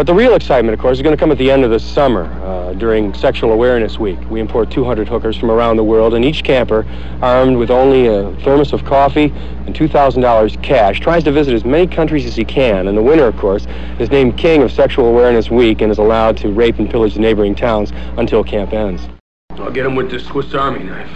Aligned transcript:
But 0.00 0.06
the 0.06 0.14
real 0.14 0.34
excitement, 0.34 0.72
of 0.72 0.80
course, 0.80 0.96
is 0.96 1.02
going 1.02 1.14
to 1.14 1.20
come 1.20 1.30
at 1.30 1.36
the 1.36 1.50
end 1.50 1.62
of 1.62 1.70
the 1.70 1.78
summer 1.78 2.24
uh, 2.42 2.72
during 2.72 3.12
Sexual 3.12 3.52
Awareness 3.52 3.98
Week. 3.98 4.18
We 4.30 4.40
import 4.40 4.70
200 4.70 5.06
hookers 5.06 5.36
from 5.36 5.50
around 5.50 5.76
the 5.76 5.84
world, 5.84 6.14
and 6.14 6.24
each 6.24 6.42
camper, 6.42 6.86
armed 7.20 7.58
with 7.58 7.70
only 7.70 8.06
a 8.06 8.34
thermos 8.36 8.72
of 8.72 8.82
coffee 8.86 9.30
and 9.66 9.76
$2,000 9.76 10.62
cash, 10.62 11.00
tries 11.00 11.22
to 11.24 11.32
visit 11.32 11.52
as 11.52 11.66
many 11.66 11.86
countries 11.86 12.24
as 12.24 12.34
he 12.34 12.46
can. 12.46 12.88
And 12.88 12.96
the 12.96 13.02
winner, 13.02 13.24
of 13.24 13.36
course, 13.36 13.66
is 13.98 14.10
named 14.10 14.38
King 14.38 14.62
of 14.62 14.72
Sexual 14.72 15.04
Awareness 15.04 15.50
Week 15.50 15.82
and 15.82 15.92
is 15.92 15.98
allowed 15.98 16.38
to 16.38 16.48
rape 16.50 16.78
and 16.78 16.88
pillage 16.88 17.12
the 17.12 17.20
neighboring 17.20 17.54
towns 17.54 17.92
until 18.16 18.42
camp 18.42 18.72
ends. 18.72 19.06
I'll 19.50 19.70
get 19.70 19.84
him 19.84 19.96
with 19.96 20.10
this 20.10 20.24
Swiss 20.24 20.54
Army 20.54 20.84
knife. 20.84 21.10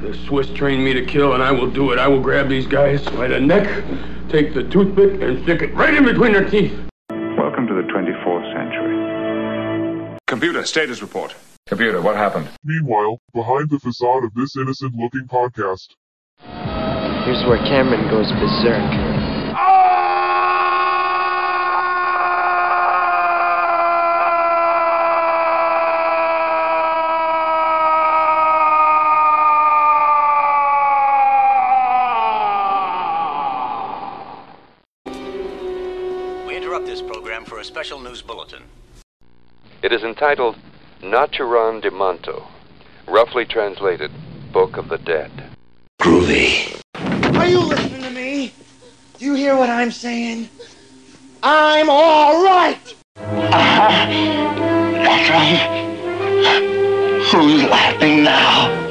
The 0.00 0.14
Swiss 0.28 0.48
trained 0.50 0.84
me 0.84 0.92
to 0.92 1.04
kill, 1.04 1.32
and 1.32 1.42
I 1.42 1.50
will 1.50 1.68
do 1.68 1.90
it. 1.90 1.98
I 1.98 2.06
will 2.06 2.20
grab 2.20 2.48
these 2.48 2.68
guys 2.68 3.02
by 3.02 3.26
the 3.26 3.40
neck, 3.40 3.82
take 4.28 4.54
the 4.54 4.62
toothpick, 4.62 5.20
and 5.20 5.42
stick 5.42 5.62
it 5.62 5.74
right 5.74 5.92
in 5.92 6.04
between 6.04 6.34
their 6.34 6.48
teeth. 6.48 6.86
Welcome 7.60 7.76
to 7.76 7.82
the 7.82 7.92
24th 7.92 8.48
century. 8.56 10.16
Computer, 10.26 10.64
status 10.64 11.02
report. 11.02 11.34
Computer, 11.66 12.00
what 12.00 12.16
happened? 12.16 12.48
Meanwhile, 12.64 13.20
behind 13.34 13.68
the 13.68 13.78
facade 13.78 14.24
of 14.24 14.32
this 14.32 14.56
innocent 14.56 14.94
looking 14.94 15.28
podcast. 15.28 15.92
Here's 17.26 17.44
where 17.44 17.58
Cameron 17.68 18.08
goes 18.08 18.32
berserk. 18.32 18.80
Bulletin. 38.30 38.62
It 39.82 39.92
is 39.92 40.04
entitled 40.04 40.54
Naturom 41.02 41.82
Demonto, 41.82 42.46
roughly 43.08 43.44
translated, 43.44 44.12
Book 44.52 44.76
of 44.76 44.88
the 44.88 44.98
Dead. 44.98 45.32
Groovy. 46.00 46.80
Are 46.94 47.48
you 47.48 47.58
listening 47.58 48.02
to 48.02 48.10
me? 48.10 48.52
Do 49.18 49.24
you 49.24 49.34
hear 49.34 49.56
what 49.56 49.68
I'm 49.68 49.90
saying? 49.90 50.48
I'm 51.42 51.90
all 51.90 52.44
right. 52.44 52.94
Uh-huh. 53.16 54.06
That's 54.92 55.28
right. 55.28 55.80
Who's 57.32 57.64
laughing 57.64 58.22
now? 58.22 58.89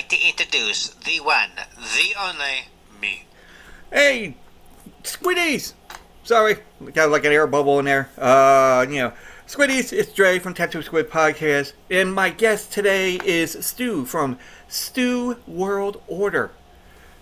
Like 0.00 0.08
to 0.08 0.26
introduce 0.26 0.88
the 1.04 1.20
one, 1.20 1.50
the 1.76 2.14
only, 2.18 2.68
me. 3.02 3.24
Hey, 3.92 4.34
Squiddies! 5.02 5.74
Sorry, 6.24 6.56
got 6.94 7.10
like 7.10 7.26
an 7.26 7.32
air 7.32 7.46
bubble 7.46 7.78
in 7.80 7.84
there. 7.84 8.08
Uh, 8.16 8.86
you 8.88 8.96
know, 8.96 9.12
Squiddies, 9.46 9.92
it's 9.92 10.10
Dre 10.10 10.38
from 10.38 10.54
Tattoo 10.54 10.80
Squid 10.80 11.10
Podcast, 11.10 11.74
and 11.90 12.14
my 12.14 12.30
guest 12.30 12.72
today 12.72 13.20
is 13.26 13.58
Stu 13.60 14.06
from 14.06 14.38
Stu 14.68 15.36
World 15.46 16.00
Order 16.06 16.50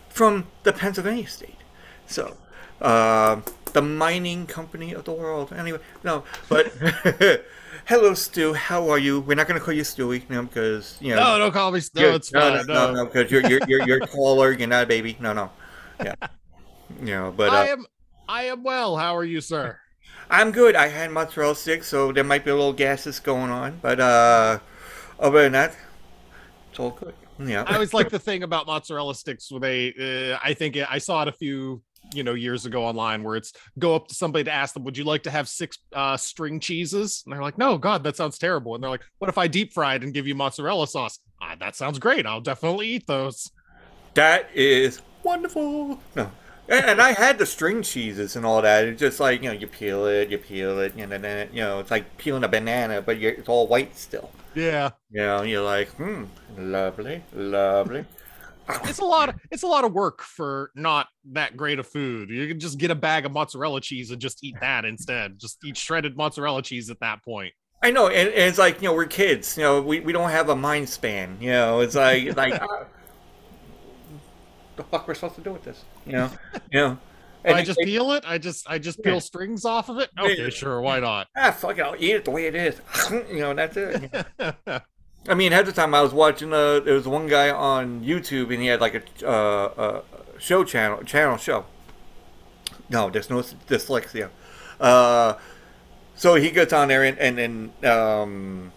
from 0.09 0.47
the 0.63 0.73
Pennsylvania 0.73 1.27
state. 1.27 1.59
So, 2.07 2.37
uh, 2.81 3.41
the 3.69 3.83
mining 3.83 4.47
company 4.47 4.93
of 4.93 5.05
the 5.05 5.13
world. 5.13 5.53
Anyway, 5.53 5.79
no, 6.05 6.25
but 6.49 6.67
hello, 7.87 8.15
Stu. 8.15 8.55
How 8.55 8.89
are 8.91 8.99
you? 8.99 9.21
We're 9.21 9.35
not 9.35 9.49
going 9.49 9.59
to 9.59 9.65
call 9.65 9.75
you 9.75 9.83
Stewie, 9.83 10.29
know, 10.31 10.43
because 10.43 10.97
you 11.01 11.15
know. 11.15 11.23
No, 11.23 11.39
don't 11.39 11.53
call 11.53 11.73
me 11.73 11.81
Stu. 11.81 12.07
it's 12.09 12.33
no, 12.33 12.41
fine. 12.41 12.67
no, 12.67 12.75
no, 12.75 12.95
no, 12.95 13.05
because 13.07 13.31
you're 13.31 13.47
you're 13.49 13.61
you're, 13.67 13.87
you're 13.87 14.01
taller. 14.07 14.53
You're 14.53 14.69
not 14.69 14.85
a 14.85 14.87
baby. 14.87 15.17
No, 15.21 15.33
no. 15.33 15.51
Yeah. 16.03 16.15
You 17.01 17.07
know, 17.07 17.35
but 17.37 17.51
uh, 17.51 17.57
I 17.57 17.67
am 17.69 17.87
I 18.29 18.43
am 18.45 18.63
well. 18.63 18.97
How 18.97 19.17
are 19.17 19.25
you, 19.25 19.41
sir? 19.41 19.79
I'm 20.31 20.53
good. 20.53 20.77
I 20.77 20.89
had 20.89 21.11
mozzarella 21.11 21.57
sticks, 21.57 21.87
so 21.87 22.13
there 22.13 22.25
might 22.25 22.45
be 22.45 22.51
a 22.51 22.55
little 22.55 22.75
gases 22.75 23.19
going 23.19 23.51
on, 23.51 23.79
but 23.81 23.99
uh, 23.99 24.59
other 25.19 25.43
than 25.43 25.53
that, 25.53 25.75
it's 26.71 26.79
all 26.79 26.91
good. 26.91 27.15
Yeah. 27.39 27.65
I 27.67 27.75
always 27.75 27.95
like 27.95 28.11
the 28.11 28.19
thing 28.19 28.43
about 28.43 28.67
mozzarella 28.67 29.15
sticks 29.15 29.51
where 29.51 29.61
they 29.61 30.33
uh, 30.33 30.39
I 30.43 30.55
think 30.55 30.77
it, 30.77 30.87
I 30.91 30.99
saw 30.99 31.23
it 31.23 31.29
a 31.29 31.33
few 31.33 31.83
you 32.15 32.23
know 32.25 32.35
years 32.35 32.67
ago 32.67 32.85
online 32.85 33.23
where 33.23 33.37
it's 33.37 33.53
go 33.79 33.95
up 33.95 34.09
to 34.09 34.15
somebody 34.15 34.45
to 34.45 34.53
ask 34.53 34.75
them 34.75 34.85
would 34.85 34.97
you 34.97 35.05
like 35.05 35.23
to 35.23 35.31
have 35.31 35.49
six 35.49 35.79
uh 35.93 36.17
string 36.17 36.61
cheeses 36.61 37.23
and 37.27 37.33
they're 37.33 37.43
like 37.43 37.59
no 37.59 37.77
god 37.79 38.03
that 38.05 38.17
sounds 38.17 38.39
terrible 38.39 38.75
and 38.75 38.83
they're 38.83 38.91
like 38.91 39.05
what 39.19 39.29
if 39.29 39.39
i 39.39 39.47
deep 39.47 39.73
fried 39.73 40.03
and 40.03 40.15
give 40.15 40.27
you 40.27 40.35
mozzarella 40.35 40.87
sauce 40.87 41.19
ah, 41.43 41.55
that 41.61 41.77
sounds 41.77 41.99
great 41.99 42.27
i'll 42.27 42.41
definitely 42.41 42.89
eat 42.89 43.07
those 43.07 43.51
That 44.15 44.49
is 44.55 45.01
wonderful. 45.23 46.01
No. 46.17 46.31
And, 46.69 46.85
and 46.85 47.01
I 47.01 47.13
had 47.13 47.39
the 47.39 47.47
string 47.47 47.83
cheeses 47.83 48.37
and 48.37 48.45
all 48.45 48.61
that. 48.63 48.85
It's 48.85 49.01
just 49.01 49.21
like, 49.21 49.43
you 49.43 49.49
know, 49.49 49.55
you 49.55 49.67
peel 49.67 50.07
it, 50.07 50.29
you 50.31 50.39
peel 50.39 50.79
it, 50.81 50.95
and 50.97 51.11
then, 51.13 51.25
it- 51.25 51.53
you 51.53 51.61
know, 51.63 51.81
it's 51.81 51.91
like 51.91 52.17
peeling 52.19 52.45
a 52.45 52.49
banana, 52.49 53.01
but 53.03 53.17
it's 53.19 53.49
all 53.49 53.67
white 53.67 53.97
still. 53.97 54.31
yeah 54.55 54.91
You 55.11 55.23
know, 55.23 55.43
you're 55.43 55.63
like, 55.65 55.89
hmm, 55.91 56.25
lovely, 56.59 57.25
lovely. 57.35 58.07
It's 58.85 58.99
a 58.99 59.05
lot 59.05 59.29
of 59.31 59.35
it's 59.51 59.63
a 59.63 59.67
lot 59.67 59.85
of 59.85 59.93
work 59.93 60.23
for 60.23 60.71
not 60.75 61.07
that 61.33 61.57
great 61.57 61.79
of 61.79 61.87
food 61.87 62.29
you 62.31 62.47
can 62.49 62.61
just 62.61 62.79
get 62.79 62.91
a 62.91 62.95
bag 62.95 63.25
of 63.27 63.33
mozzarella 63.33 63.81
cheese 63.81 64.11
and 64.11 64.21
just 64.21 64.43
eat 64.45 64.55
that 64.61 64.85
instead 64.85 65.39
just 65.39 65.65
eat 65.65 65.77
shredded 65.77 66.17
mozzarella 66.17 66.63
cheese 66.63 66.91
at 66.91 67.01
that 67.01 67.25
point 67.25 67.53
I 67.81 67.93
know, 67.93 68.09
and, 68.09 68.29
and 68.31 68.39
it's 68.49 68.59
like, 68.59 68.83
you 68.83 68.89
know, 68.89 68.93
we're 68.95 69.05
kids. 69.07 69.57
You 69.57 69.63
know, 69.63 69.81
we, 69.81 70.01
we 70.01 70.13
don't 70.13 70.31
have 70.31 70.49
a 70.49 70.57
mind 70.57 70.89
span. 70.89 71.37
You 71.41 71.51
know, 71.51 71.79
it's 71.79 71.95
like, 71.95 72.37
like, 72.37 72.61
uh, 72.61 72.67
the 74.75 74.83
fuck 74.83 75.07
we're 75.07 75.15
supposed 75.15 75.37
to 75.37 75.43
do 75.43 75.53
with 75.53 75.63
this? 75.63 75.85
You 76.05 76.13
know, 76.13 76.31
you 76.73 76.81
know. 76.81 76.99
I 77.45 77.63
just 77.63 77.79
peel 77.79 78.11
it. 78.13 78.25
I 78.27 78.37
just 78.39 78.69
I 78.69 78.81
just 78.81 79.01
peel 79.01 79.15
Yeah. 79.15 79.19
strings 79.21 79.65
off 79.65 79.89
of 79.91 79.99
it. 79.99 80.11
Okay, 80.19 80.51
sure, 80.51 80.81
why 80.81 80.99
not? 80.99 81.29
ah, 81.37 81.53
fuck 81.53 81.79
it, 81.79 81.83
I'll 81.83 81.95
eat 81.97 82.17
it 82.17 82.25
the 82.25 82.33
way 82.33 82.47
it 82.47 82.57
is. 82.57 82.81
you 83.13 83.39
know, 83.39 83.55
that's 83.55 83.77
it. 83.77 84.11
I 85.27 85.35
mean, 85.35 85.53
at 85.53 85.67
the 85.67 85.73
time 85.73 85.95
I 85.95 86.03
was 86.03 86.13
watching, 86.13 86.53
uh, 86.53 86.81
there 86.81 86.95
was 86.95 87.09
one 87.09 87.27
guy 87.27 87.51
on 87.51 88.03
YouTube 88.03 88.53
and 88.53 88.63
he 88.63 88.69
had 88.69 88.81
like 88.81 88.95
a, 89.23 89.27
uh, 89.27 90.03
a 90.37 90.41
show 90.41 90.65
channel, 90.65 91.03
channel 91.03 91.37
show. 91.37 91.67
No, 92.89 93.11
there's 93.11 93.29
no 93.29 93.41
dyslexia. 93.43 94.31
Uh, 94.81 95.35
so 96.15 96.37
he 96.37 96.51
gets 96.51 96.73
on 96.73 96.89
there 96.89 97.05
and, 97.05 97.19
and, 97.19 97.39
and 97.39 97.85
um, 97.85 98.73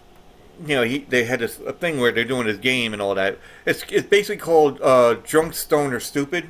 you 0.66 0.76
know, 0.76 0.84
he 0.84 1.00
they 1.00 1.24
had 1.24 1.40
this 1.40 1.60
a 1.60 1.74
thing 1.74 2.00
where 2.00 2.12
they're 2.12 2.26
doing 2.26 2.48
this 2.48 2.58
game 2.58 2.94
and 2.94 3.02
all 3.02 3.16
that. 3.16 3.40
It's 3.66 3.84
it's 3.90 4.08
basically 4.08 4.38
called 4.38 4.80
uh, 4.82 5.16
Drunk, 5.24 5.54
Stone, 5.54 5.94
or 5.94 6.00
Stupid. 6.00 6.50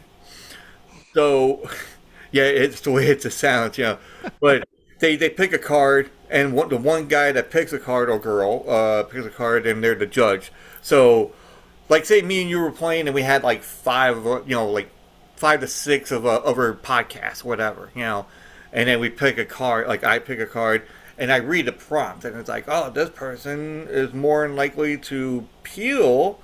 So, 1.13 1.69
yeah, 2.31 2.43
it's 2.43 2.81
the 2.81 2.91
way 2.91 3.07
it's 3.07 3.25
a 3.25 3.31
sound, 3.31 3.77
you 3.77 3.85
know. 3.85 3.97
But 4.39 4.67
they 4.99 5.15
they 5.15 5.29
pick 5.29 5.53
a 5.53 5.57
card, 5.57 6.09
and 6.31 6.57
the 6.69 6.77
one 6.77 7.07
guy 7.07 7.31
that 7.33 7.51
picks 7.51 7.73
a 7.73 7.79
card 7.79 8.09
or 8.09 8.19
girl 8.19 8.65
uh, 8.67 9.03
picks 9.03 9.25
a 9.25 9.29
card, 9.29 9.67
and 9.67 9.83
they're 9.83 9.95
the 9.95 10.07
judge. 10.07 10.51
So, 10.81 11.33
like, 11.89 12.05
say 12.05 12.21
me 12.21 12.41
and 12.41 12.49
you 12.49 12.59
were 12.59 12.71
playing, 12.71 13.07
and 13.07 13.15
we 13.15 13.23
had 13.23 13.43
like 13.43 13.63
five, 13.63 14.25
of 14.25 14.49
you 14.49 14.55
know, 14.55 14.69
like 14.69 14.89
five 15.35 15.59
to 15.61 15.67
six 15.67 16.11
of 16.11 16.25
uh, 16.25 16.41
our 16.45 16.73
podcasts, 16.73 17.43
whatever, 17.43 17.91
you 17.95 18.01
know. 18.03 18.25
And 18.73 18.87
then 18.87 18.99
we 18.99 19.09
pick 19.09 19.37
a 19.37 19.45
card, 19.45 19.87
like 19.87 20.03
I 20.03 20.19
pick 20.19 20.39
a 20.39 20.45
card, 20.47 20.83
and 21.17 21.31
I 21.31 21.37
read 21.37 21.65
the 21.67 21.73
prompt, 21.73 22.25
and 22.25 22.37
it's 22.37 22.49
like, 22.49 22.65
oh, 22.67 22.89
this 22.89 23.09
person 23.09 23.87
is 23.89 24.13
more 24.13 24.47
than 24.47 24.55
likely 24.55 24.97
to 24.97 25.47
peel 25.63 26.39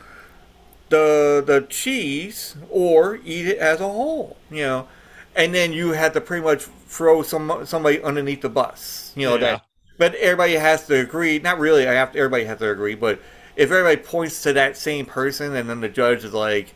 the 0.89 1.43
the 1.45 1.65
cheese 1.69 2.55
or 2.69 3.17
eat 3.25 3.47
it 3.47 3.57
as 3.57 3.81
a 3.81 3.87
whole, 3.87 4.37
you 4.51 4.63
know. 4.63 4.87
And 5.35 5.53
then 5.53 5.73
you 5.73 5.91
have 5.91 6.13
to 6.13 6.21
pretty 6.21 6.43
much 6.43 6.63
throw 6.87 7.21
some 7.23 7.65
somebody 7.65 8.01
underneath 8.01 8.41
the 8.41 8.49
bus, 8.49 9.13
you 9.15 9.27
know 9.27 9.37
Yeah. 9.37 9.39
that. 9.39 9.63
But 9.97 10.15
everybody 10.15 10.53
has 10.53 10.85
to 10.87 10.99
agree. 10.99 11.39
Not 11.39 11.59
really. 11.59 11.87
I 11.87 11.93
have 11.93 12.11
to, 12.11 12.19
everybody 12.19 12.45
has 12.45 12.59
to 12.59 12.69
agree. 12.69 12.95
But 12.95 13.19
if 13.55 13.71
everybody 13.71 13.97
points 13.97 14.43
to 14.43 14.53
that 14.53 14.77
same 14.77 15.05
person, 15.05 15.55
and 15.55 15.69
then 15.69 15.81
the 15.81 15.89
judge 15.89 16.23
is 16.23 16.33
like, 16.33 16.75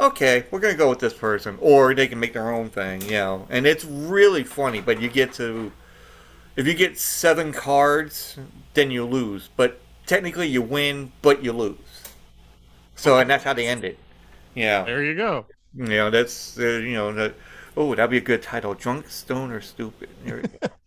"Okay, 0.00 0.46
we're 0.50 0.60
gonna 0.60 0.74
go 0.74 0.88
with 0.88 1.00
this 1.00 1.14
person," 1.14 1.58
or 1.60 1.94
they 1.94 2.06
can 2.06 2.18
make 2.18 2.32
their 2.32 2.50
own 2.50 2.70
thing, 2.70 3.02
you 3.02 3.12
know. 3.12 3.46
And 3.50 3.66
it's 3.66 3.84
really 3.84 4.44
funny. 4.44 4.80
But 4.80 5.00
you 5.00 5.08
get 5.08 5.32
to 5.34 5.72
if 6.56 6.66
you 6.66 6.74
get 6.74 6.98
seven 6.98 7.52
cards, 7.52 8.36
then 8.74 8.90
you 8.90 9.04
lose. 9.04 9.48
But 9.56 9.80
technically, 10.06 10.48
you 10.48 10.62
win, 10.62 11.12
but 11.22 11.42
you 11.42 11.52
lose. 11.52 11.76
So, 12.94 13.18
and 13.18 13.28
that's 13.28 13.44
how 13.44 13.52
they 13.52 13.66
end 13.66 13.84
it. 13.84 13.98
Yeah. 14.54 14.84
There 14.84 15.02
you 15.02 15.14
go. 15.14 15.46
You 15.74 15.86
know, 15.86 16.10
that's 16.10 16.58
uh, 16.58 16.62
you 16.62 16.94
know 16.94 17.12
that. 17.14 17.34
Oh, 17.74 17.94
that'd 17.94 18.10
be 18.10 18.18
a 18.18 18.20
good 18.20 18.42
title: 18.42 18.74
Drunk, 18.74 19.08
Stone, 19.08 19.50
or 19.50 19.62
Stupid. 19.62 20.10
There 20.24 20.42
go. 20.42 20.68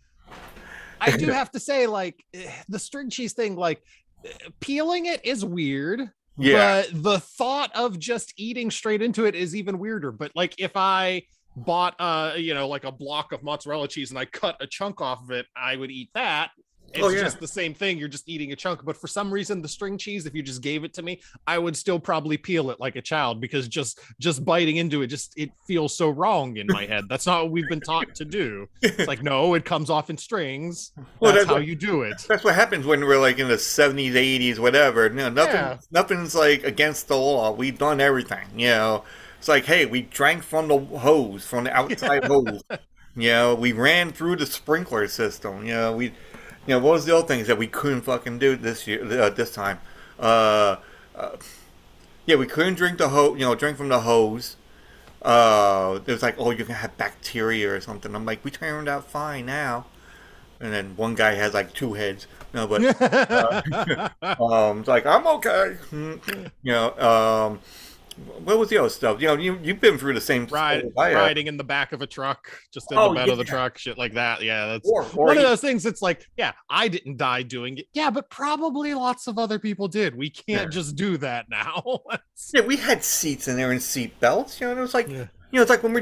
I 0.99 1.15
do 1.17 1.27
have 1.31 1.51
to 1.51 1.59
say, 1.59 1.87
like 1.87 2.23
eh, 2.33 2.49
the 2.69 2.79
string 2.79 3.09
cheese 3.09 3.33
thing, 3.33 3.55
like 3.55 3.81
eh, 4.25 4.29
peeling 4.59 5.05
it 5.05 5.25
is 5.25 5.43
weird. 5.43 6.09
Yeah. 6.37 6.83
But 6.91 7.03
the 7.03 7.19
thought 7.19 7.71
of 7.75 7.97
just 7.99 8.33
eating 8.37 8.69
straight 8.69 9.01
into 9.01 9.25
it 9.25 9.35
is 9.35 9.55
even 9.55 9.79
weirder. 9.79 10.11
But 10.11 10.31
like 10.35 10.55
if 10.59 10.71
I 10.75 11.23
bought 11.57 11.95
uh 11.99 12.33
you 12.35 12.53
know 12.53 12.67
like 12.67 12.83
a 12.83 12.91
block 12.91 13.31
of 13.31 13.41
mozzarella 13.41 13.87
cheese 13.87 14.09
and 14.09 14.19
I 14.19 14.25
cut 14.25 14.57
a 14.59 14.67
chunk 14.67 15.01
off 15.01 15.23
of 15.23 15.31
it, 15.31 15.45
I 15.55 15.75
would 15.75 15.91
eat 15.91 16.09
that. 16.13 16.51
It's 16.93 17.03
Oh, 17.03 17.09
yeah. 17.09 17.21
just 17.23 17.39
the 17.41 17.47
same 17.47 17.73
thing. 17.73 17.97
You're 17.97 18.07
just 18.07 18.29
eating 18.29 18.51
a 18.53 18.55
chunk. 18.55 18.85
But 18.85 18.95
for 18.95 19.07
some 19.07 19.29
reason, 19.31 19.61
the 19.61 19.67
string 19.67 19.97
cheese, 19.97 20.25
if 20.25 20.33
you 20.33 20.41
just 20.41 20.61
gave 20.61 20.83
it 20.85 20.93
to 20.93 21.01
me, 21.01 21.21
I 21.45 21.57
would 21.57 21.75
still 21.75 21.99
probably 21.99 22.37
peel 22.37 22.69
it 22.71 22.79
like 22.79 22.95
a 22.95 23.01
child 23.01 23.41
because 23.41 23.67
just 23.67 23.99
just 24.19 24.45
biting 24.45 24.77
into 24.77 25.01
it, 25.01 25.07
just 25.07 25.33
it 25.37 25.51
feels 25.67 25.93
so 25.97 26.09
wrong 26.09 26.55
in 26.57 26.67
my 26.67 26.85
head. 26.85 27.05
That's 27.09 27.25
not 27.25 27.43
what 27.43 27.51
we've 27.51 27.67
been 27.67 27.81
taught 27.81 28.15
to 28.15 28.23
do. 28.25 28.67
It's 28.81 29.07
like, 29.07 29.21
no, 29.23 29.53
it 29.55 29.65
comes 29.65 29.89
off 29.89 30.09
in 30.09 30.17
strings. 30.17 30.91
Well, 31.19 31.31
That's 31.33 31.43
that's 31.45 31.47
how 31.49 31.53
what- 31.55 31.67
you 31.67 31.75
do 31.75 32.03
it. 32.03 32.23
That's 32.29 32.43
what 32.43 32.55
happens 32.55 32.85
when 32.85 33.01
we're 33.03 33.19
like 33.19 33.39
in 33.39 33.47
the 33.49 33.57
seventies, 33.57 34.15
eighties, 34.15 34.59
whatever. 34.59 35.07
You 35.07 35.13
know, 35.15 35.29
nothing, 35.29 35.55
Yeah. 35.55 35.77
nothing's 35.91 36.33
like 36.35 36.63
against 36.63 37.07
the 37.09 37.17
law. 37.17 37.51
We've 37.51 37.77
done 37.77 37.99
everything. 37.99 38.47
You 38.55 38.67
know, 38.67 39.03
it's 39.37 39.47
like, 39.49 39.65
hey, 39.65 39.85
we 39.85 40.03
drank 40.03 40.43
from 40.43 40.69
the 40.69 40.77
hose, 40.79 41.45
from 41.45 41.65
the 41.65 41.73
outside 41.73 42.23
hose. 42.25 42.63
You 43.17 43.29
know, 43.29 43.55
we 43.55 43.71
ran 43.71 44.11
through 44.11 44.37
the 44.37 44.45
sprinkler 44.45 45.07
system. 45.07 45.65
You 45.65 45.73
know, 45.73 45.93
we, 45.95 46.13
you 46.67 46.73
know, 46.75 46.79
what 46.79 46.93
was 46.93 47.05
the 47.05 47.15
other 47.15 47.27
things 47.27 47.47
that 47.47 47.57
we 47.57 47.67
couldn't 47.67 48.01
fucking 48.01 48.39
do 48.39 48.55
this 48.55 48.87
year, 48.87 49.03
uh, 49.21 49.29
this 49.29 49.53
time? 49.53 49.79
Uh, 50.19 50.77
uh, 51.15 51.37
yeah, 52.25 52.35
we 52.35 52.47
couldn't 52.47 52.75
drink 52.75 52.97
the 52.97 53.09
hose. 53.09 53.39
You 53.39 53.45
know, 53.45 53.55
drink 53.55 53.77
from 53.77 53.89
the 53.89 54.01
hose. 54.01 54.57
Uh, 55.21 55.99
it 56.05 56.11
was 56.11 56.21
like, 56.23 56.35
oh, 56.37 56.51
you're 56.51 56.65
gonna 56.67 56.79
have 56.79 56.97
bacteria 56.97 57.73
or 57.73 57.81
something. 57.81 58.15
I'm 58.15 58.25
like, 58.25 58.43
we 58.43 58.51
turned 58.51 58.89
out 58.89 59.09
fine 59.09 59.45
now. 59.47 59.85
And 60.59 60.73
then 60.73 60.95
one 60.95 61.15
guy 61.15 61.33
has 61.35 61.53
like 61.53 61.73
two 61.73 61.93
heads. 61.93 62.27
No, 62.53 62.67
but 62.67 63.01
uh, 63.01 64.09
um, 64.43 64.79
it's 64.79 64.87
like 64.87 65.05
I'm 65.05 65.27
okay. 65.27 65.77
You 66.63 66.71
know, 66.71 66.97
um, 66.99 67.59
what 68.43 68.57
was 68.57 68.69
the 68.69 68.77
other 68.77 68.89
stuff? 68.89 69.19
You 69.21 69.27
know, 69.27 69.33
you 69.35 69.59
you've 69.61 69.81
been 69.81 69.97
through 69.97 70.13
the 70.13 70.21
same 70.21 70.45
Ride, 70.47 70.83
oh, 70.85 70.91
have. 70.95 71.13
riding 71.15 71.47
in 71.47 71.57
the 71.57 71.63
back 71.63 71.91
of 71.91 72.01
a 72.01 72.07
truck, 72.07 72.47
just 72.73 72.91
in 72.91 72.97
Oh, 72.97 73.09
the 73.09 73.15
bed 73.15 73.29
of 73.29 73.37
the 73.37 73.43
truck, 73.43 73.77
shit 73.77 73.97
like 73.97 74.13
that. 74.13 74.41
Yeah, 74.41 74.67
that's 74.67 74.89
Or- 74.89 75.03
or 75.15 75.27
one 75.27 75.37
of 75.37 75.43
those 75.43 75.59
things. 75.61 75.85
It's 75.85 76.01
like, 76.01 76.25
yeah, 76.37 76.53
I 76.69 76.87
didn't 76.87 77.17
die 77.17 77.43
doing 77.43 77.77
it. 77.77 77.87
Yeah, 77.93 78.09
but 78.09 78.29
probably 78.29 78.93
lots 78.93 79.27
of 79.27 79.37
other 79.37 79.59
people 79.59 79.87
did. 79.87 80.15
We 80.15 80.29
can't 80.29 80.45
Yeah. 80.63 80.65
just 80.69 80.95
do 80.95 81.17
that 81.17 81.49
now. 81.49 81.83
Yeah, 82.53 82.61
we 82.61 82.75
had 82.77 83.03
seats 83.03 83.47
in 83.47 83.55
there 83.57 83.71
and 83.71 83.81
seat 83.81 84.19
belts. 84.19 84.59
You 84.59 84.67
know, 84.67 84.71
and 84.71 84.79
it 84.79 84.81
was 84.83 84.93
like, 84.93 85.07
you 85.09 85.27
know, 85.51 85.61
it's 85.61 85.69
like 85.69 85.83
when 85.83 85.93
we're 85.93 86.01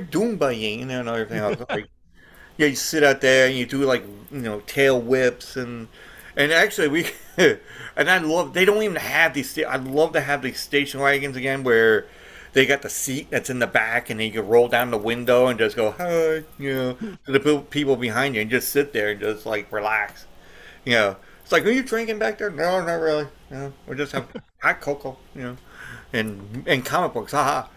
you 0.80 0.86
know, 0.86 1.00
and 1.00 1.10
everything 1.10 1.38
else. 1.38 1.58
like, 1.70 1.86
yeah, 2.58 2.68
you 2.68 2.76
sit 2.76 3.04
out 3.04 3.22
there 3.22 3.48
and 3.48 3.56
you 3.56 3.66
do 3.66 3.78
like, 3.86 4.04
you 4.32 4.40
know, 4.42 4.60
tail 4.62 5.00
whips 5.02 5.56
and 5.58 5.88
and 6.36 6.52
actually 6.52 6.88
we 6.88 7.08
and 7.38 8.10
I 8.10 8.18
love 8.20 8.54
they 8.54 8.66
don't 8.66 8.82
even 8.84 8.96
have 8.96 9.34
these. 9.34 9.58
I'd 9.58 9.86
love 9.86 10.14
to 10.14 10.22
have 10.22 10.42
these 10.42 10.60
station 10.60 11.00
wagons 11.00 11.36
again 11.38 11.64
where. 11.64 12.06
They 12.54 12.68
got 12.68 12.84
the 12.84 12.90
seat 12.90 13.32
that's 13.32 13.50
in 13.50 13.58
the 13.58 13.66
back, 13.66 14.12
and 14.12 14.20
then 14.20 14.28
you 14.28 14.34
can 14.34 14.48
roll 14.48 14.68
down 14.68 14.92
the 14.92 14.98
window 15.00 15.48
and 15.48 15.58
just 15.58 15.76
go 15.76 15.90
hi, 15.90 16.44
you 16.60 16.76
know, 16.76 16.94
to 17.26 17.32
the 17.32 17.66
people 17.72 17.96
behind 17.96 18.36
you, 18.36 18.42
and 18.42 18.52
just 18.52 18.70
sit 18.70 18.94
there 18.94 19.10
and 19.10 19.20
just 19.20 19.48
like 19.48 19.72
relax. 19.72 20.28
You 20.86 20.94
know, 20.94 21.16
it's 21.42 21.52
like, 21.52 21.66
are 21.66 21.72
you 21.72 21.82
drinking 21.82 22.20
back 22.20 22.38
there? 22.38 22.52
No, 22.52 22.80
not 22.86 23.02
really. 23.02 23.28
No, 23.50 23.74
we're 23.88 23.96
just 23.96 24.12
having 24.12 24.30
hot 24.60 24.82
cocoa. 24.82 25.18
You 25.34 25.42
know, 25.42 25.58
and 26.14 26.64
and 26.68 26.86
comic 26.86 27.14
books. 27.14 27.32
Haha. 27.32 27.68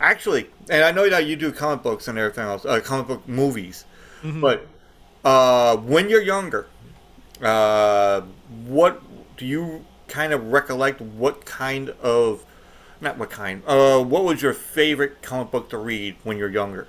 Actually, 0.00 0.48
and 0.70 0.84
I 0.84 0.92
know 0.92 1.08
that 1.08 1.26
you 1.26 1.36
do 1.36 1.50
comic 1.52 1.82
books 1.82 2.08
and 2.08 2.18
everything 2.18 2.44
else, 2.44 2.64
uh, 2.64 2.80
comic 2.80 3.06
book 3.06 3.28
movies, 3.28 3.84
but 4.22 4.66
uh, 5.24 5.76
when 5.76 6.08
you're 6.08 6.22
younger, 6.22 6.66
uh, 7.42 8.22
what 8.66 9.02
do 9.36 9.46
you 9.46 9.84
kind 10.08 10.32
of 10.32 10.52
recollect? 10.52 11.00
What 11.00 11.44
kind 11.44 11.90
of, 12.02 12.44
not 13.00 13.18
what 13.18 13.30
kind, 13.30 13.62
uh, 13.66 14.02
what 14.02 14.24
was 14.24 14.42
your 14.42 14.54
favorite 14.54 15.22
comic 15.22 15.50
book 15.50 15.68
to 15.70 15.78
read 15.78 16.16
when 16.22 16.36
you're 16.36 16.50
younger? 16.50 16.86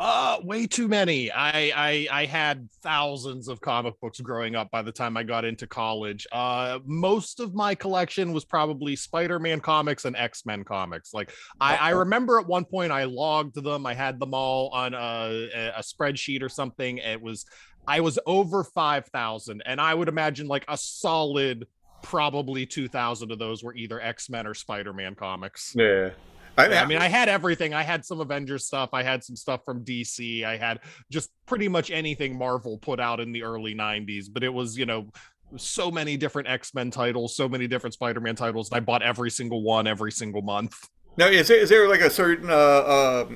Uh, 0.00 0.38
way 0.44 0.64
too 0.64 0.86
many. 0.86 1.28
I, 1.32 1.72
I 1.74 2.08
I 2.12 2.26
had 2.26 2.70
thousands 2.82 3.48
of 3.48 3.60
comic 3.60 4.00
books 4.00 4.20
growing 4.20 4.54
up 4.54 4.70
by 4.70 4.80
the 4.80 4.92
time 4.92 5.16
I 5.16 5.24
got 5.24 5.44
into 5.44 5.66
college. 5.66 6.24
Uh, 6.30 6.78
most 6.84 7.40
of 7.40 7.52
my 7.52 7.74
collection 7.74 8.32
was 8.32 8.44
probably 8.44 8.94
Spider-Man 8.94 9.58
comics 9.58 10.04
and 10.04 10.14
X-Men 10.14 10.62
comics. 10.62 11.12
Like 11.12 11.32
I, 11.60 11.74
I 11.76 11.90
remember 11.90 12.38
at 12.38 12.46
one 12.46 12.64
point 12.64 12.92
I 12.92 13.04
logged 13.04 13.60
them. 13.60 13.86
I 13.86 13.94
had 13.94 14.20
them 14.20 14.34
all 14.34 14.68
on 14.68 14.94
a, 14.94 15.72
a 15.76 15.82
spreadsheet 15.82 16.42
or 16.42 16.48
something. 16.48 16.98
It 16.98 17.20
was 17.20 17.44
I 17.88 18.00
was 18.00 18.18
over 18.26 18.62
five 18.62 19.06
thousand, 19.06 19.62
and 19.64 19.80
I 19.80 19.94
would 19.94 20.08
imagine 20.08 20.46
like 20.46 20.64
a 20.68 20.76
solid 20.76 21.66
probably 22.02 22.66
two 22.66 22.86
thousand 22.86 23.32
of 23.32 23.38
those 23.38 23.64
were 23.64 23.74
either 23.74 23.98
X-Men 24.00 24.46
or 24.46 24.54
Spider-Man 24.54 25.14
comics. 25.14 25.74
Yeah. 25.76 26.10
I, 26.58 26.86
mean, 26.86 26.98
I 26.98 27.06
had 27.06 27.28
everything. 27.28 27.72
I 27.72 27.84
had 27.84 28.04
some 28.04 28.20
Avengers 28.20 28.66
stuff. 28.66 28.90
I 28.92 29.04
had 29.04 29.22
some 29.22 29.36
stuff 29.36 29.64
from 29.64 29.84
DC. 29.84 30.42
I 30.44 30.56
had 30.56 30.80
just 31.08 31.30
pretty 31.46 31.68
much 31.68 31.92
anything 31.92 32.36
Marvel 32.36 32.78
put 32.78 32.98
out 32.98 33.20
in 33.20 33.30
the 33.30 33.44
early 33.44 33.76
90s, 33.76 34.26
but 34.28 34.42
it 34.42 34.52
was, 34.52 34.76
you 34.76 34.84
know, 34.84 35.08
so 35.56 35.88
many 35.88 36.16
different 36.16 36.48
X-Men 36.48 36.90
titles, 36.90 37.36
so 37.36 37.48
many 37.48 37.68
different 37.68 37.94
Spider-Man 37.94 38.34
titles. 38.34 38.70
And 38.70 38.76
I 38.76 38.80
bought 38.80 39.02
every 39.02 39.30
single 39.30 39.62
one 39.62 39.86
every 39.86 40.10
single 40.10 40.42
month. 40.42 40.88
Now, 41.16 41.28
is 41.28 41.46
there, 41.46 41.58
is 41.58 41.68
there 41.68 41.88
like 41.88 42.00
a 42.00 42.10
certain, 42.10 42.50
uh, 42.50 42.54
uh, 42.54 43.28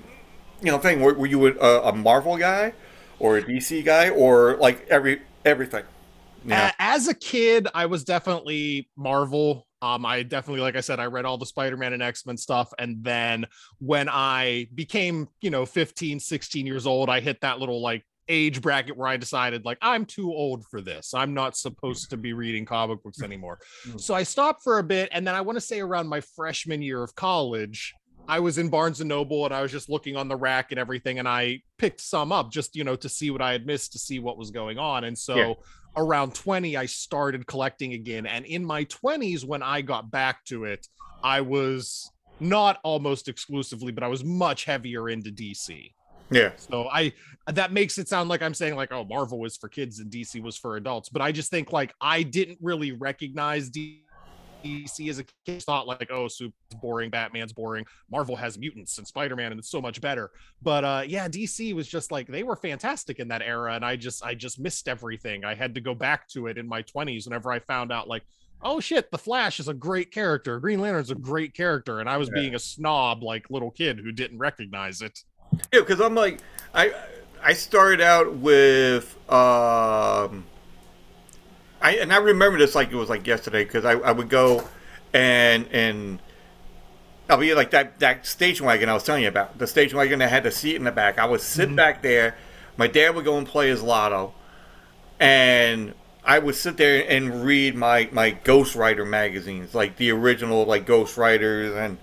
you 0.61 0.73
know, 0.73 0.79
thing? 0.79 1.01
Were, 1.01 1.15
were 1.15 1.27
you 1.27 1.47
a, 1.47 1.83
a 1.83 1.93
Marvel 1.93 2.37
guy 2.37 2.73
or 3.19 3.38
a 3.38 3.43
DC 3.43 3.85
guy 3.85 4.11
or 4.11 4.56
like 4.56 4.87
every 4.88 5.23
everything? 5.44 5.85
Yeah. 6.44 6.70
A- 6.70 6.82
As 6.82 7.09
a 7.09 7.14
kid, 7.14 7.69
I 7.75 7.87
was 7.87 8.05
definitely 8.05 8.89
Marvel. 8.96 9.67
Um, 9.81 10.06
I 10.06 10.22
definitely, 10.22 10.60
like 10.60 10.77
I 10.77 10.81
said, 10.81 11.01
I 11.01 11.06
read 11.06 11.25
all 11.25 11.39
the 11.39 11.46
Spider-Man 11.46 11.93
and 11.93 12.03
X-Men 12.03 12.37
stuff. 12.37 12.72
And 12.79 13.03
then 13.03 13.46
when 13.81 14.08
I 14.08 14.69
became, 14.75 15.29
you 15.41 15.51
know, 15.51 15.67
15, 15.67 16.20
16 16.20 16.67
years 16.67 16.87
old, 16.87 17.08
I 17.10 17.19
hit 17.20 17.41
that 17.41 17.58
little 17.58 17.82
like 17.82 18.05
age 18.29 18.60
bracket 18.63 18.96
where 18.96 19.08
I 19.08 19.17
decided 19.17 19.65
like 19.65 19.79
I'm 19.82 20.05
too 20.05 20.32
old 20.32 20.65
for 20.70 20.81
this. 20.81 21.13
I'm 21.15 21.34
not 21.34 21.56
supposed 21.56 22.10
to 22.10 22.17
be 22.17 22.32
reading 22.32 22.65
comic 22.65 23.03
books 23.03 23.20
anymore. 23.22 23.58
So 23.96 24.15
I 24.15 24.22
stopped 24.22 24.63
for 24.63 24.79
a 24.79 24.84
bit, 24.84 25.08
and 25.10 25.27
then 25.27 25.34
I 25.34 25.41
want 25.41 25.56
to 25.56 25.60
say 25.60 25.81
around 25.81 26.06
my 26.08 26.20
freshman 26.20 26.81
year 26.82 27.03
of 27.03 27.15
college, 27.17 27.93
I 28.29 28.41
was 28.41 28.56
in 28.58 28.69
Barnes 28.69 29.00
and 29.00 29.08
Noble 29.08 29.44
and 29.44 29.55
I 29.55 29.62
was 29.62 29.72
just 29.72 29.88
looking 29.88 30.17
on 30.17 30.29
the 30.29 30.36
rack 30.36 30.70
and 30.70 30.79
everything, 30.79 31.19
and 31.19 31.29
I 31.29 31.62
picked 31.79 32.00
some 32.00 32.32
up 32.32 32.50
just 32.50 32.76
you 32.76 32.84
know 32.84 32.96
to 32.96 33.08
see 33.08 33.31
what 33.31 33.43
I 33.43 33.52
had 33.52 33.67
missed, 33.67 33.93
to 33.93 33.98
see 33.98 34.19
what 34.19 34.38
was 34.38 34.50
going 34.50 34.79
on. 34.79 35.05
And 35.05 35.19
so 35.19 35.36
Yeah. 35.36 35.55
around 35.96 36.34
20, 36.34 36.76
I 36.76 36.86
started 36.86 37.46
collecting 37.46 37.93
again. 37.94 38.26
And 38.26 38.44
in 38.46 38.64
my 38.64 38.84
20s, 38.84 39.44
when 39.44 39.62
I 39.62 39.82
got 39.82 40.10
back 40.10 40.44
to 40.46 40.64
it, 40.64 40.86
I 41.22 41.41
was 41.41 42.10
not 42.41 42.79
almost 42.82 43.29
exclusively, 43.29 43.93
but 43.93 44.02
I 44.02 44.08
was 44.08 44.24
much 44.24 44.64
heavier 44.64 45.08
into 45.08 45.31
DC. 45.31 45.93
Yeah. 46.31 46.52
So 46.56 46.88
I 46.88 47.12
that 47.46 47.72
makes 47.72 47.98
it 47.98 48.08
sound 48.08 48.29
like 48.31 48.41
I'm 48.43 48.55
saying 48.55 48.74
like 48.76 48.93
oh 48.93 49.05
Marvel 49.05 49.38
was 49.38 49.56
for 49.56 49.69
kids 49.69 49.98
and 49.98 50.10
DC 50.10 50.41
was 50.43 50.56
for 50.56 50.76
adults, 50.76 51.08
but 51.08 51.20
I 51.20 51.31
just 51.32 51.50
think 51.50 51.72
like 51.72 51.93
I 52.00 52.22
didn't 52.22 52.58
really 52.62 52.93
recognize 52.93 53.69
DC 53.69 53.98
as 54.65 55.19
a 55.19 55.25
kid. 55.47 55.63
Thought 55.63 55.87
like 55.87 56.11
oh 56.11 56.29
super 56.29 56.55
boring, 56.81 57.11
Batman's 57.11 57.53
boring, 57.53 57.85
Marvel 58.11 58.37
has 58.37 58.59
mutants 58.59 58.99
and 58.99 59.07
Spider-Man 59.07 59.53
and 59.53 59.59
it's 59.59 59.71
so 59.71 59.81
much 59.81 60.01
better. 60.01 60.31
But 60.63 60.85
uh 60.85 61.03
yeah, 61.07 61.29
DC 61.29 61.75
was 61.75 61.89
just 61.89 62.11
like 62.13 62.27
they 62.29 62.43
were 62.43 62.57
fantastic 62.57 63.19
in 63.19 63.29
that 63.29 63.43
era 63.43 63.75
and 63.75 63.85
I 63.85 63.97
just 63.97 64.25
I 64.25 64.35
just 64.35 64.59
missed 64.61 64.89
everything. 64.89 65.45
I 65.45 65.55
had 65.55 65.75
to 65.75 65.81
go 65.81 65.95
back 65.95 66.29
to 66.31 66.47
it 66.47 66.59
in 66.59 66.67
my 66.69 66.83
20s 66.83 67.27
whenever 67.27 67.51
I 67.53 67.59
found 67.59 67.93
out 67.93 68.09
like 68.09 68.23
oh 68.65 68.79
shit, 68.79 69.11
the 69.11 69.19
Flash 69.19 69.59
is 69.59 69.67
a 69.69 69.75
great 69.75 70.13
character. 70.13 70.61
Green 70.61 70.79
Lantern's 70.81 71.11
a 71.11 71.17
great 71.17 71.53
character 71.55 72.01
and 72.01 72.09
I 72.09 72.17
was 72.17 72.29
Yeah. 72.29 72.41
being 72.43 72.55
a 72.55 72.59
snob 72.61 73.23
like 73.23 73.51
little 73.51 73.71
kid 73.71 73.99
who 73.99 74.13
didn't 74.13 74.39
recognize 74.39 75.03
it. 75.03 75.19
Yeah, 75.73 75.81
because 75.81 76.01
I'm 76.01 76.15
like, 76.15 76.41
I 76.75 76.95
I 77.43 77.55
started 77.55 78.01
out 78.01 78.35
with 78.37 79.17
um, 79.31 80.45
I 81.82 81.96
and 81.96 82.12
I 82.12 82.19
remember 82.19 82.58
this 82.58 82.74
like 82.74 82.91
it 82.91 82.96
was 82.96 83.08
like 83.08 83.27
yesterday 83.27 83.65
because 83.65 83.84
I, 83.84 83.93
I 83.93 84.12
would 84.12 84.29
go 84.29 84.67
and 85.12 85.67
and 85.72 86.20
I'll 87.29 87.39
be 87.39 87.55
like 87.55 87.72
that 87.72 87.98
that 87.98 88.24
station 88.27 88.67
wagon 88.67 88.89
I 88.89 88.94
was 88.94 89.05
telling 89.05 89.22
you 89.22 89.29
about 89.29 89.58
the 89.58 89.67
station 89.67 89.98
wagon 89.98 90.20
that 90.20 90.31
had 90.31 90.44
the 90.44 90.51
seat 90.51 90.77
in 90.77 90.84
the 90.84 90.93
back. 90.93 91.19
I 91.19 91.27
would 91.27 91.41
sit 91.41 91.69
mm-hmm. 91.69 91.77
back 91.77 92.03
there. 92.03 92.36
My 92.77 92.86
dad 92.86 93.15
would 93.15 93.24
go 93.24 93.36
and 93.36 93.46
play 93.46 93.69
his 93.69 93.82
lotto, 93.82 94.32
and 95.20 95.93
I 96.24 96.39
would 96.39 96.55
sit 96.55 96.77
there 96.77 97.05
and 97.08 97.44
read 97.44 97.74
my 97.74 98.08
my 98.12 98.31
Ghost 98.31 98.77
Rider 98.77 99.05
magazines, 99.05 99.74
like 99.74 99.96
the 99.96 100.10
original 100.10 100.65
like 100.65 100.86
Ghost 100.86 101.17
Riders 101.17 101.74
and 101.74 101.98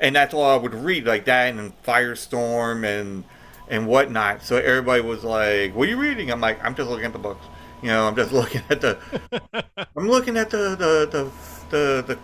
and 0.00 0.14
that's 0.14 0.34
all 0.34 0.44
I 0.44 0.56
would 0.56 0.74
read, 0.74 1.06
like 1.06 1.24
that, 1.26 1.54
and 1.54 1.72
Firestorm 1.82 2.84
and 2.84 3.24
and 3.68 3.86
whatnot. 3.86 4.42
So 4.42 4.56
everybody 4.56 5.02
was 5.02 5.24
like, 5.24 5.74
"What 5.74 5.88
are 5.88 5.90
you 5.90 5.96
reading?" 5.96 6.30
I'm 6.30 6.40
like, 6.40 6.62
"I'm 6.64 6.74
just 6.74 6.90
looking 6.90 7.06
at 7.06 7.12
the 7.12 7.18
books." 7.18 7.46
You 7.84 7.90
know, 7.90 8.08
I'm 8.08 8.16
just 8.16 8.32
looking 8.32 8.62
at 8.70 8.82
the, 8.82 8.98
I'm 9.96 10.08
looking 10.08 10.38
at 10.38 10.50
the 10.50 10.70
the 10.76 11.08
the 11.10 11.32
the 11.70 12.04
the, 12.14 12.18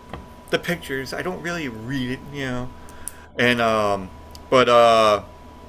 the 0.51 0.59
pictures. 0.59 1.13
I 1.13 1.23
don't 1.23 1.41
really 1.41 1.69
read 1.69 2.11
it, 2.11 2.19
you 2.33 2.45
know. 2.47 2.69
And 3.39 3.61
um, 3.61 4.09
but 4.49 4.69
uh, 4.69 5.23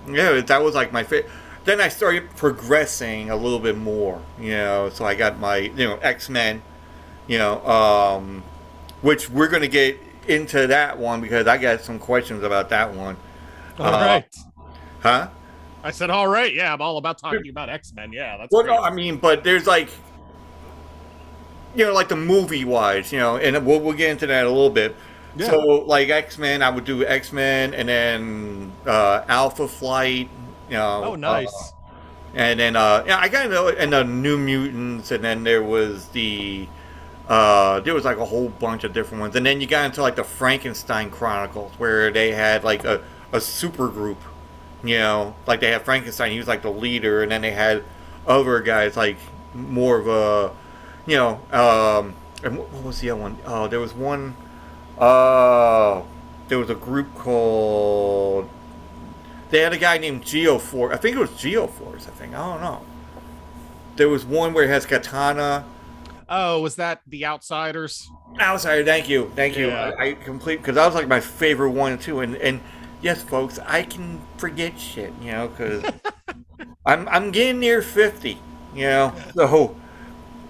yeah, 0.09 0.41
that 0.41 0.63
was 0.63 0.75
like 0.75 0.93
my 0.93 1.05
favorite. 1.05 1.31
then 1.65 1.81
I 1.81 1.89
started 1.89 2.31
progressing 2.37 3.31
a 3.31 3.37
little 3.37 3.61
bit 3.61 3.79
more, 3.79 4.23
you 4.41 4.53
know. 4.53 4.91
So 4.91 5.05
I 5.05 5.15
got 5.17 5.39
my, 5.41 5.57
you 5.59 5.89
know, 5.89 5.97
X 5.99 6.31
Men, 6.31 6.63
you 7.29 7.39
know, 7.39 7.65
um, 7.67 8.45
which 9.03 9.31
we're 9.31 9.49
gonna 9.49 9.69
get 9.69 9.99
into 10.29 10.69
that 10.69 10.99
one 10.99 11.21
because 11.23 11.47
I 11.49 11.59
got 11.59 11.83
some 11.83 11.99
questions 12.01 12.45
about 12.45 12.71
that 12.71 12.95
one. 12.95 13.17
All 13.79 13.93
Uh, 13.93 13.99
right. 13.99 14.27
Huh? 15.01 15.29
I 15.83 15.91
said, 15.91 16.11
all 16.11 16.29
right. 16.29 16.55
Yeah, 16.55 16.73
I'm 16.73 16.81
all 16.81 16.99
about 16.99 17.19
talking 17.19 17.49
about 17.49 17.69
X 17.69 17.93
Men. 17.93 18.13
Yeah, 18.13 18.37
that's 18.37 18.53
Well, 18.53 18.65
no, 18.65 18.79
I 18.79 18.91
mean, 18.91 19.17
but 19.17 19.43
there's 19.43 19.67
like, 19.67 19.89
you 21.75 21.85
know, 21.85 21.93
like 21.93 22.09
the 22.09 22.17
movie 22.17 22.65
wise, 22.65 23.13
you 23.13 23.19
know, 23.19 23.37
and 23.37 23.67
we'll, 23.67 23.81
we'll 23.81 23.97
get 23.97 24.11
into 24.11 24.27
that 24.27 24.45
a 24.45 24.49
little 24.49 24.71
bit. 24.71 24.95
Yeah. 25.37 25.47
So, 25.47 25.59
like 25.61 26.09
X 26.11 26.39
Men, 26.39 26.63
I 26.63 26.71
would 26.71 26.85
do 26.85 27.05
X 27.05 27.33
Men, 27.33 27.75
and 27.75 27.89
then 27.89 28.73
uh, 28.87 29.25
Alpha 29.29 29.67
Flight. 29.67 30.29
You 30.69 30.77
know. 30.77 31.05
oh, 31.05 31.15
nice. 31.15 31.49
uh, 31.49 31.77
and 32.35 32.61
then 32.61 32.77
uh, 32.77 33.05
yeah, 33.07 33.19
I 33.19 33.29
got 33.29 33.47
into 33.47 33.67
and 33.79 33.93
the 33.93 34.05
New 34.05 34.39
Mutants, 34.39 35.11
and 35.11 35.25
then 35.25 35.43
there 35.43 35.63
was 35.63 36.09
the 36.09 36.69
uh, 37.29 37.81
there 37.81 37.95
was 37.95 38.05
like 38.05 38.19
a 38.19 38.25
whole 38.25 38.49
bunch 38.51 38.85
of 38.85 38.93
different 38.93 39.21
ones, 39.21 39.37
and 39.37 39.45
then 39.45 39.61
you 39.61 39.67
got 39.67 39.87
into 39.87 40.03
like 40.03 40.17
the 40.17 40.25
Frankenstein 40.25 41.11
Chronicles, 41.11 41.73
where 41.79 42.11
they 42.11 42.33
had 42.33 42.63
like 42.63 42.85
a 42.85 43.03
a 43.33 43.41
super 43.41 43.89
group. 43.89 44.19
You 44.85 44.99
know, 44.99 45.37
like 45.47 45.61
they 45.61 45.71
had 45.71 45.83
Frankenstein, 45.83 46.33
he 46.33 46.39
was 46.39 46.49
like 46.49 46.63
the 46.63 46.73
leader, 46.73 47.23
and 47.23 47.31
then 47.31 47.43
they 47.43 47.53
had 47.53 47.85
other 48.27 48.61
guys 48.61 48.97
like 48.97 49.17
more 49.55 49.99
of 49.99 50.09
a, 50.09 50.55
you 51.07 51.17
know, 51.17 51.41
um, 51.53 52.15
and 52.43 52.59
what, 52.59 52.73
was 52.83 53.01
the 53.01 53.11
other 53.11 53.21
one? 53.21 53.39
Oh, 53.47 53.69
there 53.69 53.81
was 53.81 53.95
one. 53.95 54.35
Uh, 54.99 56.03
there 56.49 56.59
was 56.59 56.71
a 56.71 56.75
group 56.75 57.15
called. 57.15 58.49
They 59.51 59.61
had 59.61 59.73
a 59.73 59.79
guy 59.79 59.99
named 59.99 60.23
Geoforce. 60.23 60.93
I 60.93 60.97
think 60.97 61.17
it 61.17 61.21
was 61.21 61.31
Geoforce. 61.31 62.09
I 62.09 62.11
think 62.11 62.35
I 62.35 62.39
don't 62.39 62.61
know. 62.61 62.85
There 63.97 64.09
was 64.09 64.25
one 64.25 64.55
where 64.55 64.65
it 64.65 64.69
has 64.69 64.87
Katana. 64.87 65.65
Oh, 66.29 66.61
was 66.61 66.77
that 66.77 67.03
the 67.07 67.27
Outsiders? 67.27 68.09
Outsider, 68.41 68.85
thank 68.85 69.09
you, 69.09 69.31
thank 69.37 69.57
you. 69.57 69.69
Yeah. 69.69 69.93
I, 69.99 70.09
I 70.09 70.13
complete 70.15 70.57
because 70.57 70.77
that 70.77 70.87
was 70.87 70.95
like 70.95 71.07
my 71.07 71.21
favorite 71.21 71.71
one 71.71 71.99
too. 71.99 72.21
And 72.21 72.37
and 72.37 72.61
yes, 73.03 73.23
folks, 73.23 73.59
I 73.59 73.83
can 73.83 74.21
forget 74.39 74.79
shit, 74.79 75.13
you 75.21 75.33
know, 75.33 75.49
because 75.49 75.85
I'm 76.87 77.09
I'm 77.09 77.31
getting 77.31 77.61
near 77.61 77.83
fifty, 77.83 78.39
you 78.75 78.87
know. 78.87 79.15
So 79.35 79.77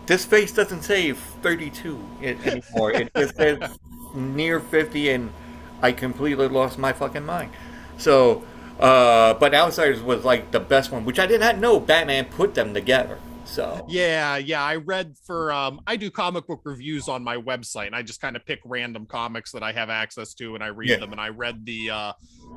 this 0.06 0.24
face 0.24 0.52
doesn't 0.52 0.82
say 0.82 1.12
thirty-two 1.12 2.02
anymore. 2.22 2.92
it 2.92 3.12
just 3.16 3.36
says 3.36 3.78
near 4.14 4.60
fifty, 4.60 5.10
and 5.10 5.32
I 5.80 5.92
completely 5.92 6.48
lost 6.48 6.78
my 6.78 6.92
fucking 6.92 7.24
mind. 7.24 7.52
So, 7.98 8.44
uh, 8.80 9.34
but 9.34 9.54
Outsiders 9.54 10.02
was 10.02 10.24
like 10.24 10.50
the 10.50 10.60
best 10.60 10.90
one, 10.92 11.04
which 11.04 11.18
I 11.18 11.26
did 11.26 11.40
not 11.40 11.58
know 11.58 11.80
Batman 11.80 12.26
put 12.26 12.54
them 12.54 12.74
together. 12.74 13.18
So 13.44 13.84
Yeah, 13.88 14.36
yeah. 14.36 14.62
I 14.62 14.76
read 14.76 15.16
for 15.26 15.52
um 15.52 15.80
I 15.86 15.96
do 15.96 16.10
comic 16.10 16.46
book 16.46 16.60
reviews 16.64 17.08
on 17.08 17.24
my 17.24 17.36
website 17.36 17.86
and 17.86 17.94
I 17.96 18.02
just 18.02 18.20
kind 18.20 18.36
of 18.36 18.46
pick 18.46 18.60
random 18.64 19.04
comics 19.04 19.50
that 19.52 19.62
I 19.64 19.72
have 19.72 19.90
access 19.90 20.32
to 20.34 20.54
and 20.54 20.62
I 20.62 20.68
read 20.68 20.88
Yeah. 20.90 20.96
them 20.98 21.10
and 21.12 21.20
I 21.20 21.28
read 21.30 21.66
the 21.66 21.90
uh 21.90 22.12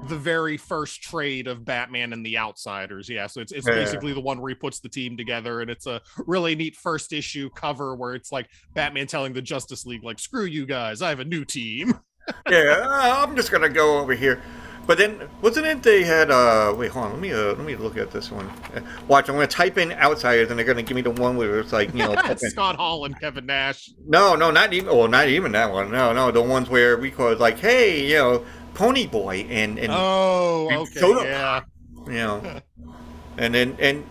the 0.07 0.15
very 0.17 0.57
first 0.57 1.01
trade 1.01 1.47
of 1.47 1.65
Batman 1.65 2.13
and 2.13 2.25
the 2.25 2.37
Outsiders. 2.37 3.09
Yeah, 3.09 3.27
so 3.27 3.41
it's 3.41 3.51
it's 3.51 3.67
Yeah. 3.67 3.73
basically 3.75 4.13
the 4.13 4.21
one 4.21 4.39
where 4.39 4.49
he 4.49 4.55
puts 4.55 4.79
the 4.79 4.89
team 4.89 5.17
together 5.17 5.61
and 5.61 5.69
it's 5.71 5.87
a 5.87 6.01
really 6.27 6.55
neat 6.55 6.75
first 6.75 7.11
issue 7.13 7.49
cover 7.55 7.95
where 7.95 8.13
it's 8.13 8.31
like 8.31 8.47
Batman 8.73 9.07
telling 9.07 9.33
the 9.33 9.41
Justice 9.41 9.85
League 9.85 10.03
like 10.03 10.19
screw 10.19 10.45
you 10.45 10.65
guys, 10.65 11.01
I 11.01 11.09
have 11.09 11.19
a 11.19 11.25
new 11.25 11.43
team. 11.45 11.99
yeah, 12.49 12.85
uh, 12.87 13.25
I'm 13.25 13.35
just 13.35 13.51
gonna 13.51 13.69
go 13.69 13.97
over 13.99 14.13
here. 14.13 14.41
But 14.87 14.99
then, 14.99 15.27
wasn't 15.41 15.65
it 15.65 15.81
they 15.81 16.03
had? 16.03 16.29
uh 16.29 16.71
Wait, 16.77 16.91
hold 16.91 17.05
on. 17.05 17.11
Let 17.13 17.19
me 17.19 17.31
uh, 17.33 17.37
let 17.55 17.59
me 17.65 17.75
look 17.75 17.97
at 17.97 18.11
this 18.11 18.29
one. 18.31 18.47
Uh, 18.75 18.81
Watch, 19.07 19.27
I'm 19.29 19.35
gonna 19.35 19.47
type 19.47 19.79
in 19.79 19.91
outsiders, 19.93 20.51
and 20.51 20.59
they're 20.59 20.65
gonna 20.65 20.83
give 20.83 20.93
me 20.93 21.01
the 21.01 21.09
one 21.09 21.37
where 21.37 21.59
it's 21.59 21.73
like 21.73 21.91
you 21.91 21.99
know. 21.99 22.15
Scott 22.37 22.75
Hall 22.75 23.05
and 23.05 23.19
Kevin 23.19 23.47
Nash. 23.47 23.89
no, 24.07 24.35
no, 24.35 24.51
not 24.51 24.73
even. 24.73 24.95
Well, 24.95 25.07
not 25.07 25.27
even 25.27 25.53
that 25.53 25.71
one. 25.71 25.91
No, 25.91 26.13
no, 26.13 26.29
the 26.29 26.41
ones 26.43 26.69
where 26.69 26.97
we 26.97 27.09
call 27.09 27.29
it 27.31 27.39
like, 27.39 27.57
hey, 27.57 28.05
you 28.05 28.15
know, 28.15 28.45
Pony 28.75 29.07
Boy, 29.07 29.47
and 29.49 29.79
and 29.79 29.91
Oh, 29.91 30.67
and 30.69 30.81
okay, 30.81 30.99
Soda 30.99 31.23
yeah. 31.23 31.61
You 32.05 32.13
know, 32.13 32.61
and 33.37 33.55
then 33.55 33.75
and 33.79 34.05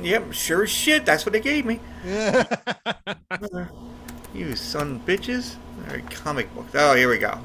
yep, 0.00 0.32
sure 0.32 0.62
as 0.62 0.70
shit, 0.70 1.04
that's 1.04 1.26
what 1.26 1.32
they 1.32 1.40
gave 1.40 1.66
me. 1.66 1.80
Uh, 3.32 3.64
you 4.34 4.54
son 4.54 4.96
of 4.96 5.06
bitches. 5.06 5.56
All 5.86 5.94
right, 5.94 6.10
comic 6.10 6.54
books. 6.54 6.72
Oh, 6.74 6.94
here 6.94 7.08
we 7.08 7.18
go. 7.18 7.38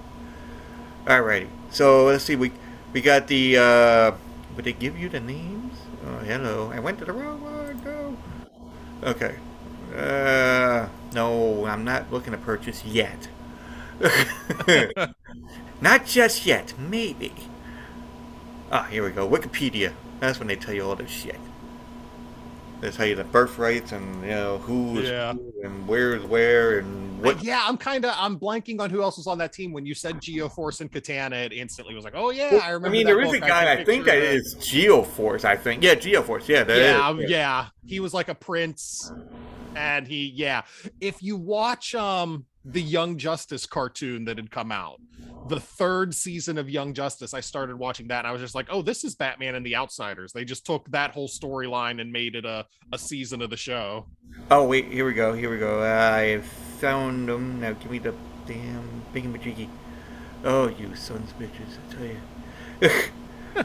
Alrighty. 1.05 1.47
So 1.71 2.05
let's 2.05 2.23
see. 2.23 2.35
We 2.35 2.51
we 2.93 3.01
got 3.01 3.27
the. 3.27 3.57
uh 3.57 4.11
Would 4.55 4.65
they 4.65 4.73
give 4.73 4.97
you 4.97 5.09
the 5.09 5.19
names? 5.19 5.77
Oh, 6.05 6.19
hello. 6.19 6.71
I 6.73 6.79
went 6.79 6.99
to 6.99 7.05
the 7.05 7.13
wrong 7.13 7.41
one. 7.41 7.81
No. 7.83 8.17
Okay. 9.03 9.35
Uh, 9.95 10.87
no, 11.13 11.65
I'm 11.65 11.83
not 11.83 12.11
looking 12.11 12.31
to 12.31 12.37
purchase 12.37 12.83
yet. 12.85 13.29
not 15.81 16.05
just 16.05 16.45
yet. 16.45 16.73
Maybe. 16.77 17.33
Ah, 18.71 18.83
here 18.83 19.03
we 19.03 19.11
go. 19.11 19.27
Wikipedia. 19.27 19.93
That's 20.19 20.39
when 20.39 20.47
they 20.47 20.55
tell 20.55 20.73
you 20.73 20.83
all 20.85 20.95
this 20.95 21.09
shit. 21.11 21.39
They 22.81 22.91
tell 22.91 23.07
you 23.07 23.15
the 23.15 23.23
birth 23.23 23.57
rates 23.57 23.91
and 23.91 24.21
you 24.21 24.29
know 24.29 24.57
who's 24.59 25.07
Yeah. 25.09 25.33
who 25.33 25.51
and 25.63 25.87
where's 25.87 26.23
where 26.23 26.77
and 26.79 27.19
what. 27.23 27.43
yeah, 27.43 27.63
I'm 27.65 27.77
kind 27.77 28.05
of 28.05 28.13
I'm 28.15 28.39
blanking 28.39 28.79
on 28.79 28.91
who 28.91 29.01
else 29.01 29.17
was 29.17 29.25
on 29.25 29.39
that 29.39 29.51
team. 29.51 29.73
When 29.73 29.85
you 29.87 29.95
said 29.95 30.17
Geoforce 30.17 30.81
and 30.81 30.91
Katana, 30.91 31.37
it 31.37 31.53
instantly 31.53 31.95
was 31.95 32.03
like, 32.03 32.13
oh 32.15 32.29
yeah, 32.29 32.51
Well, 32.51 32.61
I 32.61 32.69
remember. 32.69 32.87
I 32.89 32.91
mean, 32.91 33.07
that 33.07 33.13
there 33.13 33.21
is 33.21 33.33
a 33.33 33.39
guy. 33.39 33.47
can 33.47 33.67
I 33.79 33.83
think 33.83 34.05
picture 34.05 34.19
that 34.19 34.43
the- 34.43 34.57
Geoforce. 34.59 35.43
I 35.43 35.55
think. 35.55 35.81
Yeah, 35.81 35.95
Geoforce. 35.95 36.47
Yeah, 36.47 36.63
that 36.65 36.77
is. 36.77 36.83
yeah, 36.91 37.07
um, 37.07 37.19
yeah, 37.21 37.65
he 37.85 37.99
was 37.99 38.13
like 38.13 38.27
a 38.29 38.35
prince, 38.35 39.11
and 39.75 40.07
he 40.07 40.31
yeah. 40.35 40.61
If 41.01 41.23
you 41.23 41.35
watch 41.35 41.95
um 41.95 42.45
the 42.69 42.81
Young 42.81 43.17
Justice 43.17 43.65
cartoon 43.65 44.25
that 44.25 44.37
had 44.37 44.51
come 44.51 44.73
out, 44.73 44.99
the 45.47 45.59
third 45.59 46.13
season 46.13 46.57
of 46.57 46.69
Young 46.69 46.93
Justice, 46.93 47.33
I 47.33 47.39
started 47.39 47.77
watching 47.77 48.09
that, 48.09 48.19
and 48.19 48.27
I 48.27 48.31
was 48.31 48.41
just 48.41 48.55
like, 48.55 48.67
oh, 48.69 48.81
this 48.81 49.05
is 49.05 49.15
Batman 49.15 49.55
and 49.55 49.65
the 49.65 49.75
Outsiders. 49.75 50.33
They 50.33 50.43
just 50.43 50.65
took 50.65 50.85
that 50.91 51.11
whole 51.11 51.29
storyline 51.29 52.01
and 52.01 52.11
made 52.11 52.35
it 52.35 52.45
a 52.45 52.65
a 52.91 52.97
season 52.97 53.41
of 53.41 53.49
the 53.49 53.57
show. 53.57 54.05
Oh 54.51 54.65
wait, 54.65 54.85
here 54.85 55.05
we 55.05 55.13
go. 55.13 55.33
Here 55.33 55.49
we 55.49 55.57
go. 55.57 55.81
I 55.81 56.41
found 56.79 57.29
them. 57.29 57.61
Now 57.61 57.71
give 57.73 57.89
me 57.89 57.99
the 57.99 58.13
damn 58.45 59.03
biggie 59.13 59.31
majiggy. 59.31 59.69
Oh, 60.43 60.67
you 60.67 60.93
sons 60.95 61.31
of 61.31 61.39
bitches! 61.39 61.77
I 61.77 61.93
tell 61.95 62.91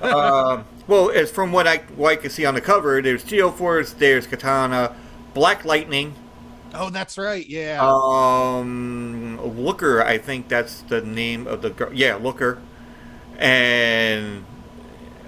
you. 0.01 0.05
um, 0.15 0.65
well, 0.87 1.11
as 1.11 1.31
from 1.31 1.51
what 1.51 1.67
I 1.67 1.79
what 1.97 2.13
I 2.13 2.17
can 2.17 2.31
see 2.31 2.45
on 2.45 2.55
the 2.55 2.61
cover, 2.61 3.03
there's 3.03 3.25
Geo 3.25 3.51
Force, 3.51 3.93
there's 3.93 4.29
Katana, 4.29 4.95
Black 5.35 5.65
Lightning, 5.65 6.15
Oh, 6.75 6.91
that's 6.91 7.19
right. 7.19 7.47
Yeah. 7.47 7.81
um, 7.83 9.41
Looker. 9.57 10.03
I 10.03 10.19
think 10.19 10.49
that's 10.49 10.83
the 10.83 11.01
name 11.03 11.47
of 11.47 11.63
the 11.63 11.71
girl. 11.71 11.93
Yeah, 11.93 12.17
Looker, 12.17 12.61
and 13.39 14.45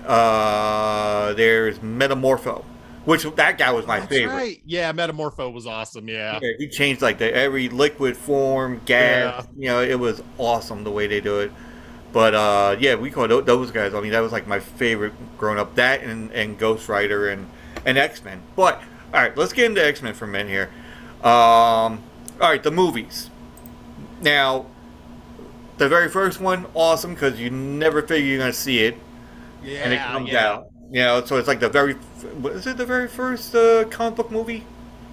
uh, 0.07 1.33
there's 1.35 1.79
Metamorpho, 1.81 2.65
which 3.05 3.25
that 3.37 3.59
guy 3.59 3.73
was 3.73 3.87
my 3.87 4.01
that's 4.01 4.11
favorite. 4.11 4.35
right. 4.35 4.63
Yeah, 4.65 4.93
Metamorpho 4.93 5.53
was 5.53 5.67
awesome. 5.67 6.09
Yeah. 6.09 6.39
Yeah, 6.43 6.53
he 6.59 6.69
changed 6.69 7.03
like 7.03 7.19
the 7.19 7.35
every 7.35 7.69
liquid 7.69 8.17
form, 8.17 8.81
gas. 8.85 9.47
Yeah. 9.57 9.61
You 9.61 9.69
know, 9.69 9.83
it 9.83 9.99
was 9.99 10.23
awesome 10.39 10.85
the 10.85 10.91
way 10.91 11.07
they 11.07 11.21
do 11.21 11.41
it. 11.41 11.53
But 12.13 12.35
uh, 12.35 12.77
yeah, 12.79 12.95
we 12.95 13.11
call 13.11 13.27
those 13.27 13.71
guys. 13.73 13.93
I 13.93 14.01
mean, 14.01 14.13
that 14.13 14.21
was 14.21 14.31
like 14.33 14.47
my 14.47 14.61
favorite 14.61 15.13
growing 15.37 15.59
up. 15.59 15.75
That 15.75 16.03
and, 16.03 16.31
and 16.33 16.57
Ghost 16.59 16.89
Rider 16.89 17.29
and 17.29 17.49
and 17.85 17.99
X 17.99 18.23
Men. 18.23 18.41
But 18.55 18.81
all 19.13 19.21
right, 19.21 19.37
let's 19.37 19.53
get 19.53 19.67
into 19.67 19.85
X 19.85 20.01
Men 20.01 20.15
for 20.15 20.25
a 20.27 20.29
minute 20.29 20.49
here. 20.49 20.71
Um, 21.25 22.03
all 22.41 22.51
right, 22.51 22.63
the 22.63 22.71
movies. 22.71 23.31
Now, 24.21 24.67
the 25.79 25.89
very 25.89 26.09
first 26.09 26.41
one, 26.41 26.67
awesome 26.75 27.15
because 27.15 27.41
you 27.41 27.51
never 27.51 28.03
figure 28.03 28.27
you're 28.27 28.39
gonna 28.39 28.53
see 28.53 28.81
it, 28.81 28.97
Yeah. 29.63 29.81
and 29.85 29.93
it 29.93 30.01
comes 30.01 30.31
yeah. 30.31 30.49
out. 30.49 30.67
You 30.91 31.01
know, 31.01 31.25
so 31.25 31.39
it's 31.39 31.49
like 31.49 31.61
the 31.61 31.69
very. 31.69 31.97
Is 32.45 32.67
it 32.67 32.77
the 32.77 32.87
very 32.87 33.09
first 33.09 33.55
uh, 33.55 33.85
comic 33.85 34.17
book 34.17 34.31
movie? 34.31 34.65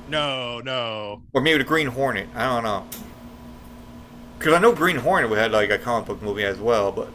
No, 0.09 0.59
no. 0.59 1.21
Or 1.33 1.41
maybe 1.41 1.59
the 1.59 1.63
Green 1.63 1.87
Hornet. 1.87 2.27
I 2.35 2.45
don't 2.45 2.63
know. 2.63 2.85
Because 4.37 4.53
I 4.53 4.59
know 4.59 4.73
Green 4.73 4.97
Hornet 4.97 5.31
had 5.31 5.51
like 5.51 5.69
a 5.69 5.77
comic 5.77 6.07
book 6.07 6.21
movie 6.21 6.43
as 6.43 6.59
well, 6.59 6.91
but 6.91 7.07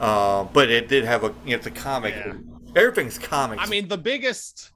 uh, 0.00 0.44
but 0.44 0.70
it 0.70 0.88
did 0.88 1.04
have 1.04 1.24
a 1.24 1.28
you 1.44 1.50
know, 1.50 1.56
it's 1.56 1.66
a 1.66 1.70
comic. 1.70 2.14
Yeah. 2.14 2.34
Everything's 2.76 3.18
comics. 3.18 3.62
I 3.62 3.66
mean, 3.66 3.88
the 3.88 3.98
biggest, 3.98 4.70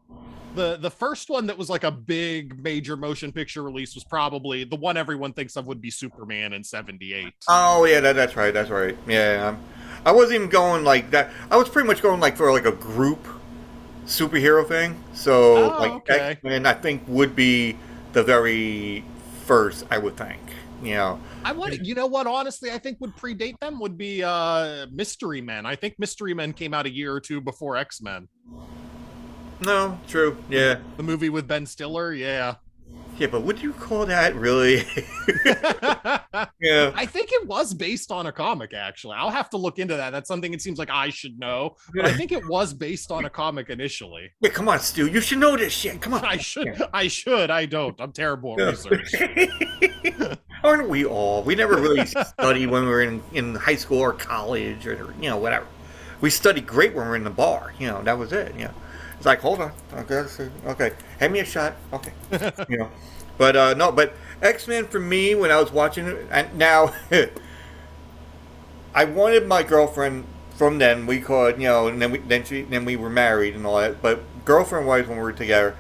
the 0.55 0.77
the 0.77 0.91
first 0.91 1.29
one 1.31 1.47
that 1.47 1.59
was 1.59 1.69
like 1.69 1.85
a 1.85 1.91
big 1.91 2.63
major 2.63 2.97
motion 2.97 3.33
picture 3.33 3.63
release 3.63 3.95
was 3.95 4.05
probably 4.05 4.65
the 4.65 4.77
one 4.77 4.97
everyone 4.97 5.33
thinks 5.33 5.57
of 5.57 5.67
would 5.67 5.81
be 5.81 5.91
Superman 5.91 6.53
in 6.53 6.63
'78. 6.65 7.33
oh 7.49 7.85
yeah, 7.85 8.01
that, 8.01 8.15
that's 8.15 8.37
right, 8.37 8.53
that's 8.53 8.71
right. 8.71 8.97
Yeah, 9.07 9.57
I 10.05 10.13
wasn't 10.13 10.37
even 10.37 10.49
going 10.49 10.85
like 10.85 11.11
that. 11.11 11.31
I 11.51 11.57
was 11.57 11.69
pretty 11.69 11.87
much 11.89 12.03
going 12.03 12.21
like 12.21 12.37
for 12.37 12.51
like 12.53 12.67
a 12.67 12.73
group 12.73 13.27
superhero 14.07 14.67
thing. 14.67 15.03
So 15.15 15.75
Oh, 15.75 15.79
like 15.81 15.93
okay. 15.93 16.19
X 16.19 16.45
Men, 16.45 16.67
I 16.67 16.75
think 16.75 17.03
would 17.09 17.35
be 17.35 17.77
the 18.13 18.23
very 18.23 19.05
first. 19.45 19.87
I 19.91 19.99
would 19.99 20.17
think. 20.17 20.41
You 20.83 20.95
know. 20.95 21.21
I 21.45 21.53
would, 21.53 21.87
you 21.87 21.95
know 21.95 22.07
what? 22.07 22.27
Honestly, 22.27 22.71
I 22.71 22.77
think 22.79 23.01
would 23.01 23.17
predate 23.17 23.59
them 23.61 23.81
would 23.81 23.97
be 23.97 24.23
uh 24.23 24.87
Mystery 24.93 25.41
Men. 25.41 25.65
I 25.65 25.77
think 25.77 25.95
Mystery 25.99 26.35
Men 26.35 26.53
came 26.53 26.75
out 26.75 26.85
a 26.85 26.91
year 26.91 27.13
or 27.15 27.21
two 27.21 27.41
before 27.41 27.77
X 27.77 28.03
Men. 28.03 28.29
No, 29.61 29.99
true. 30.09 30.37
Yeah. 30.49 30.79
The 30.97 31.03
movie 31.03 31.29
with 31.29 31.47
Ben 31.47 31.67
Stiller, 31.67 32.13
yeah. 32.13 32.57
Yeah, 33.17 33.29
but 33.29 33.43
would 33.43 33.63
you 33.63 33.73
call 33.73 34.07
that 34.07 34.35
really? 34.35 34.79
yeah. 36.61 36.91
I 36.95 37.07
think 37.07 37.31
it 37.31 37.47
was 37.47 37.73
based 37.73 38.11
on 38.11 38.27
a 38.27 38.33
comic, 38.33 38.75
actually. 38.75 39.15
I'll 39.17 39.31
have 39.31 39.51
to 39.51 39.57
look 39.57 39.79
into 39.79 39.97
that. 39.97 40.11
That's 40.11 40.27
something 40.27 40.53
it 40.53 40.61
seems 40.61 40.81
like 40.81 40.91
I 40.91 41.11
should 41.11 41.39
know. 41.39 41.77
But 41.95 42.07
I 42.07 42.13
think 42.13 42.33
it 42.33 42.45
was 42.49 42.75
based 42.75 43.13
on 43.13 43.25
a 43.25 43.31
comic 43.31 43.71
initially. 43.71 44.33
Yeah, 44.41 44.51
come 44.51 44.69
on, 44.69 44.81
Stu. 44.81 45.07
You 45.07 45.21
should 45.21 45.39
know 45.39 45.57
this 45.57 45.73
shit. 45.73 46.01
Come 46.01 46.15
on. 46.15 46.25
I 46.25 46.39
should. 46.39 46.83
I 46.93 47.07
should. 47.07 47.51
I 47.51 47.67
don't. 47.67 48.01
I'm 48.01 48.13
terrible 48.13 48.61
at 48.61 48.71
research. 48.71 49.15
Aren't 50.65 50.89
we 50.89 51.05
all? 51.05 51.45
We 51.45 51.55
never 51.55 51.77
really 51.77 52.07
study 52.07 52.67
when 52.67 52.83
we 52.83 52.89
were 52.89 53.03
in, 53.03 53.23
in 53.33 53.55
high 53.55 53.77
school 53.77 53.99
or 53.99 54.13
college 54.13 54.89
or, 54.89 55.15
you 55.21 55.31
know, 55.31 55.37
whatever. 55.37 55.67
We 56.21 56.31
studied 56.31 56.67
great 56.67 56.95
when 56.95 57.05
we 57.05 57.11
were 57.11 57.17
in 57.17 57.25
the 57.25 57.31
bar. 57.31 57.75
You 57.79 57.87
know, 57.89 58.03
that 58.03 58.19
was 58.19 58.33
it. 58.33 58.55
You 58.57 58.65
know. 58.65 58.75
It's 59.25 59.27
like, 59.27 59.41
hold 59.41 59.63
on. 59.63 59.73
Okay, 59.95 60.23
okay. 60.67 60.93
Hand 61.19 61.33
me 61.33 61.39
a 61.39 61.47
shot. 61.47 61.77
Okay. 61.95 62.13
you 62.69 62.77
know. 62.77 62.91
But 63.39 63.57
uh, 63.57 63.73
no, 63.73 63.91
but 63.91 64.13
X 64.43 64.69
Men 64.69 64.87
for 64.87 65.01
me 65.01 65.35
when 65.35 65.51
I 65.51 65.59
was 65.59 65.73
watching 65.73 66.07
it, 66.07 66.27
and 66.31 66.59
now 66.59 66.93
I 68.95 69.07
wanted 69.07 69.47
my 69.47 69.63
girlfriend 69.63 70.27
from 70.57 70.77
then. 70.77 71.07
We 71.07 71.23
called, 71.23 71.57
you 71.57 71.69
know, 71.69 71.89
and 71.89 72.03
then 72.03 72.11
we 72.11 72.19
then 72.19 72.45
she 72.45 72.65
then 72.65 72.85
we 72.85 72.97
were 72.97 73.09
married 73.09 73.55
and 73.57 73.65
all 73.65 73.79
that. 73.79 74.03
But 74.03 74.21
girlfriend 74.45 74.87
wise, 74.87 75.07
when 75.07 75.17
we 75.17 75.23
were 75.23 75.33
together, 75.33 75.75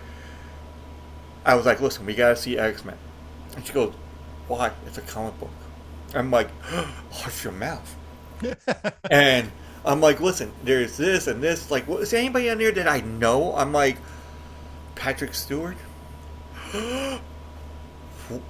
I 1.44 1.54
was 1.54 1.66
like, 1.66 1.82
listen, 1.82 2.06
we 2.06 2.14
gotta 2.14 2.36
see 2.36 2.56
X 2.56 2.82
Men, 2.82 2.96
and 3.56 3.66
she 3.66 3.74
goes, 3.74 3.92
why? 4.48 4.72
It's 4.86 4.96
a 4.96 5.02
comic 5.02 5.38
book. 5.38 5.50
I'm 6.14 6.30
like, 6.30 6.48
hush 7.10 7.44
your 7.44 7.52
mouth. 7.52 7.94
and 9.10 9.52
I'm 9.84 10.00
like, 10.00 10.20
listen, 10.20 10.52
there's 10.62 10.96
this 10.96 11.26
and 11.26 11.42
this. 11.42 11.70
Like, 11.70 11.86
what, 11.86 12.02
is 12.02 12.10
there 12.10 12.20
anybody 12.20 12.48
on 12.50 12.58
there 12.58 12.72
that 12.72 12.88
I 12.88 13.00
know? 13.00 13.54
I'm 13.54 13.72
like, 13.72 13.98
Patrick 14.94 15.34
Stewart. 15.34 15.76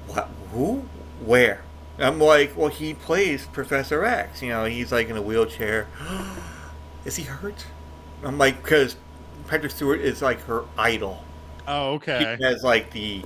what? 0.07 0.29
Who? 0.53 0.85
Where? 1.25 1.63
I'm 1.99 2.21
like, 2.21 2.57
well, 2.57 2.69
he 2.69 2.95
plays 2.95 3.47
Professor 3.47 4.05
X. 4.05 4.43
You 4.43 4.51
know, 4.51 4.65
he's 4.65 4.93
like 4.93 5.09
in 5.09 5.17
a 5.17 5.23
wheelchair. 5.23 5.89
is 7.05 7.17
he 7.17 7.25
hurt? 7.25 7.67
I'm 8.23 8.39
like, 8.39 8.63
because 8.63 8.97
Patrick 9.49 9.73
Stewart 9.73 10.01
is 10.01 10.23
like 10.23 10.41
her 10.43 10.65
idol. 10.79 11.23
Oh, 11.67 11.95
okay. 11.95 12.37
He 12.39 12.45
has 12.45 12.63
like 12.63 12.91
the 12.93 13.25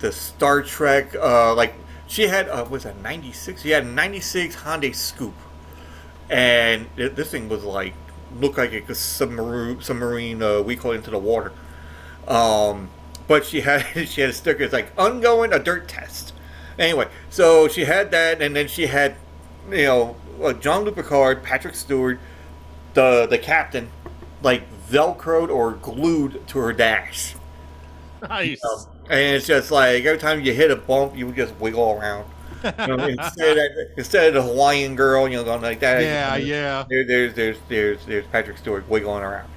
the 0.00 0.12
Star 0.12 0.62
Trek, 0.62 1.14
uh, 1.14 1.54
like 1.54 1.74
she 2.06 2.26
had, 2.26 2.48
uh, 2.48 2.66
was 2.68 2.82
that 2.82 3.00
96? 3.02 3.62
She 3.62 3.70
had 3.70 3.84
a 3.84 3.86
96 3.86 4.56
Hyundai 4.56 4.90
Scoupe. 4.90 5.32
And 6.30 6.86
it, 6.96 7.16
this 7.16 7.30
thing 7.30 7.48
was 7.48 7.64
like, 7.64 7.92
looked 8.38 8.56
like 8.56 8.72
a 8.72 8.94
submarine, 8.94 9.82
submarine 9.82 10.42
uh, 10.42 10.62
we 10.62 10.76
call 10.76 10.92
it 10.92 10.96
into 10.96 11.10
the 11.10 11.18
water. 11.18 11.52
Um, 12.28 12.88
but 13.26 13.44
she 13.44 13.60
had 13.60 13.84
she 14.08 14.20
had 14.20 14.30
a 14.30 14.32
sticker. 14.32 14.62
It's 14.62 14.72
like 14.72 14.92
ongoing 14.96 15.52
a 15.52 15.58
dirt 15.58 15.88
test. 15.88 16.32
Anyway, 16.78 17.08
so 17.28 17.68
she 17.68 17.84
had 17.84 18.10
that, 18.12 18.40
and 18.40 18.56
then 18.56 18.66
she 18.66 18.86
had, 18.86 19.16
you 19.68 19.82
know, 19.82 20.16
uh, 20.42 20.54
Jean-Luc 20.54 20.94
Picard, 20.94 21.42
Patrick 21.42 21.74
Stewart, 21.74 22.18
the 22.94 23.26
the 23.28 23.38
captain, 23.38 23.90
like 24.42 24.62
velcroed 24.88 25.50
or 25.50 25.72
glued 25.72 26.46
to 26.48 26.58
her 26.58 26.72
dash. 26.72 27.34
Nice. 28.22 28.48
You 28.48 28.56
know? 28.62 28.88
And 29.10 29.36
it's 29.36 29.46
just 29.46 29.70
like 29.70 30.04
every 30.04 30.18
time 30.18 30.40
you 30.40 30.54
hit 30.54 30.70
a 30.70 30.76
bump, 30.76 31.16
you 31.16 31.26
would 31.26 31.36
just 31.36 31.54
wiggle 31.56 31.92
around. 31.92 32.26
Know, 32.62 33.06
instead, 33.06 33.58
of, 33.58 33.98
instead 33.98 34.28
of 34.28 34.34
the 34.34 34.42
Hawaiian 34.42 34.96
girl, 34.96 35.28
you 35.28 35.36
know, 35.36 35.44
going 35.44 35.62
like 35.62 35.80
that. 35.80 36.02
Yeah, 36.02 36.36
you 36.36 36.52
know, 36.52 36.58
yeah. 36.58 36.84
There, 36.88 37.04
there's 37.04 37.34
there's 37.34 37.56
there's 37.68 38.04
there's 38.06 38.26
Patrick 38.26 38.58
Stewart 38.58 38.88
wiggling 38.88 39.22
around, 39.22 39.48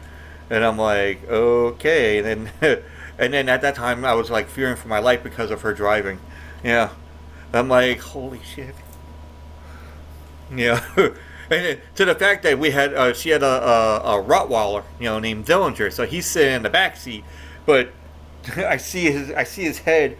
and 0.49 0.63
I'm 0.63 0.77
like, 0.77 1.27
okay. 1.27 2.19
And 2.19 2.49
then 2.61 2.83
and 3.19 3.33
then 3.33 3.49
at 3.49 3.61
that 3.61 3.75
time, 3.75 4.05
I 4.05 4.13
was 4.13 4.29
like 4.29 4.47
fearing 4.47 4.75
for 4.75 4.87
my 4.87 4.99
life 4.99 5.23
because 5.23 5.51
of 5.51 5.61
her 5.61 5.73
driving. 5.73 6.19
Yeah, 6.63 6.91
I'm 7.53 7.67
like, 7.69 7.99
holy 7.99 8.41
shit. 8.43 8.75
Yeah. 10.53 10.83
And 11.49 11.81
to 11.95 12.05
the 12.05 12.15
fact 12.15 12.43
that 12.43 12.57
we 12.57 12.71
had, 12.71 12.93
uh, 12.93 13.13
she 13.13 13.29
had 13.29 13.43
a, 13.43 13.45
a, 13.45 13.97
a 14.17 14.23
Rottweiler, 14.23 14.85
you 14.97 15.05
know, 15.05 15.19
named 15.19 15.45
Dillinger, 15.45 15.91
so 15.91 16.05
he's 16.05 16.25
sitting 16.25 16.53
in 16.53 16.63
the 16.63 16.69
back 16.69 16.95
seat, 16.95 17.25
but 17.65 17.91
I 18.55 18.77
see 18.77 19.11
his, 19.11 19.29
I 19.31 19.43
see 19.43 19.63
his 19.63 19.79
head 19.79 20.17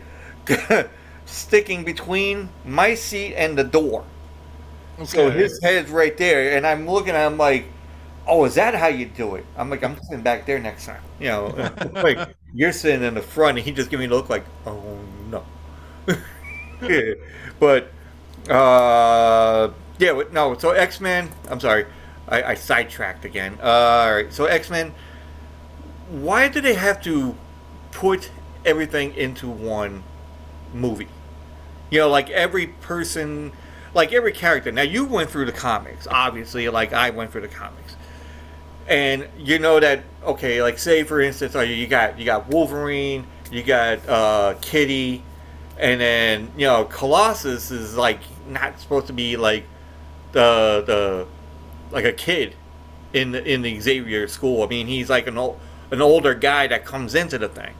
sticking 1.26 1.84
between 1.84 2.50
my 2.66 2.96
seat 2.96 3.36
and 3.36 3.58
the 3.58 3.64
door. 3.64 4.04
Okay. 4.96 5.06
So 5.06 5.32
his 5.32 5.60
head's 5.62 5.90
right 5.90 6.16
there, 6.18 6.56
and 6.56 6.68
I'm 6.68 6.88
looking 6.88 7.16
at 7.16 7.28
him 7.28 7.38
like, 7.38 7.66
"Oh, 8.28 8.46
is 8.46 8.56
that 8.56 8.76
how 8.76 8.88
you 8.88 9.06
do 9.08 9.36
it?" 9.36 9.46
I'm 9.58 9.70
like, 9.70 9.84
"I'm 9.84 10.00
sitting 10.04 10.22
back 10.22 10.46
there 10.46 10.60
next 10.60 10.86
time." 10.86 11.02
You 11.20 11.30
know, 11.30 11.72
like 11.94 12.20
you're 12.54 12.72
sitting 12.72 13.04
in 13.04 13.16
the 13.16 13.22
front, 13.22 13.58
and 13.58 13.66
he 13.66 13.72
just 13.72 13.90
give 13.90 14.00
me 14.00 14.06
a 14.06 14.10
look 14.10 14.30
like, 14.30 14.46
"Oh 14.66 15.00
no." 15.30 15.44
yeah. 16.82 17.14
But 17.60 17.92
uh, 18.50 19.72
yeah, 19.98 20.22
no. 20.32 20.58
So 20.58 20.72
X 20.72 21.02
Men. 21.02 21.30
I'm 21.50 21.60
sorry, 21.60 21.86
I, 22.28 22.44
I 22.44 22.54
sidetracked 22.54 23.26
again. 23.26 23.58
Uh, 23.62 23.66
all 23.66 24.14
right. 24.14 24.34
So 24.34 24.46
X 24.46 24.70
Men. 24.70 24.94
Why 26.10 26.48
do 26.48 26.62
they 26.62 26.76
have 26.76 27.02
to 27.04 27.36
put 27.92 28.30
everything 28.66 29.16
into 29.16 29.48
one 29.48 30.04
movie? 30.74 31.08
You 31.90 32.00
know, 32.00 32.10
like 32.10 32.30
every 32.30 32.68
person, 32.68 33.52
like 33.94 34.14
every 34.14 34.32
character. 34.32 34.72
Now 34.72 34.82
you 34.82 35.06
went 35.06 35.30
through 35.30 35.46
the 35.46 35.52
comics, 35.52 36.08
obviously, 36.08 36.68
like 36.70 36.94
I 36.94 37.12
went 37.12 37.32
through 37.32 37.42
the 37.42 37.48
comics, 37.48 37.96
and 38.88 39.28
you 39.38 39.60
know 39.60 39.80
that 39.80 40.04
okay, 40.24 40.62
like 40.62 40.80
say 40.80 41.04
for 41.04 41.22
instance, 41.22 41.54
you 41.56 41.88
got 41.88 42.18
you 42.18 42.26
got 42.26 42.48
Wolverine, 42.48 43.26
you 43.52 43.64
got 43.64 44.08
uh, 44.08 44.56
Kitty, 44.62 45.24
and 45.78 46.02
then 46.02 46.52
you 46.58 46.66
know 46.66 46.86
Colossus 46.86 47.72
is 47.72 47.96
like 47.96 48.20
not 48.48 48.80
supposed 48.80 49.08
to 49.08 49.14
be 49.14 49.38
like 49.38 49.66
the 50.32 50.84
the 50.86 51.28
like 51.92 52.06
a 52.06 52.14
kid 52.14 52.56
in 53.14 53.32
the, 53.32 53.48
in 53.48 53.62
the 53.62 53.80
Xavier 53.80 54.28
school. 54.28 54.64
I 54.64 54.68
mean, 54.68 54.88
he's 54.88 55.10
like 55.10 55.28
an 55.28 55.38
old 55.38 55.60
an 55.92 56.02
older 56.02 56.34
guy 56.34 56.68
that 56.68 56.86
comes 56.86 57.16
into 57.16 57.38
the 57.38 57.48
thing. 57.48 57.74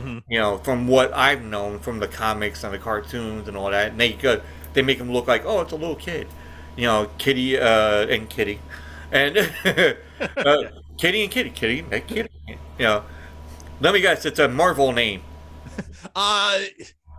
Mm-hmm. 0.00 0.18
You 0.28 0.38
know, 0.38 0.58
from 0.58 0.88
what 0.88 1.12
I've 1.12 1.42
known 1.42 1.78
from 1.78 2.00
the 2.00 2.08
comics 2.08 2.64
and 2.64 2.72
the 2.72 2.78
cartoons 2.78 3.48
and 3.48 3.56
all 3.56 3.70
that, 3.70 3.92
and 3.92 4.00
they 4.00 4.16
they 4.72 4.82
make 4.82 4.98
him 4.98 5.12
look 5.12 5.26
like 5.26 5.44
oh, 5.44 5.60
it's 5.60 5.72
a 5.72 5.76
little 5.76 5.96
kid. 5.96 6.26
You 6.76 6.86
know, 6.86 7.10
Kitty 7.18 7.58
uh, 7.58 8.06
and 8.06 8.28
Kitty, 8.28 8.60
and 9.12 9.36
uh, 10.36 10.62
Kitty 10.96 11.22
and 11.22 11.30
Kitty, 11.30 11.50
Kitty 11.50 11.84
and 11.90 12.06
Kitty. 12.06 12.30
You 12.46 12.56
know, 12.78 13.04
let 13.80 13.92
me 13.92 14.00
guess, 14.00 14.24
it's 14.24 14.38
a 14.38 14.48
Marvel 14.48 14.92
name. 14.92 15.22
uh 16.16 16.60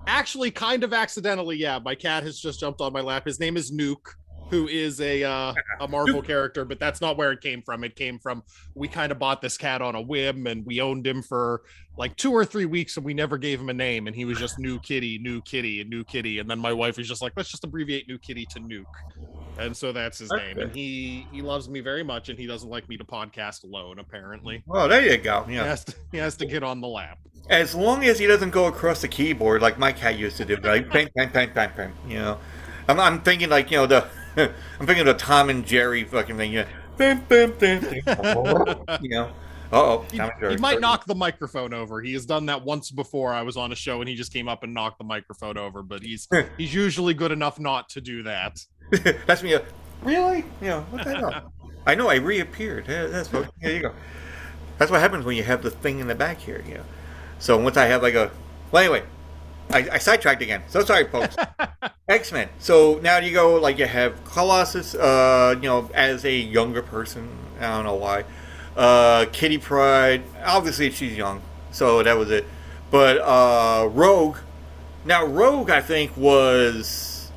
actually 0.07 0.49
kind 0.49 0.83
of 0.83 0.93
accidentally 0.93 1.55
yeah 1.55 1.79
my 1.79 1.93
cat 1.93 2.23
has 2.23 2.39
just 2.39 2.59
jumped 2.59 2.81
on 2.81 2.91
my 2.91 3.01
lap 3.01 3.25
his 3.25 3.39
name 3.39 3.55
is 3.55 3.71
nuke 3.71 4.15
who 4.51 4.67
is 4.67 5.01
a 5.01 5.23
uh, 5.23 5.53
a 5.79 5.87
marvel 5.87 6.21
character 6.21 6.65
but 6.65 6.79
that's 6.79 7.01
not 7.01 7.17
where 7.17 7.31
it 7.31 7.41
came 7.41 7.63
from. 7.63 7.83
It 7.83 7.95
came 7.95 8.19
from 8.19 8.43
we 8.75 8.87
kind 8.87 9.11
of 9.11 9.17
bought 9.17 9.41
this 9.41 9.57
cat 9.57 9.81
on 9.81 9.95
a 9.95 10.01
whim 10.01 10.45
and 10.45 10.63
we 10.65 10.79
owned 10.81 11.07
him 11.07 11.23
for 11.23 11.63
like 11.97 12.15
two 12.17 12.31
or 12.31 12.45
three 12.45 12.65
weeks 12.65 12.97
and 12.97 13.05
we 13.05 13.13
never 13.13 13.37
gave 13.37 13.59
him 13.59 13.69
a 13.69 13.73
name 13.73 14.07
and 14.07 14.15
he 14.15 14.25
was 14.25 14.37
just 14.37 14.59
new 14.59 14.79
kitty 14.79 15.17
new 15.17 15.41
kitty 15.41 15.81
and 15.81 15.89
new 15.89 16.03
kitty. 16.03 16.39
And 16.39 16.49
then 16.49 16.59
my 16.59 16.73
wife 16.73 16.97
was 16.97 17.07
just 17.07 17.21
like 17.21 17.33
let's 17.35 17.49
just 17.49 17.63
abbreviate 17.63 18.07
new 18.07 18.19
kitty 18.19 18.45
to 18.51 18.59
nuke. 18.59 18.85
And 19.57 19.75
so 19.75 19.91
that's 19.91 20.19
his 20.19 20.31
name. 20.31 20.59
And 20.59 20.75
he 20.75 21.25
he 21.31 21.41
loves 21.41 21.69
me 21.69 21.79
very 21.79 22.03
much 22.03 22.29
and 22.29 22.37
he 22.37 22.45
doesn't 22.45 22.69
like 22.69 22.87
me 22.89 22.97
to 22.97 23.05
podcast 23.05 23.63
alone 23.63 23.99
apparently. 23.99 24.63
Well 24.67 24.87
there 24.89 25.01
you 25.01 25.17
go. 25.17 25.45
Yeah. 25.47 25.63
He 25.63 25.69
has 25.69 25.85
to, 25.85 25.95
he 26.11 26.17
has 26.17 26.35
to 26.37 26.45
get 26.45 26.61
on 26.61 26.81
the 26.81 26.87
lap. 26.87 27.17
As 27.49 27.73
long 27.73 28.03
as 28.03 28.19
he 28.19 28.27
doesn't 28.27 28.51
go 28.51 28.67
across 28.67 29.01
the 29.01 29.07
keyboard 29.07 29.61
like 29.61 29.79
my 29.79 29.93
cat 29.93 30.19
used 30.19 30.37
to 30.37 30.45
do, 30.45 30.57
like 30.57 30.91
bang, 30.91 31.09
bang, 31.15 31.29
bang, 31.33 31.51
bang, 31.53 31.71
bang. 31.75 31.93
You 32.07 32.19
know, 32.19 32.37
I'm, 32.87 32.99
I'm 32.99 33.21
thinking 33.21 33.49
like 33.49 33.71
you 33.71 33.77
know 33.77 33.87
the, 33.87 34.07
I'm 34.37 34.85
thinking 34.85 34.99
of 34.99 35.05
the 35.05 35.13
Tom 35.15 35.49
and 35.49 35.65
Jerry 35.65 36.03
fucking 36.03 36.37
thing. 36.37 36.53
You 36.53 36.65
know, 36.99 38.85
you 39.01 39.09
know. 39.09 39.31
oh, 39.71 40.05
he, 40.11 40.21
he 40.49 40.57
might 40.57 40.79
knock 40.79 41.05
the 41.05 41.15
microphone 41.15 41.73
over. 41.73 42.01
He 42.01 42.13
has 42.13 42.25
done 42.25 42.45
that 42.47 42.63
once 42.63 42.91
before. 42.91 43.33
I 43.33 43.41
was 43.41 43.57
on 43.57 43.71
a 43.71 43.75
show 43.75 44.01
and 44.01 44.09
he 44.09 44.15
just 44.15 44.31
came 44.31 44.47
up 44.47 44.63
and 44.63 44.73
knocked 44.73 44.97
the 44.97 45.03
microphone 45.03 45.57
over. 45.57 45.81
But 45.81 46.01
he's 46.03 46.27
he's 46.57 46.73
usually 46.73 47.13
good 47.13 47.31
enough 47.31 47.59
not 47.59 47.89
to 47.89 48.01
do 48.01 48.23
that. 48.23 48.65
That's 49.25 49.43
me. 49.43 49.57
Really? 50.03 50.45
You 50.61 50.67
know 50.67 50.81
what 50.89 51.03
the 51.03 51.15
hell? 51.15 51.53
I 51.85 51.95
know 51.95 52.09
I 52.09 52.15
reappeared. 52.15 52.85
That's 52.85 53.31
what. 53.31 53.51
There 53.61 53.73
you 53.73 53.81
go. 53.81 53.93
That's 54.77 54.91
what 54.91 54.99
happens 54.99 55.25
when 55.25 55.35
you 55.35 55.43
have 55.43 55.61
the 55.61 55.71
thing 55.71 55.99
in 55.99 56.07
the 56.07 56.15
back 56.15 56.39
here. 56.39 56.63
You 56.67 56.75
know. 56.75 56.83
So 57.39 57.57
once 57.57 57.75
I 57.75 57.85
have 57.85 58.03
like 58.03 58.13
a, 58.13 58.31
well, 58.71 58.83
anyway, 58.83 59.03
I, 59.73 59.87
I 59.93 59.97
sidetracked 59.97 60.41
again. 60.41 60.63
So 60.67 60.83
sorry, 60.83 61.07
folks. 61.07 61.35
X 62.07 62.31
Men. 62.31 62.49
So 62.59 62.99
now 63.01 63.17
you 63.17 63.31
go 63.31 63.55
like 63.55 63.77
you 63.77 63.85
have 63.85 64.23
Colossus, 64.25 64.95
uh, 64.95 65.55
you 65.55 65.67
know, 65.67 65.89
as 65.93 66.25
a 66.25 66.35
younger 66.35 66.81
person. 66.81 67.29
I 67.59 67.75
don't 67.75 67.85
know 67.85 67.95
why. 67.95 68.25
Uh, 68.75 69.25
Kitty 69.31 69.57
Pryde. 69.57 70.23
Obviously, 70.43 70.91
she's 70.91 71.15
young, 71.15 71.41
so 71.71 72.03
that 72.03 72.17
was 72.17 72.31
it. 72.31 72.45
But 72.89 73.17
uh, 73.19 73.87
Rogue. 73.87 74.37
Now 75.03 75.25
Rogue, 75.25 75.69
I 75.69 75.81
think, 75.81 76.15
was 76.15 77.31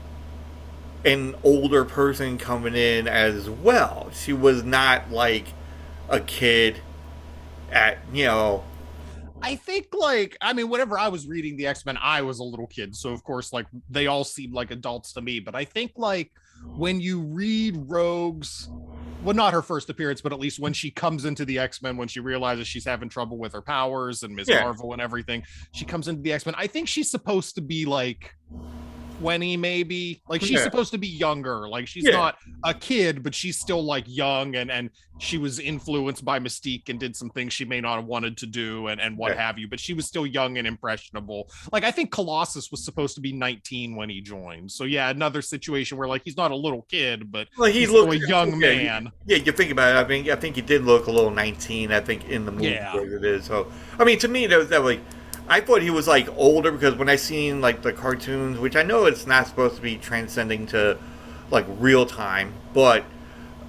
an 1.05 1.35
older 1.45 1.85
person 1.85 2.39
coming 2.39 2.75
in 2.75 3.07
as 3.07 3.49
well. 3.49 4.11
She 4.13 4.33
was 4.33 4.65
not 4.65 5.11
like 5.11 5.49
a 6.09 6.21
kid 6.21 6.81
at 7.71 7.99
you 8.13 8.25
know 8.25 8.65
I 9.45 9.57
think 9.57 9.89
like 9.93 10.37
I 10.41 10.55
mean, 10.55 10.71
whenever 10.71 10.99
I 10.99 11.09
was 11.09 11.27
reading 11.27 11.57
the 11.57 11.67
X 11.67 11.85
Men, 11.85 11.99
I 12.01 12.23
was 12.23 12.39
a 12.39 12.45
little 12.45 12.67
kid, 12.67 12.97
so 12.97 13.11
of 13.11 13.23
course, 13.25 13.53
like 13.53 13.67
they 13.91 14.07
all 14.07 14.25
seemed 14.25 14.55
like 14.55 14.71
adults 14.71 15.13
to 15.13 15.21
me. 15.21 15.39
But 15.39 15.55
I 15.55 15.65
think 15.65 15.93
like 15.97 16.31
when 16.77 16.99
you 16.99 17.21
read 17.21 17.77
Rogue's, 17.87 18.71
well, 19.23 19.35
not 19.35 19.53
her 19.53 19.61
first 19.61 19.91
appearance, 19.91 20.23
but 20.23 20.33
at 20.33 20.41
least 20.41 20.59
when 20.61 20.73
she 20.73 20.91
comes 20.91 21.27
into 21.27 21.45
the 21.45 21.59
X 21.59 21.83
Men, 21.83 21.99
when 21.99 22.09
she 22.09 22.21
realizes 22.21 22.67
she's 22.67 22.87
having 22.87 23.11
trouble 23.11 23.37
with 23.37 23.53
her 23.53 23.63
powers 23.63 24.23
and 24.23 24.35
Ms. 24.35 24.49
Yeah. 24.49 24.63
Marvel 24.63 24.93
and 24.95 25.03
everything, 25.03 25.43
she 25.73 25.85
comes 25.85 26.09
into 26.09 26.23
the 26.23 26.33
X 26.33 26.47
Men. 26.47 26.55
I 26.57 26.67
think 26.67 26.89
she's 26.89 27.11
supposed 27.11 27.55
to 27.57 27.61
be 27.61 27.85
like. 27.85 28.35
20 29.21 29.57
maybe 29.57 30.21
like 30.29 30.41
she's 30.41 30.51
Yeah. 30.53 30.65
supposed 30.65 30.91
to 30.93 30.99
be 30.99 31.07
younger 31.09 31.69
like 31.69 31.87
she's 31.87 32.05
Yeah. 32.05 32.13
not 32.13 32.37
a 32.65 32.75
kid 32.75 33.23
but 33.23 33.35
she's 33.35 33.59
still 33.59 33.83
like 33.83 34.05
young 34.07 34.57
and 34.57 34.71
and 34.71 34.91
she 35.21 35.39
was 35.39 35.61
influenced 35.61 36.25
by 36.25 36.41
mystique 36.41 36.89
and 36.89 36.99
did 36.99 37.15
some 37.15 37.31
things 37.31 37.53
she 37.53 37.65
may 37.65 37.81
not 37.81 37.97
have 37.97 38.05
wanted 38.07 38.37
to 38.39 38.47
do 38.47 38.89
and 38.89 39.01
and 39.01 39.17
what 39.17 39.33
Yeah. 39.35 39.47
have 39.47 39.59
you 39.59 39.69
but 39.69 39.79
she 39.79 39.95
was 39.95 40.07
still 40.07 40.27
young 40.27 40.59
and 40.59 40.67
impressionable 40.67 41.49
like 41.73 41.85
i 41.85 41.91
think 41.91 42.11
colossus 42.11 42.71
was 42.71 42.85
supposed 42.85 43.15
to 43.15 43.21
be 43.21 43.33
19 43.33 43.95
when 43.95 44.11
he 44.11 44.21
joined 44.21 44.71
so 44.73 44.85
yeah 44.85 45.11
another 45.11 45.43
situation 45.43 45.97
where 45.99 46.09
like 46.09 46.23
he's 46.25 46.37
not 46.37 46.51
a 46.51 46.57
little 46.57 46.83
kid 46.91 47.31
but 47.31 47.47
he 47.67 47.73
he's 47.73 47.91
looked 47.91 48.13
a 48.13 48.19
young 48.29 48.59
man 48.59 49.11
Yeah, 49.27 49.37
you 49.39 49.53
think 49.53 49.71
about 49.71 49.95
it. 49.97 50.05
I 50.05 50.09
mean, 50.09 50.31
I 50.31 50.37
think 50.37 50.57
he 50.57 50.63
did 50.63 50.85
look 50.85 51.07
a 51.07 51.11
little 51.11 51.31
19. 51.31 51.91
I 51.93 52.01
think 52.01 52.29
in 52.29 52.45
the 52.45 52.53
movie 52.53 52.67
Yeah. 52.67 52.95
it 52.97 53.25
is. 53.25 53.45
So, 53.45 53.71
I 53.99 54.05
mean, 54.05 54.19
to 54.19 54.29
me, 54.29 54.47
that 54.47 54.59
was 54.59 54.69
that 54.69 54.85
like, 54.85 55.01
I 55.49 55.61
thought 55.61 55.83
he 55.83 55.91
was 55.91 56.09
like 56.09 56.29
older 56.37 56.73
because 56.73 56.95
when 56.95 57.09
I 57.09 57.17
seen 57.17 57.61
like 57.61 57.83
the 57.83 57.93
cartoons, 57.93 58.59
which 58.59 58.77
I 58.77 58.83
know 58.83 59.05
it's 59.05 59.27
not 59.27 59.47
supposed 59.47 59.77
to 59.77 59.83
be 59.83 59.97
transcending 59.97 60.67
to 60.69 60.99
like 61.51 61.67
real 61.79 62.07
time, 62.07 62.55
but 62.73 63.05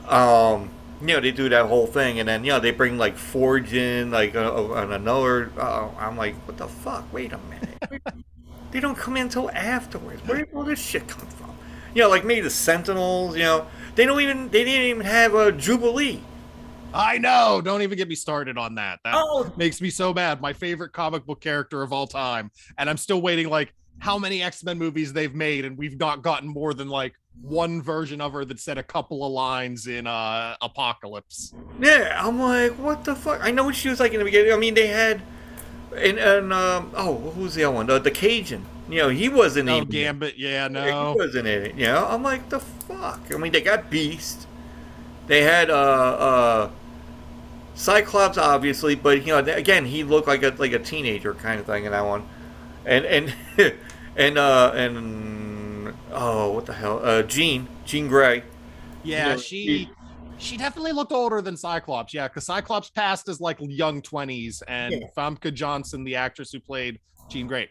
um, 0.07 0.69
you 1.01 1.07
know, 1.07 1.19
they 1.19 1.31
do 1.31 1.49
that 1.49 1.65
whole 1.65 1.88
thing, 1.88 2.19
and 2.19 2.29
then 2.29 2.43
you 2.43 2.51
know 2.51 2.59
they 2.59 2.71
bring 2.71 2.97
like 2.97 3.17
Forge 3.17 3.73
in 3.73 4.11
like 4.11 4.35
uh, 4.35 4.73
on 4.73 4.93
another. 4.93 5.51
Uh, 5.57 5.89
I'm 5.99 6.17
like, 6.17 6.35
what 6.47 6.57
the 6.57 6.67
fuck? 6.67 7.11
Wait 7.11 7.33
a 7.33 7.39
minute. 7.49 8.01
they 8.71 8.79
don't 8.79 8.97
come 8.97 9.17
in 9.17 9.23
until 9.23 9.51
afterwards. 9.51 10.21
Where 10.25 10.38
did 10.38 10.53
all 10.53 10.63
this 10.63 10.79
shit 10.79 11.07
come 11.07 11.27
from? 11.27 11.55
You 11.93 12.03
know, 12.03 12.09
like 12.09 12.23
maybe 12.23 12.41
the 12.41 12.49
Sentinels. 12.49 13.35
You 13.35 13.43
know, 13.43 13.67
they 13.95 14.05
don't 14.05 14.21
even 14.21 14.49
they 14.49 14.63
didn't 14.63 14.85
even 14.85 15.05
have 15.05 15.33
a 15.33 15.51
Jubilee. 15.51 16.21
I 16.95 17.17
know 17.17 17.62
don't 17.63 17.81
even 17.81 17.97
get 17.97 18.08
me 18.08 18.15
started 18.15 18.58
on 18.58 18.75
that 18.75 18.99
that 19.03 19.13
Oh. 19.15 19.51
makes 19.58 19.81
me 19.81 19.89
so 19.89 20.13
mad. 20.13 20.41
my 20.41 20.53
favorite 20.53 20.93
comic 20.93 21.25
book 21.25 21.41
character 21.41 21.84
of 21.84 21.91
all 21.93 22.08
time 22.08 22.49
and 22.77 22.89
i'm 22.89 22.97
still 22.97 23.21
waiting 23.21 23.49
like 23.49 23.73
how 23.99 24.17
many 24.17 24.41
x-men 24.43 24.77
movies 24.77 25.13
they've 25.13 25.36
made 25.36 25.65
and 25.65 25.77
we've 25.77 25.99
not 25.99 26.21
gotten 26.21 26.47
more 26.49 26.73
than 26.73 26.88
like 26.89 27.13
one 27.41 27.81
version 27.81 28.21
of 28.21 28.31
her 28.34 28.45
that 28.45 28.60
said 28.60 28.77
a 28.77 28.84
couple 28.84 29.25
of 29.25 29.31
lines 29.31 29.88
in 29.88 30.08
uh 30.08 30.55
apocalypse 30.62 31.53
Yeah, 31.79 32.19
I'm 32.25 32.39
like, 32.39 32.71
what 32.79 33.03
the 33.03 33.13
fuck? 33.15 33.39
I 33.43 33.51
know 33.51 33.65
what 33.65 33.75
she 33.75 33.89
was 33.89 33.99
like 33.99 34.13
in 34.13 34.19
the 34.19 34.23
beginning. 34.25 34.53
I 34.53 34.58
mean, 34.58 34.73
they 34.73 34.88
had, 34.88 35.21
and 35.97 36.17
and 36.17 36.53
um, 36.53 36.91
oh, 36.95 37.17
who's 37.36 37.53
the 37.55 37.65
other 37.65 37.75
one? 37.75 37.88
The, 37.88 37.99
the 37.99 38.12
Cajun. 38.12 38.65
You 38.89 38.99
know, 38.99 39.10
he 39.10 39.27
wasn't 39.27 39.67
oh 39.67 39.77
even. 39.77 39.89
gambit 39.89 40.36
yeah 40.38 40.69
no, 40.69 41.12
He 41.12 41.17
wasn't 41.19 41.47
in 41.47 41.63
it. 41.63 41.75
You 41.75 41.88
know, 41.88 42.05
I'm 42.08 42.23
like, 42.23 42.47
the 42.49 42.60
fuck. 42.62 43.19
I 43.34 43.38
mean, 43.38 43.51
they 43.51 43.62
got 43.62 43.89
Beast. 43.89 44.47
They 45.27 45.41
had 45.43 45.69
uh 45.69 45.73
uh. 45.73 46.69
Cyclops, 47.75 48.38
obviously, 48.38 48.95
but 48.95 49.25
you 49.25 49.27
know, 49.27 49.39
again, 49.39 49.85
he 49.85 50.03
looked 50.03 50.27
like 50.27 50.43
a 50.43 50.55
like 50.57 50.71
a 50.71 50.79
teenager 50.79 51.33
kind 51.33 51.59
of 51.59 51.65
thing 51.65 51.85
in 51.85 51.91
that 51.91 52.05
one, 52.05 52.27
and 52.85 53.05
and 53.05 53.33
and 54.15 54.38
uh 54.38 54.71
and 54.73 55.93
oh, 56.11 56.51
what 56.51 56.65
the 56.65 56.73
hell, 56.73 57.01
uh, 57.03 57.21
Jean, 57.23 57.67
Jean 57.85 58.07
Grey. 58.07 58.43
Yeah, 59.03 59.33
know, 59.33 59.38
she 59.38 59.89
she 60.38 60.57
definitely 60.57 60.93
looked 60.93 61.11
older 61.11 61.41
than 61.41 61.57
Cyclops. 61.57 62.13
Yeah, 62.13 62.27
because 62.27 62.45
Cyclops 62.45 62.89
passed 62.89 63.27
as 63.27 63.41
like 63.41 63.57
young 63.59 64.01
twenties, 64.01 64.63
and 64.67 64.93
Yeah. 64.93 65.07
Famke 65.17 65.53
Janssen, 65.53 66.03
the 66.03 66.15
actress 66.15 66.51
who 66.51 66.59
played 66.59 66.99
Jean 67.29 67.47
Grey, 67.47 67.69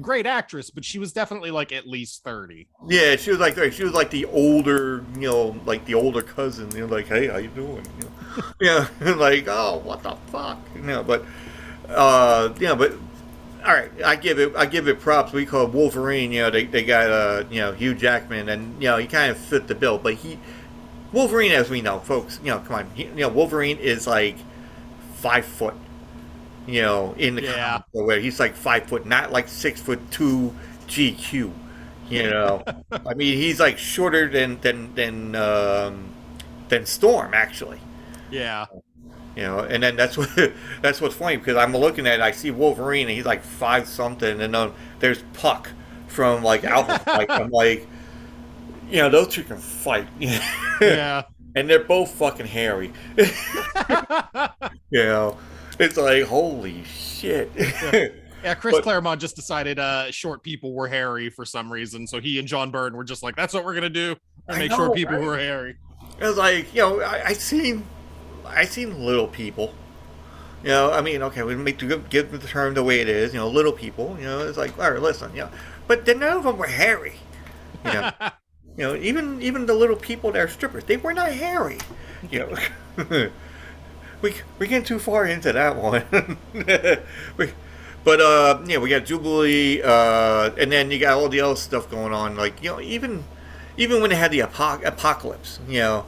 great 0.00 0.26
actress, 0.26 0.70
but 0.70 0.84
she 0.84 0.98
was 0.98 1.12
definitely 1.12 1.50
like 1.50 1.72
at 1.72 1.86
least 1.86 2.24
thirty. 2.24 2.68
Yeah, 2.88 3.16
she 3.16 3.30
was 3.30 3.38
like 3.38 3.54
she 3.72 3.84
was 3.84 3.92
like 3.92 4.10
the 4.10 4.24
older, 4.26 5.04
you 5.14 5.28
know, 5.28 5.56
like 5.66 5.84
the 5.84 5.94
older 5.94 6.22
cousin. 6.22 6.70
You 6.72 6.80
know, 6.80 6.94
like, 6.94 7.06
hey, 7.06 7.26
how 7.26 7.36
you 7.36 7.48
doing? 7.48 7.86
You 7.98 8.04
know, 8.04 8.88
yeah, 9.00 9.14
like, 9.16 9.46
oh, 9.48 9.78
what 9.84 10.02
the 10.02 10.16
fuck? 10.30 10.58
You 10.74 10.82
know, 10.82 11.02
but, 11.02 11.24
uh, 11.88 12.52
you 12.58 12.66
know, 12.66 12.76
but, 12.76 12.92
all 13.64 13.72
right, 13.72 13.90
I 14.04 14.16
give 14.16 14.38
it, 14.38 14.54
I 14.56 14.66
give 14.66 14.88
it 14.88 15.00
props. 15.00 15.32
We 15.32 15.46
call 15.46 15.66
Wolverine. 15.66 16.32
You 16.32 16.42
know, 16.42 16.50
they, 16.50 16.64
they 16.64 16.84
got 16.84 17.10
uh, 17.10 17.44
you 17.50 17.60
know, 17.60 17.72
Hugh 17.72 17.94
Jackman, 17.94 18.48
and 18.48 18.82
you 18.82 18.88
know, 18.88 18.96
he 18.96 19.06
kind 19.06 19.30
of 19.30 19.38
fit 19.38 19.66
the 19.66 19.74
bill. 19.74 19.98
But 19.98 20.14
he, 20.14 20.38
Wolverine, 21.12 21.52
as 21.52 21.70
we 21.70 21.80
know, 21.82 22.00
folks, 22.00 22.40
you 22.42 22.50
know, 22.50 22.58
come 22.60 22.76
on, 22.76 22.90
he, 22.94 23.04
you 23.04 23.14
know, 23.14 23.28
Wolverine 23.28 23.78
is 23.78 24.06
like 24.06 24.36
five 25.14 25.44
foot. 25.44 25.74
You 26.66 26.82
know, 26.82 27.14
in 27.18 27.36
the 27.36 27.42
Yeah. 27.42 27.82
where 27.92 28.20
he's 28.20 28.40
like 28.40 28.54
five 28.54 28.84
foot, 28.86 29.06
not 29.06 29.32
like 29.32 29.48
six 29.48 29.80
foot 29.80 30.00
two 30.10 30.54
GQ. 30.86 31.52
You 32.08 32.24
know, 32.30 32.64
I 33.06 33.14
mean, 33.14 33.36
he's 33.36 33.60
like 33.60 33.78
shorter 33.78 34.28
than 34.28 34.60
than 34.60 34.94
than 34.94 35.34
um, 35.36 36.14
than 36.68 36.86
Storm 36.86 37.34
actually. 37.34 37.80
Yeah, 38.28 38.66
You 39.36 39.42
know, 39.42 39.58
and 39.60 39.82
then 39.82 39.96
that's 39.96 40.16
what 40.18 40.28
that's 40.80 41.00
what's 41.00 41.16
funny 41.16 41.36
because 41.36 41.56
I'm 41.56 41.72
looking 41.76 42.06
at 42.06 42.14
it, 42.20 42.22
I 42.22 42.30
see 42.30 42.50
Wolverine 42.50 43.08
and 43.08 43.16
he's 43.16 43.26
like 43.26 43.42
five 43.42 43.88
something, 43.88 44.40
and 44.40 44.54
then 44.54 44.72
there's 45.00 45.22
Puck 45.32 45.70
from 46.06 46.42
like 46.44 46.64
Alpha 46.64 46.98
Flight. 47.00 47.30
I'm 47.30 47.50
like, 47.50 47.88
you 48.88 48.98
know, 48.98 49.08
those 49.10 49.28
two 49.28 49.44
can 49.44 49.58
fight. 49.58 50.08
yeah. 50.80 51.22
and 51.54 51.68
they're 51.70 51.84
both 51.84 52.10
fucking 52.12 52.46
hairy. 52.46 52.92
you 54.90 55.04
know, 55.04 55.36
it's 55.78 55.96
like 55.96 56.24
holy 56.24 56.84
shit. 56.84 57.50
Yeah, 58.44 58.52
Chris 58.52 58.74
But- 58.74 58.82
Claremont 58.82 59.22
just 59.22 59.36
decided 59.36 59.78
uh 59.78 60.10
short 60.10 60.42
people 60.42 60.74
were 60.74 60.86
hairy 60.86 61.30
for 61.30 61.46
some 61.46 61.72
reason, 61.72 62.06
so 62.06 62.20
he 62.20 62.38
and 62.38 62.46
John 62.46 62.70
Byrne 62.70 62.94
were 62.94 63.02
just 63.02 63.22
like, 63.22 63.36
"That's 63.36 63.54
what 63.54 63.64
we're 63.64 63.72
gonna 63.72 63.88
do. 63.88 64.16
Make 64.46 64.70
know, 64.70 64.76
short 64.76 64.94
people 64.94 65.14
who 65.16 65.26
are 65.26 65.38
hairy." 65.38 65.76
It's 66.20 66.36
like, 66.36 66.74
you 66.74 66.82
know, 66.82 67.00
I, 67.00 67.28
I 67.28 67.32
seen, 67.32 67.84
I 68.46 68.66
seen 68.66 69.02
little 69.02 69.28
people. 69.28 69.74
You 70.62 70.68
know, 70.68 70.92
I 70.92 71.00
mean, 71.00 71.22
okay, 71.22 71.42
we 71.42 71.56
make 71.56 71.78
to 71.78 71.98
give 72.10 72.32
the 72.32 72.38
term 72.46 72.74
the 72.74 72.82
way 72.82 73.00
it 73.00 73.08
is. 73.08 73.32
You 73.32 73.40
know, 73.40 73.48
little 73.48 73.72
people. 73.72 74.14
You 74.18 74.26
know, 74.26 74.40
it's 74.46 74.58
like, 74.58 74.78
all 74.78 74.90
right, 74.90 75.00
listen, 75.00 75.30
you 75.32 75.42
know, 75.42 75.50
but 75.88 76.04
then 76.04 76.18
none 76.18 76.36
of 76.36 76.44
them 76.44 76.58
were 76.58 76.66
hairy. 76.66 77.14
You 77.86 77.92
know, 77.94 78.10
you 78.76 78.84
know, 78.84 78.94
even 78.96 79.40
even 79.40 79.64
the 79.64 79.74
little 79.74 79.96
people 79.96 80.32
that 80.32 80.40
are 80.40 80.48
strippers, 80.48 80.84
they 80.84 80.98
were 80.98 81.14
not 81.14 81.32
hairy. 81.32 81.78
You 82.30 82.40
know, 82.98 83.30
we 84.24 84.34
we 84.58 84.66
get 84.66 84.86
too 84.86 84.98
far 84.98 85.26
into 85.26 85.52
that 85.52 85.76
one. 85.76 86.02
we, 87.36 87.52
but 88.02 88.20
uh, 88.20 88.62
yeah, 88.66 88.78
we 88.78 88.88
got 88.88 89.04
Jubilee, 89.04 89.82
uh, 89.82 90.50
and 90.58 90.72
then 90.72 90.90
you 90.90 90.98
got 90.98 91.18
all 91.18 91.28
the 91.28 91.42
other 91.42 91.56
stuff 91.56 91.90
going 91.90 92.14
on. 92.14 92.34
Like 92.34 92.62
you 92.62 92.70
know, 92.70 92.80
even 92.80 93.22
even 93.76 94.00
when 94.00 94.08
they 94.08 94.16
had 94.16 94.30
the 94.30 94.40
apoc- 94.40 94.84
apocalypse, 94.84 95.60
you 95.68 95.80
know, 95.80 96.06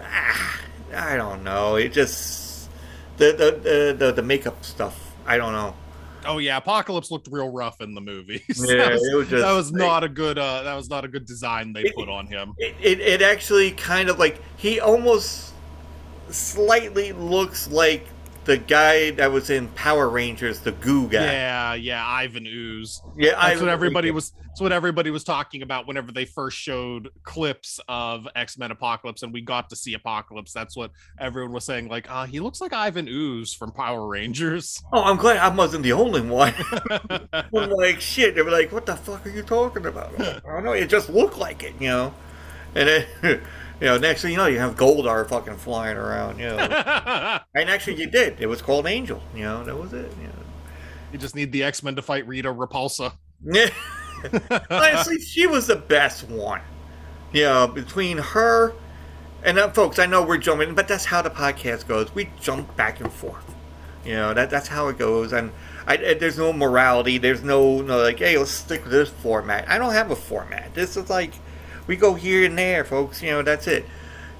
ah, 0.00 0.60
I 0.94 1.16
don't 1.16 1.44
know. 1.44 1.76
It 1.76 1.92
just 1.92 2.70
the 3.18 3.26
the, 3.32 3.50
the 3.50 4.06
the 4.06 4.12
the 4.12 4.22
makeup 4.22 4.64
stuff. 4.64 5.12
I 5.26 5.36
don't 5.36 5.52
know. 5.52 5.76
Oh 6.24 6.38
yeah, 6.38 6.56
Apocalypse 6.56 7.10
looked 7.10 7.28
real 7.30 7.50
rough 7.50 7.80
in 7.80 7.94
the 7.94 8.00
movies. 8.00 8.42
Yeah, 8.48 8.76
that 8.76 8.92
was, 8.92 9.08
it 9.08 9.14
was 9.14 9.28
just 9.28 9.44
that 9.44 9.52
was 9.52 9.72
like- 9.72 9.80
not 9.80 10.04
a 10.04 10.08
good 10.08 10.38
uh 10.38 10.62
that 10.62 10.74
was 10.74 10.88
not 10.88 11.04
a 11.04 11.08
good 11.08 11.26
design 11.26 11.74
they 11.74 11.92
put 11.96 12.08
on 12.08 12.26
him. 12.26 12.54
It, 12.56 12.76
it 12.80 13.00
it 13.00 13.22
actually 13.22 13.72
kind 13.72 14.08
of 14.08 14.18
like 14.18 14.40
he 14.56 14.80
almost 14.80 15.51
slightly 16.34 17.12
looks 17.12 17.68
like 17.68 18.06
the 18.44 18.56
guy 18.56 19.12
that 19.12 19.30
was 19.30 19.50
in 19.50 19.68
Power 19.68 20.08
Rangers, 20.08 20.60
the 20.60 20.72
goo 20.72 21.08
guy. 21.08 21.24
Yeah, 21.24 21.74
yeah, 21.74 22.06
Ivan 22.06 22.46
Ooze. 22.46 23.00
Yeah, 23.16 23.30
that's 23.30 23.42
Ivan 23.42 23.66
what 23.66 23.72
everybody 23.72 24.08
Ooze. 24.08 24.14
was. 24.14 24.32
That's 24.48 24.60
what 24.60 24.72
everybody 24.72 25.10
was 25.10 25.24
talking 25.24 25.62
about 25.62 25.86
whenever 25.86 26.12
they 26.12 26.26
first 26.26 26.58
showed 26.58 27.08
clips 27.22 27.80
of 27.88 28.28
X 28.36 28.58
Men 28.58 28.70
Apocalypse, 28.70 29.22
and 29.22 29.32
we 29.32 29.40
got 29.40 29.70
to 29.70 29.76
see 29.76 29.94
Apocalypse. 29.94 30.52
That's 30.52 30.76
what 30.76 30.90
everyone 31.18 31.52
was 31.52 31.64
saying. 31.64 31.88
Like, 31.88 32.10
uh, 32.10 32.26
he 32.26 32.40
looks 32.40 32.60
like 32.60 32.72
Ivan 32.72 33.08
Ooze 33.08 33.54
from 33.54 33.72
Power 33.72 34.06
Rangers. 34.06 34.82
Oh, 34.94 35.02
I'm 35.04 35.16
glad 35.16 35.38
I 35.38 35.48
wasn't 35.48 35.84
the 35.84 35.92
only 35.92 36.20
one. 36.20 36.52
I'm 37.32 37.70
like, 37.70 38.00
shit. 38.00 38.34
They 38.34 38.42
were 38.42 38.50
like, 38.50 38.72
what 38.72 38.84
the 38.84 38.94
fuck 38.94 39.24
are 39.24 39.30
you 39.30 39.42
talking 39.42 39.86
about? 39.86 40.20
I 40.20 40.40
don't 40.44 40.64
know. 40.64 40.72
It 40.72 40.90
just 40.90 41.08
looked 41.08 41.38
like 41.38 41.62
it, 41.62 41.72
you 41.80 41.88
know. 41.88 42.14
And 42.74 43.06
then, 43.22 43.40
you 43.82 43.88
know, 43.88 43.98
next 43.98 44.22
thing 44.22 44.30
you 44.30 44.36
know, 44.36 44.46
you 44.46 44.60
have 44.60 44.76
Goldar 44.76 45.28
fucking 45.28 45.56
flying 45.56 45.96
around, 45.96 46.38
you 46.38 46.46
know. 46.46 46.56
and 47.54 47.68
actually, 47.68 47.96
you 47.96 48.06
did. 48.06 48.40
It 48.40 48.46
was 48.46 48.62
called 48.62 48.86
Angel, 48.86 49.20
you 49.34 49.42
know. 49.42 49.64
That 49.64 49.76
was 49.76 49.92
it. 49.92 50.12
You 50.20 50.28
know. 50.28 50.34
You 51.12 51.18
just 51.18 51.34
need 51.34 51.50
the 51.50 51.64
X 51.64 51.82
Men 51.82 51.96
to 51.96 52.02
fight 52.02 52.24
Rita 52.28 52.48
Repulsa. 52.48 53.12
Yeah. 53.42 53.70
Honestly, 54.70 55.18
she 55.18 55.48
was 55.48 55.66
the 55.66 55.74
best 55.74 56.28
one. 56.28 56.60
You 57.32 57.42
know, 57.42 57.66
between 57.66 58.18
her 58.18 58.72
and 59.42 59.58
uh, 59.58 59.70
folks, 59.70 59.98
I 59.98 60.06
know 60.06 60.22
we're 60.22 60.38
jumping, 60.38 60.76
but 60.76 60.86
that's 60.86 61.04
how 61.06 61.20
the 61.20 61.30
podcast 61.30 61.88
goes. 61.88 62.14
We 62.14 62.30
jump 62.40 62.76
back 62.76 63.00
and 63.00 63.12
forth. 63.12 63.52
You 64.04 64.14
know, 64.14 64.32
that 64.32 64.48
that's 64.48 64.68
how 64.68 64.86
it 64.88 64.98
goes. 64.98 65.32
And 65.32 65.50
I, 65.88 65.94
I- 65.94 66.14
there's 66.14 66.38
no 66.38 66.52
morality. 66.52 67.18
There's 67.18 67.42
no, 67.42 67.82
no 67.82 68.00
like, 68.00 68.20
hey, 68.20 68.38
let's 68.38 68.52
stick 68.52 68.84
with 68.84 68.92
this 68.92 69.08
format. 69.08 69.68
I 69.68 69.78
don't 69.78 69.92
have 69.92 70.12
a 70.12 70.16
format. 70.16 70.72
This 70.72 70.96
is 70.96 71.10
like, 71.10 71.32
we 71.86 71.96
go 71.96 72.14
here 72.14 72.44
and 72.44 72.58
there, 72.58 72.84
folks. 72.84 73.22
You 73.22 73.30
know, 73.32 73.42
that's 73.42 73.66
it. 73.66 73.86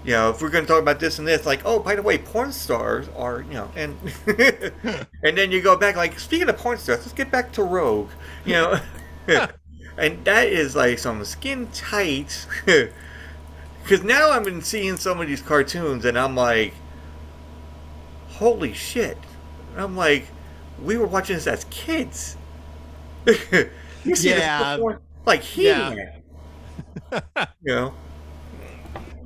you 0.05 0.13
know, 0.13 0.31
if 0.31 0.43
we're 0.43 0.51
going 0.51 0.65
to 0.65 0.69
talk 0.69 0.83
about 0.83 1.01
this 1.01 1.19
and 1.19 1.29
this, 1.29 1.47
like, 1.47 1.63
oh, 1.65 1.79
by 1.81 1.95
the 1.97 2.03
way, 2.03 2.19
porn 2.19 2.53
stars 2.53 3.09
are, 3.17 3.43
you 3.43 3.55
know, 3.55 3.71
and 3.77 3.99
and 5.23 5.39
then 5.39 5.53
you 5.53 5.61
go 5.63 5.77
back, 5.77 5.97
like, 5.97 6.19
speaking 6.19 6.49
of 6.49 6.57
porn 6.59 6.79
stars, 6.79 7.01
let's 7.01 7.13
get 7.13 7.31
back 7.31 7.53
to 7.53 7.63
Rogue, 7.63 8.11
you 8.45 8.55
know, 8.55 8.81
and 9.99 10.25
that 10.25 10.49
is 10.49 10.75
like 10.77 10.99
some 10.99 11.25
skin 11.25 11.69
tight, 11.73 12.47
because 12.67 14.03
now 14.03 14.31
I've 14.31 14.45
been 14.45 14.63
seeing 14.63 14.97
some 14.97 15.21
of 15.21 15.29
these 15.29 15.43
cartoons, 15.43 16.05
and 16.05 16.19
I'm 16.19 16.35
like, 16.37 16.75
holy 18.27 18.73
shit, 18.73 19.19
I'm 19.77 19.97
like, 19.97 20.27
we 20.79 20.97
were 20.97 21.07
watching 21.07 21.37
this 21.37 21.47
as 21.47 21.65
kids. 21.71 22.37
you 24.05 24.17
see 24.17 24.31
Yeah. 24.31 24.59
this 24.59 24.59
before? 24.59 25.03
like 25.27 25.43
he, 25.43 25.67
Yeah. 25.67 25.95
you 27.63 27.75
know. 27.75 27.95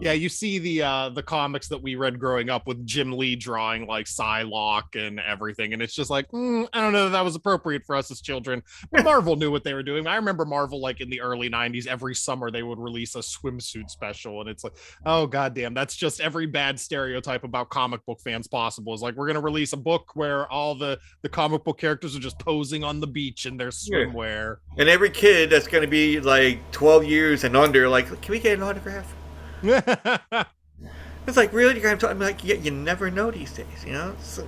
Yeah, 0.00 0.12
you 0.12 0.28
see 0.28 0.58
the 0.58 0.82
uh 0.82 1.08
the 1.10 1.22
comics 1.22 1.68
that 1.68 1.82
we 1.82 1.94
read 1.96 2.18
growing 2.18 2.50
up 2.50 2.66
with 2.66 2.86
Jim 2.86 3.12
Lee 3.12 3.36
drawing 3.36 3.86
like 3.86 4.06
Psylocke 4.06 4.94
and 4.94 5.18
everything, 5.20 5.72
and 5.72 5.80
it's 5.80 5.94
just 5.94 6.10
like 6.10 6.30
mm, 6.30 6.68
I 6.72 6.80
don't 6.80 6.92
know 6.92 7.06
if 7.06 7.12
that 7.12 7.24
was 7.24 7.34
appropriate 7.34 7.84
for 7.84 7.96
us 7.96 8.10
as 8.10 8.20
children. 8.20 8.62
But 8.90 9.04
Marvel 9.04 9.36
knew 9.36 9.50
what 9.50 9.64
they 9.64 9.74
were 9.74 9.82
doing. 9.82 10.06
I 10.06 10.16
remember 10.16 10.44
Marvel 10.44 10.80
like 10.80 11.00
in 11.00 11.08
the 11.08 11.20
early 11.20 11.48
'90s, 11.48 11.86
every 11.86 12.14
summer 12.14 12.50
they 12.50 12.62
would 12.62 12.78
release 12.78 13.14
a 13.14 13.20
swimsuit 13.20 13.88
special, 13.88 14.40
and 14.40 14.50
it's 14.50 14.64
like, 14.64 14.74
oh 15.06 15.26
goddamn, 15.26 15.74
that's 15.74 15.96
just 15.96 16.20
every 16.20 16.46
bad 16.46 16.78
stereotype 16.78 17.44
about 17.44 17.70
comic 17.70 18.04
book 18.04 18.20
fans 18.20 18.46
possible. 18.46 18.92
Is 18.92 19.02
like 19.02 19.14
we're 19.16 19.26
gonna 19.26 19.40
release 19.40 19.72
a 19.72 19.78
book 19.78 20.10
where 20.14 20.50
all 20.52 20.74
the 20.74 20.98
the 21.22 21.28
comic 21.28 21.64
book 21.64 21.78
characters 21.78 22.14
are 22.14 22.20
just 22.20 22.38
posing 22.38 22.84
on 22.84 23.00
the 23.00 23.06
beach 23.06 23.46
in 23.46 23.56
their 23.56 23.70
swimwear. 23.70 24.56
And 24.78 24.88
every 24.88 25.10
kid 25.10 25.50
that's 25.50 25.66
going 25.66 25.82
to 25.82 25.88
be 25.88 26.20
like 26.20 26.58
12 26.72 27.04
years 27.04 27.44
and 27.44 27.56
under, 27.56 27.88
like, 27.88 28.06
can 28.20 28.32
we 28.32 28.38
get 28.38 28.56
an 28.56 28.62
autograph? 28.62 29.12
It's 31.26 31.36
like, 31.36 31.52
really? 31.52 31.74
You're 31.74 31.82
going 31.82 31.98
to 31.98 32.08
I'm 32.08 32.20
like, 32.20 32.44
yeah, 32.44 32.54
you 32.54 32.70
never 32.70 33.10
know 33.10 33.30
these 33.30 33.52
days, 33.52 33.84
you 33.84 33.92
know? 33.92 34.14
So, 34.20 34.46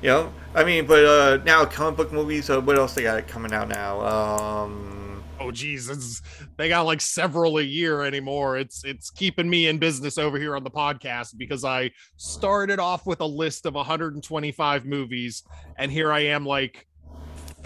you 0.00 0.08
know, 0.08 0.32
I 0.54 0.62
mean, 0.62 0.86
but 0.86 1.04
uh, 1.04 1.38
now 1.44 1.64
comic 1.64 1.96
book 1.96 2.12
movies, 2.12 2.48
uh, 2.48 2.60
what 2.60 2.76
else 2.76 2.94
they 2.94 3.02
got 3.02 3.26
coming 3.26 3.52
out 3.52 3.68
now? 3.68 4.00
Um, 4.06 5.24
oh 5.40 5.50
Jesus, 5.50 6.22
they 6.56 6.68
got 6.68 6.82
like 6.82 7.00
several 7.00 7.58
a 7.58 7.62
year 7.62 8.02
anymore. 8.02 8.56
It's 8.56 8.84
it's 8.84 9.10
keeping 9.10 9.50
me 9.50 9.66
in 9.66 9.78
business 9.78 10.16
over 10.16 10.38
here 10.38 10.54
on 10.54 10.62
the 10.62 10.70
podcast 10.70 11.36
because 11.36 11.64
I 11.64 11.90
started 12.16 12.78
off 12.78 13.04
with 13.06 13.20
a 13.20 13.26
list 13.26 13.66
of 13.66 13.74
125 13.74 14.84
movies, 14.84 15.42
and 15.76 15.90
here 15.90 16.12
I 16.12 16.20
am 16.20 16.46
like 16.46 16.86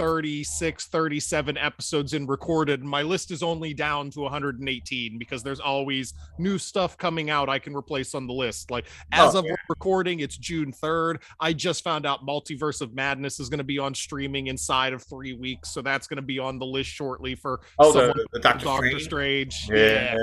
36 0.01 0.87
37 0.87 1.59
episodes 1.59 2.15
in 2.15 2.27
recorded 2.27 2.83
my 2.83 3.03
list 3.03 3.31
is 3.31 3.43
only 3.43 3.75
down 3.75 4.11
to 4.11 4.21
118 4.21 5.19
because 5.19 5.43
there's 5.43 5.61
always 5.61 6.15
new 6.39 6.57
stuff 6.59 6.97
coming 6.97 7.29
out 7.31 7.49
i 7.49 7.59
can 7.59 7.77
replace 7.77 8.15
on 8.15 8.27
the 8.27 8.33
list 8.33 8.71
like 8.71 8.87
oh, 9.15 9.27
as 9.29 9.35
Oh, 9.35 9.41
of 9.41 9.45
yeah. 9.45 9.55
recording 9.69 10.21
it's 10.21 10.37
june 10.37 10.73
3rd 10.73 11.17
i 11.41 11.53
just 11.53 11.85
found 11.85 12.07
out 12.07 12.27
multiverse 12.27 12.81
of 12.81 12.95
madness 12.95 13.41
is 13.41 13.49
going 13.49 13.59
to 13.59 13.65
be 13.65 13.79
on 13.79 13.95
streaming 13.95 14.47
inside 14.47 14.93
of 14.93 15.03
three 15.03 15.35
weeks 15.35 15.71
so 15.71 15.83
that's 15.83 16.07
going 16.07 16.17
to 16.17 16.23
be 16.23 16.39
on 16.39 16.59
the 16.59 16.67
list 16.67 16.89
shortly 16.91 17.35
for 17.35 17.61
Oh, 17.79 17.93
the- 17.93 17.99
someone 17.99 18.17
the 18.17 18.27
with 18.33 18.43
Doctor 18.43 18.67
Strange? 19.01 19.03
strange 19.03 19.69
yeah. 19.71 20.17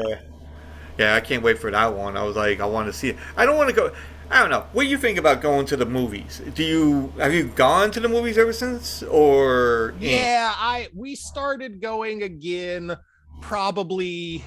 yeah. 0.97 1.15
I 1.15 1.19
can't 1.19 1.43
wait 1.43 1.59
for 1.59 1.69
that 1.69 1.93
one. 1.93 2.17
I 2.17 2.23
was 2.23 2.35
like, 2.35 2.59
I 2.59 2.65
want 2.65 2.87
to 2.87 2.93
see 2.93 3.09
it. 3.09 3.17
I 3.35 3.45
don't 3.45 3.55
want 3.57 3.69
to 3.69 3.75
go. 3.75 3.93
I 4.29 4.41
don't 4.41 4.49
know. 4.49 4.65
What 4.73 4.83
do 4.83 4.89
you 4.89 4.97
think 4.97 5.17
about 5.17 5.41
going 5.41 5.65
to 5.67 5.77
the 5.77 5.85
movies? 5.85 6.41
Do 6.53 6.63
you 6.63 7.13
have 7.17 7.33
you 7.33 7.45
gone 7.45 7.91
to 7.91 7.99
the 7.99 8.09
movies 8.09 8.37
ever 8.37 8.53
since, 8.53 9.03
or 9.03 9.93
Yeah, 9.99 10.53
I 10.55 10.89
we 10.93 11.15
started 11.15 11.81
going 11.81 12.23
again 12.23 12.97
probably 13.41 14.43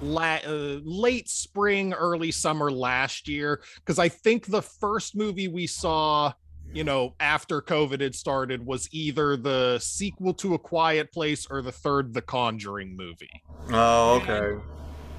la- 0.00 0.40
uh, 0.44 0.80
late 0.82 1.28
spring, 1.28 1.92
early 1.92 2.32
summer 2.32 2.70
last 2.70 3.28
year 3.28 3.62
because 3.76 3.98
I 3.98 4.08
think 4.08 4.46
the 4.46 4.62
first 4.62 5.16
movie 5.16 5.48
we 5.48 5.66
saw, 5.66 6.32
you 6.72 6.82
know, 6.82 7.14
after 7.20 7.62
COVID 7.62 8.00
had 8.00 8.14
started 8.14 8.66
was 8.66 8.88
either 8.92 9.36
the 9.36 9.78
sequel 9.78 10.34
to 10.34 10.54
A 10.54 10.58
Quiet 10.58 11.12
Place 11.12 11.46
or 11.48 11.62
the 11.62 11.72
third 11.72 12.12
The 12.12 12.22
Conjuring 12.22 12.96
movie. 12.96 13.42
Oh, 13.70 14.16
okay. 14.16 14.60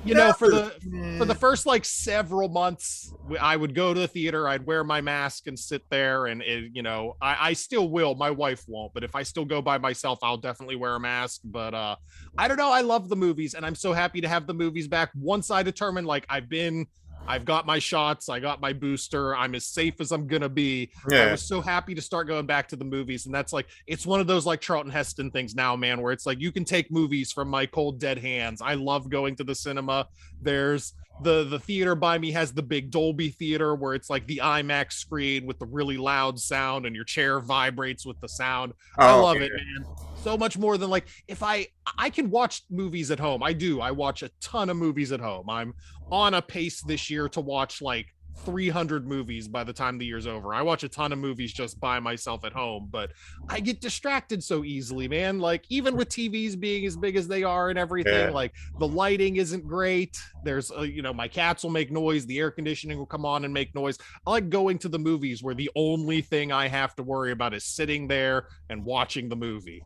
You 0.05 0.15
know, 0.15 0.33
for 0.33 0.49
the 0.49 1.15
for 1.17 1.25
the 1.25 1.35
first 1.35 1.65
like 1.65 1.85
several 1.85 2.49
months, 2.49 3.13
I 3.39 3.55
would 3.55 3.73
go 3.73 3.93
to 3.93 3.99
the 3.99 4.07
theater. 4.07 4.47
I'd 4.47 4.65
wear 4.65 4.83
my 4.83 5.01
mask 5.01 5.47
and 5.47 5.57
sit 5.57 5.83
there, 5.89 6.25
and 6.25 6.41
it, 6.41 6.71
you 6.73 6.81
know, 6.81 7.15
I, 7.21 7.49
I 7.49 7.53
still 7.53 7.89
will. 7.89 8.15
My 8.15 8.29
wife 8.29 8.63
won't, 8.67 8.93
but 8.93 9.03
if 9.03 9.15
I 9.15 9.23
still 9.23 9.45
go 9.45 9.61
by 9.61 9.77
myself, 9.77 10.19
I'll 10.21 10.37
definitely 10.37 10.75
wear 10.75 10.95
a 10.95 10.99
mask. 10.99 11.41
But 11.45 11.73
uh, 11.73 11.95
I 12.37 12.47
don't 12.47 12.57
know. 12.57 12.71
I 12.71 12.81
love 12.81 13.09
the 13.09 13.15
movies, 13.15 13.53
and 13.53 13.65
I'm 13.65 13.75
so 13.75 13.93
happy 13.93 14.21
to 14.21 14.27
have 14.27 14.45
the 14.45 14.53
movies 14.53 14.87
back. 14.87 15.11
Once 15.15 15.49
I 15.51 15.63
determine, 15.63 16.05
like, 16.05 16.25
I've 16.29 16.49
been. 16.49 16.87
I've 17.27 17.45
got 17.45 17.65
my 17.65 17.79
shots. 17.79 18.29
I 18.29 18.39
got 18.39 18.59
my 18.61 18.73
booster. 18.73 19.35
I'm 19.35 19.55
as 19.55 19.65
safe 19.65 20.01
as 20.01 20.11
I'm 20.11 20.27
gonna 20.27 20.49
be. 20.49 20.91
Yeah. 21.09 21.23
I 21.27 21.31
was 21.31 21.41
so 21.41 21.61
happy 21.61 21.95
to 21.95 22.01
start 22.01 22.27
going 22.27 22.45
back 22.45 22.67
to 22.69 22.75
the 22.75 22.85
movies, 22.85 23.25
and 23.25 23.33
that's 23.33 23.53
like 23.53 23.67
it's 23.87 24.05
one 24.05 24.19
of 24.19 24.27
those 24.27 24.45
like 24.45 24.61
Charlton 24.61 24.91
Heston 24.91 25.31
things 25.31 25.55
now, 25.55 25.75
man, 25.75 26.01
where 26.01 26.11
it's 26.11 26.25
like 26.25 26.39
you 26.39 26.51
can 26.51 26.65
take 26.65 26.91
movies 26.91 27.31
from 27.31 27.47
my 27.49 27.65
cold 27.65 27.99
dead 27.99 28.17
hands. 28.17 28.61
I 28.61 28.73
love 28.75 29.09
going 29.09 29.35
to 29.37 29.43
the 29.43 29.55
cinema. 29.55 30.07
There's 30.41 30.93
the 31.21 31.43
the 31.43 31.59
theater 31.59 31.95
by 31.95 32.17
me 32.17 32.31
has 32.31 32.51
the 32.53 32.63
big 32.63 32.91
Dolby 32.91 33.29
theater 33.29 33.75
where 33.75 33.93
it's 33.93 34.09
like 34.09 34.25
the 34.27 34.41
IMAX 34.43 34.93
screen 34.93 35.45
with 35.45 35.59
the 35.59 35.65
really 35.67 35.97
loud 35.97 36.39
sound, 36.39 36.85
and 36.85 36.95
your 36.95 37.05
chair 37.05 37.39
vibrates 37.39 38.05
with 38.05 38.19
the 38.19 38.27
sound. 38.29 38.73
I 38.97 39.13
Oh, 39.13 39.23
love 39.23 39.37
okay. 39.37 39.45
it, 39.45 39.51
man. 39.53 39.85
So 40.23 40.37
much 40.37 40.57
more 40.57 40.77
than 40.77 40.89
like 40.89 41.07
if 41.27 41.43
I 41.43 41.67
I 41.97 42.09
can 42.09 42.29
watch 42.29 42.61
movies 42.69 43.11
at 43.11 43.19
home. 43.19 43.43
I 43.43 43.51
do. 43.53 43.81
I 43.81 43.91
watch 43.91 44.23
a 44.23 44.29
ton 44.41 44.69
of 44.69 44.77
movies 44.77 45.11
at 45.11 45.19
home. 45.19 45.49
I'm 45.49 45.73
on 46.11 46.33
a 46.35 46.41
pace 46.41 46.81
this 46.81 47.09
year 47.09 47.27
to 47.29 47.41
watch 47.41 47.81
like 47.81 48.07
300 48.45 49.05
movies 49.07 49.47
by 49.47 49.63
the 49.63 49.73
time 49.73 49.97
the 49.97 50.05
year's 50.05 50.25
over. 50.25 50.53
I 50.55 50.61
watch 50.63 50.83
a 50.83 50.89
ton 50.89 51.11
of 51.13 51.19
movies 51.19 51.53
just 51.53 51.79
by 51.79 51.99
myself 51.99 52.43
at 52.45 52.51
home, 52.51 52.87
but 52.89 53.11
I 53.47 53.59
get 53.59 53.79
distracted 53.79 54.43
so 54.43 54.63
easily, 54.63 55.07
man. 55.07 55.39
Like 55.39 55.65
even 55.69 55.95
with 55.95 56.09
TVs 56.09 56.59
being 56.59 56.85
as 56.85 56.97
big 56.97 57.15
as 57.15 57.27
they 57.27 57.43
are 57.43 57.69
and 57.69 57.77
everything, 57.77 58.13
Yeah. 58.13 58.29
like 58.31 58.53
the 58.79 58.87
lighting 58.87 59.35
isn't 59.35 59.67
great. 59.67 60.17
There's 60.43 60.71
uh, 60.71 60.81
you 60.81 61.01
know, 61.03 61.13
my 61.13 61.27
cats 61.27 61.63
will 61.63 61.69
make 61.71 61.91
noise, 61.91 62.25
the 62.25 62.39
air 62.39 62.49
conditioning 62.49 62.97
will 62.97 63.05
come 63.05 63.25
on 63.25 63.45
and 63.45 63.53
make 63.53 63.75
noise. 63.75 63.97
I 64.25 64.31
like 64.31 64.49
going 64.49 64.79
to 64.79 64.89
the 64.89 64.99
movies 64.99 65.43
where 65.43 65.53
the 65.55 65.69
only 65.75 66.21
thing 66.21 66.51
I 66.51 66.67
have 66.69 66.95
to 66.95 67.03
worry 67.03 67.33
about 67.33 67.53
is 67.53 67.65
sitting 67.65 68.07
there 68.07 68.47
and 68.69 68.83
watching 68.83 69.29
the 69.29 69.35
movie. 69.35 69.83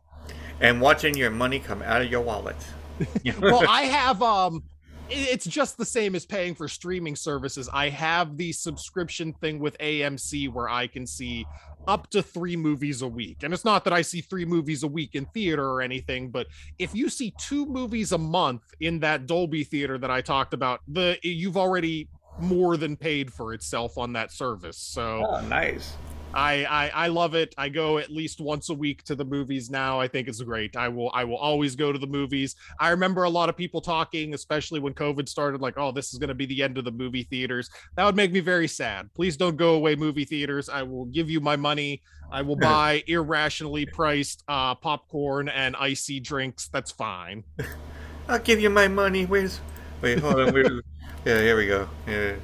And 0.60 0.80
watching 0.80 1.16
your 1.16 1.30
money 1.30 1.58
come 1.58 1.82
out 1.82 2.02
of 2.02 2.10
your 2.10 2.20
wallet. 2.20 2.56
well, 3.40 3.64
I 3.68 3.82
have 3.84 4.22
um 4.22 4.62
it's 5.10 5.46
just 5.46 5.78
the 5.78 5.84
same 5.84 6.14
as 6.14 6.26
paying 6.26 6.54
for 6.54 6.68
streaming 6.68 7.16
services. 7.16 7.68
I 7.72 7.88
have 7.88 8.36
the 8.36 8.52
subscription 8.52 9.32
thing 9.32 9.58
with 9.58 9.78
AMC 9.78 10.52
where 10.52 10.68
I 10.68 10.86
can 10.86 11.06
see 11.06 11.46
up 11.86 12.10
to 12.10 12.22
3 12.22 12.56
movies 12.56 13.00
a 13.00 13.08
week. 13.08 13.42
And 13.42 13.54
it's 13.54 13.64
not 13.64 13.84
that 13.84 13.94
I 13.94 14.02
see 14.02 14.20
3 14.20 14.44
movies 14.44 14.82
a 14.82 14.86
week 14.86 15.14
in 15.14 15.24
theater 15.26 15.66
or 15.66 15.80
anything, 15.80 16.30
but 16.30 16.46
if 16.78 16.94
you 16.94 17.08
see 17.08 17.32
2 17.38 17.64
movies 17.64 18.12
a 18.12 18.18
month 18.18 18.62
in 18.80 19.00
that 19.00 19.26
Dolby 19.26 19.64
theater 19.64 19.96
that 19.96 20.10
I 20.10 20.20
talked 20.20 20.52
about, 20.52 20.80
the 20.86 21.18
you've 21.22 21.56
already 21.56 22.08
more 22.38 22.76
than 22.76 22.96
paid 22.96 23.32
for 23.32 23.54
itself 23.54 23.96
on 23.96 24.12
that 24.12 24.30
service. 24.30 24.76
So 24.76 25.24
Oh, 25.26 25.40
nice. 25.40 25.94
I, 26.34 26.64
I 26.64 26.88
I 26.88 27.08
love 27.08 27.34
it. 27.34 27.54
I 27.56 27.68
go 27.68 27.98
at 27.98 28.10
least 28.10 28.40
once 28.40 28.68
a 28.68 28.74
week 28.74 29.02
to 29.04 29.14
the 29.14 29.24
movies 29.24 29.70
now. 29.70 29.98
I 29.98 30.08
think 30.08 30.28
it's 30.28 30.42
great. 30.42 30.76
I 30.76 30.88
will 30.88 31.10
I 31.14 31.24
will 31.24 31.38
always 31.38 31.74
go 31.74 31.90
to 31.90 31.98
the 31.98 32.06
movies. 32.06 32.54
I 32.78 32.90
remember 32.90 33.22
a 33.22 33.30
lot 33.30 33.48
of 33.48 33.56
people 33.56 33.80
talking, 33.80 34.34
especially 34.34 34.80
when 34.80 34.92
COVID 34.92 35.28
started, 35.28 35.60
like, 35.60 35.74
oh, 35.78 35.90
this 35.90 36.12
is 36.12 36.18
going 36.18 36.28
to 36.28 36.34
be 36.34 36.46
the 36.46 36.62
end 36.62 36.76
of 36.76 36.84
the 36.84 36.92
movie 36.92 37.22
theaters. 37.24 37.70
That 37.96 38.04
would 38.04 38.16
make 38.16 38.32
me 38.32 38.40
very 38.40 38.68
sad. 38.68 39.12
Please 39.14 39.36
don't 39.36 39.56
go 39.56 39.74
away, 39.74 39.96
movie 39.96 40.24
theaters. 40.24 40.68
I 40.68 40.82
will 40.82 41.06
give 41.06 41.30
you 41.30 41.40
my 41.40 41.56
money. 41.56 42.02
I 42.30 42.42
will 42.42 42.56
buy 42.72 43.02
irrationally 43.06 43.86
priced 43.86 44.44
uh, 44.48 44.74
popcorn 44.74 45.48
and 45.48 45.76
icy 45.76 46.20
drinks. 46.20 46.68
That's 46.68 46.90
fine. 46.90 47.44
I'll 48.28 48.38
give 48.38 48.60
you 48.60 48.68
my 48.68 48.88
money. 48.88 49.24
Where's? 49.24 49.60
Wait, 50.02 50.18
hold 50.18 50.38
on. 50.40 50.52
Where's? 50.52 50.82
yeah, 51.24 51.40
here 51.40 51.56
we 51.56 51.66
go. 51.66 51.88
Yeah, 52.06 52.34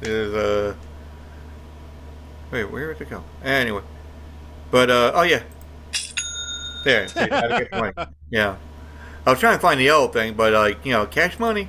there's 0.00 0.32
uh. 0.32 0.74
Wait, 2.52 2.64
where 2.70 2.92
did 2.92 3.02
it 3.02 3.10
go? 3.10 3.24
Anyway, 3.42 3.82
but 4.70 4.90
uh, 4.90 5.10
oh 5.14 5.22
yeah, 5.22 5.42
there. 6.84 7.08
see, 7.08 7.26
get 7.26 7.72
money. 7.72 7.92
Yeah, 8.30 8.56
I 9.26 9.30
was 9.30 9.40
trying 9.40 9.56
to 9.56 9.60
find 9.60 9.78
the 9.80 9.90
old 9.90 10.12
thing, 10.14 10.34
but 10.34 10.52
like 10.52 10.84
you 10.86 10.92
know, 10.92 11.06
cash 11.06 11.38
money. 11.38 11.68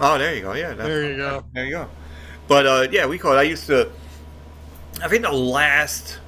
Oh, 0.00 0.16
there 0.18 0.34
you 0.34 0.42
go. 0.42 0.52
Yeah, 0.54 0.68
that's- 0.70 0.86
There 0.86 1.10
you 1.10 1.16
go. 1.16 1.44
There 1.52 1.64
you 1.64 1.70
go. 1.70 1.88
But 2.48 2.66
uh, 2.66 2.86
yeah, 2.90 3.06
we 3.06 3.18
call 3.18 3.32
it. 3.34 3.36
I 3.36 3.42
used 3.42 3.66
to. 3.66 3.90
I 5.02 5.08
think 5.08 5.22
the 5.22 5.32
last, 5.32 6.18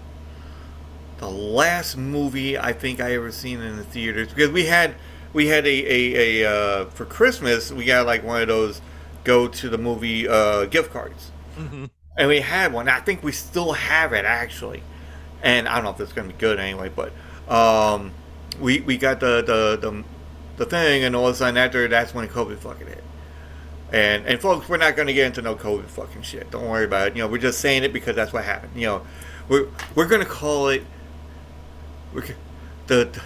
the 1.18 1.28
last 1.30 1.96
movie 1.96 2.58
I 2.58 2.72
think 2.72 3.00
I 3.00 3.14
ever 3.14 3.30
seen 3.32 3.60
in 3.60 3.76
the 3.76 3.84
theaters 3.84 4.28
because 4.28 4.50
we 4.50 4.66
had 4.66 4.94
we 5.32 5.46
had 5.46 5.66
a 5.66 5.70
a, 5.70 6.42
a 6.42 6.50
uh, 6.50 6.84
for 6.86 7.04
Christmas 7.04 7.70
we 7.72 7.84
got 7.84 8.06
like 8.06 8.24
one 8.24 8.42
of 8.42 8.48
those 8.48 8.80
go 9.24 9.46
to 9.48 9.68
the 9.68 9.78
movie 9.78 10.26
uh, 10.28 10.64
gift 10.66 10.90
cards 10.92 11.30
Mhm. 11.58 11.90
And 12.16 12.28
we 12.28 12.40
had 12.40 12.72
one. 12.72 12.88
I 12.88 13.00
think 13.00 13.22
we 13.22 13.32
still 13.32 13.72
have 13.72 14.12
it 14.12 14.24
actually, 14.24 14.82
and 15.42 15.68
I 15.68 15.76
don't 15.76 15.84
know 15.84 15.90
if 15.90 16.00
it's 16.00 16.12
gonna 16.12 16.28
be 16.28 16.34
good 16.34 16.58
anyway. 16.58 16.90
But 16.94 17.12
um, 17.52 18.12
we 18.60 18.80
we 18.80 18.96
got 18.96 19.20
the 19.20 19.42
the 19.42 19.78
the, 19.90 20.04
the 20.56 20.66
thing, 20.66 21.04
and 21.04 21.14
all 21.14 21.28
of 21.28 21.34
a 21.34 21.38
sudden 21.38 21.56
after 21.56 21.86
that's 21.88 22.14
when 22.14 22.28
COVID 22.28 22.58
fucking 22.58 22.86
hit. 22.86 23.04
And 23.92 24.26
and 24.26 24.40
folks, 24.40 24.68
we're 24.68 24.78
not 24.78 24.96
going 24.96 25.06
to 25.06 25.14
get 25.14 25.26
into 25.26 25.42
no 25.42 25.54
COVID 25.54 25.84
fucking 25.84 26.22
shit. 26.22 26.50
Don't 26.50 26.68
worry 26.68 26.84
about 26.84 27.08
it. 27.08 27.16
You 27.16 27.22
know, 27.22 27.28
we're 27.28 27.38
just 27.38 27.60
saying 27.60 27.84
it 27.84 27.92
because 27.92 28.16
that's 28.16 28.32
what 28.32 28.44
happened. 28.44 28.72
You 28.74 28.86
know, 28.86 29.06
we're 29.48 29.68
we're 29.94 30.06
going 30.06 30.22
to 30.22 30.28
call 30.28 30.68
it 30.68 30.82
we're, 32.12 32.24
the 32.88 33.20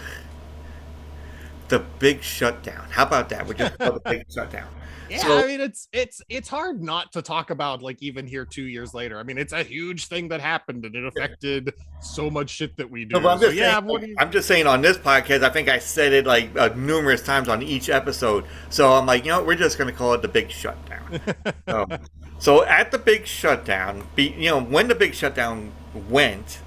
the 1.68 1.78
big 1.98 2.22
shutdown. 2.22 2.86
How 2.90 3.04
about 3.04 3.30
that? 3.30 3.46
We're 3.46 3.54
just 3.54 3.78
call 3.78 3.92
the 3.92 4.00
big 4.00 4.26
shutdown. 4.30 4.68
Yeah, 5.10 5.18
So- 5.18 5.38
I 5.38 5.46
mean 5.46 5.60
it's 5.60 5.88
it's 5.92 6.22
it's 6.28 6.48
hard 6.48 6.82
not 6.82 7.12
to 7.12 7.22
talk 7.22 7.50
about 7.50 7.82
like 7.82 8.00
even 8.02 8.26
here 8.26 8.44
two 8.44 8.62
years 8.64 8.94
later. 8.94 9.18
I 9.18 9.22
mean 9.24 9.38
it's 9.38 9.52
a 9.52 9.62
huge 9.64 10.06
thing 10.06 10.28
that 10.28 10.40
happened 10.40 10.84
and 10.84 10.94
it 10.94 11.04
affected 11.04 11.74
so 12.00 12.30
much 12.30 12.50
shit 12.50 12.76
that 12.76 12.88
we 12.90 13.04
do. 13.04 13.18
No, 13.20 13.28
I'm 13.28 13.38
So, 13.38 13.46
just 13.46 13.56
yeah, 13.56 13.72
saying, 13.74 13.86
what 13.86 14.06
you- 14.06 14.14
I'm 14.18 14.30
just 14.30 14.46
saying 14.46 14.66
on 14.66 14.82
this 14.82 14.96
podcast, 14.98 15.42
I 15.42 15.50
think 15.50 15.68
I 15.68 15.78
said 15.80 16.12
it 16.12 16.26
like 16.26 16.56
uh, 16.56 16.68
numerous 16.76 17.22
times 17.22 17.48
on 17.48 17.60
each 17.62 17.90
episode. 17.90 18.44
So 18.68 18.92
I'm 18.92 19.06
like, 19.06 19.24
you 19.24 19.30
know, 19.32 19.42
we're 19.42 19.56
just 19.56 19.78
going 19.78 19.90
to 19.90 19.96
call 19.96 20.14
it 20.14 20.22
the 20.22 20.28
big 20.28 20.50
shutdown. 20.50 21.20
so, 21.68 21.86
so 22.38 22.64
at 22.64 22.90
the 22.92 22.98
big 22.98 23.26
shutdown, 23.26 24.06
be, 24.14 24.28
you 24.38 24.50
know, 24.50 24.60
when 24.60 24.88
the 24.88 24.94
big 24.94 25.14
shutdown 25.14 25.72
went, 26.08 26.60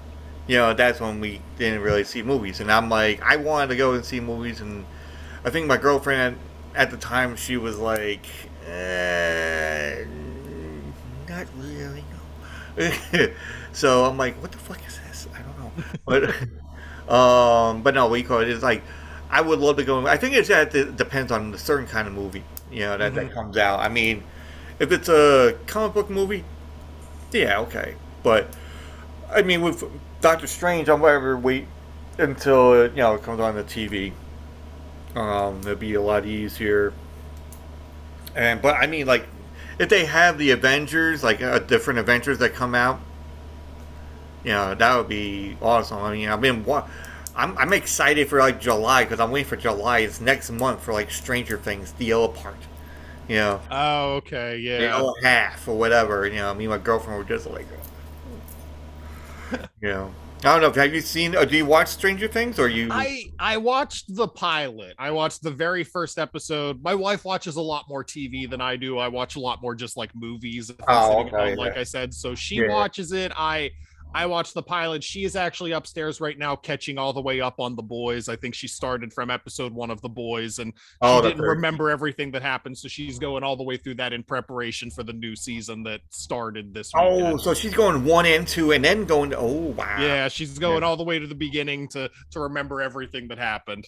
you 0.46 0.56
know, 0.58 0.74
that's 0.74 1.00
when 1.00 1.18
we 1.20 1.40
didn't 1.58 1.80
really 1.80 2.04
see 2.04 2.22
movies. 2.22 2.60
And 2.60 2.70
I'm 2.70 2.90
like, 2.90 3.22
I 3.22 3.36
wanted 3.36 3.68
to 3.68 3.76
go 3.76 3.94
and 3.94 4.04
see 4.04 4.20
movies, 4.20 4.60
and 4.60 4.84
I 5.44 5.48
think 5.50 5.66
my 5.66 5.78
girlfriend 5.78 6.36
at, 6.74 6.90
the 6.90 6.96
time 6.96 7.36
she 7.36 7.56
was 7.56 7.78
like, 7.78 8.26
eh, 8.66 10.04
not 11.28 11.46
really. 11.56 12.04
no." 12.76 13.30
so 13.72 14.04
I'm 14.04 14.16
like, 14.16 14.40
what 14.42 14.52
the 14.52 14.58
fuck 14.58 14.80
is 14.86 14.98
this? 15.06 15.28
I 15.34 15.42
don't 15.42 15.58
know. 15.58 15.84
But 16.04 17.12
um, 17.12 17.82
but 17.82 17.94
no, 17.94 18.08
we 18.08 18.22
call 18.22 18.40
it. 18.40 18.48
It's 18.48 18.62
like 18.62 18.82
I 19.30 19.40
would 19.40 19.58
love 19.58 19.76
to 19.76 19.84
go. 19.84 20.06
I 20.06 20.16
think 20.16 20.34
it's 20.34 20.48
that 20.48 20.74
it 20.74 20.96
depends 20.96 21.32
on 21.32 21.50
the 21.50 21.58
certain 21.58 21.86
kind 21.86 22.06
of 22.06 22.14
movie, 22.14 22.44
you 22.70 22.80
know, 22.80 22.96
that, 22.96 23.14
that 23.14 23.32
comes 23.32 23.56
out. 23.56 23.80
I 23.80 23.88
mean, 23.88 24.22
if 24.78 24.92
it's 24.92 25.08
a 25.08 25.58
comic 25.66 25.94
book 25.94 26.10
movie, 26.10 26.44
yeah, 27.32 27.58
okay. 27.60 27.96
But 28.22 28.54
I 29.30 29.42
mean, 29.42 29.62
with 29.62 29.84
Doctor 30.20 30.46
Strange, 30.46 30.88
I'm 30.88 31.04
ever 31.04 31.36
wait 31.36 31.66
until 32.18 32.74
it, 32.74 32.92
you 32.92 32.98
know 32.98 33.14
it 33.14 33.22
comes 33.22 33.40
on 33.40 33.56
the 33.56 33.64
TV. 33.64 34.12
Um, 35.14 35.60
it'll 35.60 35.76
be 35.76 35.94
a 35.94 36.02
lot 36.02 36.26
easier. 36.26 36.92
And 38.34 38.60
but 38.60 38.74
I 38.76 38.86
mean, 38.86 39.06
like, 39.06 39.26
if 39.78 39.88
they 39.88 40.04
have 40.06 40.38
the 40.38 40.50
Avengers, 40.50 41.22
like 41.22 41.42
uh, 41.42 41.58
different 41.60 41.98
Avengers 41.98 42.38
that 42.38 42.54
come 42.54 42.74
out, 42.74 43.00
you 44.44 44.50
know, 44.50 44.74
that 44.74 44.96
would 44.96 45.08
be 45.08 45.56
awesome. 45.62 45.98
I 45.98 46.12
mean, 46.12 46.28
I've 46.28 46.40
been 46.40 46.64
wa- 46.64 46.86
I'm 47.34 47.56
I'm 47.58 47.72
excited 47.72 48.28
for 48.28 48.38
like 48.38 48.60
July 48.60 49.04
because 49.04 49.20
I'm 49.20 49.30
waiting 49.30 49.48
for 49.48 49.56
July. 49.56 50.00
It's 50.00 50.20
next 50.20 50.50
month 50.50 50.82
for 50.82 50.92
like 50.92 51.10
Stranger 51.10 51.58
Things, 51.58 51.92
the 51.92 52.06
yellow 52.06 52.28
part. 52.28 52.56
You 53.28 53.36
know, 53.36 53.62
Oh, 53.70 54.16
okay, 54.16 54.56
yeah. 54.58 54.76
the 54.76 54.84
yellow 54.84 55.14
half 55.22 55.66
or 55.68 55.76
whatever. 55.78 56.26
You 56.26 56.36
know, 56.36 56.54
me 56.54 56.64
and 56.64 56.70
my 56.70 56.78
girlfriend 56.78 57.18
were 57.18 57.24
just 57.24 57.46
like, 57.46 57.66
you 59.80 59.88
know, 59.88 60.14
I 60.44 60.58
don't 60.58 60.60
know. 60.60 60.82
Have 60.82 60.94
you 60.94 61.00
seen? 61.00 61.34
Or 61.34 61.46
do 61.46 61.56
you 61.56 61.64
watch 61.64 61.88
Stranger 61.88 62.28
Things 62.28 62.58
or 62.58 62.68
you? 62.68 62.88
I 62.90 63.24
I 63.38 63.56
watched 63.56 64.14
the 64.14 64.28
pilot. 64.28 64.94
I 64.98 65.10
watched 65.10 65.42
the 65.42 65.50
very 65.50 65.84
first 65.84 66.18
episode. 66.18 66.82
My 66.82 66.94
wife 66.94 67.24
watches 67.24 67.56
a 67.56 67.62
lot 67.62 67.86
more 67.88 68.04
TV 68.04 68.48
than 68.48 68.60
I 68.60 68.76
do. 68.76 68.98
I 68.98 69.08
watch 69.08 69.36
a 69.36 69.40
lot 69.40 69.62
more 69.62 69.74
just 69.74 69.96
like 69.96 70.10
movies. 70.14 70.70
Oh, 70.86 71.20
okay, 71.20 71.30
home, 71.50 71.56
like. 71.56 71.78
I 71.78 71.82
said. 71.82 72.12
So 72.12 72.34
she 72.34 72.56
Yeah. 72.56 72.68
watches 72.68 73.12
it. 73.12 73.32
I 73.34 73.70
I 74.14 74.26
watched 74.26 74.54
the 74.54 74.62
pilot. 74.62 75.02
She 75.02 75.24
is 75.24 75.34
actually 75.36 75.72
upstairs 75.72 76.20
right 76.20 76.38
now, 76.38 76.54
catching 76.56 76.98
all 76.98 77.12
the 77.12 77.20
way 77.20 77.40
up 77.40 77.58
on 77.58 77.74
the 77.76 77.82
boys. 77.82 78.28
I 78.28 78.36
think 78.36 78.54
she 78.54 78.68
started 78.68 79.12
from 79.12 79.30
episode 79.30 79.72
one 79.72 79.90
of 79.90 80.00
the 80.02 80.08
boys, 80.08 80.58
and 80.58 80.72
oh, 81.02 81.20
she 81.20 81.26
Oh, 81.26 81.28
didn't 81.28 81.42
remember 81.42 81.90
everything 81.90 82.30
that 82.32 82.42
happened. 82.42 82.78
So 82.78 82.88
she's 82.88 83.18
going 83.18 83.42
all 83.42 83.56
the 83.56 83.64
way 83.64 83.76
through 83.76 83.94
that 83.96 84.12
in 84.12 84.22
preparation 84.22 84.90
for 84.90 85.02
the 85.02 85.12
new 85.12 85.34
season 85.34 85.82
that 85.84 86.00
started 86.10 86.72
this. 86.74 86.90
Oh, 86.94 87.16
weekend. 87.16 87.40
so 87.40 87.54
she's 87.54 87.74
going 87.74 88.04
one 88.04 88.26
and 88.26 88.46
two, 88.46 88.72
and 88.72 88.84
then 88.84 89.04
going. 89.04 89.30
To, 89.30 89.38
oh 89.38 89.74
wow. 89.76 89.96
Yeah, 90.00 90.28
she's 90.28 90.58
going 90.58 90.82
all 90.82 90.96
the 90.96 91.04
way 91.04 91.18
to 91.18 91.26
the 91.26 91.34
beginning 91.34 91.88
to 91.88 92.10
to 92.32 92.40
remember 92.40 92.80
everything 92.82 93.28
that 93.28 93.38
happened. 93.38 93.86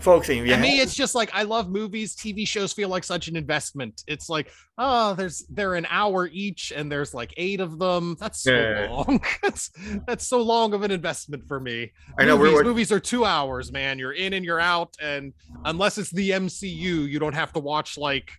Folks. 0.00 0.28
You 0.28 0.44
To 0.46 0.56
me, 0.56 0.80
it's 0.80 0.94
just 0.94 1.14
like 1.14 1.30
I 1.34 1.42
love 1.42 1.68
movies. 1.70 2.14
TV 2.16 2.46
shows 2.46 2.72
feel 2.72 2.88
like 2.88 3.04
such 3.04 3.28
an 3.28 3.36
investment. 3.36 4.02
It's 4.06 4.28
like, 4.28 4.50
oh, 4.78 5.14
there's 5.14 5.44
they're 5.50 5.74
an 5.74 5.86
hour 5.90 6.28
each, 6.32 6.72
and 6.74 6.90
there's 6.90 7.14
like 7.14 7.32
eight 7.36 7.60
of 7.60 7.78
them. 7.78 8.16
That's 8.20 8.40
so 8.42 8.52
Yeah. 8.52 8.88
long. 8.90 9.20
that's 9.42 9.70
that's 10.06 10.26
so 10.26 10.40
long 10.42 10.74
of 10.74 10.82
an 10.82 10.90
investment 10.90 11.46
for 11.48 11.60
me. 11.60 11.92
I 12.18 12.24
know, 12.24 12.36
we're- 12.36 12.50
movies, 12.50 12.54
we're- 12.54 12.64
movies 12.68 12.92
are 12.92 13.00
two 13.00 13.24
hours, 13.24 13.72
man. 13.72 13.98
You're 13.98 14.12
in 14.12 14.32
and 14.32 14.44
you're 14.44 14.60
out, 14.60 14.94
and 15.02 15.32
unless 15.64 15.98
it's 15.98 16.10
the 16.10 16.30
MCU, 16.30 17.08
you 17.08 17.18
don't 17.18 17.34
have 17.34 17.52
to 17.54 17.60
watch 17.60 17.98
like 17.98 18.30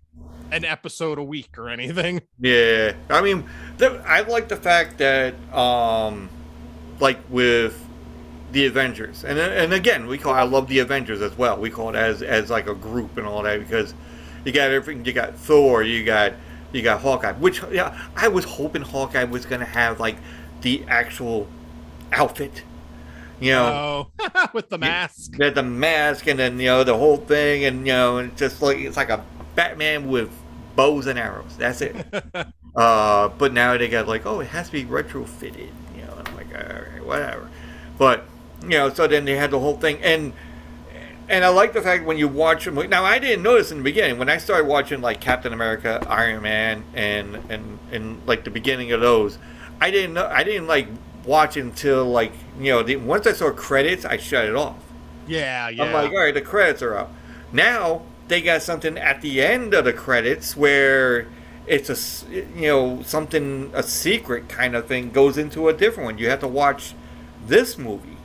an 0.51 0.65
episode 0.65 1.17
a 1.17 1.23
week 1.23 1.57
or 1.57 1.69
anything. 1.69 2.21
Yeah, 2.41 2.93
I 3.09 3.21
mean, 3.21 3.47
the, 3.77 4.01
I 4.07 4.21
like 4.21 4.47
the 4.47 4.55
fact 4.55 4.97
that, 4.99 5.33
um, 5.53 6.29
like 7.01 7.19
with 7.29 7.77
the 8.51 8.65
Avengers, 8.65 9.23
and 9.23 9.38
and 9.38 9.73
again, 9.73 10.07
we 10.07 10.17
call 10.17 10.33
I 10.33 10.43
love 10.43 10.67
the 10.67 10.79
Avengers 10.79 11.21
as 11.21 11.38
well. 11.38 11.57
We 11.57 11.69
call 11.69 11.89
it 11.89 11.95
as 11.95 12.21
as 12.21 12.49
like 12.49 12.67
a 12.67 12.75
group 12.75 13.17
and 13.17 13.25
all 13.25 13.43
that 13.43 13.59
because 13.59 13.93
you 14.45 14.51
got 14.51 14.71
everything. 14.71 15.05
You 15.05 15.13
got 15.13 15.35
Thor, 15.35 15.83
you 15.83 16.03
got 16.03 16.33
you 16.71 16.81
got 16.81 17.01
Hawkeye, 17.01 17.33
which 17.33 17.62
yeah, 17.71 18.09
I 18.15 18.27
was 18.27 18.45
hoping 18.45 18.81
Hawkeye 18.81 19.23
was 19.25 19.45
gonna 19.45 19.65
have 19.65 19.99
like 19.99 20.17
the 20.62 20.83
actual 20.88 21.47
outfit, 22.12 22.63
you 23.39 23.51
know. 23.51 24.09
Oh, 24.19 24.47
with 24.53 24.69
the 24.69 24.77
mask. 24.77 25.35
Yeah, 25.38 25.49
the 25.51 25.63
mask 25.63 26.27
and 26.27 26.39
then 26.39 26.59
you 26.59 26.67
know 26.67 26.83
the 26.83 26.97
whole 26.97 27.17
thing 27.17 27.65
and 27.65 27.85
you 27.85 27.93
know 27.93 28.17
and 28.17 28.35
just 28.38 28.62
like 28.62 28.77
it's 28.77 28.97
like 28.97 29.09
a 29.09 29.23
Batman 29.55 30.09
with 30.09 30.31
bows 30.75 31.07
and 31.07 31.19
arrows. 31.19 31.57
That's 31.57 31.81
it. 31.81 31.95
uh, 32.75 33.29
but 33.29 33.53
now 33.53 33.77
they 33.77 33.89
got 33.89 34.07
like, 34.07 34.25
oh, 34.25 34.39
it 34.39 34.47
has 34.47 34.67
to 34.67 34.71
be 34.71 34.85
retrofitted. 34.85 35.69
You 35.95 36.05
know, 36.05 36.13
and 36.17 36.27
I'm 36.27 36.35
like, 36.35 36.47
all 36.55 36.81
right, 36.93 37.05
whatever. 37.05 37.49
But 37.97 38.25
you 38.63 38.69
know, 38.69 38.93
so 38.93 39.07
then 39.07 39.25
they 39.25 39.35
had 39.35 39.51
the 39.51 39.59
whole 39.59 39.77
thing 39.77 40.01
and. 40.03 40.33
And 41.31 41.45
I 41.45 41.49
like 41.49 41.73
the 41.73 41.81
fact 41.83 42.05
when 42.05 42.17
you 42.17 42.27
watch 42.27 42.65
them. 42.65 42.73
Now 42.89 43.05
I 43.05 43.19
didn't 43.19 43.43
notice 43.43 43.69
in 43.69 43.77
the 43.77 43.83
beginning 43.83 44.17
when 44.17 44.29
I 44.29 44.37
started 44.37 44.65
watching 44.65 44.99
like 44.99 45.21
Captain 45.21 45.53
America, 45.53 46.03
Iron 46.09 46.41
Man, 46.41 46.83
and 46.95 47.35
and 47.49 47.77
and 47.91 48.19
like 48.25 48.45
the 48.45 48.49
beginning 48.49 48.91
of 48.93 49.01
those. 49.01 49.37
I 49.79 49.91
didn't 49.91 50.15
know. 50.15 50.25
I 50.25 50.43
didn't 50.43 50.65
like 50.65 50.87
watch 51.25 51.55
until 51.55 52.05
like 52.05 52.31
you 52.59 52.71
know 52.71 52.81
the, 52.81 52.95
once 52.95 53.27
I 53.27 53.33
saw 53.33 53.51
credits, 53.51 54.05
I 54.05 54.17
shut 54.17 54.45
it 54.45 54.55
off. 54.55 54.77
Yeah, 55.27 55.69
yeah. 55.69 55.83
I'm 55.83 55.93
like, 55.93 56.11
all 56.11 56.17
right, 56.17 56.33
the 56.33 56.41
credits 56.41 56.81
are 56.81 56.97
up. 56.97 57.13
Now 57.51 58.01
they 58.27 58.41
got 58.41 58.61
something 58.61 58.97
at 58.97 59.21
the 59.21 59.41
end 59.41 59.73
of 59.73 59.85
the 59.85 59.93
credits 59.93 60.57
where 60.57 61.27
it's 61.67 61.89
a 61.89 62.27
you 62.31 62.67
know 62.67 63.03
something 63.03 63.71
a 63.73 63.83
secret 63.83 64.49
kind 64.49 64.75
of 64.75 64.87
thing 64.87 65.11
goes 65.11 65.37
into 65.37 65.69
a 65.69 65.73
different 65.73 66.05
one. 66.05 66.17
You 66.17 66.29
have 66.29 66.39
to 66.39 66.47
watch 66.47 66.95
this 67.45 67.77
movie 67.77 68.17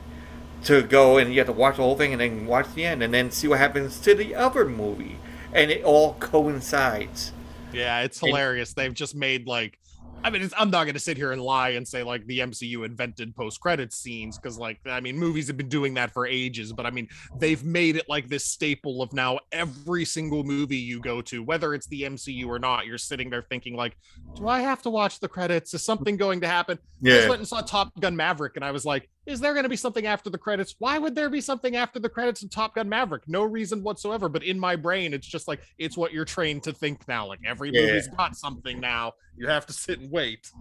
to 0.65 0.81
go 0.83 1.17
and 1.17 1.31
you 1.33 1.39
have 1.39 1.47
to 1.47 1.53
watch 1.53 1.77
the 1.77 1.83
whole 1.83 1.95
thing 1.97 2.11
and 2.11 2.21
then 2.21 2.45
watch 2.45 2.67
the 2.75 2.85
end 2.85 3.01
and 3.03 3.13
then 3.13 3.31
see 3.31 3.47
what 3.47 3.59
happens 3.59 3.99
to 4.01 4.13
the 4.15 4.35
other 4.35 4.65
movie 4.65 5.17
and 5.53 5.71
it 5.71 5.83
all 5.83 6.13
coincides. 6.15 7.31
Yeah, 7.73 8.01
it's 8.01 8.21
And- 8.21 8.29
hilarious. 8.29 8.73
They've 8.73 8.93
just 8.93 9.15
made 9.15 9.47
like, 9.47 9.79
I 10.23 10.31
mean, 10.31 10.41
it's, 10.41 10.53
I'm 10.57 10.71
not 10.71 10.85
going 10.85 10.95
to 10.95 10.99
sit 10.99 11.17
here 11.17 11.33
and 11.33 11.41
lie 11.41 11.69
and 11.71 11.87
say 11.87 12.01
like 12.01 12.25
the 12.25 12.39
MCU 12.39 12.83
invented 12.83 13.35
post 13.35 13.59
credit 13.59 13.93
scenes 13.93 14.37
because, 14.39 14.57
like, 14.57 14.79
I 14.87 14.99
mean, 14.99 15.17
movies 15.19 15.45
have 15.47 15.57
been 15.57 15.69
doing 15.69 15.93
that 15.95 16.11
for 16.13 16.25
ages. 16.25 16.73
But 16.73 16.87
I 16.87 16.89
mean, 16.89 17.07
they've 17.37 17.63
made 17.63 17.95
it 17.95 18.05
like 18.09 18.27
this 18.27 18.43
staple 18.45 19.03
of 19.03 19.13
now 19.13 19.39
every 19.51 20.03
single 20.03 20.43
movie 20.43 20.77
you 20.77 20.99
go 20.99 21.21
to, 21.23 21.43
whether 21.43 21.75
it's 21.75 21.85
the 21.87 22.03
MCU 22.03 22.47
or 22.47 22.57
not, 22.57 22.87
you're 22.87 22.97
sitting 22.97 23.29
there 23.29 23.43
thinking 23.43 23.75
like, 23.75 23.97
do 24.35 24.47
I 24.47 24.61
have 24.61 24.81
to 24.83 24.89
watch 24.89 25.19
the 25.19 25.27
credits? 25.27 25.75
Is 25.75 25.83
something 25.83 26.17
going 26.17 26.41
to 26.41 26.47
happen? 26.47 26.79
I 26.81 26.87
Yeah. 27.09 27.15
just 27.17 27.29
went 27.29 27.39
and 27.39 27.47
saw 27.47 27.61
Top 27.61 27.91
Gun 27.99 28.15
Maverick, 28.15 28.55
and 28.55 28.65
I 28.65 28.71
was 28.71 28.83
like, 28.85 29.07
is 29.25 29.39
there 29.39 29.53
going 29.53 29.63
to 29.63 29.69
be 29.69 29.75
something 29.75 30.05
after 30.05 30.29
the 30.29 30.37
credits? 30.37 30.75
Why 30.77 30.97
would 30.99 31.15
there 31.15 31.29
be 31.29 31.41
something 31.41 31.75
after 31.75 31.99
the 31.99 32.09
credits 32.09 32.43
of 32.43 32.51
Top 32.51 32.75
Gun 32.75 32.87
Maverick? 32.87 33.27
No 33.27 33.43
reason 33.43 33.81
whatsoever. 33.83 34.29
But 34.29 34.43
in 34.43 34.59
my 34.59 34.75
brain, 34.75 35.13
it's 35.13 35.25
just 35.27 35.47
like 35.47 35.61
it's 35.79 35.97
what 35.97 36.13
you're 36.13 36.25
trained 36.25 36.63
to 36.63 36.73
think 36.73 37.07
now. 37.07 37.25
Like 37.25 37.39
every 37.45 37.71
Yeah. 37.73 37.87
movie's 37.87 38.07
got 38.07 38.35
something 38.37 38.79
now. 38.79 39.13
You 39.35 39.47
have 39.47 39.65
to 39.65 39.73
sit 39.73 39.99
and 39.99 40.11
wait. 40.11 40.51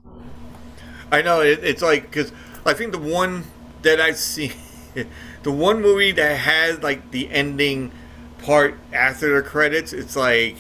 I 1.13 1.23
know 1.23 1.43
it, 1.43 1.63
it's 1.63 1.83
like 1.83 2.05
because 2.11 2.33
I 2.65 2.73
think 2.73 2.93
the 2.93 2.99
one 2.99 3.45
that 3.83 4.01
I 4.01 4.13
see, 4.13 4.53
the 5.43 5.53
one 5.53 5.83
movie 5.83 6.13
that 6.13 6.39
has 6.39 6.83
like 6.83 7.11
the 7.11 7.31
ending 7.31 7.93
part 8.39 8.77
after 8.93 9.35
the 9.37 9.47
credits, 9.47 9.93
it's 9.93 10.17
like, 10.17 10.57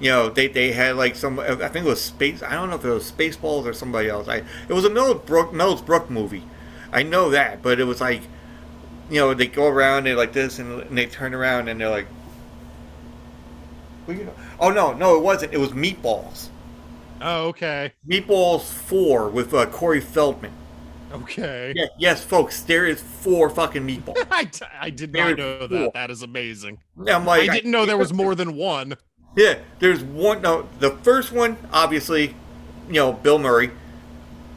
you 0.00 0.10
know, 0.10 0.28
they, 0.28 0.48
they 0.48 0.72
had 0.72 0.96
like 0.96 1.16
some 1.16 1.38
I 1.40 1.54
think 1.68 1.86
it 1.86 1.88
was 1.88 2.02
space. 2.02 2.42
I 2.42 2.52
don't 2.52 2.68
know 2.68 2.76
if 2.76 2.84
it 2.84 2.90
was 2.90 3.10
Spaceballs 3.10 3.64
or 3.64 3.72
somebody 3.72 4.08
else. 4.10 4.28
I 4.28 4.42
it 4.68 4.72
was 4.72 4.84
a 4.84 4.90
Mel's 4.90 5.22
Brook 5.24 5.52
Mel's 5.54 5.80
Brook 5.80 6.10
movie. 6.10 6.44
I 6.92 7.02
know 7.02 7.30
that, 7.30 7.62
but 7.62 7.80
it 7.80 7.84
was 7.84 8.00
like, 8.00 8.22
you 9.10 9.20
know, 9.20 9.34
they 9.34 9.46
go 9.46 9.66
around 9.66 10.04
they 10.04 10.14
like 10.14 10.32
this 10.32 10.58
and, 10.58 10.82
and 10.82 10.96
they 10.96 11.06
turn 11.06 11.34
around 11.34 11.68
and 11.68 11.80
they're 11.80 11.90
like, 11.90 12.06
well, 14.06 14.16
you 14.16 14.24
know, 14.24 14.34
oh 14.58 14.70
no, 14.70 14.92
no, 14.92 15.16
it 15.16 15.22
wasn't. 15.22 15.52
It 15.52 15.58
was 15.58 15.70
Meatballs. 15.70 16.48
Oh, 17.20 17.48
okay. 17.48 17.92
Meatballs 18.08 18.62
Four 18.72 19.28
with 19.28 19.52
uh, 19.52 19.66
Corey 19.66 20.00
Feldman. 20.00 20.52
Okay. 21.12 21.72
Yeah, 21.74 21.86
yes, 21.98 22.22
folks, 22.22 22.60
there 22.62 22.86
is 22.86 23.00
four 23.00 23.48
fucking 23.48 23.86
meatballs. 23.86 24.26
I, 24.30 24.48
I 24.78 24.90
did 24.90 25.12
There 25.12 25.30
not 25.30 25.38
know 25.38 25.58
four. 25.60 25.68
that. 25.68 25.92
That 25.94 26.10
is 26.10 26.22
amazing. 26.22 26.80
I'm 27.06 27.24
like, 27.24 27.48
I 27.48 27.54
didn't 27.54 27.70
know 27.70 27.86
there 27.86 27.96
was 27.96 28.12
more 28.12 28.34
than 28.34 28.54
one. 28.56 28.96
Yeah, 29.36 29.58
there's 29.78 30.02
one. 30.02 30.42
No, 30.42 30.68
the 30.80 30.90
first 30.98 31.32
one, 31.32 31.56
obviously, 31.72 32.34
you 32.88 32.94
know, 32.94 33.12
Bill 33.12 33.38
Murray, 33.38 33.70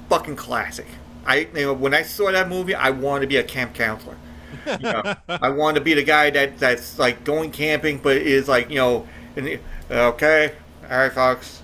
fucking 0.09 0.35
classic. 0.35 0.87
I, 1.25 1.47
you 1.53 1.65
know, 1.65 1.73
when 1.73 1.93
I 1.93 2.01
saw 2.03 2.31
that 2.31 2.49
movie, 2.49 2.75
I 2.75 2.89
wanted 2.89 3.21
to 3.21 3.27
be 3.27 3.37
a 3.37 3.43
camp 3.43 3.73
counselor. 3.73 4.17
You 4.65 4.77
know, 4.79 5.15
I 5.29 5.49
wanted 5.49 5.79
to 5.79 5.85
be 5.85 5.93
the 5.93 6.03
guy 6.03 6.29
that 6.31 6.57
that's 6.57 6.99
like 6.99 7.23
going 7.23 7.51
camping, 7.51 7.99
but 7.99 8.17
is 8.17 8.47
like, 8.47 8.69
you 8.69 8.77
know, 8.77 9.07
in 9.35 9.45
the, 9.45 9.59
okay, 9.89 10.53
all 10.89 10.97
right, 10.97 11.11
folks, 11.11 11.61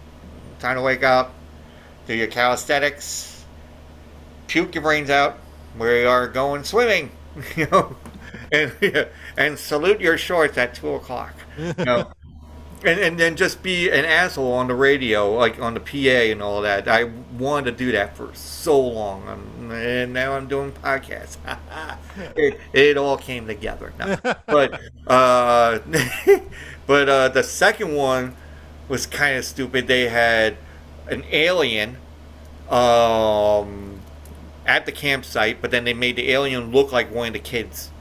time 0.59 0.75
to 0.75 0.81
wake 0.81 1.03
up, 1.03 1.33
do 2.05 2.13
your 2.13 2.27
calisthenics, 2.27 3.45
puke 4.47 4.75
your 4.75 4.83
brains 4.83 5.09
out. 5.09 5.37
We 5.77 6.05
are 6.05 6.27
going 6.27 6.63
swimming, 6.63 7.11
you 7.55 7.67
know, 7.67 7.95
and 8.51 8.73
and 9.37 9.59
salute 9.59 10.01
your 10.01 10.17
shorts 10.17 10.57
at 10.57 10.73
two 10.73 10.93
o'clock. 10.93 11.33
You 11.57 11.73
know, 11.85 12.11
and, 12.83 12.99
and 12.99 13.19
then 13.19 13.35
just 13.35 13.63
be 13.63 13.89
an 13.89 14.05
asshole 14.05 14.53
on 14.53 14.67
the 14.67 14.75
radio, 14.75 15.33
like 15.33 15.59
on 15.59 15.73
the 15.73 15.79
PA 15.79 16.31
and 16.31 16.41
all 16.41 16.61
that. 16.61 16.87
I 16.87 17.05
wanted 17.37 17.71
to 17.71 17.77
do 17.77 17.91
that 17.93 18.15
for 18.15 18.33
so 18.33 18.79
long, 18.79 19.27
and, 19.27 19.71
and 19.71 20.13
now 20.13 20.33
I'm 20.33 20.47
doing 20.47 20.71
podcasts. 20.71 21.37
it, 22.35 22.59
it 22.73 22.97
all 22.97 23.17
came 23.17 23.47
together. 23.47 23.93
No. 23.99 24.17
But 24.45 24.79
uh, 25.07 25.79
but 26.87 27.09
uh, 27.09 27.29
the 27.29 27.43
second 27.43 27.95
one 27.95 28.35
was 28.87 29.05
kind 29.05 29.37
of 29.37 29.45
stupid. 29.45 29.87
They 29.87 30.09
had 30.09 30.57
an 31.07 31.23
alien 31.31 31.97
um, 32.69 33.99
at 34.65 34.85
the 34.85 34.91
campsite, 34.91 35.61
but 35.61 35.71
then 35.71 35.83
they 35.83 35.93
made 35.93 36.15
the 36.15 36.31
alien 36.31 36.71
look 36.71 36.91
like 36.91 37.13
one 37.13 37.27
of 37.27 37.33
the 37.33 37.39
kids. 37.39 37.91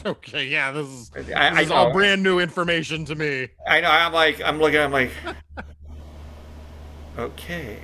Okay, 0.06 0.46
yeah, 0.46 0.70
this 0.70 0.86
is, 0.86 1.08
this 1.10 1.30
I 1.34 1.60
is 1.62 1.70
all 1.70 1.92
brand 1.92 2.22
new 2.22 2.38
information 2.38 3.04
to 3.06 3.14
me. 3.14 3.48
I 3.66 3.80
know. 3.80 3.90
I'm 3.90 4.12
like, 4.12 4.40
I'm 4.40 4.58
looking. 4.60 4.80
I'm 4.80 4.92
like, 4.92 5.10
okay, 7.18 7.78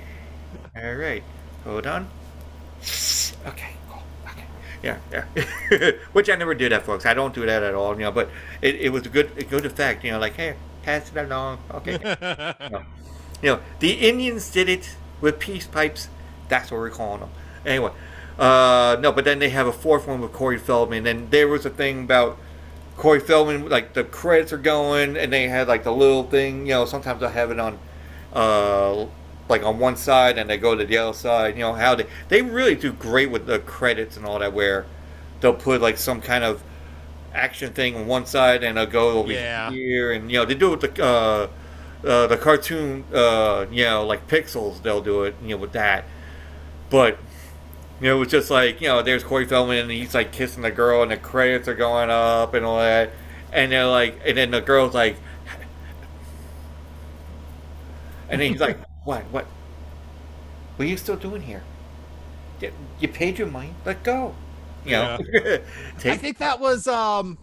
all 0.75 0.95
right, 0.95 1.23
hold 1.63 1.87
on. 1.87 2.07
Okay, 3.47 3.73
cool. 3.89 4.03
Okay, 4.27 4.45
yeah, 4.81 4.97
yeah. 5.11 5.91
Which 6.13 6.29
I 6.29 6.35
never 6.35 6.55
do 6.55 6.69
that, 6.69 6.83
folks. 6.83 7.05
I 7.05 7.13
don't 7.13 7.33
do 7.33 7.45
that 7.45 7.63
at 7.63 7.75
all. 7.75 7.93
You 7.93 8.05
know, 8.05 8.11
but 8.11 8.29
it, 8.61 8.75
it 8.75 8.89
was 8.89 9.05
a 9.05 9.09
good, 9.09 9.31
a 9.37 9.43
good 9.43 9.65
effect. 9.65 10.03
You 10.03 10.11
know, 10.11 10.19
like, 10.19 10.35
hey, 10.35 10.55
pass 10.83 11.11
it 11.13 11.17
along. 11.17 11.59
Okay. 11.71 11.93
you, 12.63 12.69
know, 12.69 12.83
you 13.41 13.49
know, 13.51 13.59
the 13.79 13.93
Indians 13.93 14.49
did 14.51 14.69
it 14.69 14.95
with 15.21 15.39
peace 15.39 15.67
pipes. 15.67 16.07
That's 16.47 16.71
what 16.71 16.77
we're 16.77 16.91
calling 16.91 17.21
them. 17.21 17.29
Anyway, 17.65 17.91
uh, 18.37 18.97
no, 18.99 19.11
but 19.11 19.25
then 19.25 19.39
they 19.39 19.49
have 19.49 19.67
a 19.67 19.71
fourth 19.73 20.07
one 20.07 20.21
with 20.21 20.33
Corey 20.33 20.57
Feldman, 20.57 21.07
and 21.07 21.31
there 21.31 21.47
was 21.47 21.65
a 21.65 21.69
thing 21.69 22.03
about 22.03 22.37
Corey 22.97 23.19
Feldman, 23.19 23.69
like 23.69 23.93
the 23.93 24.03
credits 24.03 24.53
are 24.53 24.57
going, 24.57 25.17
and 25.17 25.31
they 25.33 25.47
had 25.47 25.67
like 25.67 25.83
the 25.83 25.91
little 25.93 26.23
thing. 26.23 26.61
You 26.67 26.73
know, 26.73 26.85
sometimes 26.85 27.23
I 27.23 27.31
have 27.31 27.51
it 27.51 27.59
on, 27.59 27.79
uh, 28.33 29.05
like 29.49 29.63
on 29.63 29.79
one 29.79 29.95
side, 29.97 30.37
and 30.37 30.49
they 30.49 30.57
go 30.57 30.75
to 30.75 30.85
the 30.85 30.97
other 30.97 31.13
side. 31.13 31.55
You 31.55 31.61
know 31.61 31.73
how 31.73 31.95
they 31.95 32.07
they 32.29 32.41
really 32.41 32.75
do 32.75 32.93
great 32.93 33.31
with 33.31 33.47
the 33.47 33.59
credits 33.59 34.17
and 34.17 34.25
all 34.25 34.39
that, 34.39 34.53
where 34.53 34.85
they'll 35.41 35.53
put 35.53 35.81
like 35.81 35.97
some 35.97 36.21
kind 36.21 36.43
of 36.43 36.63
action 37.33 37.73
thing 37.73 37.95
on 37.95 38.07
one 38.07 38.25
side, 38.25 38.63
and 38.63 38.77
they'll 38.77 38.85
go 38.85 39.19
over 39.19 39.31
Yeah. 39.31 39.69
here, 39.69 40.11
and 40.13 40.31
you 40.31 40.39
know 40.39 40.45
they 40.45 40.55
do 40.55 40.73
it 40.73 40.81
with 40.81 40.95
the 40.95 41.03
uh, 41.05 41.49
uh, 42.07 42.27
the 42.27 42.37
cartoon, 42.37 43.03
uh, 43.13 43.65
you 43.71 43.83
know, 43.85 44.05
like 44.05 44.27
pixels. 44.27 44.81
They'll 44.81 45.01
do 45.01 45.23
it, 45.23 45.35
you 45.41 45.49
know, 45.49 45.57
with 45.57 45.73
that, 45.73 46.05
but. 46.89 47.17
You 47.99 48.09
know, 48.09 48.17
it 48.17 48.19
was 48.19 48.27
just 48.29 48.51
like, 48.51 48.81
you 48.81 48.87
know, 48.87 49.01
there's 49.01 49.23
Corey 49.23 49.45
Feldman 49.45 49.79
and 49.79 49.91
he's 49.91 50.13
like 50.13 50.31
kissing 50.33 50.63
the 50.63 50.71
girl 50.71 51.01
and 51.01 51.11
the 51.11 51.17
credits 51.17 51.67
are 51.67 51.75
going 51.75 52.09
up 52.09 52.53
and 52.53 52.65
all 52.65 52.79
that. 52.79 53.11
And 53.53 53.71
they're 53.71 53.85
like, 53.87 54.19
and 54.25 54.37
then 54.37 54.51
the 54.51 54.61
girl's 54.61 54.93
like, 54.93 55.17
and 58.29 58.41
then 58.41 58.51
he's 58.51 58.61
like, 58.61 58.79
what, 59.03 59.23
what? 59.31 59.47
What 60.77 60.85
are 60.85 60.89
you 60.89 60.95
still 60.97 61.17
doing 61.17 61.41
here? 61.41 61.67
You- 62.59 62.73
You 62.97 63.07
paid 63.07 63.37
your 63.39 63.47
money, 63.47 63.77
let 63.85 64.03
go. 64.03 64.35
You 64.83 64.91
know? 64.93 65.19
I 66.07 66.17
Take, 66.17 66.17
think 66.17 66.37
that 66.39 66.59
was 66.59 66.87
um 66.87 67.39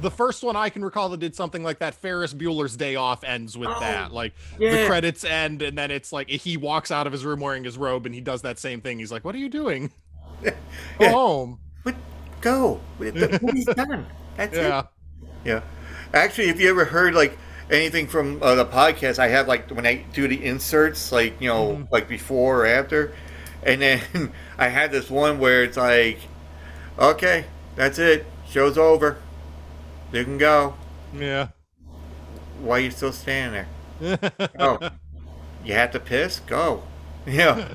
the 0.00 0.10
first 0.10 0.42
one 0.42 0.56
I 0.56 0.68
can 0.68 0.84
recall 0.84 1.08
that 1.10 1.20
did 1.20 1.34
something 1.34 1.62
like 1.62 1.78
that. 1.78 1.94
Ferris 1.94 2.34
Bueller's 2.34 2.76
Day 2.76 2.96
Off 2.96 3.24
ends 3.24 3.56
with 3.56 3.70
that. 3.80 4.12
Like 4.12 4.34
the 4.58 4.84
credits 4.86 5.24
end, 5.24 5.62
and 5.62 5.76
then 5.76 5.90
it's 5.90 6.12
like 6.12 6.28
he 6.28 6.56
walks 6.56 6.90
out 6.90 7.06
of 7.06 7.12
his 7.12 7.24
room 7.24 7.40
wearing 7.40 7.64
his 7.64 7.78
robe, 7.78 8.06
and 8.06 8.14
he 8.14 8.20
does 8.20 8.42
that 8.42 8.58
same 8.58 8.80
thing. 8.80 8.98
He's 8.98 9.12
like, 9.12 9.24
"What 9.24 9.34
are 9.34 9.38
you 9.38 9.48
doing? 9.48 9.90
Go 10.42 10.52
Yeah. 11.00 11.10
home." 11.12 11.58
go. 12.42 12.80
The 12.98 13.40
movie's 13.42 13.64
done. 13.64 14.06
That's 14.36 14.54
Yeah. 14.56 14.80
it. 14.80 14.86
Yeah. 15.44 15.60
Actually, 16.14 16.50
if 16.50 16.60
you 16.60 16.68
ever 16.70 16.84
heard 16.84 17.14
like 17.14 17.36
anything 17.70 18.06
from 18.06 18.40
uh, 18.42 18.54
the 18.54 18.66
podcast, 18.66 19.18
I 19.18 19.28
have 19.28 19.48
like 19.48 19.70
when 19.70 19.86
I 19.86 20.04
do 20.12 20.28
the 20.28 20.44
inserts, 20.44 21.10
like 21.10 21.40
you 21.40 21.48
know, 21.48 21.88
like 21.90 22.08
before 22.08 22.60
or 22.62 22.66
after, 22.66 23.12
and 23.62 23.80
then 23.82 24.32
I 24.58 24.68
had 24.68 24.92
this 24.92 25.10
one 25.10 25.38
where 25.38 25.64
it's 25.64 25.76
like, 25.76 26.18
okay, 26.98 27.46
that's 27.74 27.98
it, 27.98 28.26
show's 28.48 28.78
over, 28.78 29.18
you 30.18 30.24
can 30.24 30.38
go. 30.38 30.74
Yeah. 31.14 31.48
Why 32.60 32.78
are 32.78 32.80
you 32.80 32.90
still 32.90 33.12
standing 33.12 33.66
there? 34.00 34.50
oh, 34.58 34.90
you 35.64 35.74
have 35.74 35.90
to 35.92 36.00
piss? 36.00 36.40
Go. 36.40 36.82
You 37.26 37.38
know, 37.38 37.66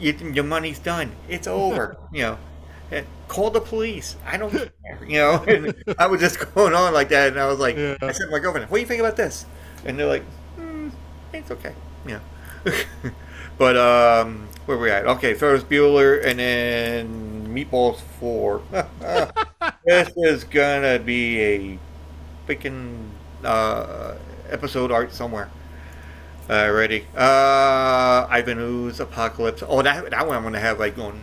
you, 0.00 0.12
your 0.34 0.42
money's 0.42 0.80
done. 0.80 1.12
It's 1.28 1.46
over. 1.46 1.96
You 2.12 2.22
know, 2.22 2.38
Eh, 2.90 3.04
call 3.28 3.50
the 3.50 3.60
police. 3.60 4.16
I 4.26 4.36
don't 4.38 4.50
care. 4.50 4.72
You 5.06 5.18
know, 5.18 5.44
and 5.46 5.74
I 5.98 6.06
was 6.06 6.20
just 6.20 6.40
going 6.54 6.74
on 6.74 6.94
like 6.94 7.10
that, 7.10 7.28
and 7.28 7.38
I 7.38 7.46
was 7.46 7.58
like, 7.58 7.76
I 7.76 8.12
said 8.12 8.24
to 8.24 8.30
my 8.30 8.38
girlfriend, 8.38 8.70
"What 8.70 8.78
do 8.78 8.80
you 8.80 8.86
think 8.86 9.00
about 9.00 9.16
this?" 9.16 9.44
And 9.84 9.98
they're 9.98 10.06
like, 10.06 10.24
mm, 10.58 10.90
"It's 11.34 11.50
okay." 11.50 11.74
Yeah. 12.06 12.20
But 13.58 13.76
um, 13.76 14.48
where 14.66 14.78
we 14.78 14.90
at? 14.90 15.06
Okay, 15.06 15.34
Ferris 15.34 15.62
Bueller, 15.64 16.24
and 16.24 16.38
then 16.38 17.48
Meatballs 17.48 18.00
Four. 18.20 18.62
this 19.84 20.10
is 20.16 20.44
gonna 20.44 20.98
be 20.98 21.40
a 21.40 21.78
freaking 22.46 23.08
uh, 23.44 24.14
episode 24.50 24.90
art 24.90 25.12
somewhere. 25.12 25.50
Ready? 26.48 27.04
Uh, 27.14 28.26
Ivan 28.30 28.58
Ooze, 28.58 29.00
Apocalypse. 29.00 29.62
Oh, 29.66 29.82
that 29.82 30.10
that 30.10 30.26
one 30.26 30.36
I'm 30.36 30.42
gonna 30.42 30.60
have 30.60 30.78
like 30.78 30.96
going. 30.96 31.20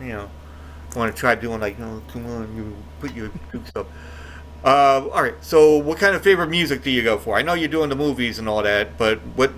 You 0.00 0.08
know, 0.08 0.30
I 0.94 0.98
want 0.98 1.14
to 1.14 1.18
try 1.18 1.34
doing 1.34 1.60
like, 1.60 1.78
oh, 1.80 2.02
come 2.08 2.26
on, 2.26 2.56
you 2.56 2.74
put 3.00 3.14
your 3.14 3.30
Duke 3.52 3.66
stuff. 3.66 3.86
Uh, 4.64 5.08
all 5.08 5.22
right. 5.22 5.34
So, 5.42 5.78
what 5.78 5.98
kind 5.98 6.14
of 6.14 6.22
favorite 6.22 6.48
music 6.50 6.82
do 6.82 6.90
you 6.90 7.02
go 7.02 7.18
for? 7.18 7.36
I 7.36 7.42
know 7.42 7.54
you're 7.54 7.68
doing 7.68 7.88
the 7.88 7.96
movies 7.96 8.38
and 8.38 8.48
all 8.48 8.62
that, 8.62 8.98
but 8.98 9.18
what? 9.36 9.52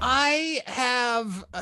I 0.00 0.62
have. 0.66 1.44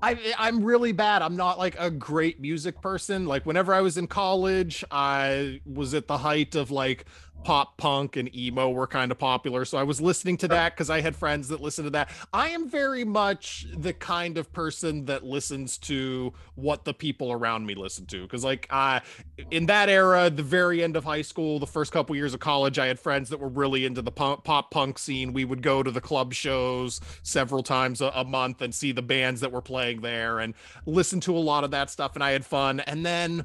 I, 0.00 0.16
I'm 0.38 0.62
really 0.62 0.92
bad. 0.92 1.22
I'm 1.22 1.34
not 1.34 1.58
like 1.58 1.74
a 1.76 1.90
great 1.90 2.40
music 2.40 2.80
person. 2.80 3.26
Like 3.26 3.44
whenever 3.44 3.74
I 3.74 3.80
was 3.80 3.98
in 3.98 4.06
college, 4.06 4.84
I 4.92 5.60
was 5.66 5.92
at 5.92 6.06
the 6.06 6.18
height 6.18 6.54
of 6.54 6.70
like 6.70 7.06
pop 7.44 7.76
punk 7.76 8.16
and 8.16 8.34
emo 8.34 8.70
were 8.70 8.86
kind 8.86 9.10
of 9.10 9.18
popular. 9.18 9.64
So 9.64 9.78
I 9.78 9.82
was 9.82 10.00
listening 10.00 10.36
to 10.38 10.48
that 10.48 10.74
because 10.74 10.90
I 10.90 11.00
had 11.00 11.16
friends 11.16 11.48
that 11.48 11.60
listened 11.60 11.86
to 11.86 11.90
that. 11.90 12.10
I 12.32 12.50
am 12.50 12.68
very 12.68 13.04
much 13.04 13.66
the 13.76 13.92
kind 13.92 14.38
of 14.38 14.52
person 14.52 15.06
that 15.06 15.24
listens 15.24 15.78
to 15.78 16.32
what 16.56 16.84
the 16.84 16.92
people 16.92 17.32
around 17.32 17.66
me 17.66 17.74
listen 17.74 18.06
to. 18.06 18.22
Because 18.22 18.44
like 18.44 18.66
uh, 18.70 19.00
in 19.50 19.66
that 19.66 19.88
era, 19.88 20.30
the 20.30 20.42
very 20.42 20.82
end 20.82 20.96
of 20.96 21.04
high 21.04 21.22
school, 21.22 21.58
the 21.58 21.66
first 21.66 21.92
couple 21.92 22.14
years 22.16 22.34
of 22.34 22.40
college, 22.40 22.78
I 22.78 22.86
had 22.86 22.98
friends 22.98 23.30
that 23.30 23.40
were 23.40 23.48
really 23.48 23.84
into 23.84 24.02
the 24.02 24.12
punk, 24.12 24.44
pop 24.44 24.70
punk 24.70 24.98
scene. 24.98 25.32
We 25.32 25.44
would 25.44 25.62
go 25.62 25.82
to 25.82 25.90
the 25.90 26.00
club 26.00 26.34
shows 26.34 27.00
several 27.22 27.62
times 27.62 28.00
a, 28.00 28.12
a 28.14 28.24
month 28.24 28.60
and 28.62 28.74
see 28.74 28.92
the 28.92 29.02
bands 29.02 29.40
that 29.40 29.52
were 29.52 29.62
playing 29.62 30.00
there 30.00 30.38
and 30.40 30.54
listen 30.86 31.20
to 31.20 31.36
a 31.36 31.38
lot 31.38 31.64
of 31.64 31.70
that 31.70 31.90
stuff. 31.90 32.14
And 32.14 32.22
I 32.22 32.32
had 32.32 32.44
fun. 32.44 32.80
And 32.80 33.06
then 33.06 33.44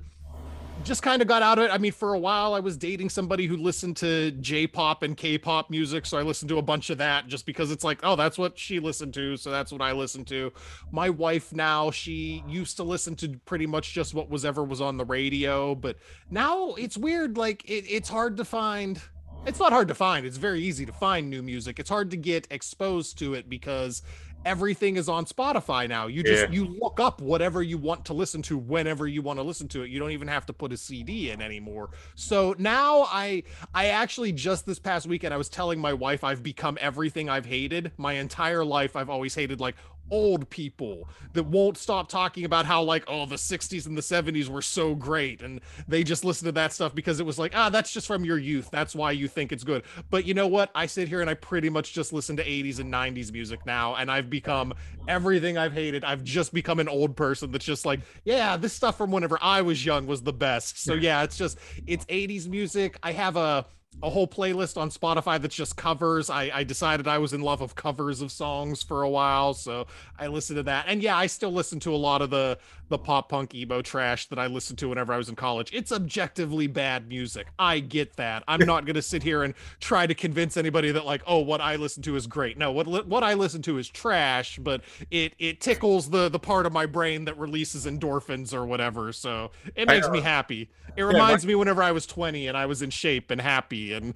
just 0.83 1.01
kind 1.01 1.21
of 1.21 1.27
got 1.27 1.41
out 1.41 1.59
of 1.59 1.65
it. 1.65 1.71
I 1.71 1.77
mean, 1.77 1.93
for 1.93 2.13
a 2.13 2.19
while, 2.19 2.53
I 2.53 2.59
was 2.59 2.75
dating 2.75 3.09
somebody 3.09 3.47
who 3.47 3.55
listened 3.55 3.97
to 3.97 4.31
J-pop 4.31 5.01
and 5.03 5.15
K-pop 5.15 5.69
music, 5.69 6.05
so 6.05 6.17
I 6.17 6.21
listened 6.21 6.49
to 6.49 6.57
a 6.57 6.61
bunch 6.61 6.89
of 6.89 6.97
that 6.97 7.27
just 7.27 7.45
because 7.45 7.71
it's 7.71 7.83
like, 7.83 7.99
oh, 8.03 8.15
that's 8.15 8.37
what 8.37 8.59
she 8.59 8.79
listened 8.79 9.13
to, 9.13 9.37
so 9.37 9.49
that's 9.49 9.71
what 9.71 9.81
I 9.81 9.93
listened 9.93 10.27
to. 10.27 10.51
My 10.91 11.09
wife 11.09 11.53
now, 11.53 11.89
she 11.89 12.43
used 12.47 12.77
to 12.77 12.83
listen 12.83 13.15
to 13.17 13.39
pretty 13.45 13.65
much 13.65 13.93
just 13.93 14.13
what 14.13 14.29
was 14.29 14.43
ever 14.43 14.63
was 14.63 14.81
on 14.81 14.97
the 14.97 15.05
radio, 15.05 15.73
but 15.73 15.97
now 16.29 16.73
it's 16.73 16.97
weird. 16.97 17.37
Like, 17.37 17.63
it, 17.69 17.85
it's 17.87 18.09
hard 18.09 18.37
to 18.37 18.45
find. 18.45 19.01
It's 19.45 19.59
not 19.59 19.73
hard 19.73 19.87
to 19.89 19.95
find. 19.95 20.25
It's 20.25 20.37
very 20.37 20.61
easy 20.61 20.85
to 20.85 20.93
find 20.93 21.29
new 21.29 21.41
music. 21.41 21.79
It's 21.79 21.89
hard 21.89 22.11
to 22.11 22.17
get 22.17 22.47
exposed 22.49 23.17
to 23.19 23.33
it 23.33 23.49
because 23.49 24.01
everything 24.45 24.97
is 24.97 25.09
on 25.09 25.25
Spotify 25.25 25.87
now. 25.87 26.07
You 26.07 26.23
just 26.23 26.43
Yeah. 26.43 26.51
you 26.51 26.65
look 26.65 26.99
up 26.99 27.21
whatever 27.21 27.61
you 27.63 27.77
want 27.77 28.05
to 28.05 28.13
listen 28.13 28.41
to 28.43 28.57
whenever 28.57 29.07
you 29.07 29.21
want 29.21 29.39
to 29.39 29.43
listen 29.43 29.67
to 29.69 29.83
it. 29.83 29.89
You 29.89 29.99
don't 29.99 30.11
even 30.11 30.27
have 30.27 30.45
to 30.47 30.53
put 30.53 30.71
a 30.73 30.77
CD 30.77 31.29
in 31.31 31.41
anymore. 31.41 31.89
So 32.15 32.55
now 32.57 33.03
I 33.03 33.43
I 33.73 33.87
actually 33.87 34.31
just 34.31 34.65
this 34.65 34.79
past 34.79 35.07
weekend 35.07 35.33
I 35.33 35.37
was 35.37 35.49
telling 35.49 35.79
my 35.79 35.93
wife 35.93 36.23
I've 36.23 36.43
become 36.43 36.77
everything 36.81 37.29
I've 37.29 37.45
hated. 37.45 37.91
My 37.97 38.13
entire 38.13 38.65
life 38.65 38.95
I've 38.95 39.09
always 39.09 39.35
hated 39.35 39.59
like 39.59 39.75
old 40.11 40.49
people 40.49 41.07
that 41.33 41.43
won't 41.43 41.77
stop 41.77 42.09
talking 42.09 42.45
about 42.45 42.65
how 42.65 42.81
like 42.81 43.03
oh 43.07 43.25
the 43.25 43.35
60s 43.35 43.85
and 43.87 43.97
the 43.97 44.01
70s 44.01 44.47
were 44.47 44.61
so 44.61 44.93
great 44.93 45.41
and 45.41 45.61
they 45.87 46.03
just 46.03 46.23
listen 46.23 46.45
to 46.45 46.51
that 46.51 46.71
stuff 46.73 46.93
because 46.93 47.19
it 47.19 47.25
was 47.25 47.39
like 47.39 47.53
ah 47.55 47.69
that's 47.69 47.91
just 47.91 48.07
from 48.07 48.23
your 48.23 48.37
youth. 48.37 48.69
That's 48.71 48.95
why 48.95 49.11
you 49.11 49.27
think 49.27 49.51
it's 49.51 49.63
good. 49.63 49.83
But 50.09 50.25
you 50.25 50.33
know 50.33 50.47
what? 50.47 50.71
I 50.75 50.85
sit 50.85 51.07
here 51.07 51.21
and 51.21 51.29
i 51.29 51.33
pretty 51.33 51.69
much 51.69 51.93
just 51.93 52.13
listen 52.13 52.37
to 52.37 52.43
80s 52.43 52.79
and 52.79 52.93
90s 52.93 53.31
music 53.31 53.65
now 53.65 53.95
and 53.95 54.11
i've 54.11 54.29
become 54.29 54.73
everything 55.07 55.57
i've 55.57 55.73
hated. 55.73 56.03
I've 56.03 56.23
just 56.23 56.53
become 56.53 56.79
an 56.79 56.87
old 56.87 57.15
person 57.15 57.51
that's 57.51 57.65
just 57.65 57.85
like 57.85 58.01
yeah 58.23 58.57
this 58.57 58.73
stuff 58.73 58.97
from 58.97 59.11
whenever 59.11 59.37
i 59.41 59.61
was 59.61 59.85
young 59.85 60.05
was 60.05 60.21
the 60.21 60.33
best. 60.33 60.83
So 60.83 60.93
yeah. 60.93 61.23
it's 61.23 61.37
just 61.37 61.57
it's 61.87 62.05
80s 62.05 62.47
music. 62.47 62.97
I 63.03 63.11
have 63.11 63.35
a 63.35 63.65
a 64.01 64.09
whole 64.09 64.27
playlist 64.27 64.77
on 64.77 64.89
Spotify 64.89 65.41
that's 65.41 65.55
just 65.55 65.77
covers. 65.77 66.29
I, 66.29 66.51
I 66.53 66.63
decided 66.63 67.07
I 67.07 67.17
was 67.17 67.33
in 67.33 67.41
love 67.41 67.61
of 67.61 67.75
covers 67.75 68.21
of 68.21 68.31
songs 68.31 68.81
for 68.81 69.03
a 69.03 69.09
while, 69.09 69.53
so 69.53 69.87
I 70.17 70.27
listened 70.27 70.57
to 70.57 70.63
that. 70.63 70.85
And 70.87 71.01
yeah, 71.01 71.17
I 71.17 71.27
still 71.27 71.51
listen 71.51 71.79
to 71.81 71.93
a 71.93 71.97
lot 71.97 72.21
of 72.21 72.29
the 72.29 72.57
the 72.89 72.97
pop 72.97 73.29
punk 73.29 73.55
emo 73.55 73.81
trash 73.81 74.27
that 74.27 74.37
I 74.37 74.45
listened 74.45 74.77
to 74.79 74.89
whenever 74.89 75.13
I 75.13 75.17
was 75.17 75.27
in 75.27 75.35
college. 75.35 75.71
It's 75.73 75.91
objectively 75.91 76.67
bad 76.67 77.07
music. 77.07 77.47
I 77.57 77.79
get 77.79 78.17
that. 78.17 78.43
I'm 78.47 78.59
not 78.59 78.85
going 78.85 78.95
to 78.95 79.01
sit 79.01 79.23
here 79.23 79.41
and 79.41 79.55
try 79.79 80.05
to 80.05 80.13
convince 80.13 80.57
anybody 80.57 80.91
that 80.91 81.03
like, 81.03 81.23
oh, 81.25 81.39
what 81.39 81.59
I 81.59 81.77
listen 81.77 82.03
to 82.03 82.15
is 82.15 82.27
great. 82.27 82.57
No, 82.57 82.71
what 82.71 83.07
what 83.07 83.23
I 83.23 83.33
listen 83.33 83.61
to 83.63 83.77
is 83.77 83.89
trash, 83.89 84.59
but 84.59 84.81
it 85.09 85.33
it 85.39 85.59
tickles 85.59 86.09
the 86.09 86.29
the 86.29 86.39
part 86.39 86.65
of 86.65 86.73
my 86.73 86.85
brain 86.85 87.25
that 87.25 87.37
releases 87.37 87.85
endorphins 87.85 88.53
or 88.53 88.65
whatever. 88.65 89.11
So 89.11 89.51
it 89.75 89.87
makes 89.87 90.09
me 90.09 90.21
happy. 90.21 90.69
It 90.95 91.03
reminds 91.03 91.45
me 91.45 91.55
whenever 91.55 91.81
I 91.81 91.91
was 91.91 92.05
20 92.05 92.47
and 92.47 92.55
I 92.55 92.67
was 92.67 92.81
in 92.83 92.91
shape 92.91 93.31
and 93.31 93.41
happy 93.41 93.82
and 93.91 94.13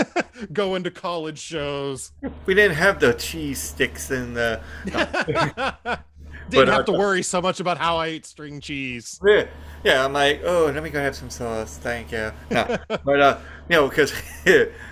going 0.52 0.82
to 0.82 0.90
college 0.90 1.38
shows. 1.38 2.10
We 2.46 2.54
didn't 2.54 2.76
have 2.76 2.98
the 2.98 3.14
cheese 3.14 3.60
sticks 3.60 4.10
and 4.10 4.36
the. 4.36 4.60
Didn't 6.50 6.68
have 6.68 6.84
to 6.86 6.92
worry 6.92 7.22
so 7.22 7.40
much 7.40 7.60
about 7.60 7.78
how 7.78 7.96
I 7.96 8.08
ate 8.08 8.26
string 8.26 8.60
cheese. 8.60 9.18
Yeah, 9.24 9.46
yeah. 9.82 10.04
I'm 10.04 10.12
like, 10.12 10.42
oh, 10.44 10.66
let 10.66 10.82
me 10.82 10.90
go 10.90 11.00
have 11.00 11.16
some 11.16 11.30
sauce. 11.30 11.78
Thank 11.78 12.12
you. 12.12 12.32
No, 12.50 12.76
but 12.88 13.20
uh, 13.20 13.38
you 13.68 13.76
know, 13.76 13.88
because 13.88 14.12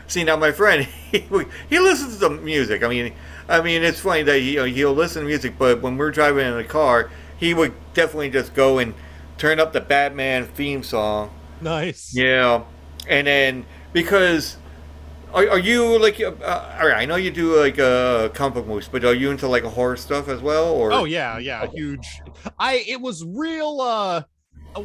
see 0.07 0.25
now, 0.25 0.37
my 0.37 0.51
friend, 0.51 0.85
he 0.85 1.27
he 1.69 1.79
listens 1.79 2.19
to 2.21 2.31
music. 2.31 2.83
I 2.83 2.89
mean, 2.89 3.13
I 3.49 3.61
mean, 3.61 3.83
it's 3.83 4.01
funny 4.01 4.23
that 4.23 4.39
he, 4.39 4.53
you 4.53 4.57
know, 4.61 4.65
he'll 4.65 4.95
listen 4.95 5.23
to 5.23 5.29
music, 5.29 5.59
but 5.59 5.83
when 5.83 5.99
we're 5.99 6.11
driving 6.11 6.47
in 6.47 6.57
the 6.57 6.65
car, 6.65 7.11
he 7.37 7.53
would 7.53 7.75
definitely 7.93 8.31
just 8.31 8.55
go 8.55 8.79
and 8.79 8.95
turn 9.37 9.61
up 9.61 9.73
the 9.73 9.81
Batman 9.81 10.47
theme 10.47 10.83
song. 10.83 11.31
Nice. 11.61 12.15
Yeah, 12.15 12.65
and 13.09 13.27
then 13.27 13.67
because 13.93 14.57
are, 15.33 15.49
are 15.49 15.59
you 15.59 15.99
like? 15.99 16.21
Uh, 16.21 16.77
all 16.81 16.89
right, 16.89 16.99
I 16.99 17.05
know 17.05 17.17
you 17.17 17.31
do 17.31 17.59
like 17.59 17.79
uh, 17.79 18.29
comic 18.31 18.55
book 18.55 18.67
movies, 18.67 18.89
but 18.91 19.05
are 19.05 19.15
you 19.15 19.31
into 19.31 19.49
like 19.49 19.65
horror 19.65 19.97
stuff 19.97 20.29
as 20.29 20.41
well? 20.41 20.73
Or 20.73 20.93
oh 20.93 21.05
yeah, 21.05 21.39
yeah, 21.39 21.67
huge. 21.67 22.21
I 22.59 22.85
it 22.87 23.01
was 23.01 23.25
real. 23.25 23.81
uh 23.81 24.25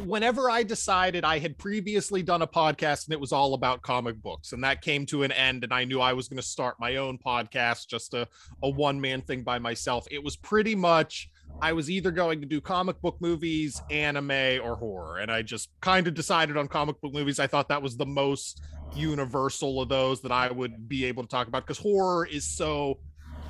Whenever 0.04 0.50
I 0.50 0.64
decided 0.64 1.24
I 1.24 1.38
had 1.38 1.56
previously 1.56 2.22
done 2.22 2.42
a 2.42 2.46
podcast 2.46 3.06
and 3.06 3.14
it 3.14 3.20
was 3.20 3.32
all 3.32 3.54
about 3.54 3.80
comic 3.80 4.20
books, 4.20 4.52
and 4.52 4.62
that 4.62 4.82
came 4.82 5.06
to 5.06 5.22
an 5.22 5.32
end, 5.32 5.64
and 5.64 5.72
I 5.72 5.84
knew 5.84 5.98
I 5.98 6.12
was 6.12 6.28
going 6.28 6.36
to 6.36 6.42
start 6.42 6.76
my 6.78 6.96
own 6.96 7.16
podcast, 7.16 7.88
just 7.88 8.12
a 8.12 8.28
a 8.62 8.68
one 8.68 9.00
man 9.00 9.22
thing 9.22 9.42
by 9.44 9.58
myself. 9.58 10.06
It 10.10 10.22
was 10.22 10.36
pretty 10.36 10.74
much. 10.74 11.30
I 11.60 11.72
was 11.72 11.90
either 11.90 12.10
going 12.10 12.40
to 12.40 12.46
do 12.46 12.60
comic 12.60 13.00
book 13.00 13.16
movies, 13.20 13.82
anime, 13.90 14.60
or 14.62 14.76
horror. 14.76 15.18
And 15.18 15.30
I 15.30 15.42
just 15.42 15.70
kind 15.80 16.06
of 16.06 16.14
decided 16.14 16.56
on 16.56 16.68
comic 16.68 17.00
book 17.00 17.12
movies. 17.12 17.40
I 17.40 17.46
thought 17.46 17.68
that 17.68 17.82
was 17.82 17.96
the 17.96 18.06
most 18.06 18.60
universal 18.94 19.80
of 19.80 19.88
those 19.88 20.20
that 20.22 20.32
I 20.32 20.50
would 20.50 20.88
be 20.88 21.04
able 21.04 21.22
to 21.22 21.28
talk 21.28 21.48
about 21.48 21.66
because 21.66 21.78
horror 21.78 22.26
is 22.26 22.44
so 22.44 22.98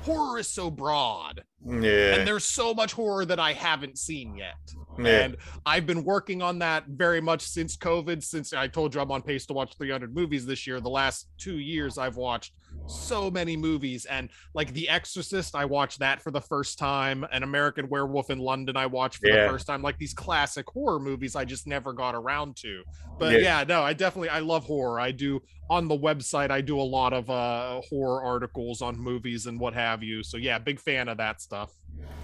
horror 0.03 0.39
is 0.39 0.47
so 0.47 0.69
broad. 0.69 1.43
Yeah. 1.65 2.15
And 2.15 2.27
there's 2.27 2.45
so 2.45 2.73
much 2.73 2.93
horror 2.93 3.25
that 3.25 3.39
I 3.39 3.53
haven't 3.53 3.97
seen 3.97 4.35
yet. 4.37 4.55
Yeah. 4.97 5.07
And 5.25 5.37
I've 5.65 5.85
been 5.85 6.03
working 6.03 6.41
on 6.41 6.59
that 6.59 6.85
very 6.87 7.21
much 7.21 7.41
since 7.41 7.75
COVID. 7.77 8.23
Since 8.23 8.53
I 8.53 8.67
told 8.67 8.95
you 8.95 9.01
I'm 9.01 9.11
on 9.11 9.21
pace 9.21 9.45
to 9.47 9.53
watch 9.53 9.75
300 9.77 10.13
movies 10.13 10.45
this 10.45 10.65
year, 10.65 10.79
the 10.79 10.89
last 10.89 11.27
two 11.37 11.57
years 11.59 11.97
I've 11.97 12.17
watched 12.17 12.53
so 12.87 13.29
many 13.29 13.55
movies. 13.57 14.05
And 14.05 14.29
like 14.53 14.73
The 14.73 14.89
Exorcist, 14.89 15.55
I 15.55 15.65
watched 15.65 15.99
that 15.99 16.21
for 16.21 16.31
the 16.31 16.41
first 16.41 16.79
time. 16.79 17.25
An 17.31 17.43
American 17.43 17.87
Werewolf 17.89 18.29
in 18.29 18.39
London, 18.39 18.75
I 18.77 18.85
watched 18.85 19.17
for 19.19 19.27
Yeah. 19.27 19.43
the 19.43 19.49
first 19.49 19.67
time. 19.67 19.81
Like 19.81 19.97
these 19.97 20.13
classic 20.13 20.65
horror 20.69 20.99
movies, 20.99 21.35
I 21.35 21.45
just 21.45 21.67
never 21.67 21.93
got 21.93 22.15
around 22.15 22.55
to. 22.57 22.83
But 23.17 23.33
Yeah. 23.33 23.39
yeah, 23.59 23.63
no, 23.67 23.81
I 23.83 23.93
definitely 23.93 24.29
I 24.29 24.39
love 24.39 24.63
horror. 24.65 24.99
I 24.99 25.11
do 25.11 25.41
on 25.69 25.87
the 25.87 25.97
website. 25.97 26.49
I 26.51 26.61
do 26.61 26.79
a 26.79 26.83
lot 26.83 27.13
of 27.13 27.29
uh 27.29 27.81
horror 27.89 28.23
articles 28.23 28.81
on 28.81 28.97
movies 28.97 29.45
and 29.45 29.59
what 29.59 29.73
have 29.73 30.03
you. 30.03 30.23
So 30.23 30.37
yeah, 30.37 30.57
big 30.57 30.79
fan 30.79 31.07
of 31.09 31.17
that 31.17 31.41
stuff. 31.49 31.73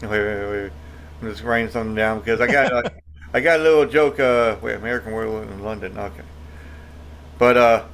Wait, 0.03 0.09
wait, 0.11 0.51
wait. 0.51 0.71
I'm 1.19 1.32
just 1.32 1.41
writing 1.41 1.71
something 1.71 1.95
down 1.95 2.19
because 2.19 2.39
I 2.41 2.45
got 2.45 2.71
uh, 2.71 2.89
I 3.34 3.39
got 3.39 3.59
a 3.59 3.63
little 3.63 3.88
joke. 3.88 4.19
Uh, 4.19 4.55
wait, 4.61 4.76
American 4.76 5.13
Werewolf 5.13 5.49
in 5.49 5.63
London. 5.63 5.97
Okay, 5.97 6.21
but 7.39 7.57
uh, 7.57 7.86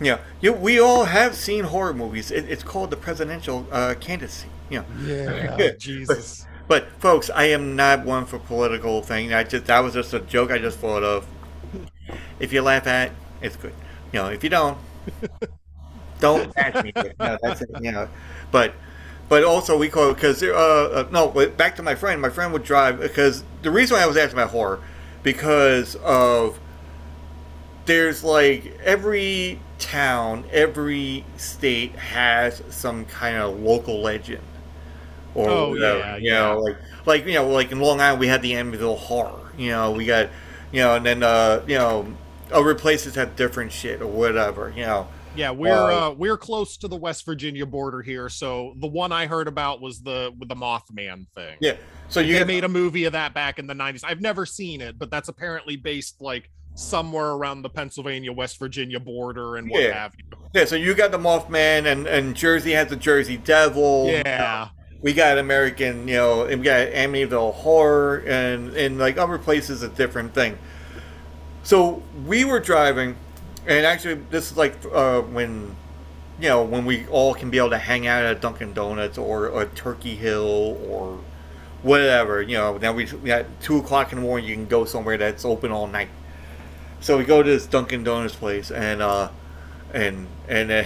yeah, 0.00 0.20
you 0.40 0.54
we 0.54 0.80
all 0.80 1.04
have 1.04 1.34
seen 1.34 1.64
horror 1.64 1.92
movies. 1.92 2.30
It, 2.30 2.46
it's 2.48 2.62
called 2.62 2.90
the 2.90 2.96
presidential 2.96 3.66
uh, 3.70 3.94
candidacy. 4.00 4.48
You 4.70 4.78
know. 4.78 4.86
Yeah, 5.02 5.72
Jesus. 5.78 6.46
But, 6.66 6.86
but 6.86 7.00
folks, 7.02 7.28
I 7.28 7.44
am 7.44 7.76
not 7.76 8.06
one 8.06 8.24
for 8.24 8.38
political 8.38 9.02
thing. 9.02 9.34
I 9.34 9.44
just 9.44 9.66
that 9.66 9.80
was 9.80 9.92
just 9.92 10.14
a 10.14 10.20
joke 10.20 10.50
I 10.50 10.56
just 10.56 10.78
thought 10.78 11.02
of. 11.02 11.26
If 12.40 12.54
you 12.54 12.62
laugh 12.62 12.86
at, 12.86 13.08
it, 13.08 13.12
it's 13.42 13.56
good. 13.56 13.74
You 14.14 14.20
know, 14.20 14.28
if 14.30 14.42
you 14.42 14.48
don't, 14.48 14.78
don't 16.20 16.50
ask 16.56 16.82
me. 16.82 16.92
No, 16.96 17.36
that's 17.42 17.60
it. 17.60 17.68
You 17.82 17.92
know, 17.92 18.08
but 18.50 18.72
but 19.28 19.44
also 19.44 19.76
we 19.78 19.88
call 19.88 20.10
it 20.10 20.14
because 20.14 20.42
uh, 20.42 20.48
uh 20.54 21.08
no. 21.10 21.28
But 21.28 21.56
back 21.56 21.76
to 21.76 21.82
my 21.82 21.94
friend. 21.94 22.20
My 22.20 22.30
friend 22.30 22.52
would 22.52 22.64
drive 22.64 23.00
because 23.00 23.44
the 23.62 23.70
reason 23.70 23.96
why 23.96 24.02
I 24.02 24.06
was 24.06 24.16
asking 24.16 24.38
about 24.38 24.50
horror 24.50 24.80
because 25.22 25.96
of 25.96 26.58
there's 27.86 28.22
like 28.24 28.78
every 28.82 29.60
town, 29.78 30.44
every 30.50 31.24
state 31.36 31.94
has 31.96 32.62
some 32.70 33.04
kind 33.06 33.36
of 33.36 33.58
local 33.60 34.00
legend. 34.02 34.42
Or 35.34 35.50
Oh, 35.50 35.70
whatever, 35.70 35.98
yeah, 35.98 36.16
you 36.16 36.30
yeah. 36.32 36.50
know, 36.52 36.58
like 36.60 36.76
like 37.06 37.26
you 37.26 37.34
know, 37.34 37.48
like 37.48 37.72
in 37.72 37.80
Long 37.80 38.00
Island 38.00 38.20
we 38.20 38.28
had 38.28 38.42
the 38.42 38.52
Amityville 38.52 38.98
Horror. 38.98 39.52
You 39.56 39.70
know, 39.70 39.92
we 39.92 40.06
got 40.06 40.30
you 40.72 40.80
know, 40.80 40.96
and 40.96 41.06
then 41.06 41.22
uh, 41.22 41.62
you 41.66 41.76
know, 41.78 42.14
other 42.52 42.74
places 42.74 43.14
have 43.16 43.36
different 43.36 43.72
shit 43.72 44.02
or 44.02 44.06
whatever. 44.08 44.72
You 44.76 44.84
know, 44.86 45.08
Yeah, 45.38 45.52
we're 45.52 45.70
Uh, 45.72 46.08
uh, 46.08 46.14
we're 46.18 46.36
close 46.36 46.76
to 46.78 46.88
the 46.88 46.96
West 46.96 47.24
Virginia 47.24 47.64
border 47.64 48.02
here, 48.02 48.28
so 48.28 48.74
the 48.80 48.86
one 48.88 49.12
I 49.12 49.26
heard 49.26 49.46
about 49.48 49.80
was 49.80 50.00
the 50.02 50.32
with 50.38 50.48
the 50.48 50.56
Mothman 50.56 51.26
thing. 51.34 51.56
yeah. 51.60 51.76
So 52.08 52.20
you 52.20 52.38
they 52.38 52.44
made 52.44 52.64
a 52.64 52.68
movie 52.68 53.04
of 53.04 53.12
that 53.12 53.34
back 53.34 53.58
in 53.58 53.66
the 53.66 53.74
90s. 53.74 54.02
I've 54.04 54.20
never 54.20 54.44
seen 54.46 54.80
it, 54.80 54.98
but 54.98 55.10
that's 55.10 55.28
apparently 55.28 55.76
based 55.76 56.20
like 56.20 56.50
somewhere 56.74 57.30
around 57.30 57.62
the 57.62 57.68
Pennsylvania 57.70 58.32
West 58.32 58.58
Virginia 58.58 58.98
border 58.98 59.56
and 59.56 59.68
what 59.70 59.82
Yeah. 59.82 59.92
have 59.92 60.14
you. 60.18 60.24
yeah. 60.54 60.64
So 60.64 60.74
you 60.76 60.94
got 60.94 61.10
the 61.12 61.18
Mothman, 61.18 61.86
and 61.86 62.06
and 62.06 62.34
Jersey 62.34 62.72
has 62.72 62.88
the 62.88 62.96
Jersey 62.96 63.36
Devil. 63.36 64.08
Yeah. 64.08 64.68
we 65.00 65.12
got 65.12 65.38
American, 65.38 66.08
you 66.08 66.14
know, 66.16 66.42
and 66.46 66.60
we 66.60 66.64
got 66.64 66.88
Amityville 66.88 67.54
Horror, 67.54 68.24
and 68.26 68.74
and 68.74 68.98
like 68.98 69.16
other 69.18 69.38
places 69.38 69.82
a 69.82 69.88
different 69.88 70.34
thing. 70.34 70.58
So 71.62 72.02
we 72.26 72.44
were 72.44 72.60
driving, 72.60 73.16
and 73.68 73.84
actually 73.84 74.14
this 74.14 74.50
is 74.50 74.56
like 74.56 74.74
uh, 74.92 75.20
when, 75.20 75.76
you 76.40 76.48
know, 76.48 76.64
when 76.64 76.86
we 76.86 77.06
all 77.08 77.34
can 77.34 77.50
be 77.50 77.58
able 77.58 77.70
to 77.70 77.78
hang 77.78 78.06
out 78.06 78.24
at 78.24 78.40
Dunkin' 78.40 78.72
Donuts 78.72 79.18
or, 79.18 79.60
a 79.60 79.66
Turkey 79.66 80.16
Hill 80.16 80.78
or 80.88 81.20
whatever. 81.82 82.40
You 82.40 82.56
know, 82.56 82.78
now 82.78 82.94
we, 82.94 83.04
we 83.04 83.30
at 83.30 83.60
two 83.60 83.76
o'clock 83.76 84.10
in 84.10 84.16
the 84.16 84.22
morning 84.22 84.48
you 84.48 84.54
can 84.54 84.66
go 84.66 84.86
somewhere 84.86 85.18
that's 85.18 85.44
open 85.44 85.70
all 85.70 85.86
night. 85.86 86.08
So 87.00 87.18
we 87.18 87.24
go 87.24 87.42
to 87.42 87.48
this 87.48 87.66
Dunkin' 87.66 88.04
Donuts 88.04 88.34
place, 88.34 88.70
and 88.70 89.02
uh, 89.02 89.28
and 89.92 90.26
and. 90.48 90.72
Uh, 90.72 90.84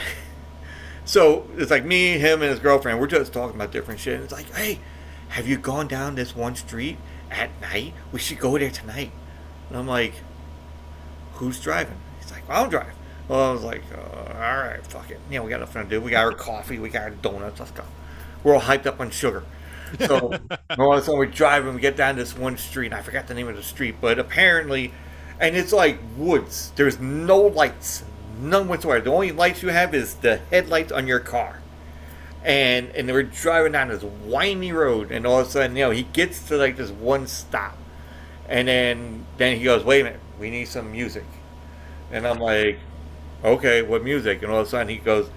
so 1.05 1.47
it's 1.57 1.71
like 1.71 1.85
me, 1.85 2.19
him, 2.19 2.43
and 2.43 2.51
his 2.51 2.59
girlfriend. 2.59 3.01
We're 3.01 3.07
just 3.07 3.33
talking 3.33 3.55
about 3.55 3.71
different 3.71 4.01
shit. 4.01 4.17
And 4.17 4.25
it's 4.25 4.33
like, 4.33 4.53
hey, 4.55 4.81
have 5.29 5.49
you 5.49 5.57
gone 5.57 5.89
down 5.89 6.17
this 6.17 6.37
one 6.37 6.57
street 6.57 6.99
at 7.31 7.49
night? 7.61 7.95
We 8.11 8.19
should 8.19 8.39
go 8.39 8.59
there 8.59 8.71
tonight. 8.71 9.13
And 9.69 9.79
I'm 9.79 9.87
like, 9.87 10.15
who's 11.35 11.59
driving? 11.59 11.97
Like, 12.49 12.59
I'll 12.59 12.69
drive. 12.69 12.93
Well, 13.29 13.51
I 13.51 13.53
was 13.53 13.63
like, 13.63 13.83
uh, 13.95 14.33
all 14.35 14.59
right, 14.59 14.87
fuck 14.87 15.11
it. 15.11 15.21
Yeah, 15.31 15.41
we 15.41 15.51
got 15.51 15.61
nothing 15.61 15.85
to 15.85 15.89
do. 15.89 16.01
We 16.01 16.11
got 16.11 16.25
our 16.25 16.33
coffee. 16.33 16.79
We 16.79 16.89
got 16.89 17.03
our 17.03 17.11
donuts. 17.11 17.61
Let's 17.61 17.73
go. 17.73 17.85
We're 18.43 18.55
all 18.55 18.61
hyped 18.61 18.87
up 18.87 19.01
on 19.01 19.11
sugar. 19.11 19.45
So 20.01 20.35
all 20.79 20.93
of 20.93 20.99
a 20.99 21.03
sudden 21.03 21.19
we're 21.19 21.27
driving. 21.27 21.75
We 21.75 21.81
get 21.81 21.97
down 21.97 22.17
this 22.17 22.37
one 22.37 22.57
street. 22.57 22.87
And 22.87 22.95
I 22.95 23.03
forgot 23.03 23.29
the 23.29 23.35
name 23.35 23.49
of 23.49 23.57
the 23.57 23.63
street, 23.63 23.97
but 24.01 24.19
apparently, 24.19 24.93
and 25.41 25.57
it's 25.57 25.73
like 25.73 25.99
woods. 26.17 26.73
There's 26.77 26.99
no 26.99 27.41
lights, 27.41 28.05
none 28.41 28.69
whatsoever. 28.69 29.01
The 29.01 29.13
only 29.13 29.33
lights 29.33 29.63
you 29.63 29.69
have 29.71 29.95
is 29.95 30.15
the 30.15 30.39
headlights 30.51 30.93
on 30.93 31.07
your 31.07 31.21
car. 31.21 31.61
And 32.45 32.91
and 32.91 33.09
we're 33.09 33.23
driving 33.23 33.73
down 33.73 33.89
this 33.89 34.03
windy 34.03 34.73
road, 34.73 35.13
and 35.13 35.25
all 35.27 35.41
of 35.41 35.47
a 35.47 35.51
sudden, 35.51 35.77
you 35.77 35.85
know, 35.85 35.91
he 35.91 36.03
gets 36.03 36.43
to 36.49 36.57
like 36.57 36.77
this 36.77 36.91
one 36.91 37.29
stop, 37.29 37.79
and 38.49 38.67
then 38.67 39.27
then 39.37 39.59
he 39.59 39.63
goes, 39.63 39.85
"Wait 39.85 40.01
a 40.01 40.05
minute, 40.05 40.21
we 40.41 40.51
need 40.51 40.67
some 40.67 40.91
music." 40.91 41.25
And 42.13 42.27
I'm 42.27 42.39
like, 42.39 42.79
"Okay, 43.45 43.83
what 43.83 44.05
music?" 44.05 44.43
And 44.43 44.53
all 44.53 44.61
of 44.61 44.67
a 44.67 44.71
sudden 44.71 44.89
he 44.89 44.97
goes, 44.97 45.31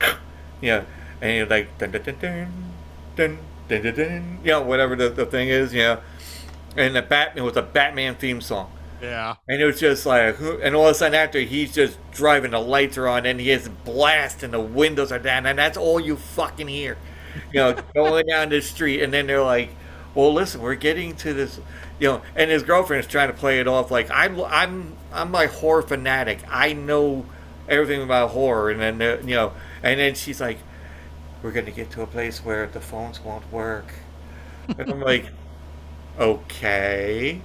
"Yeah," 0.60 0.84
and 1.20 1.30
he's 1.30 1.50
like, 1.50 1.78
"Dun 1.78 1.90
dun 1.92 2.02
dun 2.02 2.18
dun 2.20 2.48
dun 3.16 3.38
dun, 3.68 3.82
dun, 3.82 3.94
dun, 3.94 4.38
you 4.44 4.50
know, 4.50 4.62
whatever 4.62 4.96
the, 4.96 5.08
the 5.08 5.26
thing 5.26 5.48
is, 5.48 5.72
you 5.72 5.82
know. 5.82 6.00
And 6.76 6.96
the 6.96 7.02
Batman 7.02 7.44
it 7.44 7.46
was 7.46 7.56
a 7.56 7.62
Batman 7.62 8.16
theme 8.16 8.40
song. 8.40 8.70
Yeah. 9.00 9.36
And 9.48 9.60
it 9.60 9.64
was 9.64 9.78
just 9.78 10.06
like, 10.06 10.38
and 10.40 10.74
all 10.74 10.86
of 10.86 10.92
a 10.92 10.94
sudden 10.94 11.14
after 11.14 11.40
he's 11.40 11.74
just 11.74 11.98
driving, 12.12 12.52
the 12.52 12.60
lights 12.60 12.96
are 12.96 13.06
on, 13.06 13.26
and 13.26 13.38
he 13.40 13.48
has 13.50 13.68
blast, 13.68 14.42
and 14.42 14.52
the 14.52 14.60
windows 14.60 15.12
are 15.12 15.18
down, 15.18 15.46
and 15.46 15.58
that's 15.58 15.76
all 15.76 16.00
you 16.00 16.16
fucking 16.16 16.68
hear, 16.68 16.96
you 17.52 17.60
know, 17.60 17.76
going 17.94 18.26
down 18.26 18.48
the 18.48 18.60
street. 18.62 19.02
And 19.02 19.12
then 19.12 19.26
they're 19.26 19.42
like, 19.42 19.70
"Well, 20.14 20.32
listen, 20.32 20.60
we're 20.62 20.74
getting 20.74 21.16
to 21.16 21.34
this, 21.34 21.60
you 21.98 22.08
know." 22.08 22.22
And 22.34 22.50
his 22.50 22.62
girlfriend 22.62 23.04
is 23.04 23.10
trying 23.10 23.28
to 23.28 23.34
play 23.34 23.60
it 23.60 23.68
off 23.68 23.90
like, 23.90 24.10
"I'm, 24.10 24.40
I'm, 24.42 24.96
I'm 25.14 25.30
my 25.30 25.46
horror 25.46 25.82
fanatic. 25.82 26.40
I 26.48 26.72
know 26.74 27.26
everything 27.68 28.02
about 28.02 28.30
horror." 28.30 28.70
And 28.70 28.80
then, 28.80 28.98
they're- 28.98 29.20
you 29.22 29.34
know, 29.36 29.52
and 29.82 30.00
then 30.00 30.14
she's 30.14 30.40
like, 30.40 30.58
"We're 31.42 31.52
gonna 31.52 31.70
get 31.72 31.90
to 31.92 32.02
a 32.02 32.06
place 32.08 32.44
where 32.44 32.66
the 32.66 32.80
phones 32.80 33.20
won't 33.20 33.50
work," 33.52 33.94
and 34.78 34.90
I'm 34.90 35.00
like, 35.00 35.26
"Okay." 36.18 37.42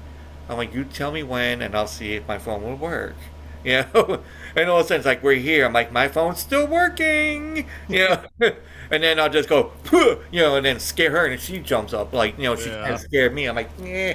I'm 0.50 0.58
like, 0.58 0.74
you 0.74 0.84
tell 0.86 1.12
me 1.12 1.24
when, 1.24 1.62
and 1.62 1.76
I'll 1.76 1.88
see 1.88 2.16
if 2.16 2.28
my 2.28 2.40
phone 2.40 2.64
will 2.64 2.76
work. 2.76 3.16
You 3.66 3.84
know, 3.94 4.24
and 4.56 4.70
all 4.70 4.80
of 4.80 4.86
a 4.86 4.88
sudden 4.88 5.00
it's 5.02 5.06
like 5.06 5.22
we're 5.22 5.34
here. 5.36 5.66
I'm 5.66 5.74
like, 5.74 5.92
my 5.92 6.08
phone's 6.08 6.40
still 6.40 6.66
working. 6.66 7.68
You 7.90 8.08
know, 8.10 8.24
and 8.90 9.04
then 9.04 9.20
I'll 9.20 9.30
just 9.30 9.50
go, 9.50 9.74
you 10.32 10.42
know, 10.42 10.56
and 10.56 10.66
then 10.66 10.80
scare 10.80 11.12
her, 11.12 11.26
and 11.26 11.42
she 11.42 11.60
jumps 11.60 11.94
up 11.94 12.14
like, 12.14 12.38
you 12.38 12.46
know, 12.46 12.56
she 12.56 12.72
Yeah. 12.86 12.96
scared 12.96 13.34
me. 13.34 13.48
I'm 13.48 13.56
like, 13.58 13.70
yeah. 13.78 14.14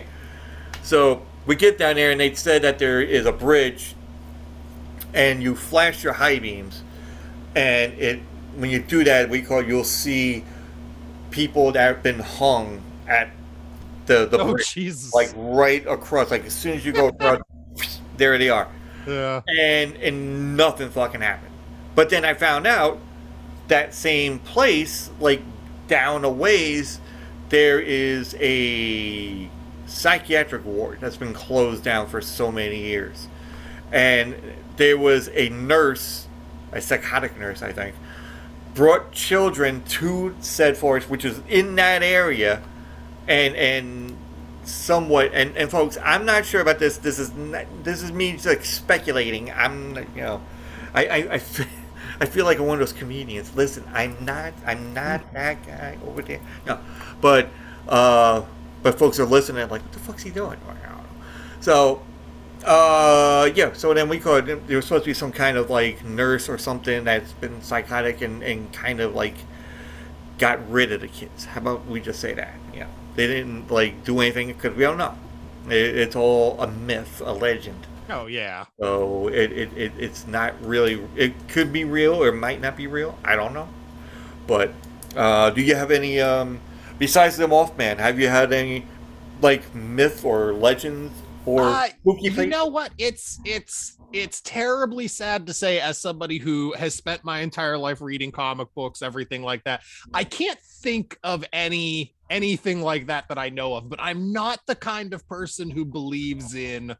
So 0.82 1.22
we 1.46 1.56
get 1.56 1.78
down 1.78 1.96
there, 1.96 2.10
and 2.10 2.20
they 2.20 2.34
said 2.34 2.62
that 2.62 2.78
there 2.78 3.00
is 3.00 3.26
a 3.26 3.32
bridge, 3.32 3.94
and 5.12 5.42
you 5.42 5.54
flash 5.54 6.02
your 6.02 6.12
high 6.14 6.38
beams, 6.38 6.82
and 7.54 7.92
it 7.94 8.20
when 8.56 8.70
you 8.70 8.78
do 8.80 9.02
that, 9.04 9.28
we 9.28 9.42
call 9.42 9.62
you'll 9.62 9.84
see 9.84 10.44
people 11.30 11.72
that 11.72 11.82
have 11.94 12.02
been 12.02 12.20
hung 12.20 12.80
at 13.08 13.28
the 14.06 14.26
the 14.26 14.38
Oh, 14.38 14.52
bridge, 14.52 14.72
Jesus. 14.72 15.12
like 15.14 15.32
right 15.34 15.84
across. 15.86 16.30
Like 16.30 16.44
as 16.46 16.54
soon 16.54 16.76
as 16.76 16.84
you 16.86 16.92
go 16.92 17.08
across, 17.08 17.40
there 18.16 18.38
they 18.38 18.48
are, 18.50 18.68
Yeah. 19.06 19.40
and 19.48 19.96
and 19.96 20.56
nothing 20.56 20.90
fucking 20.90 21.20
happened. 21.20 21.52
But 21.94 22.10
then 22.10 22.24
I 22.24 22.34
found 22.34 22.66
out 22.66 22.98
that 23.68 23.94
same 23.94 24.38
place, 24.40 25.10
like 25.20 25.42
down 25.88 26.24
a 26.24 26.30
ways, 26.30 27.00
there 27.50 27.80
is 27.80 28.34
a 28.40 29.48
psychiatric 29.94 30.64
ward 30.64 30.98
that's 31.00 31.16
been 31.16 31.32
closed 31.32 31.84
down 31.84 32.08
for 32.08 32.20
so 32.20 32.50
many 32.50 32.78
years, 32.78 33.28
and 33.92 34.34
there 34.76 34.98
was 34.98 35.30
a 35.34 35.48
nurse, 35.50 36.26
a 36.72 36.80
psychotic 36.80 37.38
nurse, 37.38 37.62
I 37.62 37.72
think, 37.72 37.94
brought 38.74 39.12
children 39.12 39.84
to 39.84 40.34
said 40.40 40.76
forest, 40.76 41.08
which 41.08 41.24
is 41.24 41.40
in 41.48 41.76
that 41.76 42.02
area, 42.02 42.62
and 43.28 43.54
and 43.54 44.16
somewhat 44.64 45.30
and, 45.32 45.56
and 45.56 45.70
folks, 45.70 45.96
I'm 46.02 46.24
not 46.24 46.44
sure 46.44 46.60
about 46.60 46.78
this. 46.78 46.98
This 46.98 47.18
is 47.18 47.32
not, 47.34 47.66
this 47.82 48.02
is 48.02 48.12
me 48.12 48.32
just 48.32 48.46
like 48.46 48.64
speculating. 48.64 49.50
I'm 49.52 49.96
you 49.96 50.22
know, 50.22 50.42
I 50.92 51.06
I, 51.06 51.16
I, 51.34 51.38
feel, 51.38 51.66
I 52.20 52.26
feel 52.26 52.44
like 52.44 52.58
one 52.58 52.80
of 52.80 52.80
those 52.80 52.92
comedians. 52.92 53.54
Listen, 53.54 53.84
I'm 53.92 54.24
not 54.24 54.54
I'm 54.66 54.92
not 54.92 55.32
that 55.32 55.64
guy 55.66 55.98
over 56.04 56.22
there. 56.22 56.40
No, 56.66 56.80
but 57.20 57.48
uh, 57.88 58.42
but 58.84 58.96
folks 58.96 59.18
are 59.18 59.24
listening 59.24 59.68
like, 59.68 59.82
what 59.82 59.92
the 59.92 59.98
fuck's 59.98 60.22
he 60.22 60.30
doing? 60.30 60.58
I 60.68 60.72
don't 60.86 60.98
know. 60.98 61.04
So 61.60 62.02
uh, 62.64 63.50
yeah. 63.54 63.72
So 63.72 63.92
then 63.92 64.08
we 64.08 64.18
could. 64.18 64.46
There 64.66 64.76
was 64.76 64.86
supposed 64.86 65.04
to 65.04 65.10
be 65.10 65.14
some 65.14 65.32
kind 65.32 65.56
of 65.56 65.70
like 65.70 66.04
nurse 66.04 66.48
or 66.48 66.56
something 66.58 67.04
that's 67.04 67.32
been 67.32 67.60
psychotic 67.62 68.22
and, 68.22 68.42
and 68.42 68.72
kind 68.72 69.00
of 69.00 69.14
like 69.14 69.34
got 70.38 70.70
rid 70.70 70.92
of 70.92 71.00
the 71.00 71.08
kids. 71.08 71.44
How 71.44 71.60
about 71.60 71.86
we 71.86 72.00
just 72.00 72.20
say 72.20 72.34
that? 72.34 72.54
Yeah. 72.72 72.86
They 73.16 73.26
didn't 73.26 73.70
like 73.70 74.04
do 74.04 74.20
anything 74.20 74.48
because 74.48 74.74
we 74.74 74.82
don't 74.82 74.98
know. 74.98 75.16
It, 75.66 75.96
it's 75.96 76.16
all 76.16 76.60
a 76.60 76.66
myth, 76.66 77.20
a 77.24 77.32
legend. 77.32 77.86
Oh 78.08 78.26
yeah. 78.26 78.64
So 78.80 79.28
it, 79.28 79.52
it, 79.52 79.76
it 79.76 79.92
it's 79.98 80.26
not 80.26 80.54
really. 80.64 81.06
It 81.16 81.48
could 81.48 81.72
be 81.72 81.84
real 81.84 82.14
or 82.14 82.28
it 82.28 82.36
might 82.36 82.60
not 82.60 82.76
be 82.76 82.86
real. 82.86 83.18
I 83.24 83.36
don't 83.36 83.52
know. 83.52 83.68
But 84.46 84.72
uh, 85.16 85.50
do 85.50 85.60
you 85.60 85.74
have 85.74 85.90
any 85.90 86.20
um, 86.20 86.60
besides 86.98 87.36
the 87.36 87.46
Mothman? 87.46 87.98
Have 87.98 88.18
you 88.18 88.28
had 88.28 88.52
any 88.52 88.86
like 89.40 89.74
myth 89.74 90.24
or 90.24 90.52
legends 90.54 91.12
or 91.46 91.62
Uh, 91.64 91.88
spooky 91.88 92.22
you 92.24 92.32
place? 92.32 92.48
know 92.48 92.66
what? 92.66 92.92
It's 92.98 93.40
it's 93.44 93.98
it's 94.12 94.40
terribly 94.42 95.08
sad 95.08 95.46
to 95.46 95.52
say 95.52 95.80
as 95.80 96.00
somebody 96.00 96.38
who 96.38 96.72
has 96.74 96.94
spent 96.94 97.24
my 97.24 97.40
entire 97.40 97.76
life 97.76 98.00
reading 98.00 98.30
comic 98.30 98.68
books, 98.74 99.02
everything 99.02 99.42
like 99.42 99.64
that. 99.64 99.82
I 100.12 100.24
can't 100.24 100.58
think 100.60 101.18
of 101.24 101.44
any 101.52 102.14
anything 102.30 102.80
like 102.80 103.06
that 103.08 103.28
that 103.28 103.38
I 103.38 103.50
know 103.50 103.74
of, 103.74 103.88
but 103.88 104.00
I'm 104.00 104.32
not 104.32 104.60
the 104.66 104.74
kind 104.74 105.12
of 105.12 105.26
person 105.28 105.70
who 105.70 105.84
believes 105.84 106.54
in 106.54 106.96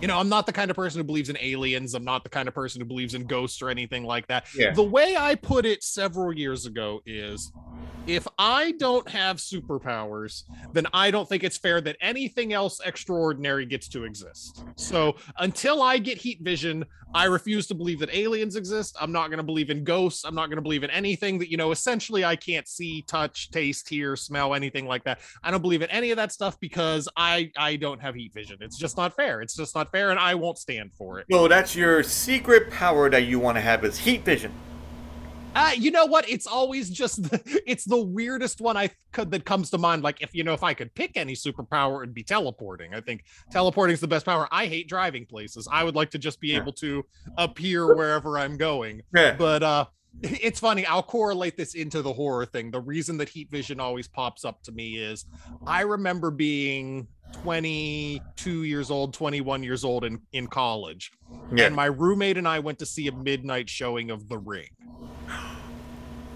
you 0.00 0.08
know, 0.08 0.18
I'm 0.18 0.28
not 0.28 0.44
the 0.44 0.52
kind 0.52 0.70
of 0.70 0.76
person 0.76 1.00
who 1.00 1.04
believes 1.04 1.30
in 1.30 1.38
aliens. 1.40 1.94
I'm 1.94 2.04
not 2.04 2.22
the 2.22 2.28
kind 2.28 2.48
of 2.48 2.54
person 2.54 2.82
who 2.82 2.86
believes 2.86 3.14
in 3.14 3.26
ghosts 3.26 3.62
or 3.62 3.70
anything 3.70 4.04
like 4.04 4.26
that. 4.26 4.46
Yeah. 4.54 4.72
The 4.72 4.82
way 4.82 5.16
I 5.16 5.36
put 5.36 5.64
it 5.64 5.82
several 5.82 6.36
years 6.36 6.66
ago 6.66 7.00
is 7.06 7.50
if 8.06 8.26
I 8.38 8.72
don't 8.72 9.08
have 9.08 9.38
superpowers, 9.38 10.44
then 10.72 10.86
I 10.92 11.10
don't 11.10 11.28
think 11.28 11.42
it's 11.42 11.56
fair 11.56 11.80
that 11.80 11.96
anything 12.00 12.52
else 12.52 12.80
extraordinary 12.84 13.66
gets 13.66 13.88
to 13.88 14.04
exist. 14.04 14.64
So 14.76 15.16
until 15.38 15.82
I 15.82 15.98
get 15.98 16.18
heat 16.18 16.40
vision, 16.40 16.84
I 17.14 17.24
refuse 17.24 17.66
to 17.68 17.74
believe 17.74 17.98
that 18.00 18.14
aliens 18.14 18.56
exist. 18.56 18.96
I'm 19.00 19.10
not 19.10 19.28
going 19.28 19.38
to 19.38 19.44
believe 19.44 19.70
in 19.70 19.84
ghosts. 19.84 20.24
I'm 20.24 20.34
not 20.34 20.46
going 20.46 20.56
to 20.56 20.62
believe 20.62 20.84
in 20.84 20.90
anything 20.90 21.38
that, 21.38 21.50
you 21.50 21.56
know, 21.56 21.72
essentially 21.72 22.24
I 22.24 22.36
can't 22.36 22.68
see, 22.68 23.02
touch, 23.02 23.50
taste, 23.50 23.88
hear, 23.88 24.14
smell, 24.16 24.54
anything 24.54 24.86
like 24.86 25.02
that. 25.04 25.20
I 25.42 25.50
don't 25.50 25.62
believe 25.62 25.82
in 25.82 25.90
any 25.90 26.10
of 26.10 26.16
that 26.16 26.30
stuff 26.30 26.60
because 26.60 27.08
I 27.16 27.50
I 27.56 27.76
don't 27.76 28.00
have 28.00 28.14
heat 28.14 28.32
vision. 28.32 28.58
It's 28.60 28.78
just 28.78 28.96
not 28.96 29.16
fair. 29.16 29.40
It's 29.40 29.56
just 29.56 29.74
not 29.74 29.90
fair 29.90 30.10
and 30.10 30.20
I 30.20 30.34
won't 30.34 30.58
stand 30.58 30.92
for 30.94 31.18
it. 31.18 31.26
So 31.30 31.48
that's 31.48 31.74
your 31.74 32.02
secret 32.02 32.70
power 32.70 33.10
that 33.10 33.24
you 33.24 33.40
want 33.40 33.56
to 33.56 33.62
have 33.62 33.84
is 33.84 33.98
heat 33.98 34.24
vision. 34.24 34.52
Uh, 35.56 35.72
you 35.74 35.90
know 35.90 36.04
what? 36.04 36.28
It's 36.28 36.46
always 36.46 36.90
just 36.90 37.22
the, 37.22 37.62
it's 37.66 37.84
the 37.84 37.96
weirdest 37.96 38.60
one 38.60 38.76
I 38.76 38.90
could 39.12 39.30
that 39.30 39.46
comes 39.46 39.70
to 39.70 39.78
mind. 39.78 40.02
Like 40.02 40.20
if 40.20 40.34
you 40.34 40.44
know 40.44 40.52
if 40.52 40.62
I 40.62 40.74
could 40.74 40.94
pick 40.94 41.16
any 41.16 41.32
superpower, 41.32 42.02
it'd 42.02 42.14
be 42.14 42.22
teleporting. 42.22 42.94
I 42.94 43.00
think 43.00 43.24
teleporting 43.50 43.94
is 43.94 44.00
the 44.00 44.08
best 44.08 44.26
power. 44.26 44.46
I 44.52 44.66
hate 44.66 44.86
driving 44.86 45.24
places. 45.24 45.66
I 45.72 45.82
would 45.82 45.94
like 45.94 46.10
to 46.10 46.18
just 46.18 46.40
be 46.40 46.54
able 46.54 46.72
to 46.74 47.04
appear 47.38 47.94
wherever 47.94 48.38
I'm 48.38 48.58
going. 48.58 49.00
Yeah. 49.14 49.34
But 49.36 49.62
uh 49.62 49.86
it's 50.22 50.60
funny. 50.60 50.86
I'll 50.86 51.02
correlate 51.02 51.56
this 51.56 51.74
into 51.74 52.02
the 52.02 52.12
horror 52.12 52.46
thing. 52.46 52.70
The 52.70 52.80
reason 52.80 53.18
that 53.18 53.28
heat 53.28 53.50
vision 53.50 53.80
always 53.80 54.08
pops 54.08 54.44
up 54.44 54.62
to 54.64 54.72
me 54.72 54.96
is 54.96 55.24
I 55.66 55.82
remember 55.82 56.30
being 56.30 57.08
22 57.32 58.62
years 58.64 58.90
old, 58.90 59.14
21 59.14 59.62
years 59.62 59.84
old 59.84 60.04
in, 60.04 60.20
in 60.32 60.46
college. 60.46 61.12
Yeah. 61.52 61.66
And 61.66 61.76
my 61.76 61.86
roommate 61.86 62.36
and 62.36 62.48
I 62.48 62.58
went 62.58 62.78
to 62.80 62.86
see 62.86 63.06
a 63.08 63.12
midnight 63.12 63.68
showing 63.68 64.10
of 64.10 64.28
The 64.28 64.38
Ring. 64.38 64.68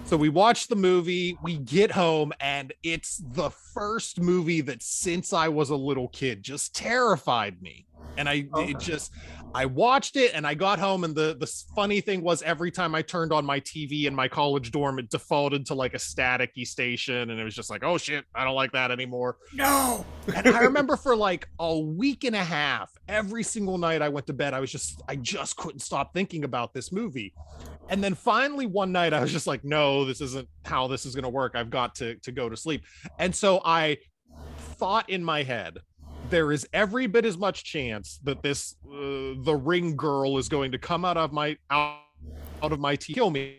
So 0.07 0.17
we 0.17 0.29
watch 0.29 0.67
the 0.67 0.75
movie, 0.75 1.39
we 1.41 1.59
get 1.59 1.93
home, 1.93 2.33
and 2.41 2.73
it's 2.83 3.23
the 3.33 3.51
first 3.51 4.21
movie 4.21 4.61
that 4.63 4.83
since 4.83 5.33
I 5.33 5.47
was 5.47 5.71
a 5.71 5.77
little 5.77 6.09
kid 6.09 6.43
just 6.43 6.75
terrified 6.75 7.63
me. 7.63 7.87
And 8.17 8.29
I 8.29 8.49
it 8.57 8.81
just 8.81 9.13
I 9.55 9.67
watched 9.67 10.17
it 10.17 10.33
and 10.35 10.47
I 10.47 10.55
got 10.55 10.79
home 10.79 11.05
and 11.05 11.15
the 11.15 11.37
the 11.39 11.47
funny 11.75 12.01
thing 12.01 12.23
was 12.23 12.43
every 12.43 12.71
time 12.71 12.95
I 12.95 13.03
turned 13.03 13.33
on 13.33 13.45
my 13.45 13.61
TV 13.61 14.05
in 14.05 14.15
my 14.15 14.29
college 14.29 14.71
dorm 14.71 14.99
it 14.99 15.11
defaulted 15.11 15.67
to 15.67 15.75
like 15.75 15.95
a 15.95 15.99
staticky 15.99 16.67
station 16.67 17.31
and 17.31 17.41
it 17.41 17.45
was 17.45 17.55
just 17.55 17.71
like 17.71 17.83
oh 17.83 17.99
shit 17.99 18.25
I 18.35 18.45
don't 18.45 18.55
like 18.55 18.73
that 18.73 18.91
anymore. 18.91 19.39
No. 19.53 20.07
And 20.35 20.49
I 20.49 20.61
remember 20.61 20.97
for 20.97 21.17
like 21.17 21.49
a 21.59 21.79
week 21.79 22.25
and 22.25 22.37
a 22.37 22.45
half, 22.45 22.91
every 23.09 23.43
single 23.43 23.79
night 23.79 24.03
I 24.03 24.09
went 24.09 24.27
to 24.29 24.33
bed, 24.33 24.55
I 24.55 24.61
was 24.61 24.71
just, 24.71 25.03
I 25.09 25.17
just 25.17 25.57
couldn't 25.57 25.81
stop 25.81 26.15
thinking 26.15 26.45
about 26.45 26.73
this 26.73 26.93
movie. 26.93 27.35
And 27.89 28.03
then 28.03 28.15
finally 28.15 28.67
one 28.67 28.93
night 28.93 29.13
I 29.13 29.21
was 29.21 29.33
just 29.33 29.47
like, 29.47 29.65
no, 29.65 30.05
this 30.05 30.21
isn't 30.21 30.49
how 30.65 30.87
this 30.87 31.07
is 31.07 31.15
going 31.15 31.25
to 31.25 31.31
work. 31.31 31.53
I've 31.55 31.71
got 31.71 31.95
to, 31.97 32.15
to 32.17 32.33
go 32.33 32.49
to 32.49 32.57
sleep. 32.57 32.85
And 33.19 33.35
so 33.35 33.61
I 33.65 33.99
thought 34.79 35.11
in 35.11 35.25
my 35.25 35.43
head, 35.43 35.79
there 36.29 36.53
is 36.53 36.67
every 36.73 37.07
bit 37.07 37.25
as 37.25 37.39
much 37.39 37.65
chance 37.65 38.21
that 38.25 38.43
this, 38.43 38.77
uh, 38.87 39.35
the 39.43 39.61
ring 39.61 39.97
girl 39.97 40.39
is 40.39 40.49
going 40.49 40.73
to 40.73 40.79
come 40.79 41.05
out 41.05 41.17
of 41.17 41.33
my, 41.33 41.57
out, 41.71 42.01
out 42.63 42.73
of 42.73 42.81
my 42.81 42.97
tea, 42.97 43.15
kill 43.15 43.31
me, 43.31 43.59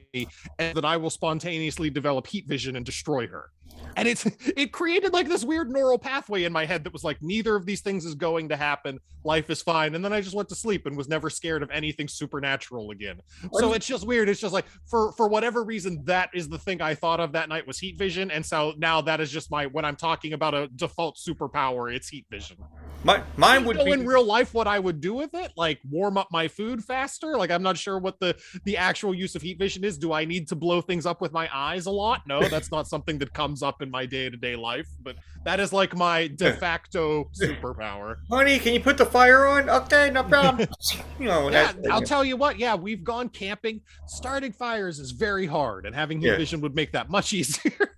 and 0.59 0.75
that 0.75 0.85
I 0.85 0.97
will 0.97 1.09
spontaneously 1.09 1.89
develop 1.89 2.27
heat 2.27 2.47
vision 2.47 2.75
and 2.75 2.85
destroy 2.85 3.27
her. 3.27 3.51
And 3.95 4.07
it's 4.07 4.25
it 4.55 4.71
created 4.71 5.13
like 5.13 5.27
this 5.27 5.43
weird 5.43 5.69
neural 5.69 5.97
pathway 5.97 6.43
in 6.43 6.53
my 6.53 6.65
head 6.65 6.83
that 6.83 6.93
was 6.93 7.03
like 7.03 7.21
neither 7.21 7.55
of 7.55 7.65
these 7.65 7.81
things 7.81 8.05
is 8.05 8.15
going 8.15 8.49
to 8.49 8.55
happen. 8.55 8.99
Life 9.23 9.49
is 9.49 9.61
fine. 9.61 9.95
And 9.95 10.03
then 10.03 10.13
i 10.13 10.21
just 10.21 10.35
went 10.35 10.49
to 10.49 10.55
sleep 10.55 10.85
and 10.85 10.97
was 10.97 11.07
never 11.07 11.29
scared 11.29 11.63
of 11.63 11.69
anything 11.71 12.07
supernatural 12.07 12.91
again. 12.91 13.21
So 13.53 13.73
it's 13.73 13.85
just 13.85 14.05
weird. 14.05 14.29
It's 14.29 14.39
just 14.39 14.53
like 14.53 14.65
for 14.85 15.11
for 15.13 15.27
whatever 15.27 15.63
reason 15.63 16.03
that 16.05 16.29
is 16.33 16.49
the 16.49 16.57
thing 16.57 16.81
i 16.81 16.95
thought 16.95 17.19
of 17.19 17.31
that 17.33 17.49
night 17.49 17.67
was 17.67 17.79
heat 17.79 17.97
vision. 17.97 18.31
And 18.31 18.45
so 18.45 18.73
now 18.77 19.01
that 19.01 19.19
is 19.19 19.31
just 19.31 19.51
my 19.51 19.65
when 19.67 19.85
i'm 19.85 19.95
talking 19.95 20.33
about 20.33 20.53
a 20.53 20.67
default 20.67 21.17
superpower 21.17 21.93
it's 21.93 22.09
heat 22.09 22.25
vision. 22.29 22.57
My, 23.03 23.23
mine 23.35 23.65
would 23.65 23.77
know 23.77 23.85
be 23.85 23.91
in 23.91 24.05
real 24.05 24.23
life 24.23 24.53
what 24.53 24.67
I 24.67 24.77
would 24.77 25.01
do 25.01 25.15
with 25.15 25.33
it, 25.33 25.51
like 25.57 25.79
warm 25.89 26.17
up 26.17 26.27
my 26.31 26.47
food 26.47 26.83
faster. 26.83 27.35
Like 27.35 27.49
I'm 27.49 27.63
not 27.63 27.77
sure 27.77 27.97
what 27.97 28.19
the 28.19 28.35
the 28.63 28.77
actual 28.77 28.90
use 28.93 29.35
of 29.35 29.41
heat 29.41 29.57
vision 29.59 29.83
is. 29.83 29.97
Do 29.97 30.13
I 30.13 30.25
need 30.25 30.47
to 30.49 30.55
blow 30.55 30.81
things 30.81 31.05
up 31.05 31.21
with 31.21 31.31
my 31.31 31.49
eyes 31.53 31.85
a 31.85 31.91
lot? 31.91 32.21
No, 32.27 32.47
that's 32.47 32.71
not 32.71 32.87
something 32.87 33.17
that 33.19 33.33
comes 33.33 33.63
up 33.63 33.81
in 33.81 33.89
my 33.89 34.05
day-to-day 34.05 34.55
life, 34.55 34.87
but 35.01 35.15
that 35.45 35.59
is 35.59 35.71
like 35.73 35.95
my 35.95 36.27
de 36.27 36.53
facto 36.53 37.29
superpower. 37.39 38.17
Honey, 38.29 38.59
can 38.59 38.73
you 38.73 38.79
put 38.79 38.97
the 38.97 39.05
fire 39.05 39.45
on? 39.47 39.69
Okay, 39.69 40.09
no 40.11 40.23
problem. 40.23 40.67
you 41.19 41.25
know, 41.25 41.49
Yeah, 41.49 41.73
I'll 41.89 42.01
tell 42.01 42.23
you 42.25 42.37
what. 42.37 42.59
Yeah, 42.59 42.75
we've 42.75 43.03
gone 43.03 43.29
camping. 43.29 43.81
Starting 44.07 44.51
fires 44.51 44.99
is 44.99 45.11
very 45.11 45.45
hard, 45.45 45.85
and 45.85 45.95
having 45.95 46.19
heat 46.19 46.27
Yeah. 46.27 46.37
vision 46.37 46.61
would 46.61 46.75
make 46.75 46.91
that 46.91 47.09
much 47.09 47.33
easier. 47.33 47.97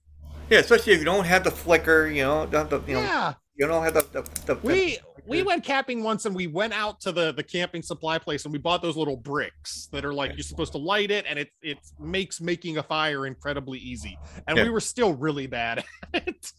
Yeah, 0.50 0.60
especially 0.60 0.94
if 0.94 1.00
you 1.00 1.06
don't 1.06 1.26
have 1.26 1.44
the 1.44 1.52
flicker, 1.52 2.08
you 2.08 2.24
know, 2.24 2.46
don't 2.46 2.70
the, 2.70 2.82
you 2.88 2.94
know, 2.96 3.02
Yeah. 3.02 3.34
you 3.56 3.68
don't 3.68 3.84
have 3.84 3.94
the 3.94 4.02
the, 4.12 4.54
the 4.54 4.56
we 4.68 4.98
we 5.26 5.42
went 5.44 5.64
camping 5.64 6.04
once, 6.04 6.26
and 6.26 6.36
we 6.36 6.48
went 6.48 6.74
out 6.74 7.00
to 7.02 7.12
the 7.12 7.32
the 7.34 7.44
camping 7.44 7.82
supply 7.82 8.18
place, 8.18 8.46
and 8.46 8.52
we 8.52 8.60
bought 8.60 8.82
those 8.82 8.98
little 8.98 9.18
bricks 9.18 9.88
that 9.92 10.04
are 10.06 10.14
like 10.14 10.32
you're 10.36 10.44
supposed 10.44 10.72
to 10.74 10.78
light 10.78 11.12
it, 11.12 11.26
and 11.28 11.40
it 11.40 11.50
it 11.62 11.78
makes 12.00 12.42
making 12.42 12.78
a 12.78 12.84
fire 12.84 13.26
incredibly 13.26 13.80
easy. 13.80 14.18
And 14.48 14.58
Yeah. 14.58 14.64
we 14.64 14.70
were 14.70 14.80
still 14.82 15.14
really 15.14 15.48
bad 15.48 15.84
at 16.14 16.28
it. 16.28 16.52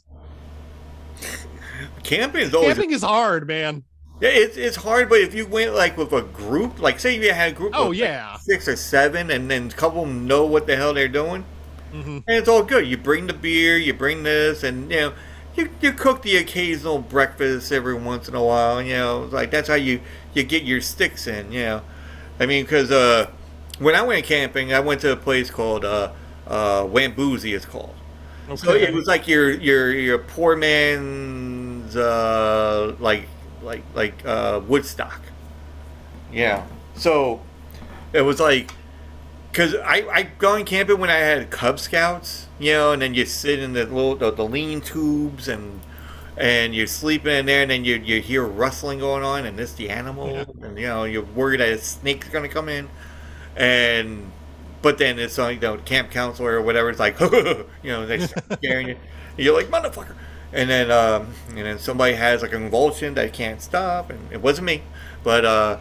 camping 2.03 2.43
is 2.43 2.55
always 2.55 2.75
Camping 2.75 2.93
is 2.93 3.03
hard, 3.03 3.47
man. 3.47 3.83
Yeah, 4.21 4.29
it's 4.31 4.57
it's 4.57 4.77
hard, 4.77 5.09
but 5.09 5.19
if 5.21 5.35
you 5.35 5.47
went 5.47 5.75
like 5.75 5.97
with 5.97 6.13
a 6.13 6.23
group, 6.23 6.81
like 6.81 7.01
say 7.01 7.17
you 7.19 7.33
had 7.33 7.53
a 7.53 7.55
group, 7.55 7.73
Oh, 7.75 7.89
of 7.91 7.97
yeah. 7.97 8.33
like, 8.33 8.41
six 8.43 8.69
or 8.69 8.77
seven, 8.77 9.31
and 9.31 9.51
then 9.51 9.67
a 9.67 9.71
couple 9.71 10.03
of 10.03 10.09
them 10.09 10.27
know 10.27 10.47
what 10.47 10.67
the 10.67 10.77
hell 10.77 10.95
they're 10.95 11.09
doing, 11.09 11.45
Mhm. 11.93 12.23
and 12.27 12.37
it's 12.39 12.49
all 12.49 12.63
good. 12.63 12.87
You 12.87 12.97
bring 12.97 13.27
the 13.27 13.33
beer, 13.33 13.77
you 13.77 13.93
bring 13.93 14.23
this, 14.23 14.63
and 14.63 14.91
you 14.91 14.97
know, 15.01 15.13
you, 15.57 15.71
you 15.81 15.93
cook 15.93 16.23
the 16.23 16.37
occasional 16.37 16.99
breakfast 16.99 17.73
every 17.73 17.95
once 17.95 18.29
in 18.29 18.35
a 18.35 18.43
while. 18.43 18.83
You 18.83 18.95
know, 18.95 19.29
like 19.31 19.51
that's 19.51 19.69
how 19.69 19.75
you 19.75 20.01
you 20.33 20.43
get 20.43 20.63
your 20.63 20.81
sticks 20.81 21.27
in. 21.27 21.53
You 21.53 21.63
know, 21.63 21.83
I 22.41 22.47
mean, 22.47 22.65
because 22.65 22.91
uh, 22.91 23.31
when 23.79 23.95
I 23.95 24.03
went 24.03 24.25
camping, 24.25 24.73
I 24.73 24.81
went 24.81 25.01
to 25.03 25.13
a 25.13 25.17
place 25.17 25.51
called 25.51 25.85
uh, 25.85 26.13
uh, 26.47 26.83
Wamboozy. 26.85 27.55
It's 27.55 27.67
called. 27.67 27.95
Okay. 28.49 28.57
So 28.57 28.75
it 28.75 28.93
was 28.93 29.07
like 29.07 29.27
your 29.27 29.51
your 29.51 29.93
your 29.93 30.19
poor 30.19 30.57
man's 30.57 31.97
uh, 31.97 32.97
like 32.99 33.29
like 33.63 33.83
like 33.95 34.25
uh, 34.27 34.61
Woodstock. 34.67 35.21
Yeah. 36.33 36.67
So 36.95 37.41
it 38.13 38.23
was 38.23 38.41
like 38.41 38.73
because 39.55 39.77
I 39.77 40.05
I 40.13 40.23
gone 40.39 40.65
camping 40.65 40.99
when 40.99 41.11
I 41.11 41.19
had 41.19 41.49
Cub 41.49 41.79
Scouts, 41.79 42.49
you 42.59 42.73
know, 42.73 42.91
and 42.91 43.01
then 43.01 43.15
you 43.15 43.25
sit 43.25 43.61
in 43.61 43.73
the 43.73 43.85
little 43.87 44.17
the, 44.17 44.33
the 44.33 44.45
lean 44.45 44.81
tubes 44.81 45.47
and 45.47 45.81
and 46.37 46.75
you're 46.75 46.89
sleeping 46.89 47.33
in 47.33 47.47
there, 47.47 47.63
and 47.63 47.71
then 47.71 47.85
you 47.85 47.95
you 47.95 48.21
hear 48.21 48.45
rustling 48.45 48.99
going 48.99 49.23
on, 49.23 49.47
and 49.47 49.59
it's 49.61 49.75
the 49.75 49.91
animal, 49.91 50.45
and 50.61 50.77
you 50.77 50.87
know 50.87 51.05
you're 51.05 51.23
worried 51.23 51.61
that 51.61 51.69
a 51.69 51.79
snake's 51.79 52.29
gonna 52.31 52.49
come 52.49 52.69
in, 52.69 52.89
and 53.55 54.33
but 54.83 54.99
then 54.99 55.21
it's 55.21 55.39
like 55.39 55.61
the 55.61 55.77
camp 55.79 56.11
counselor 56.11 56.55
or 56.55 56.63
whatever. 56.63 56.91
It's 56.91 56.99
like, 56.99 57.19
you 57.21 57.67
know, 57.85 58.07
they 58.07 58.19
start 58.19 58.53
scaring 58.55 58.89
you. 58.89 58.97
You're 59.37 59.55
like, 59.55 59.69
motherfucker. 59.69 60.15
And 60.53 60.69
then, 60.69 60.91
um, 60.91 61.33
and 61.51 61.59
then 61.59 61.79
somebody 61.79 62.15
has 62.15 62.43
like 62.43 62.53
a 62.53 62.57
convulsion 62.59 63.15
that 63.15 63.33
can't 63.33 63.63
stop, 63.63 64.11
and 64.11 64.21
it 64.33 64.43
wasn't 64.43 64.67
me. 64.67 64.83
But 65.23 65.45
uh, 65.45 65.79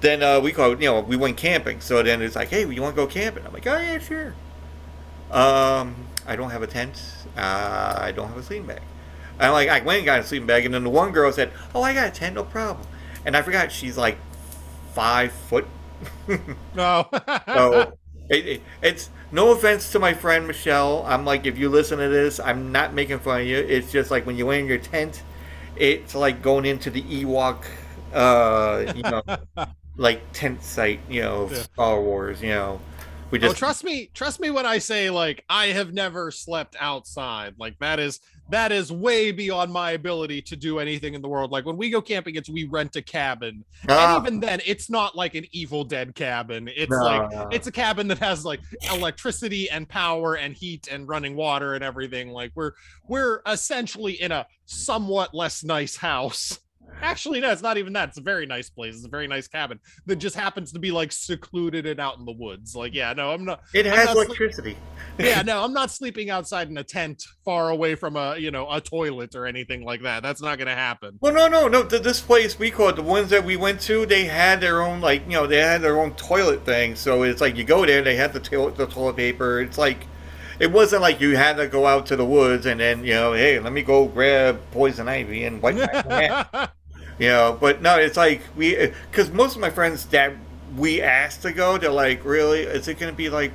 then 0.00 0.22
uh, 0.22 0.40
we 0.40 0.52
called, 0.52 0.80
you 0.80 0.88
know, 0.88 1.00
we 1.00 1.16
went 1.16 1.36
camping. 1.36 1.80
So 1.80 2.02
then 2.02 2.22
it's 2.22 2.36
like, 2.36 2.48
hey, 2.48 2.60
you 2.60 2.82
want 2.82 2.94
to 2.94 3.02
go 3.02 3.06
camping? 3.06 3.46
I'm 3.46 3.52
like, 3.52 3.66
oh 3.66 3.78
yeah, 3.78 3.98
sure. 3.98 4.34
Um, 5.30 5.94
I 6.26 6.36
don't 6.36 6.50
have 6.50 6.62
a 6.62 6.66
tent. 6.66 7.00
Uh, 7.36 7.96
I 7.98 8.12
don't 8.12 8.28
have 8.28 8.36
a 8.36 8.42
sleeping 8.42 8.66
bag. 8.66 8.82
I'm 9.38 9.52
like, 9.52 9.68
I 9.68 9.80
went 9.80 9.98
and 9.98 10.06
got 10.06 10.20
a 10.20 10.24
sleeping 10.24 10.46
bag, 10.46 10.66
and 10.66 10.74
then 10.74 10.84
the 10.84 10.90
one 10.90 11.12
girl 11.12 11.32
said, 11.32 11.52
oh, 11.74 11.82
I 11.82 11.94
got 11.94 12.08
a 12.08 12.10
tent, 12.10 12.34
no 12.34 12.44
problem. 12.44 12.86
And 13.24 13.36
I 13.36 13.42
forgot 13.42 13.72
she's 13.72 13.96
like 13.96 14.18
five 14.92 15.32
foot 15.32 15.66
No. 16.74 17.08
so 17.46 17.92
it, 18.28 18.46
it, 18.46 18.62
it's 18.82 19.10
no 19.32 19.52
offense 19.52 19.92
to 19.92 19.98
my 19.98 20.14
friend 20.14 20.46
Michelle. 20.46 21.04
I'm 21.06 21.24
like, 21.24 21.46
if 21.46 21.58
you 21.58 21.68
listen 21.68 21.98
to 21.98 22.08
this, 22.08 22.40
I'm 22.40 22.72
not 22.72 22.94
making 22.94 23.18
fun 23.20 23.42
of 23.42 23.46
you. 23.46 23.58
It's 23.58 23.92
just 23.92 24.10
like 24.10 24.26
when 24.26 24.36
you 24.36 24.46
went 24.46 24.62
in 24.62 24.66
your 24.66 24.78
tent, 24.78 25.22
it's 25.76 26.14
like 26.14 26.42
going 26.42 26.64
into 26.64 26.90
the 26.90 27.02
Ewok, 27.02 27.64
uh, 28.12 28.92
you 28.94 29.02
know, 29.02 29.22
like 30.00 30.22
tent 30.32 30.62
site, 30.64 31.00
you 31.10 31.20
know, 31.20 31.48
Yeah. 31.52 31.62
Star 31.62 32.00
Wars. 32.00 32.40
You 32.40 32.48
know, 32.48 32.80
we 33.30 33.38
oh, 33.38 33.42
just 33.42 33.58
trust 33.58 33.84
me, 33.84 34.10
trust 34.14 34.40
me 34.40 34.50
when 34.50 34.64
I 34.66 34.78
say 34.78 35.10
like 35.10 35.44
I 35.48 35.66
have 35.66 35.92
never 35.92 36.30
slept 36.30 36.74
outside. 36.80 37.54
Like 37.58 37.78
that 37.80 38.00
is 38.00 38.20
that 38.48 38.72
is 38.72 38.90
way 38.90 39.30
beyond 39.30 39.72
my 39.72 39.92
ability 39.92 40.42
to 40.42 40.56
do 40.56 40.80
anything 40.80 41.12
in 41.14 41.20
the 41.22 41.28
world. 41.28 41.52
Like 41.52 41.66
when 41.66 41.76
we 41.76 41.90
go 41.90 42.00
camping, 42.00 42.34
it's 42.34 42.48
we 42.48 42.64
rent 42.64 42.96
a 42.96 43.02
cabin, 43.02 43.62
Ah. 43.88 44.16
and 44.16 44.26
even 44.26 44.40
then, 44.40 44.60
it's 44.66 44.88
not 44.90 45.14
like 45.14 45.34
an 45.34 45.44
Evil 45.52 45.84
Dead 45.84 46.14
cabin. 46.14 46.68
It's 46.74 46.90
No, 46.90 46.96
like 47.04 47.30
no. 47.30 47.48
it's 47.52 47.66
a 47.68 47.72
cabin 47.72 48.08
that 48.08 48.18
has 48.18 48.44
like 48.44 48.60
electricity 48.92 49.68
and 49.70 49.86
power 49.88 50.34
and 50.36 50.54
heat 50.54 50.88
and 50.90 51.06
running 51.06 51.36
water 51.36 51.74
and 51.74 51.84
everything. 51.84 52.30
Like 52.30 52.52
we're 52.54 52.72
we're 53.06 53.42
essentially 53.46 54.14
in 54.14 54.32
a 54.32 54.46
somewhat 54.64 55.34
less 55.34 55.62
nice 55.62 55.94
house. 55.96 56.58
Actually, 57.02 57.40
no, 57.40 57.50
it's 57.50 57.62
not 57.62 57.78
even 57.78 57.92
that. 57.94 58.10
It's 58.10 58.18
a 58.18 58.22
very 58.22 58.46
nice 58.46 58.70
place. 58.70 58.94
It's 58.94 59.06
a 59.06 59.08
very 59.08 59.26
nice 59.26 59.48
cabin 59.48 59.80
that 60.06 60.16
just 60.16 60.36
happens 60.36 60.72
to 60.72 60.78
be 60.78 60.90
like 60.90 61.12
secluded 61.12 61.86
and 61.86 62.00
out 62.00 62.18
in 62.18 62.24
the 62.24 62.32
woods. 62.32 62.74
Like, 62.76 62.94
yeah, 62.94 63.12
no, 63.12 63.30
I'm 63.30 63.44
not. 63.44 63.62
it 63.74 63.86
I'm 63.86 63.92
has 63.92 64.06
not 64.06 64.16
electricity. 64.16 64.76
yeah, 65.18 65.42
no, 65.42 65.64
I'm 65.64 65.72
not 65.72 65.90
sleeping 65.90 66.30
outside 66.30 66.68
in 66.68 66.78
a 66.78 66.84
tent 66.84 67.24
far 67.44 67.70
away 67.70 67.94
from 67.94 68.16
a 68.16 68.36
you 68.36 68.50
know 68.50 68.70
a 68.70 68.80
toilet 68.80 69.34
or 69.34 69.46
anything 69.46 69.84
like 69.84 70.02
that. 70.02 70.22
That's 70.22 70.42
not 70.42 70.58
gonna 70.58 70.74
happen. 70.74 71.18
Well, 71.20 71.32
no, 71.34 71.48
no, 71.48 71.68
no. 71.68 71.82
This 71.82 72.20
place 72.20 72.58
we 72.58 72.70
called 72.70 72.96
the 72.96 73.02
ones 73.02 73.30
that 73.30 73.44
we 73.44 73.56
went 73.56 73.80
to. 73.82 74.06
They 74.06 74.24
had 74.24 74.60
their 74.60 74.82
own, 74.82 75.00
like, 75.00 75.24
you 75.26 75.32
know, 75.32 75.46
they 75.46 75.58
had 75.58 75.82
their 75.82 75.98
own 76.00 76.14
toilet 76.14 76.64
thing. 76.64 76.94
So 76.96 77.22
it's 77.22 77.40
like 77.40 77.56
you 77.56 77.64
go 77.64 77.84
there, 77.86 78.02
they 78.02 78.16
have 78.16 78.32
the 78.32 78.40
toilet, 78.40 78.76
the 78.76 78.86
toilet 78.86 79.16
paper. 79.16 79.60
It's 79.60 79.78
like, 79.78 80.06
it 80.58 80.70
wasn't 80.70 81.02
like 81.02 81.20
you 81.20 81.36
had 81.36 81.56
to 81.56 81.66
go 81.66 81.86
out 81.86 82.06
to 82.06 82.16
the 82.16 82.24
woods 82.24 82.66
and 82.66 82.80
then, 82.80 83.04
you 83.04 83.14
know, 83.14 83.32
hey, 83.32 83.58
let 83.58 83.72
me 83.72 83.82
go 83.82 84.06
grab 84.06 84.60
poison 84.72 85.08
ivy 85.08 85.44
and 85.44 85.62
wipe 85.62 85.76
my. 85.76 86.68
You 87.20 87.28
know, 87.28 87.58
but 87.60 87.82
no, 87.82 87.98
it's 87.98 88.16
like 88.18 88.42
we, 88.56 88.76
uh, 88.78 88.92
because 89.10 89.30
most 89.30 89.54
of 89.56 89.60
my 89.62 89.70
friends 89.70 90.06
that 90.06 90.32
we 90.76 91.02
asked 91.02 91.42
to 91.42 91.52
go, 91.52 91.78
they're 91.78 91.90
like, 91.92 92.24
really, 92.24 92.62
is 92.62 92.88
it 92.88 92.98
going 92.98 93.12
to 93.12 93.16
be 93.16 93.30
like, 93.30 93.52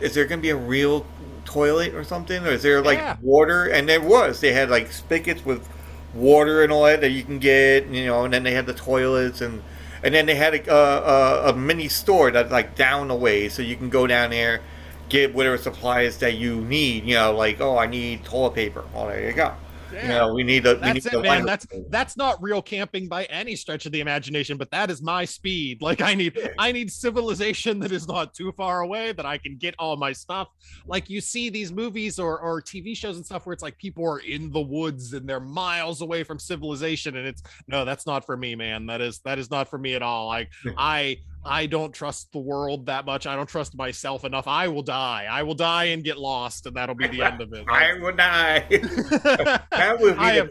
is 0.00 0.14
there 0.14 0.24
going 0.26 0.40
to 0.40 0.42
be 0.42 0.50
a 0.50 0.56
real 0.56 1.06
toilet 1.44 1.94
or 1.94 2.04
something, 2.04 2.44
or 2.46 2.50
is 2.50 2.62
there 2.62 2.82
like 2.82 2.98
Yeah. 2.98 3.16
water? 3.22 3.66
And 3.66 3.88
there 3.88 4.00
was. 4.00 4.40
They 4.40 4.52
had 4.52 4.70
like 4.70 4.92
spigots 4.92 5.44
with 5.44 5.68
water 6.14 6.62
and 6.62 6.72
all 6.72 6.84
that 6.84 7.00
that 7.02 7.10
you 7.10 7.22
can 7.24 7.38
get, 7.38 7.86
you 7.88 8.06
know, 8.06 8.24
and 8.24 8.32
then 8.34 8.42
they 8.42 8.52
had 8.52 8.66
the 8.66 8.74
toilets 8.74 9.40
and. 9.40 9.62
And 10.00 10.14
then 10.14 10.26
they 10.26 10.36
had 10.36 10.54
a, 10.54 10.72
a, 10.72 11.50
a 11.50 11.56
mini 11.56 11.88
store 11.88 12.30
that's 12.30 12.52
like 12.52 12.76
down 12.76 13.08
the 13.08 13.16
way, 13.16 13.48
so 13.48 13.62
you 13.62 13.74
can 13.74 13.90
go 13.90 14.06
down 14.06 14.30
there, 14.30 14.60
get 15.08 15.34
whatever 15.34 15.58
supplies 15.58 16.18
that 16.18 16.36
you 16.36 16.60
need. 16.60 17.04
You 17.04 17.16
know, 17.16 17.32
like 17.36 17.60
oh, 17.60 17.76
I 17.76 17.86
need 17.86 18.24
toilet 18.24 18.54
paper. 18.54 18.84
Well, 18.94 19.08
there 19.08 19.26
you 19.26 19.32
go. 19.32 19.54
You 19.92 20.08
know, 20.08 20.32
we 20.32 20.42
need 20.42 20.66
a. 20.66 20.74
we 20.74 20.92
need 20.92 21.02
That's 21.02 21.10
to 21.10 21.18
it, 21.20 21.22
man. 21.22 21.44
That's 21.44 21.66
that's 21.88 22.16
not 22.16 22.42
real 22.42 22.62
camping 22.62 23.08
by 23.08 23.24
any 23.24 23.56
stretch 23.56 23.86
of 23.86 23.92
the 23.92 24.00
imagination, 24.00 24.56
but 24.56 24.70
that 24.70 24.90
is 24.90 25.02
my 25.02 25.24
speed. 25.24 25.78
Like 25.88 26.02
I 26.02 26.14
need 26.14 26.36
I 26.58 26.70
need 26.70 26.92
civilization 26.92 27.78
that 27.78 27.92
is 27.92 28.06
not 28.06 28.34
too 28.34 28.52
far 28.52 28.82
away 28.82 29.12
that 29.12 29.24
I 29.24 29.38
can 29.38 29.56
get 29.56 29.74
all 29.78 29.96
my 29.96 30.12
stuff. 30.12 30.48
Like 30.86 31.08
you 31.08 31.22
see 31.22 31.48
these 31.48 31.72
movies 31.72 32.18
or 32.18 32.38
or 32.38 32.60
TV 32.60 32.94
shows 32.94 33.16
and 33.16 33.24
stuff 33.24 33.46
where 33.46 33.54
it's 33.54 33.62
like 33.62 33.78
people 33.78 34.04
are 34.04 34.18
in 34.18 34.50
the 34.52 34.60
woods 34.60 35.14
and 35.14 35.26
they're 35.26 35.40
miles 35.40 36.02
away 36.02 36.24
from 36.24 36.38
civilization 36.38 37.16
and 37.16 37.26
it's 37.26 37.42
no, 37.68 37.86
that's 37.86 38.06
not 38.06 38.26
for 38.26 38.36
me, 38.36 38.54
man. 38.54 38.84
That 38.84 39.00
is 39.00 39.20
that 39.20 39.38
is 39.38 39.50
not 39.50 39.68
for 39.68 39.78
me 39.78 39.94
at 39.94 40.02
all. 40.02 40.26
Like 40.26 40.50
I 40.76 41.18
I 41.44 41.66
don't 41.66 41.92
trust 41.92 42.32
the 42.32 42.38
world 42.38 42.86
that 42.86 43.06
much. 43.06 43.26
I 43.26 43.36
don't 43.36 43.48
trust 43.48 43.76
myself 43.76 44.24
enough. 44.24 44.46
I 44.46 44.68
will 44.68 44.82
die. 44.82 45.26
I 45.30 45.42
will 45.42 45.54
die 45.54 45.84
and 45.84 46.04
get 46.04 46.18
lost, 46.18 46.66
and 46.66 46.76
that'll 46.76 46.94
be 46.94 47.08
the 47.08 47.22
end 47.22 47.40
of 47.40 47.52
it. 47.52 47.64
I 47.68 47.98
will 47.98 48.14
die. 48.14 48.66
that 49.70 49.96
would 50.00 50.14
be 50.14 50.20
I 50.20 50.32
am 50.36 50.50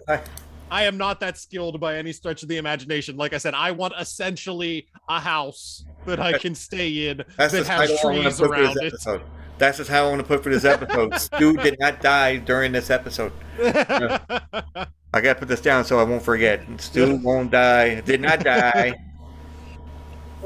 I 0.69 0.83
am 0.83 0.97
not 0.97 1.19
that 1.21 1.38
skilled 1.38 1.79
by 1.79 1.97
any 1.97 2.11
stretch 2.11 2.43
of 2.43 2.49
the 2.49 2.57
imagination. 2.57 3.15
Like 3.15 3.33
I 3.33 3.38
said, 3.38 3.53
I 3.53 3.71
want 3.71 3.93
essentially 3.99 4.88
a 5.07 5.19
house 5.19 5.85
that 6.05 6.19
I 6.19 6.38
can 6.38 6.55
stay 6.55 7.09
in 7.09 7.23
That's 7.38 7.53
that 7.53 7.67
has 7.67 7.89
I 7.89 7.93
want 7.93 8.15
to 8.15 8.21
trees 8.23 8.39
put 8.39 8.47
for 8.47 8.53
around 8.53 8.75
this 8.75 8.83
it. 8.83 8.88
episode. 8.88 9.21
That's 9.57 9.77
just 9.77 9.89
how 9.89 10.05
I 10.05 10.09
want 10.09 10.21
to 10.21 10.27
put 10.27 10.43
for 10.43 10.49
this 10.49 10.65
episode. 10.65 11.15
Stu 11.19 11.53
did 11.57 11.79
not 11.79 12.01
die 12.01 12.38
during 12.38 12.71
this 12.71 12.89
episode. 12.89 13.31
I 13.59 15.21
gotta 15.21 15.35
put 15.35 15.47
this 15.47 15.61
down 15.61 15.85
so 15.85 15.99
I 15.99 16.03
won't 16.03 16.21
forget. 16.21 16.63
Stu 16.79 17.15
won't 17.23 17.51
die. 17.51 18.01
Did 18.01 18.21
not 18.21 18.43
die. 18.43 18.93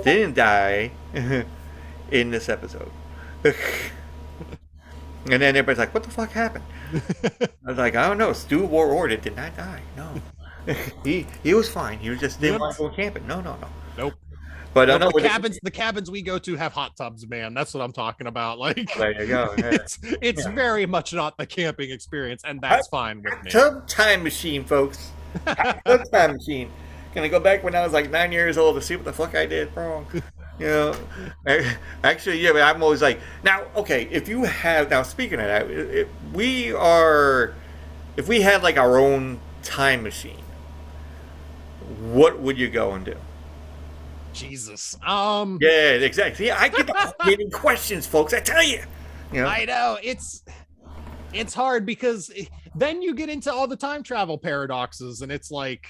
Didn't 0.03 0.35
die 0.35 0.91
in 2.11 2.31
this 2.31 2.49
episode. 2.49 2.91
and 3.43 3.53
then 5.41 5.55
everybody's 5.55 5.79
like, 5.79 5.93
"What 5.93 6.03
the 6.03 6.09
fuck 6.11 6.31
happened?" 6.31 6.65
I 6.93 7.49
was 7.65 7.77
like, 7.77 7.95
"I 7.95 8.07
don't 8.07 8.17
know." 8.17 8.33
Stu 8.33 8.65
War 8.65 8.87
Order 8.87 9.17
did 9.17 9.35
not 9.35 9.55
die. 9.55 9.81
No, 9.95 10.13
he 11.03 11.25
he 11.43 11.53
was 11.53 11.69
fine. 11.69 11.99
He 11.99 12.09
was 12.09 12.19
just 12.19 12.39
didn't 12.41 12.59
want 12.61 12.75
to 12.75 12.83
go 12.83 12.89
camping. 12.89 13.27
No, 13.27 13.41
no, 13.41 13.55
no. 13.61 13.67
Nope. 13.97 14.13
But 14.73 14.89
I 14.89 14.97
know 14.97 15.11
the 15.13 15.21
cabins, 15.21 15.59
the 15.61 15.71
cabins 15.71 16.09
we 16.09 16.21
go 16.21 16.39
to 16.39 16.55
have 16.55 16.71
hot 16.71 16.95
tubs, 16.95 17.27
man. 17.27 17.53
That's 17.53 17.73
what 17.73 17.83
I'm 17.83 17.91
talking 17.91 18.27
about. 18.27 18.57
Like, 18.57 18.89
oh, 18.95 18.99
There 18.99 19.21
you 19.21 19.27
go. 19.27 19.53
yeah. 19.57 19.65
it's 19.71 19.99
it's 20.21 20.45
Yeah. 20.45 20.51
very 20.51 20.85
much 20.85 21.13
not 21.13 21.37
the 21.37 21.45
camping 21.45 21.91
experience, 21.91 22.43
and 22.45 22.61
that's 22.61 22.87
fine 22.87 23.21
with 23.21 23.33
me. 23.43 23.51
Tub 23.51 23.85
time 23.87 24.23
machine, 24.23 24.63
folks. 24.63 25.11
Tub 25.45 26.03
time 26.11 26.33
machine. 26.37 26.71
Gonna 27.13 27.29
go 27.29 27.39
back 27.39 27.63
when 27.63 27.75
I 27.75 27.83
was 27.83 27.93
like 27.93 28.09
nine 28.09 28.31
years 28.31 28.57
old 28.57 28.75
to 28.75 28.81
see 28.81 28.95
what 28.95 29.05
the 29.05 29.13
fuck 29.13 29.35
I 29.35 29.45
did 29.45 29.75
wrong. 29.75 30.07
You 30.59 30.67
know, 30.67 30.95
actually, 32.03 32.39
yeah. 32.39 32.51
But 32.53 32.61
I'm 32.61 32.83
always 32.83 33.01
like, 33.01 33.19
now, 33.43 33.63
okay, 33.75 34.07
if 34.11 34.29
you 34.29 34.43
have 34.43 34.89
now, 34.89 35.01
speaking 35.03 35.39
of 35.39 35.47
that, 35.47 35.69
if 35.69 36.07
we 36.33 36.71
are, 36.71 37.53
if 38.15 38.27
we 38.27 38.41
had 38.41 38.61
like 38.61 38.77
our 38.77 38.97
own 38.97 39.39
time 39.63 40.03
machine, 40.03 40.43
what 42.11 42.39
would 42.39 42.57
you 42.57 42.69
go 42.69 42.93
and 42.93 43.03
do? 43.03 43.15
Jesus. 44.33 44.95
Um. 45.05 45.57
Yeah, 45.61 45.93
exactly. 45.93 46.47
Yeah, 46.47 46.57
I 46.59 46.69
get 46.69 46.87
the 46.87 47.49
questions, 47.51 48.05
folks. 48.05 48.33
I 48.33 48.39
tell 48.39 48.63
you. 48.63 48.83
You 49.33 49.41
know? 49.41 49.47
I 49.47 49.65
know 49.65 49.97
it's 50.03 50.43
it's 51.33 51.53
hard 51.53 51.85
because 51.85 52.31
then 52.75 53.01
you 53.01 53.15
get 53.15 53.29
into 53.29 53.51
all 53.51 53.67
the 53.67 53.75
time 53.75 54.03
travel 54.03 54.37
paradoxes, 54.37 55.21
and 55.21 55.31
it's 55.31 55.51
like, 55.51 55.85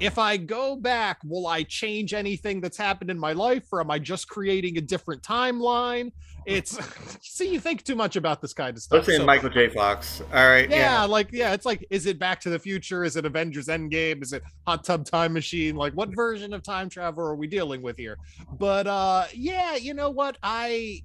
if 0.00 0.18
I 0.18 0.36
go 0.36 0.76
back, 0.76 1.18
will 1.24 1.46
I 1.46 1.62
change 1.62 2.14
anything 2.14 2.60
that's 2.60 2.76
happened 2.76 3.10
in 3.10 3.18
my 3.18 3.32
life, 3.32 3.64
or 3.72 3.80
am 3.80 3.90
I 3.90 3.98
just 3.98 4.28
creating 4.28 4.78
a 4.78 4.80
different 4.80 5.22
timeline? 5.22 6.12
It's 6.44 6.76
see, 7.22 7.52
you 7.52 7.60
think 7.60 7.84
too 7.84 7.94
much 7.94 8.16
about 8.16 8.42
this 8.42 8.52
kind 8.52 8.76
of 8.76 8.82
stuff. 8.82 8.96
Let's 8.96 9.06
say 9.06 9.16
so- 9.18 9.24
Michael 9.24 9.50
J. 9.50 9.68
Fox. 9.68 10.22
All 10.32 10.48
right. 10.48 10.68
yeah, 10.68 11.04
like 11.04 11.30
yeah, 11.32 11.52
it's 11.52 11.64
like, 11.64 11.86
is 11.90 12.06
it 12.06 12.18
Back 12.18 12.40
to 12.40 12.50
the 12.50 12.58
Future? 12.58 13.04
Is 13.04 13.16
it 13.16 13.24
Avengers 13.24 13.68
Endgame? 13.68 14.22
Is 14.22 14.32
it 14.32 14.42
Hot 14.66 14.82
Tub 14.82 15.04
Time 15.04 15.32
Machine? 15.32 15.76
Like, 15.76 15.92
what 15.92 16.14
version 16.14 16.52
of 16.52 16.62
time 16.62 16.88
travel 16.88 17.24
are 17.24 17.36
we 17.36 17.46
dealing 17.46 17.80
with 17.82 17.96
here? 17.96 18.18
But 18.58 18.86
uh, 18.86 19.26
yeah, 19.34 19.76
you 19.76 19.94
know 19.94 20.10
what? 20.10 20.36
I 20.42 21.02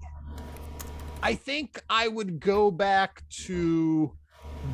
I 1.21 1.35
think 1.35 1.81
I 1.89 2.07
would 2.07 2.39
go 2.39 2.71
back 2.71 3.23
to 3.45 4.11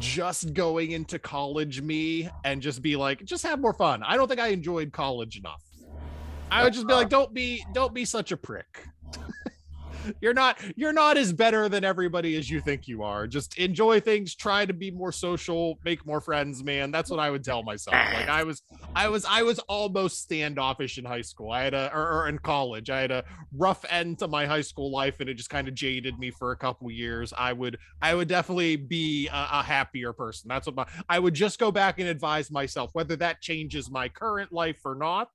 just 0.04 0.54
going 0.54 0.92
into 0.92 1.18
college 1.18 1.82
me 1.82 2.30
and 2.44 2.62
just 2.62 2.82
be 2.82 2.96
like, 2.96 3.24
just 3.24 3.44
have 3.44 3.60
more 3.60 3.74
fun. 3.74 4.04
I 4.04 4.18
don't 4.18 4.28
think 4.28 4.42
I 4.42 4.50
enjoyed 4.50 4.92
college 4.92 5.38
enough. 5.38 5.64
I 6.52 6.64
would 6.64 6.74
just 6.74 6.86
be 6.86 6.94
like, 6.94 7.08
uh-huh. 7.08 7.24
don't 7.24 7.34
be, 7.34 7.66
don't 7.74 7.94
be 7.94 8.04
such 8.06 8.32
a 8.32 8.38
prick. 8.38 8.86
you're 10.22 10.34
not, 10.34 10.60
you're 10.76 10.94
not 10.94 11.18
as 11.18 11.34
better 11.34 11.70
than 11.70 11.84
everybody 11.84 12.36
as 12.36 12.50
you 12.50 12.62
think 12.62 12.88
you 12.88 13.04
are. 13.04 13.28
Just 13.28 13.58
enjoy 13.58 14.00
things, 14.00 14.36
try 14.36 14.66
to 14.66 14.74
be 14.74 14.92
more 14.92 15.12
social, 15.12 15.80
make 15.84 16.06
more 16.06 16.22
friends, 16.22 16.64
man. 16.64 16.92
That's 16.92 17.10
what 17.10 17.20
I 17.20 17.30
would 17.30 17.44
tell 17.44 17.64
myself. 17.64 17.96
Like 18.14 18.30
I 18.30 18.44
was, 18.44 18.62
I 18.96 19.10
was, 19.10 19.26
I 19.30 19.44
was 19.44 19.60
almost 19.60 20.22
standoffish 20.22 20.98
in 20.98 21.06
high 21.06 21.22
school. 21.22 21.52
I 21.52 21.64
had 21.64 21.74
a, 21.74 21.92
or, 21.94 22.22
or 22.22 22.28
in 22.30 22.40
college, 22.40 22.90
I 22.90 23.02
had 23.02 23.12
a 23.12 23.24
rough 23.56 23.86
end 23.90 24.20
to 24.20 24.28
my 24.28 24.46
high 24.46 24.62
school 24.62 24.92
life, 24.92 25.20
and 25.20 25.30
it 25.30 25.36
just 25.36 25.50
kind 25.50 25.68
of 25.68 25.76
jaded 25.76 26.20
me 26.20 26.32
for 26.32 26.52
a 26.52 26.58
couple 26.58 26.90
years. 26.92 27.34
I 27.38 27.54
would, 27.54 27.78
I 28.02 28.16
would 28.16 28.28
definitely 28.28 28.76
be 28.76 29.28
a, 29.28 29.48
a 29.54 29.64
happier 29.64 30.14
person. 30.14 30.48
That's 30.50 30.68
what 30.68 30.76
my, 30.76 30.86
I 31.10 31.20
would 31.20 31.34
just 31.34 31.60
go 31.60 31.72
back 31.72 32.00
and 32.00 32.08
advise 32.08 32.52
myself 32.52 32.92
whether 32.94 33.16
that 33.18 33.42
changes 33.42 33.90
my 33.90 34.10
current 34.10 34.52
life 34.52 34.80
or 34.86 34.96
not. 34.96 35.30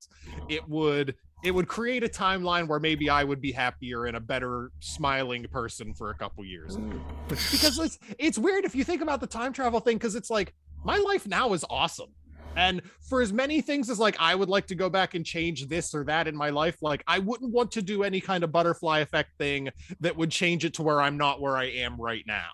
It 0.47 0.67
would, 0.67 1.15
it 1.43 1.51
would 1.51 1.67
create 1.67 2.03
a 2.03 2.07
timeline 2.07 2.67
where 2.67 2.79
maybe 2.79 3.09
I 3.09 3.23
would 3.23 3.41
be 3.41 3.51
happier 3.51 4.05
and 4.05 4.17
a 4.17 4.19
better 4.19 4.71
smiling 4.79 5.45
person 5.51 5.93
for 5.93 6.09
a 6.09 6.15
couple 6.15 6.43
years. 6.43 6.77
Mm. 6.77 7.01
because 7.27 7.79
it's 7.79 7.99
it's 8.17 8.37
weird 8.37 8.65
if 8.65 8.75
you 8.75 8.83
think 8.83 9.01
about 9.01 9.21
the 9.21 9.27
time 9.27 9.53
travel 9.53 9.79
thing 9.79 9.97
because 9.97 10.15
it's 10.15 10.29
like 10.29 10.53
my 10.83 10.97
life 10.97 11.27
now 11.27 11.53
is 11.53 11.65
awesome. 11.69 12.09
And 12.55 12.81
for 13.01 13.21
as 13.21 13.31
many 13.31 13.61
things 13.61 13.89
as 13.89 13.99
like 13.99 14.17
I 14.19 14.35
would 14.35 14.49
like 14.49 14.67
to 14.67 14.75
go 14.75 14.89
back 14.89 15.13
and 15.13 15.25
change 15.25 15.67
this 15.67 15.93
or 15.93 16.03
that 16.05 16.27
in 16.27 16.35
my 16.35 16.49
life, 16.49 16.81
like 16.81 17.03
I 17.07 17.19
wouldn't 17.19 17.51
want 17.51 17.71
to 17.73 17.81
do 17.81 18.03
any 18.03 18.19
kind 18.19 18.43
of 18.43 18.51
butterfly 18.51 18.99
effect 18.99 19.37
thing 19.37 19.69
that 20.01 20.17
would 20.17 20.31
change 20.31 20.65
it 20.65 20.73
to 20.75 20.81
where 20.83 21.01
I'm 21.01 21.17
not 21.17 21.39
where 21.39 21.55
I 21.55 21.65
am 21.65 21.99
right 22.01 22.23
now. 22.27 22.49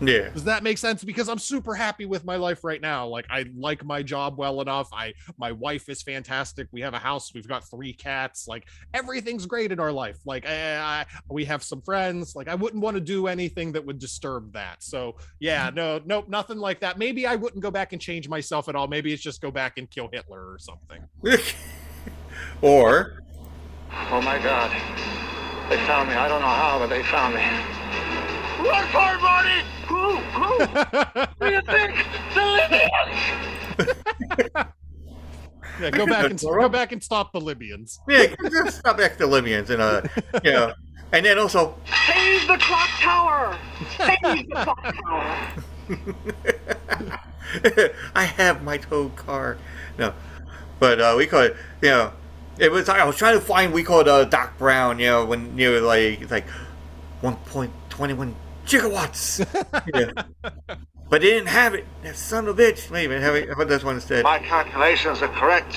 Yeah. 0.00 0.30
Does 0.30 0.44
that 0.44 0.62
make 0.62 0.78
sense? 0.78 1.02
Because 1.02 1.28
I'm 1.28 1.38
super 1.38 1.74
happy 1.74 2.06
with 2.06 2.24
my 2.24 2.36
life 2.36 2.62
right 2.62 2.80
now. 2.80 3.06
Like 3.06 3.26
I 3.30 3.46
like 3.56 3.84
my 3.84 4.02
job 4.02 4.38
well 4.38 4.60
enough. 4.60 4.88
I 4.92 5.14
my 5.38 5.52
wife 5.52 5.88
is 5.88 6.02
fantastic. 6.02 6.68
We 6.70 6.80
have 6.82 6.94
a 6.94 6.98
house. 6.98 7.34
We've 7.34 7.48
got 7.48 7.68
three 7.68 7.92
cats. 7.92 8.46
Like 8.46 8.68
everything's 8.94 9.46
great 9.46 9.72
in 9.72 9.80
our 9.80 9.92
life. 9.92 10.18
Like 10.24 10.46
I, 10.46 10.76
I, 10.76 11.06
we 11.28 11.44
have 11.46 11.62
some 11.62 11.82
friends. 11.82 12.36
Like 12.36 12.48
I 12.48 12.54
wouldn't 12.54 12.82
want 12.82 12.96
to 12.96 13.00
do 13.00 13.26
anything 13.26 13.72
that 13.72 13.84
would 13.84 13.98
disturb 13.98 14.52
that. 14.52 14.82
So 14.82 15.16
yeah, 15.40 15.66
mm-hmm. 15.66 15.76
no, 15.76 16.00
nope, 16.04 16.28
nothing 16.28 16.58
like 16.58 16.80
that. 16.80 16.98
Maybe 16.98 17.26
I 17.26 17.34
wouldn't 17.34 17.62
go 17.62 17.70
back 17.70 17.92
and 17.92 18.00
change 18.00 18.28
myself 18.28 18.68
at 18.68 18.76
all. 18.76 18.86
Maybe 18.86 19.12
it's 19.12 19.22
just 19.22 19.40
go 19.40 19.50
back 19.50 19.78
and 19.78 19.90
kill 19.90 20.08
Hitler 20.12 20.52
or 20.52 20.58
something. 20.58 21.02
or 22.62 23.22
Oh 24.10 24.22
my 24.22 24.38
God. 24.38 24.70
They 25.68 25.76
found 25.86 26.08
me. 26.08 26.14
I 26.14 26.28
don't 26.28 26.40
know 26.40 26.46
how, 26.46 26.78
but 26.78 26.88
they 26.88 27.02
found 27.02 27.34
me. 27.34 27.42
Run 28.68 28.86
for 28.88 29.14
it, 29.14 29.22
Marty! 29.22 29.77
Who? 29.88 30.16
Who? 30.16 30.64
what 30.64 31.38
do 31.40 31.50
you 31.50 31.62
think? 31.62 32.06
The 32.34 32.44
Libyans! 32.44 33.18
Yeah, 35.80 35.90
go 35.90 36.06
back 36.06 36.30
and 36.30 36.40
go 36.40 36.68
back 36.68 36.92
and 36.92 37.02
stop 37.02 37.32
the 37.32 37.40
Libyans. 37.40 38.00
Yeah, 38.08 38.34
stop 38.68 38.98
back 38.98 39.16
to 39.18 39.26
Libyans 39.26 39.70
and 39.70 39.80
uh, 39.80 40.02
you 40.42 40.50
know, 40.50 40.74
and 41.12 41.24
then 41.24 41.38
also 41.38 41.76
Save 42.06 42.48
the 42.48 42.56
clock 42.58 42.88
tower! 42.98 43.56
Save 43.96 44.48
the 44.48 44.54
clock 44.54 44.94
tower! 45.06 45.48
I 48.14 48.24
have 48.24 48.62
my 48.62 48.78
tow 48.78 49.10
car. 49.10 49.56
No, 49.98 50.12
but 50.80 51.00
uh, 51.00 51.14
we 51.16 51.26
call 51.26 51.42
it, 51.42 51.56
you 51.80 51.90
know, 51.90 52.12
it 52.58 52.72
was. 52.72 52.88
I 52.88 53.04
was 53.04 53.16
trying 53.16 53.38
to 53.38 53.44
find. 53.44 53.72
We 53.72 53.82
called 53.82 54.08
uh, 54.08 54.24
Doc 54.24 54.58
Brown. 54.58 54.98
You 54.98 55.06
know, 55.06 55.24
when 55.24 55.56
you 55.56 55.72
know, 55.72 55.86
like 55.86 56.20
it's 56.20 56.30
like 56.30 56.48
one 57.20 57.36
point 57.36 57.72
twenty 57.88 58.14
one 58.14 58.34
gigawatts. 58.68 59.44
yeah. 59.94 60.12
But 61.10 61.22
they 61.22 61.30
didn't 61.30 61.48
have 61.48 61.74
it. 61.74 61.86
That 62.02 62.16
son 62.16 62.46
of 62.48 62.58
a 62.58 62.62
bitch. 62.62 62.90
Wait 62.90 63.06
a 63.06 63.08
minute. 63.08 63.22
Have 63.22 63.34
it- 63.34 63.48
How 63.48 63.54
about 63.54 63.68
this 63.68 63.82
one 63.84 63.94
instead? 63.96 64.24
My 64.24 64.38
calculations 64.38 65.22
are 65.22 65.28
correct. 65.28 65.74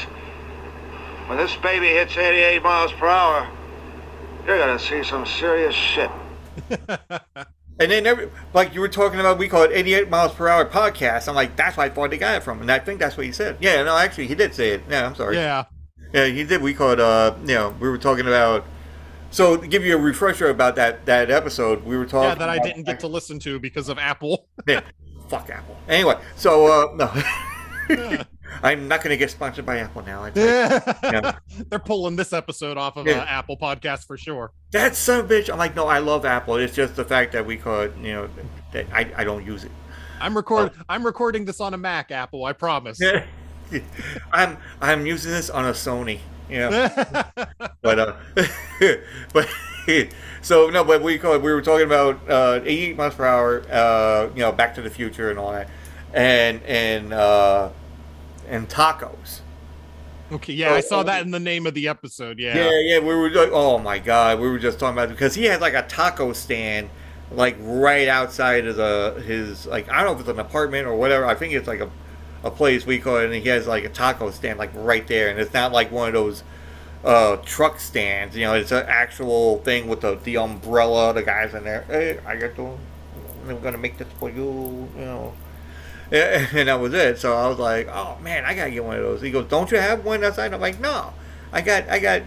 When 1.28 1.38
this 1.38 1.56
baby 1.58 1.88
hits 1.88 2.18
88 2.18 2.62
miles 2.62 2.92
per 2.94 3.08
hour, 3.08 3.48
you're 4.46 4.58
gonna 4.58 4.78
see 4.80 5.02
some 5.04 5.26
serious 5.26 5.74
shit. 5.76 6.12
And 7.80 7.90
then, 7.92 8.06
every, 8.06 8.30
like 8.54 8.76
you 8.76 8.82
were 8.82 8.90
talking 8.90 9.20
about, 9.20 9.40
we 9.40 9.48
call 9.48 9.64
it 9.64 9.72
88 9.74 10.10
miles 10.10 10.34
per 10.34 10.48
hour 10.48 10.66
podcast. 10.66 11.28
I'm 11.28 11.34
like, 11.36 11.56
that's 11.56 11.78
where 11.78 11.86
I 11.88 11.90
thought 11.90 12.12
they 12.12 12.18
got 12.18 12.36
it 12.36 12.44
from, 12.44 12.62
and 12.62 12.72
I 12.72 12.78
think 12.80 13.00
that's 13.00 13.18
what 13.18 13.26
he 13.26 13.32
said. 13.32 13.58
Yeah, 13.60 13.82
no, 13.84 13.98
actually, 13.98 14.28
he 14.28 14.36
did 14.36 14.54
say 14.54 14.72
it. 14.72 14.84
Yeah, 14.90 15.06
I'm 15.08 15.16
sorry. 15.16 15.38
Yeah. 15.38 15.64
Yeah, 16.14 16.26
he 16.28 16.44
did. 16.44 16.62
We 16.62 16.74
called, 16.76 17.00
uh, 17.00 17.34
you 17.42 17.56
know, 17.56 17.74
we 17.80 17.90
were 17.90 17.98
talking 17.98 18.28
about. 18.28 18.66
So, 19.32 19.58
to 19.58 19.66
give 19.68 19.84
you 19.86 19.96
a 19.96 20.00
refresher 20.00 20.50
about 20.50 20.76
that 20.76 21.06
that 21.06 21.32
episode, 21.32 21.84
we 21.84 21.98
were 21.98 22.06
talking. 22.06 22.30
Yeah, 22.30 22.36
that 22.36 22.50
I 22.50 22.60
didn't 22.60 22.84
get 22.84 23.00
to 23.00 23.08
listen 23.08 23.40
to 23.40 23.60
because 23.60 23.90
of 23.90 23.98
Apple. 23.98 24.48
Yeah, 24.68 24.82
fuck 25.30 25.50
Apple. 25.50 25.76
Anyway, 25.88 26.20
so 26.36 26.68
uh, 26.68 26.94
no, 26.96 27.12
I'm 28.64 28.88
not 28.88 29.00
going 29.02 29.10
to 29.10 29.18
get 29.18 29.32
sponsored 29.32 29.66
by 29.66 29.80
Apple 29.80 30.04
now. 30.04 30.20
Like, 30.20 30.36
yeah. 30.36 31.38
They're 31.70 31.80
pulling 31.80 32.16
this 32.16 32.32
episode 32.34 32.78
off 32.78 32.98
of 32.98 33.08
Yeah. 33.08 33.20
uh, 33.22 33.26
Apple 33.26 33.58
Podcast 33.58 34.06
for 34.06 34.18
sure. 34.18 34.52
That's 34.72 35.08
a 35.10 35.24
bitch. 35.24 35.50
I'm 35.52 35.58
like, 35.58 35.76
no, 35.76 35.88
I 35.88 35.98
love 36.00 36.26
Apple. 36.26 36.58
It's 36.58 36.76
just 36.76 36.96
the 36.96 37.04
fact 37.06 37.32
that 37.32 37.46
we 37.46 37.58
could, 37.58 37.94
you 37.98 38.14
know, 38.14 38.30
that 38.74 38.86
I, 38.94 39.12
I 39.18 39.24
don't 39.24 39.46
use 39.46 39.64
it. 39.64 39.72
I'm 40.20 40.36
record 40.36 40.74
I'm 40.88 41.04
recording 41.04 41.46
this 41.46 41.60
on 41.60 41.74
a 41.74 41.78
Mac, 41.78 42.12
Apple. 42.12 42.46
I 42.46 42.54
promise. 42.54 43.02
I'm 44.32 44.58
I'm 44.80 45.06
using 45.06 45.32
this 45.32 45.50
on 45.50 45.66
a 45.66 45.72
Sony. 45.72 46.20
Yeah. 46.52 47.30
but 47.82 48.00
uh, 48.00 48.16
but 49.34 49.50
so 50.42 50.70
no, 50.70 50.84
but 50.84 51.02
we 51.02 51.18
call 51.18 51.34
it, 51.34 51.42
we 51.42 51.52
were 51.52 51.62
talking 51.62 51.86
about 51.86 52.20
uh, 52.30 52.60
88 52.64 52.98
miles 52.98 53.16
per 53.16 53.26
hour. 53.26 53.64
Uh, 53.72 54.30
you 54.36 54.42
know, 54.42 54.52
Back 54.52 54.76
to 54.76 54.82
the 54.82 54.90
Future 54.90 55.30
and 55.30 55.40
all 55.40 55.52
that, 55.52 55.70
and 56.14 56.62
and 56.64 57.14
uh, 57.14 57.70
and 58.48 58.70
tacos. 58.70 59.40
Okay, 60.32 60.54
yeah, 60.54 60.74
I 60.74 60.80
saw 60.80 61.04
that 61.04 61.24
in 61.24 61.32
the 61.32 61.40
name 61.42 61.68
of 61.68 61.74
the 61.74 61.90
episode. 61.90 62.40
Yeah. 62.40 62.56
Yeah, 62.56 62.80
yeah, 62.80 63.00
we 63.00 63.14
were 63.14 63.30
like, 63.30 63.50
oh 63.52 63.78
my 63.78 64.00
god, 64.00 64.40
we 64.40 64.50
were 64.50 64.60
just 64.60 64.80
talking 64.80 64.98
about 64.98 65.10
because 65.10 65.36
he 65.36 65.46
has 65.46 65.60
like 65.60 65.74
a 65.74 65.84
taco 65.84 66.32
stand, 66.32 66.90
like 67.32 67.58
right 67.60 68.08
outside 68.08 68.66
of 68.66 68.78
the 68.78 69.22
his 69.26 69.66
like 69.66 69.90
I 69.90 70.04
don't 70.04 70.06
know 70.06 70.14
if 70.14 70.20
it's 70.22 70.30
an 70.30 70.40
apartment 70.40 70.88
or 70.88 70.96
whatever. 70.96 71.26
I 71.26 71.36
think 71.36 71.54
it's 71.54 71.68
like 71.68 71.82
a, 71.82 71.90
a 72.44 72.52
place 72.52 72.86
we 72.86 73.00
call 73.00 73.18
it, 73.18 73.26
and 73.26 73.34
he 73.34 73.50
has 73.50 73.68
like 73.68 73.84
a 73.84 73.90
taco 73.90 74.32
stand 74.32 74.60
like 74.60 74.72
right 74.74 75.06
there, 75.08 75.30
and 75.30 75.40
it's 75.40 75.54
not 75.54 75.72
like 75.72 75.92
one 75.92 76.10
of 76.10 76.14
those 76.14 76.44
uh 77.04 77.38
truck 77.38 77.80
stands. 77.80 78.36
You 78.36 78.46
know, 78.46 78.54
it's 78.54 78.72
an 78.72 78.86
actual 78.88 79.60
thing 79.60 79.88
with 79.88 80.02
the 80.02 80.16
the 80.16 80.38
umbrella. 80.38 81.14
The 81.14 81.24
guys 81.24 81.54
in 81.54 81.64
there, 81.64 81.86
hey, 81.88 82.20
I 82.26 82.36
got 82.36 82.56
to, 82.56 82.78
I'm 83.48 83.62
gonna 83.62 83.78
make 83.78 83.98
this 83.98 84.08
for 84.20 84.30
you. 84.30 84.90
You 84.98 85.06
know. 85.06 85.34
And 86.12 86.68
that 86.68 86.78
was 86.82 86.94
it. 86.94 87.20
So 87.20 87.38
I 87.38 87.48
was 87.48 87.58
like, 87.58 87.88
"Oh 87.88 88.18
man, 88.22 88.44
I 88.44 88.54
gotta 88.54 88.70
get 88.72 88.84
one 88.84 88.98
of 88.98 89.02
those." 89.02 89.22
He 89.22 89.32
goes, 89.32 89.48
"Don't 89.48 89.72
you 89.72 89.78
have 89.78 90.04
one 90.04 90.22
outside?" 90.26 90.54
I'm 90.54 90.60
like, 90.60 90.78
"No, 90.78 91.14
I 91.54 91.62
got, 91.62 91.88
I 91.90 92.00
got, 92.00 92.24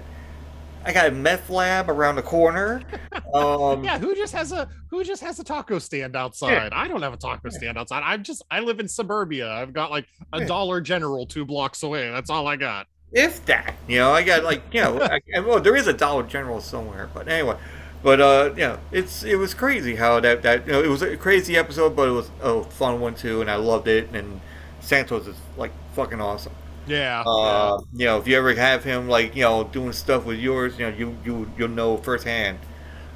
I 0.85 0.93
got 0.93 1.07
a 1.09 1.11
meth 1.11 1.51
lab 1.51 1.89
around 1.91 2.16
the 2.16 2.22
corner." 2.22 2.82
Um, 3.35 3.82
yeah, 3.82 3.99
who 3.99 4.14
just 4.14 4.32
has 4.32 4.53
a 4.53 4.68
who 4.91 5.03
just 5.03 5.20
has 5.22 5.41
a 5.41 5.45
taco 5.45 5.80
stand 5.80 6.14
outside? 6.14 6.72
I 6.72 6.87
don't 6.87 7.03
have 7.03 7.12
a 7.12 7.16
taco 7.16 7.49
stand 7.49 7.76
outside. 7.76 8.03
I'm 8.05 8.22
just 8.22 8.43
I 8.49 8.61
live 8.61 8.78
in 8.78 8.87
suburbia. 8.87 9.51
I've 9.51 9.72
got 9.72 9.91
like 9.91 10.07
a 10.32 10.39
Yeah. 10.41 10.47
Dollar 10.47 10.80
General 10.80 11.26
two 11.26 11.45
blocks 11.45 11.82
away. 11.82 12.09
That's 12.12 12.30
all 12.30 12.47
I 12.47 12.55
got. 12.55 12.87
if 13.11 13.45
that, 13.47 13.74
you 13.89 13.99
know, 13.99 14.12
I 14.12 14.22
got 14.22 14.45
like, 14.45 14.62
you 14.72 14.80
know, 14.82 15.01
I, 15.01 15.20
I- 15.37 15.41
well, 15.41 15.59
there 15.61 15.74
is 15.74 15.89
a 15.89 15.93
Dollar 15.93 16.22
General 16.22 16.61
somewhere, 16.61 17.11
but 17.12 17.26
anyway, 17.26 17.57
but 18.05 18.20
uh, 18.20 18.51
you 18.55 18.61
know, 18.62 18.78
it's 18.93 19.24
it 19.24 19.35
was 19.37 19.53
crazy 19.53 19.97
how 19.97 20.20
that 20.20 20.43
that 20.43 20.64
you 20.66 20.72
know 20.72 20.80
it 20.82 20.89
was 20.89 21.03
a 21.03 21.16
crazy 21.16 21.57
episode, 21.57 21.97
but 21.97 22.09
it 22.09 22.12
was 22.12 22.30
a 22.41 22.62
fun 22.62 23.01
one 23.01 23.16
too, 23.16 23.41
and 23.41 23.51
I 23.51 23.57
loved 23.57 23.89
it, 23.89 24.11
and 24.14 24.41
Santos 24.80 25.26
is 25.26 25.37
like 25.57 25.72
fucking 25.95 26.20
awesome. 26.20 26.53
Yeah. 26.87 27.24
Uh, 27.26 27.80
You 27.93 28.07
know, 28.07 28.18
if 28.18 28.28
you 28.28 28.37
ever 28.37 28.55
have 28.55 28.85
him 28.85 29.09
like 29.09 29.35
you 29.35 29.43
know 29.43 29.64
doing 29.64 29.93
stuff 29.93 30.24
with 30.24 30.39
yours, 30.39 30.78
you 30.78 30.91
know, 30.91 30.97
you 30.97 31.16
you 31.24 31.51
you'll 31.57 31.68
know 31.68 31.97
firsthand. 31.97 32.59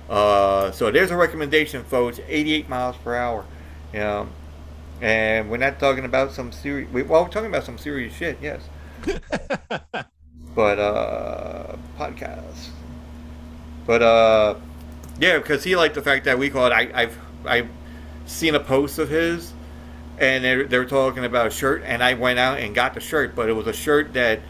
Uh, 0.08 0.70
so 0.72 0.90
there's 0.90 1.10
a 1.10 1.16
recommendation, 1.16 1.84
folks. 1.84 2.20
88 2.28 2.68
miles 2.68 2.96
per 2.98 3.14
hour. 3.14 3.44
You 3.92 4.00
know, 4.00 4.28
and 5.00 5.50
we're 5.50 5.58
not 5.58 5.78
talking 5.80 6.04
about 6.04 6.32
some 6.32 6.52
serious. 6.52 6.90
Well, 6.92 7.24
we're 7.24 7.28
talking 7.30 7.48
about 7.50 7.64
some 7.64 7.78
serious 7.78 8.14
shit, 8.14 8.38
yes. 8.42 8.68
but 10.54 10.78
uh, 10.78 11.76
podcast. 11.98 12.70
But 13.86 14.02
uh, 14.02 14.54
yeah, 15.18 15.38
because 15.38 15.64
he 15.64 15.76
liked 15.76 15.94
the 15.94 16.02
fact 16.02 16.24
that 16.26 16.38
we 16.38 16.50
called. 16.50 16.72
I, 16.72 16.90
I've 16.94 17.18
I've 17.44 17.68
seen 18.26 18.54
a 18.54 18.60
post 18.60 18.98
of 18.98 19.08
his, 19.08 19.52
and 20.18 20.44
they 20.44 20.62
they 20.64 20.78
were 20.78 20.84
talking 20.84 21.24
about 21.24 21.46
a 21.46 21.50
shirt, 21.50 21.82
and 21.84 22.02
I 22.02 22.14
went 22.14 22.38
out 22.38 22.58
and 22.58 22.74
got 22.74 22.94
the 22.94 23.00
shirt, 23.00 23.34
but 23.34 23.48
it 23.48 23.52
was 23.52 23.66
a 23.66 23.72
shirt 23.72 24.12
that 24.14 24.40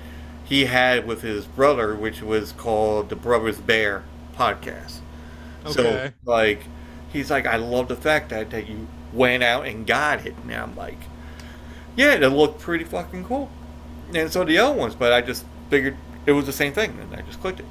he 0.44 0.64
had 0.66 1.06
with 1.06 1.22
his 1.22 1.46
brother, 1.46 1.94
which 1.94 2.22
was 2.22 2.52
called 2.52 3.10
the 3.10 3.16
Brothers 3.16 3.58
Bear 3.58 4.04
podcast. 4.34 4.98
Okay. 5.66 5.72
So 5.72 6.12
like, 6.24 6.62
he's 7.12 7.30
like, 7.30 7.46
I 7.46 7.56
love 7.56 7.88
the 7.88 7.96
fact 7.96 8.30
that 8.30 8.50
that 8.50 8.68
you 8.68 8.88
went 9.12 9.42
out 9.42 9.66
and 9.66 9.86
got 9.86 10.26
it, 10.26 10.34
and 10.36 10.52
I'm 10.52 10.76
like, 10.76 10.98
yeah, 11.96 12.14
it 12.14 12.28
looked 12.28 12.60
pretty 12.60 12.84
fucking 12.84 13.24
cool, 13.24 13.50
and 14.14 14.32
so 14.32 14.44
the 14.44 14.58
other 14.58 14.76
ones, 14.76 14.94
but 14.94 15.12
I 15.12 15.20
just 15.20 15.44
figured 15.70 15.96
it 16.26 16.32
was 16.32 16.46
the 16.46 16.52
same 16.52 16.72
thing, 16.72 16.98
and 17.00 17.14
I 17.14 17.22
just 17.22 17.40
clicked 17.40 17.60
it. 17.60 17.66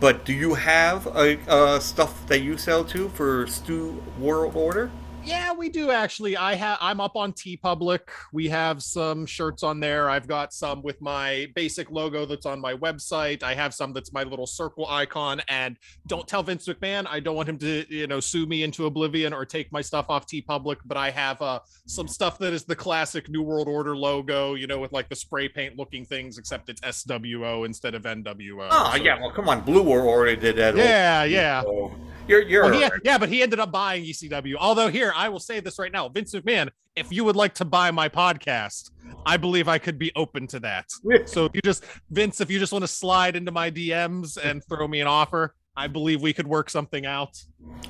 But 0.00 0.24
do 0.24 0.32
you 0.32 0.54
have 0.54 1.06
a 1.06 1.38
uh, 1.48 1.78
stuff 1.78 2.26
that 2.26 2.40
you 2.40 2.56
sell 2.56 2.84
to 2.86 3.08
for 3.10 3.46
Stu 3.46 4.02
World 4.18 4.56
Order? 4.56 4.90
Yeah, 5.22 5.52
we 5.52 5.68
do 5.68 5.90
actually. 5.90 6.36
I 6.36 6.54
have 6.54 6.78
I'm 6.80 7.00
up 7.00 7.14
on 7.14 7.32
TeePublic. 7.34 8.00
We 8.32 8.48
have 8.48 8.82
some 8.82 9.26
shirts 9.26 9.62
on 9.62 9.78
there. 9.78 10.08
I've 10.10 10.26
got 10.26 10.52
some 10.52 10.82
with 10.82 11.00
my 11.02 11.46
basic 11.54 11.90
logo 11.90 12.24
that's 12.24 12.46
on 12.46 12.58
my 12.58 12.72
website. 12.74 13.42
I 13.42 13.54
have 13.54 13.74
some 13.74 13.92
that's 13.92 14.12
my 14.12 14.22
little 14.24 14.46
circle 14.46 14.86
icon. 14.88 15.40
And 15.48 15.76
don't 16.06 16.26
tell 16.26 16.42
Vince 16.42 16.66
McMahon. 16.66 17.06
I 17.08 17.20
don't 17.20 17.36
want 17.36 17.48
him 17.48 17.58
to, 17.58 17.84
you 17.94 18.06
know, 18.06 18.18
sue 18.18 18.46
me 18.46 18.62
into 18.62 18.86
oblivion 18.86 19.32
or 19.32 19.44
take 19.44 19.70
my 19.70 19.82
stuff 19.82 20.06
off 20.08 20.26
TeePublic. 20.26 20.76
But 20.86 20.96
I 20.96 21.10
have 21.10 21.40
uh, 21.42 21.60
some 21.86 22.08
stuff 22.08 22.38
that 22.38 22.52
is 22.52 22.64
the 22.64 22.76
classic 22.76 23.28
New 23.28 23.42
World 23.42 23.68
Order 23.68 23.96
logo, 23.96 24.54
you 24.54 24.66
know, 24.66 24.78
with 24.80 24.92
like 24.92 25.08
the 25.10 25.16
spray 25.16 25.48
paint 25.48 25.76
looking 25.76 26.04
things, 26.06 26.38
except 26.38 26.70
it's 26.70 26.80
SWO 26.80 27.66
instead 27.66 27.94
of 27.94 28.02
NWO. 28.02 28.68
Oh 28.70 28.92
So- 28.96 29.02
yeah, 29.02 29.20
well 29.20 29.30
come 29.30 29.48
on, 29.50 29.60
Blue 29.60 29.82
World 29.82 30.08
already 30.08 30.36
did 30.40 30.56
that. 30.56 30.76
Yeah, 30.76 31.18
also. 31.20 31.28
yeah. 31.30 31.62
So 31.62 31.92
you're 32.26 32.42
you're 32.42 32.62
Well, 32.64 32.72
he- 32.90 33.00
yeah, 33.04 33.18
but 33.18 33.28
he 33.28 33.42
ended 33.42 33.60
up 33.60 33.70
buying 33.72 34.04
ECW. 34.04 34.54
Although 34.58 34.88
here, 34.88 35.09
I 35.14 35.28
will 35.28 35.40
say 35.40 35.60
this 35.60 35.78
right 35.78 35.92
now, 35.92 36.08
Vince 36.08 36.34
McMahon, 36.34 36.70
if 36.96 37.12
you 37.12 37.24
would 37.24 37.36
like 37.36 37.54
to 37.54 37.64
buy 37.64 37.90
my 37.90 38.08
podcast, 38.08 38.90
I 39.24 39.36
believe 39.36 39.68
I 39.68 39.78
could 39.78 39.98
be 39.98 40.10
open 40.16 40.46
to 40.48 40.60
that. 40.60 40.86
So 41.26 41.44
if 41.44 41.52
you 41.54 41.60
just 41.62 41.84
Vince, 42.10 42.40
if 42.40 42.50
you 42.50 42.58
just 42.58 42.72
want 42.72 42.82
to 42.82 42.88
slide 42.88 43.36
into 43.36 43.52
my 43.52 43.70
DMs 43.70 44.36
and 44.42 44.62
throw 44.64 44.86
me 44.88 45.00
an 45.00 45.06
offer, 45.06 45.54
I 45.76 45.86
believe 45.86 46.20
we 46.20 46.32
could 46.32 46.46
work 46.46 46.68
something 46.68 47.06
out. 47.06 47.42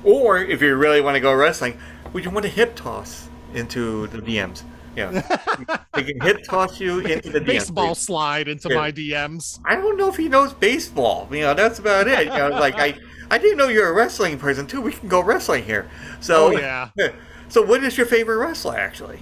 Or 0.03 0.37
if 0.37 0.61
you 0.61 0.75
really 0.75 1.01
want 1.01 1.15
to 1.15 1.19
go 1.19 1.33
wrestling, 1.33 1.79
would 2.13 2.23
you 2.23 2.29
want 2.29 2.43
to 2.45 2.51
hip 2.51 2.75
toss 2.75 3.27
into 3.53 4.07
the 4.07 4.19
DMs? 4.19 4.63
Yeah, 4.95 5.11
they 5.93 6.03
can 6.03 6.19
hip 6.21 6.43
toss 6.43 6.79
you 6.79 6.99
into 6.99 7.29
the 7.29 7.39
DMs. 7.39 7.45
Baseball 7.45 7.95
slide 7.95 8.47
into 8.49 8.69
Yeah. 8.69 8.75
my 8.75 8.91
DMs. 8.91 9.59
I 9.65 9.75
don't 9.75 9.97
know 9.97 10.09
if 10.09 10.17
he 10.17 10.27
knows 10.27 10.53
baseball. 10.53 11.27
You 11.31 11.41
know, 11.41 11.53
that's 11.53 11.79
about 11.79 12.07
it. 12.07 12.25
You 12.25 12.37
know, 12.37 12.49
like 12.49 12.75
I, 12.75 12.95
I 13.31 13.37
didn't 13.37 13.57
know 13.57 13.69
you're 13.69 13.89
a 13.89 13.93
wrestling 13.93 14.37
person 14.37 14.67
too. 14.67 14.81
We 14.81 14.91
can 14.91 15.07
go 15.07 15.23
wrestling 15.23 15.63
here. 15.63 15.89
So 16.19 16.47
Oh, 16.47 16.51
yeah. 16.51 16.89
So 17.49 17.61
what 17.61 17.83
is 17.83 17.97
your 17.97 18.05
favorite 18.05 18.37
wrestler 18.37 18.77
actually? 18.77 19.19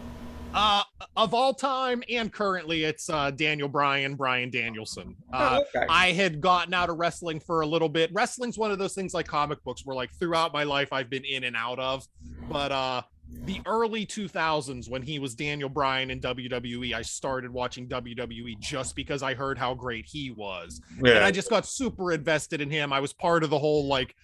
Uh, 0.54 0.84
of 1.16 1.34
all 1.34 1.54
time 1.54 2.04
and 2.10 2.32
currently, 2.32 2.84
it's 2.84 3.10
uh, 3.10 3.32
Daniel 3.32 3.68
Bryan, 3.68 4.16
Brian 4.16 4.50
Danielson. 4.52 5.16
Uh, 5.34 5.60
Oh, 5.62 5.66
okay. 5.76 5.86
I 5.90 6.12
had 6.12 6.40
gotten 6.42 6.74
out 6.74 6.90
of 6.90 6.98
wrestling 6.98 7.40
for 7.40 7.62
a 7.62 7.66
little 7.68 7.90
bit. 7.90 8.12
Wrestling's 8.14 8.58
one 8.58 8.70
of 8.72 8.78
those 8.80 8.94
things 8.94 9.14
like 9.16 9.28
comic 9.28 9.64
books, 9.64 9.84
where 9.86 9.96
like 9.96 10.12
throughout 10.20 10.54
my 10.54 10.64
life 10.64 10.92
I've 10.94 11.10
been 11.10 11.24
in 11.26 11.44
and 11.44 11.56
out 11.56 11.80
of. 11.80 12.08
But 12.50 12.72
uh, 12.72 13.02
the 13.32 13.62
early 13.66 14.06
2000s, 14.06 14.90
when 14.90 15.02
he 15.02 15.20
was 15.20 15.36
Daniel 15.36 15.70
Bryan 15.70 16.10
in 16.12 16.20
WWE, 16.20 16.94
I 16.94 17.02
started 17.02 17.52
watching 17.52 17.88
WWE 17.88 18.60
just 18.60 18.96
because 18.96 19.24
I 19.24 19.34
heard 19.34 19.58
how 19.58 19.74
great 19.74 20.06
he 20.06 20.32
was, 20.32 20.82
and 20.98 21.20
I 21.20 21.32
just 21.32 21.50
got 21.50 21.66
super 21.66 22.12
invested 22.12 22.62
in 22.62 22.70
him. 22.70 22.92
I 22.92 23.00
was 23.00 23.14
part 23.14 23.44
of 23.44 23.50
the 23.50 23.60
whole 23.60 23.88
like 23.88 24.16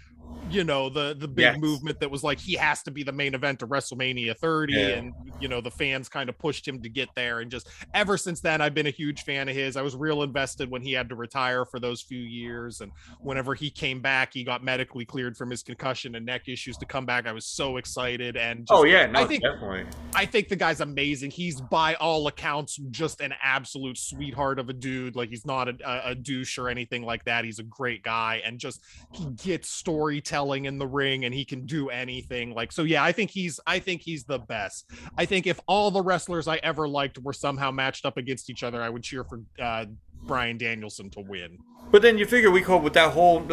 you 0.49 0.63
know 0.63 0.89
the 0.89 1.15
the 1.17 1.27
big 1.27 1.45
Yes. 1.45 1.57
movement 1.59 1.99
that 1.99 2.11
was 2.11 2.23
like 2.23 2.39
he 2.39 2.53
has 2.53 2.83
to 2.83 2.91
be 2.91 3.03
the 3.03 3.11
main 3.11 3.33
event 3.33 3.61
of 3.61 3.69
WrestleMania 3.69 4.37
30 4.37 4.73
Yeah. 4.73 4.87
and 4.87 5.13
you 5.39 5.47
know 5.47 5.61
the 5.61 5.71
fans 5.71 6.07
kind 6.07 6.29
of 6.29 6.37
pushed 6.37 6.67
him 6.67 6.81
to 6.81 6.89
get 6.89 7.09
there 7.15 7.39
and 7.39 7.49
just 7.49 7.67
ever 7.93 8.17
since 8.17 8.41
then 8.41 8.61
I've 8.61 8.73
been 8.73 8.87
a 8.87 8.91
huge 8.91 9.23
fan 9.23 9.49
of 9.49 9.55
his. 9.55 9.75
I 9.75 9.81
was 9.81 9.95
real 9.95 10.23
invested 10.23 10.69
when 10.69 10.81
he 10.81 10.93
had 10.93 11.09
to 11.09 11.15
retire 11.15 11.65
for 11.65 11.79
those 11.79 12.01
few 12.01 12.19
years 12.19 12.81
and 12.81 12.91
whenever 13.19 13.53
he 13.53 13.69
came 13.69 14.01
back 14.01 14.33
he 14.33 14.43
got 14.43 14.63
medically 14.63 15.05
cleared 15.05 15.35
from 15.35 15.49
his 15.49 15.63
concussion 15.63 16.15
and 16.15 16.25
neck 16.25 16.47
issues 16.47 16.77
to 16.77 16.85
come 16.85 17.05
back. 17.05 17.27
I 17.27 17.31
was 17.31 17.45
so 17.45 17.77
excited 17.77 18.37
and 18.37 18.67
oh, 18.69 18.75
just, 18.75 18.81
oh 18.81 18.83
yeah, 18.85 19.05
no, 19.07 19.21
I 19.21 19.25
think 19.25 19.43
definitely. 19.43 19.85
I 20.13 20.25
think 20.25 20.49
the 20.49 20.55
guy's 20.55 20.79
amazing. 20.79 21.31
He's 21.31 21.59
by 21.59 21.95
all 21.95 22.27
accounts 22.27 22.79
just 22.91 23.19
an 23.19 23.33
absolute 23.41 23.97
sweetheart 23.97 24.59
of 24.59 24.69
a 24.69 24.73
dude. 24.73 25.15
Like 25.15 25.29
he's 25.29 25.45
not 25.45 25.69
a, 25.69 26.09
a, 26.09 26.15
douche 26.15 26.57
or 26.57 26.69
anything 26.69 27.03
like 27.03 27.25
that. 27.25 27.45
He's 27.45 27.59
a 27.59 27.63
great 27.63 28.03
guy 28.03 28.41
and 28.45 28.59
just 28.59 28.81
he 29.11 29.25
gets 29.43 29.69
storytelling 30.15 30.65
in 30.65 30.77
the 30.77 30.87
ring 30.87 31.25
and 31.25 31.33
he 31.33 31.45
can 31.45 31.65
do 31.65 31.89
anything. 31.89 32.53
Like 32.53 32.71
so, 32.71 32.83
yeah. 32.83 33.03
I 33.03 33.11
think 33.11 33.31
he's 33.31 33.59
I 33.67 33.79
think 33.79 34.01
he's 34.01 34.23
the 34.23 34.39
best. 34.39 34.85
I 35.17 35.25
think 35.25 35.47
if 35.47 35.59
all 35.67 35.91
the 35.91 36.01
wrestlers 36.01 36.47
I 36.47 36.57
ever 36.57 36.87
liked 36.87 37.17
were 37.19 37.33
somehow 37.33 37.71
matched 37.71 38.05
up 38.05 38.17
against 38.17 38.49
each 38.49 38.63
other, 38.63 38.81
I 38.81 38.89
would 38.89 39.03
cheer 39.03 39.23
for 39.23 39.41
uh, 39.59 39.85
Bryan 40.23 40.57
Danielson 40.57 41.09
to 41.11 41.21
win. 41.21 41.57
But 41.91 42.01
then 42.01 42.17
you 42.17 42.25
figure 42.25 42.49
we 42.49 42.61
called 42.61 42.83
with 42.83 42.93
that 42.93 43.11
whole 43.11 43.45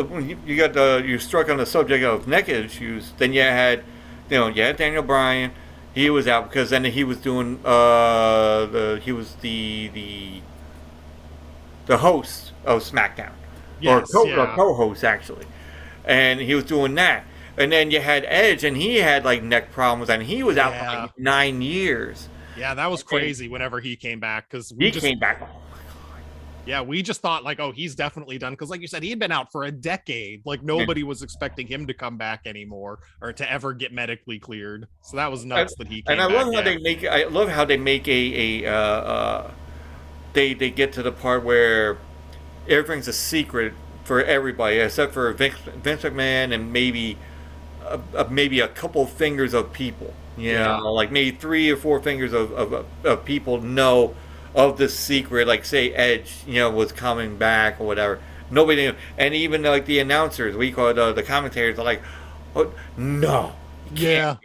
you 0.47 0.57
got 0.57 0.73
the 0.73 1.03
you 1.05 1.19
struck 1.19 1.49
on 1.49 1.57
the 1.59 1.67
subject 1.67 2.05
of 2.05 2.29
neck 2.29 2.49
issues. 2.49 3.13
Then 3.19 3.33
you 3.33 3.43
had, 3.43 3.83
you 4.31 4.39
know, 4.39 4.49
you 4.49 4.63
had 4.63 4.77
Daniel 4.77 5.03
Bryan. 5.03 5.53
He 5.95 6.09
was 6.09 6.27
out 6.27 6.49
because 6.49 6.71
then 6.71 6.85
he 6.85 7.05
was 7.05 7.19
doing 7.19 7.61
uh 7.65 8.67
the 8.67 9.01
he 9.03 9.13
was 9.13 9.35
the 9.37 9.89
the 9.89 10.41
the 11.87 11.99
host 11.99 12.53
of 12.65 12.83
SmackDown 12.83 13.33
Yes, 13.81 14.15
or 14.15 14.23
co- 14.23 14.29
yeah. 14.29 14.55
co-host 14.55 15.03
actually, 15.03 15.45
and 16.05 16.41
he 16.41 16.55
was 16.55 16.65
doing 16.65 16.95
that. 16.97 17.25
And 17.57 17.71
then 17.71 17.91
you 17.91 18.01
had 18.01 18.25
Edge, 18.27 18.65
and 18.65 18.77
he 18.77 18.97
had 18.97 19.25
like 19.25 19.43
neck 19.43 19.73
problems, 19.73 20.09
and 20.09 20.23
he 20.23 20.43
was 20.43 20.57
out 20.57 20.75
for 20.75 20.85
like 20.85 21.19
nine 21.19 21.61
years. 21.61 22.29
Yeah, 22.57 22.75
that 22.75 22.91
was 22.91 23.03
crazy 23.03 23.49
whenever 23.49 23.81
he 23.81 23.97
came 23.97 24.21
back 24.21 24.49
because 24.49 24.73
we 24.73 24.87
He 24.87 24.91
just 24.91 25.05
came 25.05 25.19
back. 25.19 25.43
Yeah, 26.65 26.83
we 26.83 27.03
just 27.03 27.21
thought 27.21 27.43
like, 27.43 27.59
oh, 27.59 27.73
he's 27.73 27.95
definitely 27.95 28.39
done 28.39 28.53
because, 28.53 28.71
like 28.71 28.81
you 28.81 28.87
said, 28.87 29.03
he 29.03 29.11
had 29.11 29.19
been 29.19 29.33
out 29.33 29.51
for 29.51 29.65
a 29.65 29.73
decade. 29.73 30.43
Like 30.45 30.63
nobody 30.63 31.03
was 31.03 31.23
expecting 31.23 31.67
him 31.67 31.87
to 31.89 31.95
come 31.95 32.17
back 32.17 32.43
anymore 32.47 33.01
or 33.21 33.33
to 33.33 33.51
ever 33.51 33.73
get 33.73 33.93
medically 33.93 34.39
cleared. 34.39 34.87
So 35.03 35.17
that 35.17 35.31
was 35.31 35.45
nuts 35.45 35.75
that 35.77 35.89
he 35.89 36.03
came 36.03 36.13
and 36.13 36.21
I 36.21 36.29
back. 36.29 36.37
love 36.37 36.55
how 36.55 36.61
yeah. 36.61 36.63
they 36.63 36.79
make. 36.79 37.05
I 37.05 37.25
love 37.25 37.49
how 37.49 37.65
they 37.65 37.77
make 37.77 38.07
a 38.07 38.63
a. 38.63 38.73
Uh, 38.73 38.77
uh, 38.77 39.51
they 40.35 40.55
they 40.55 40.71
get 40.71 40.93
to 40.95 41.03
the 41.03 41.13
part 41.13 41.43
where 41.43 41.99
everything's 42.69 43.09
a 43.09 43.13
secret 43.13 43.75
for 44.05 44.23
everybody 44.25 44.79
except 44.79 45.13
for 45.15 45.33
Vince, 45.33 45.57
Vince 45.77 46.03
McMahon 46.03 46.53
and 46.55 46.73
maybe 46.73 47.19
uh, 47.83 47.99
uh, 48.15 48.29
maybe 48.31 48.61
a 48.61 48.69
couple 48.69 49.07
fingers 49.07 49.55
of 49.55 49.73
people. 49.73 50.15
You 50.37 50.55
Yeah. 50.55 50.59
know, 50.59 50.93
like 50.93 51.11
maybe 51.13 51.37
three 51.37 51.71
or 51.71 51.77
four 51.77 52.01
fingers 52.01 52.33
of, 52.33 52.53
of, 52.53 52.87
of 53.05 53.25
people 53.25 53.61
know 53.61 54.17
of 54.55 54.79
the 54.79 54.89
secret. 54.89 55.47
Like 55.49 55.65
say 55.65 55.93
Edge, 55.95 56.45
you 56.47 56.55
know, 56.61 56.71
was 56.71 56.93
coming 56.93 57.37
back 57.37 57.81
or 57.81 57.87
whatever. 57.87 58.23
Nobody 58.51 58.87
knew, 58.91 58.97
and 59.19 59.35
even 59.35 59.63
like 59.63 59.87
the 59.87 59.99
announcers, 59.99 60.57
we 60.57 60.73
call 60.73 60.89
it 60.89 60.99
uh, 60.99 61.13
the 61.13 61.23
commentators, 61.23 61.79
are 61.79 61.85
like, 61.85 62.03
oh, 62.55 62.75
no, 62.97 63.55
Yeah. 63.95 64.39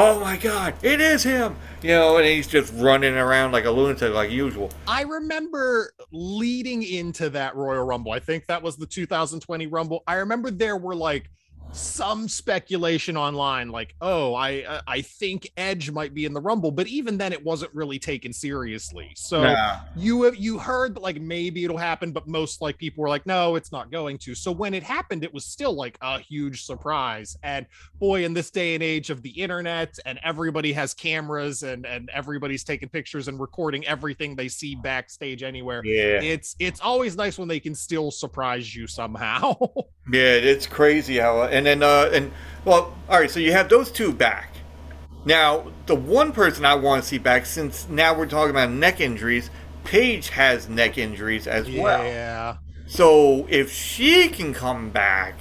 Oh 0.00 0.20
my 0.20 0.36
God, 0.36 0.74
it 0.80 1.00
is 1.00 1.24
him! 1.24 1.56
You 1.82 1.88
know, 1.88 2.18
and 2.18 2.24
he's 2.24 2.46
just 2.46 2.72
running 2.76 3.16
around 3.16 3.50
like 3.50 3.64
a 3.64 3.70
lunatic, 3.72 4.14
like 4.14 4.30
usual. 4.30 4.70
I 4.86 5.02
remember 5.02 5.92
leading 6.12 6.84
into 6.84 7.28
that 7.30 7.56
Royal 7.56 7.82
Rumble. 7.84 8.12
I 8.12 8.20
think 8.20 8.46
that 8.46 8.62
was 8.62 8.76
the 8.76 8.86
2020 8.86 9.66
Rumble. 9.66 10.04
I 10.06 10.14
remember 10.14 10.52
there 10.52 10.76
were 10.76 10.94
like 10.94 11.32
some 11.72 12.28
speculation 12.28 13.16
online 13.16 13.68
like 13.68 13.94
oh 14.00 14.34
i 14.34 14.62
uh, 14.62 14.80
i 14.86 15.00
think 15.02 15.50
edge 15.56 15.90
might 15.90 16.14
be 16.14 16.24
in 16.24 16.32
the 16.32 16.40
rumble 16.40 16.70
but 16.70 16.86
even 16.86 17.18
then 17.18 17.32
it 17.32 17.44
wasn't 17.44 17.72
really 17.74 17.98
taken 17.98 18.32
seriously 18.32 19.10
so 19.14 19.42
Nah. 19.42 19.80
you 19.96 20.22
have 20.22 20.36
you 20.36 20.58
heard 20.58 20.94
that 20.94 21.02
like 21.02 21.20
maybe 21.20 21.64
it'll 21.64 21.76
happen 21.76 22.10
but 22.10 22.26
most 22.26 22.62
like 22.62 22.78
people 22.78 23.02
were 23.02 23.08
like 23.08 23.26
no 23.26 23.54
it's 23.54 23.70
not 23.70 23.90
going 23.90 24.16
to 24.18 24.34
so 24.34 24.50
when 24.50 24.72
it 24.72 24.82
happened 24.82 25.22
it 25.24 25.32
was 25.32 25.44
still 25.44 25.72
like 25.74 25.98
a 26.00 26.18
huge 26.20 26.64
surprise 26.64 27.36
and 27.42 27.66
boy 27.98 28.24
in 28.24 28.32
this 28.32 28.50
day 28.50 28.74
and 28.74 28.82
age 28.82 29.10
of 29.10 29.20
the 29.22 29.30
internet 29.30 29.98
and 30.06 30.18
everybody 30.24 30.72
has 30.72 30.94
cameras 30.94 31.62
and 31.62 31.84
and 31.86 32.08
everybody's 32.14 32.64
taking 32.64 32.88
pictures 32.88 33.28
and 33.28 33.38
recording 33.40 33.86
everything 33.86 34.34
they 34.34 34.48
see 34.48 34.74
backstage 34.74 35.42
anywhere 35.42 35.82
Yeah. 35.84 36.20
it's 36.22 36.56
it's 36.58 36.80
always 36.80 37.14
nice 37.16 37.38
when 37.38 37.46
they 37.48 37.60
can 37.60 37.74
still 37.74 38.10
surprise 38.10 38.74
you 38.74 38.86
somehow 38.86 39.54
Yeah, 40.10 40.32
it's 40.34 40.66
crazy 40.66 41.18
how. 41.18 41.42
And 41.42 41.66
then, 41.66 41.82
uh, 41.82 42.10
and 42.12 42.32
well, 42.64 42.96
all 43.08 43.20
right. 43.20 43.30
So 43.30 43.40
you 43.40 43.52
have 43.52 43.68
those 43.68 43.90
two 43.90 44.12
back. 44.12 44.54
Now, 45.24 45.72
the 45.86 45.94
one 45.94 46.32
person 46.32 46.64
I 46.64 46.74
want 46.74 47.02
to 47.02 47.08
see 47.08 47.18
back, 47.18 47.44
since 47.44 47.88
now 47.88 48.16
we're 48.16 48.26
talking 48.26 48.50
about 48.50 48.70
neck 48.70 49.00
injuries, 49.00 49.50
Paige 49.84 50.30
has 50.30 50.68
neck 50.68 50.96
injuries 50.96 51.46
as 51.46 51.70
well. 51.70 52.04
Yeah. 52.04 52.56
So 52.86 53.46
if 53.50 53.70
she 53.70 54.28
can 54.28 54.54
come 54.54 54.90
back, 54.90 55.34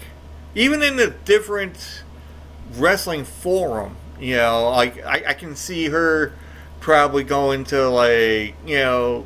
even 0.56 0.84
in 0.84 1.00
a 1.00 1.10
different 1.10 2.04
wrestling 2.76 3.24
forum, 3.24 3.96
you 4.20 4.36
know, 4.36 4.70
like 4.72 5.06
I, 5.06 5.24
I 5.28 5.34
can 5.34 5.56
see 5.56 5.88
her 5.88 6.34
probably 6.80 7.24
going 7.24 7.64
to 7.66 7.90
like 7.90 8.56
you 8.66 8.78
know 8.78 9.26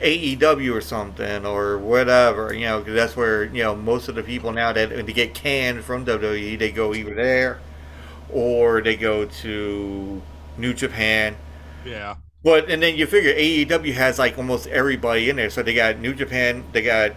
AEW 0.00 0.74
or 0.74 0.80
something 0.80 1.46
or 1.46 1.78
whatever, 1.78 2.52
you 2.54 2.66
know, 2.66 2.78
because 2.80 2.94
that's 2.94 3.16
where 3.16 3.44
you 3.44 3.62
know 3.62 3.74
most 3.74 4.08
of 4.08 4.14
the 4.14 4.22
people 4.22 4.52
now 4.52 4.72
that 4.72 4.90
when 4.90 5.06
they 5.06 5.12
get 5.12 5.34
canned 5.34 5.84
from 5.84 6.04
WWE, 6.04 6.58
they 6.58 6.70
go 6.70 6.94
either 6.94 7.14
there 7.14 7.60
or 8.30 8.80
they 8.80 8.96
go 8.96 9.24
to 9.24 10.22
New 10.58 10.74
Japan. 10.74 11.36
Yeah. 11.84 12.16
But 12.42 12.70
and 12.70 12.82
then 12.82 12.96
you 12.96 13.06
figure 13.06 13.32
AEW 13.32 13.94
has 13.94 14.18
like 14.18 14.38
almost 14.38 14.66
everybody 14.68 15.30
in 15.30 15.36
there. 15.36 15.50
So 15.50 15.62
they 15.62 15.74
got 15.74 15.98
New 15.98 16.14
Japan, 16.14 16.64
they 16.72 16.82
got 16.82 17.12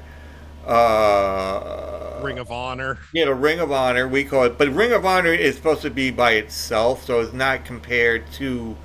uh 0.65 2.21
Ring 2.23 2.39
of 2.39 2.51
Honor. 2.51 2.99
Yeah, 3.13 3.25
the 3.25 3.33
Ring 3.33 3.59
of 3.59 3.71
Honor 3.71 4.07
we 4.07 4.23
call 4.23 4.43
it, 4.45 4.57
but 4.57 4.69
Ring 4.69 4.91
of 4.91 5.05
Honor 5.05 5.33
is 5.33 5.55
supposed 5.55 5.81
to 5.83 5.89
be 5.89 6.11
by 6.11 6.31
itself, 6.31 7.05
so 7.05 7.19
it's 7.21 7.33
not 7.33 7.65
compared 7.65 8.31
to. 8.33 8.75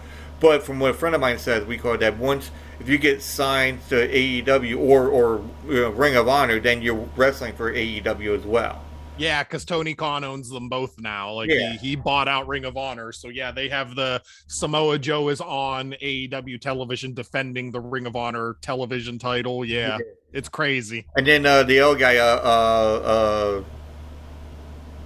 But 0.41 0.63
from 0.63 0.81
what 0.81 0.91
a 0.91 0.95
friend 0.95 1.15
of 1.15 1.21
mine 1.21 1.39
says, 1.39 1.65
we 1.65 1.79
call 1.79 1.95
it 1.95 2.01
that 2.01 2.19
once 2.19 2.51
if 2.81 2.89
you 2.89 2.99
get 2.99 3.23
signed 3.23 3.81
to 3.89 4.09
AEW 4.09 4.79
or 4.79 5.09
or 5.09 5.45
you 5.67 5.81
know, 5.83 5.91
Ring 5.91 6.17
of 6.17 6.29
Honor, 6.29 6.61
then 6.61 6.83
you're 6.83 7.09
wrestling 7.17 7.55
for 7.55 7.73
AEW 7.73 8.37
as 8.37 8.45
well. 8.45 8.85
Yeah, 9.17 9.45
because 9.45 9.65
Tony 9.65 9.95
Khan 9.95 10.25
owns 10.25 10.49
them 10.49 10.69
both 10.69 10.99
now. 10.99 11.35
Like 11.35 11.49
Yeah. 11.49 11.73
he, 11.75 11.91
he 11.91 11.97
bought 11.97 12.27
out 12.27 12.49
Ring 12.49 12.65
of 12.65 12.77
Honor. 12.77 13.13
So 13.13 13.29
yeah, 13.29 13.53
they 13.53 13.69
have 13.69 13.95
the 13.95 14.21
Samoa 14.49 14.99
Joe 14.99 15.29
is 15.29 15.41
on 15.41 15.95
AEW 16.03 16.61
television 16.61 17.15
defending 17.15 17.71
the 17.71 17.81
Ring 17.81 18.07
of 18.07 18.17
Honor 18.17 18.57
television 18.61 19.19
title. 19.21 19.65
Yeah. 19.65 19.99
It's 20.33 20.49
crazy. 20.49 21.07
And 21.17 21.25
then 21.25 21.47
uh, 21.47 21.63
the 21.63 21.81
old 21.81 22.01
guy, 22.01 22.17
uh, 22.17 22.41
uh, 22.43 23.61
uh, 23.61 23.65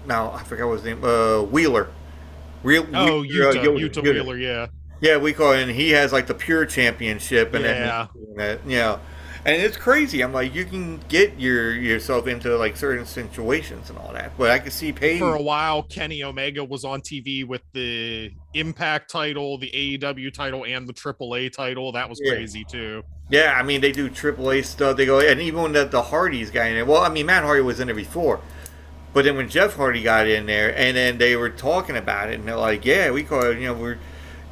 now 0.06 0.32
I 0.32 0.42
forgot 0.42 0.68
what 0.68 0.74
his 0.76 0.84
name, 0.84 1.04
uh, 1.04 1.42
Wheeler. 1.42 1.90
Real, 2.62 2.86
Oh, 2.94 3.22
Yuta, 3.22 3.58
uh, 3.58 3.62
Yuta 3.64 4.02
Wheeler, 4.02 4.38
yeah. 4.38 4.66
Yeah, 5.01 5.16
we 5.18 5.32
call 5.32 5.53
it, 5.53 5.62
and 5.62 5.70
he 5.70 5.90
has 5.90 6.12
like 6.12 6.26
the 6.26 6.34
pure 6.34 6.66
championship, 6.66 7.55
and 7.55 7.64
Yeah. 7.64 8.07
then 8.14 8.34
that, 8.36 8.66
you 8.66 8.78
know, 8.78 8.99
and 9.44 9.62
it's 9.62 9.76
crazy. 9.76 10.22
I'm 10.22 10.32
like, 10.32 10.53
you 10.55 10.64
can 10.64 10.99
get 11.09 11.38
your 11.38 11.72
yourself 11.72 12.26
into 12.26 12.57
like 12.59 12.76
certain 12.76 13.07
situations 13.07 13.90
and 13.90 13.99
all 13.99 14.12
that, 14.12 14.32
but 14.36 14.51
I 14.51 14.59
can 14.59 14.72
see 14.72 14.92
Paige. 14.92 15.20
For 15.20 15.34
a 15.36 15.42
while, 15.42 15.84
Kenny 15.84 16.24
Omega 16.24 16.64
was 16.64 16.84
on 16.84 17.01
TV 17.01 17.46
with 17.46 17.62
the 17.72 18.32
Impact 18.55 19.09
title, 19.11 19.57
the 19.59 19.70
AEW 19.72 20.32
title, 20.34 20.64
and 20.64 20.88
the 20.88 20.92
AAA 20.92 21.49
title. 21.51 21.92
That 21.92 22.09
was 22.09 22.20
Yeah. 22.22 22.32
crazy 22.32 22.64
too. 22.68 23.05
Yeah, 23.30 23.55
I 23.57 23.62
mean 23.62 23.80
they 23.80 23.92
do 23.92 24.09
AAA 24.11 24.62
stuff. 24.62 24.96
They 24.96 25.07
go, 25.07 25.20
and 25.20 25.40
even 25.40 25.62
when 25.62 25.72
the, 25.72 25.84
the 25.84 26.03
Hardys 26.03 26.51
guy 26.51 26.66
in 26.68 26.74
there. 26.74 26.84
Well, 26.84 27.03
I 27.03 27.09
mean 27.09 27.26
Matt 27.26 27.44
Hardy 27.44 27.62
was 27.62 27.78
in 27.78 27.86
there 27.86 27.94
before, 27.94 28.40
but 29.12 29.24
then 29.24 29.36
when 29.36 29.49
Jeff 29.49 29.76
Hardy 29.76 30.03
got 30.03 30.26
in 30.26 30.46
there, 30.46 30.76
and 30.76 30.96
then 30.96 31.18
they 31.18 31.36
were 31.36 31.51
talking 31.51 31.96
about 31.96 32.30
it, 32.30 32.34
and 32.40 32.49
they're 32.49 32.57
like, 32.57 32.84
"Yeah, 32.84 33.11
we 33.12 33.22
call 33.22 33.44
it, 33.44 33.59
you 33.61 33.66
know, 33.66 33.74
we're, 33.74 33.99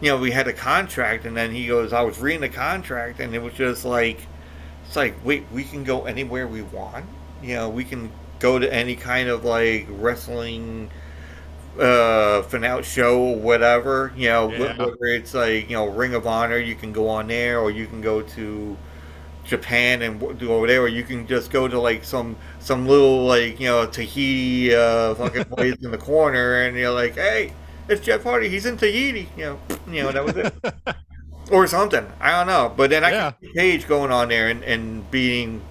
you 0.01 0.11
know, 0.11 0.19
we 0.19 0.31
had 0.33 0.49
a 0.49 0.53
contract," 0.53 1.25
and 1.27 1.37
then 1.37 1.53
he 1.53 1.67
goes, 1.67 1.93
"I 1.93 2.03
was 2.03 2.19
reading 2.21 2.43
the 2.43 2.49
contract, 2.49 3.21
and 3.21 3.35
it 3.35 3.43
was 3.43 3.55
just 3.55 3.85
like, 3.85 4.29
it's 4.87 4.97
like, 4.97 5.17
wait, 5.25 5.47
we 5.53 5.65
can 5.65 5.85
go 5.85 6.07
anywhere 6.07 6.47
we 6.49 6.63
want. 6.63 7.07
You 7.43 7.55
know, 7.57 7.71
we 7.71 7.85
can 7.85 8.13
go 8.41 8.59
to 8.59 8.73
any 8.73 8.97
kind 8.97 9.29
of 9.29 9.45
like 9.45 9.87
wrestling." 9.91 10.91
uh 11.79 12.43
finale 12.43 12.83
show 12.83 13.21
or 13.21 13.37
whatever 13.41 14.11
you 14.17 14.29
know 14.29 14.49
Yeah. 14.49 14.77
whether 14.79 14.95
it's 15.03 15.35
like 15.35 15.69
you 15.69 15.77
know 15.77 15.87
ring 15.87 16.15
of 16.15 16.27
honor 16.27 16.57
you 16.57 16.75
can 16.75 16.91
go 16.93 17.09
on 17.09 17.27
there 17.27 17.61
or 17.61 17.71
you 17.71 17.87
can 17.87 18.01
go 18.01 18.23
to 18.23 18.79
japan 19.45 20.03
and 20.03 20.39
do 20.39 20.53
over 20.53 20.67
there 20.67 20.83
or 20.83 20.89
you 20.89 21.05
can 21.05 21.27
just 21.27 21.51
go 21.51 21.69
to 21.69 21.79
like 21.81 22.05
some 22.05 22.37
some 22.61 22.87
little 22.87 23.27
like 23.27 23.61
you 23.61 23.67
know 23.69 23.87
tahiti 23.87 24.75
uh 24.75 25.15
fucking 25.17 25.45
place 25.47 25.77
in 25.83 25.91
the 25.91 25.99
corner 25.99 26.63
and 26.63 26.77
you're 26.77 26.93
like 26.93 27.15
hey 27.15 27.53
it's 27.89 28.05
jeff 28.05 28.23
hardy. 28.23 28.49
He's 28.49 28.67
in 28.67 28.77
tahiti 28.77 29.29
you 29.37 29.45
know 29.45 29.61
you 29.89 30.03
know 30.03 30.13
that 30.13 30.25
was 30.25 30.37
it. 30.37 30.55
Or 31.51 31.67
something. 31.69 32.07
I 32.21 32.33
don't 32.33 32.49
know. 32.49 32.75
But 32.77 32.91
then 32.91 33.05
i 33.05 33.11
Yeah. 33.11 33.31
can 33.33 33.35
see 33.41 33.53
Paige 33.55 33.87
going 33.89 34.11
on 34.13 34.29
there 34.29 34.49
and 34.49 34.65
and 34.65 35.09
being 35.11 35.63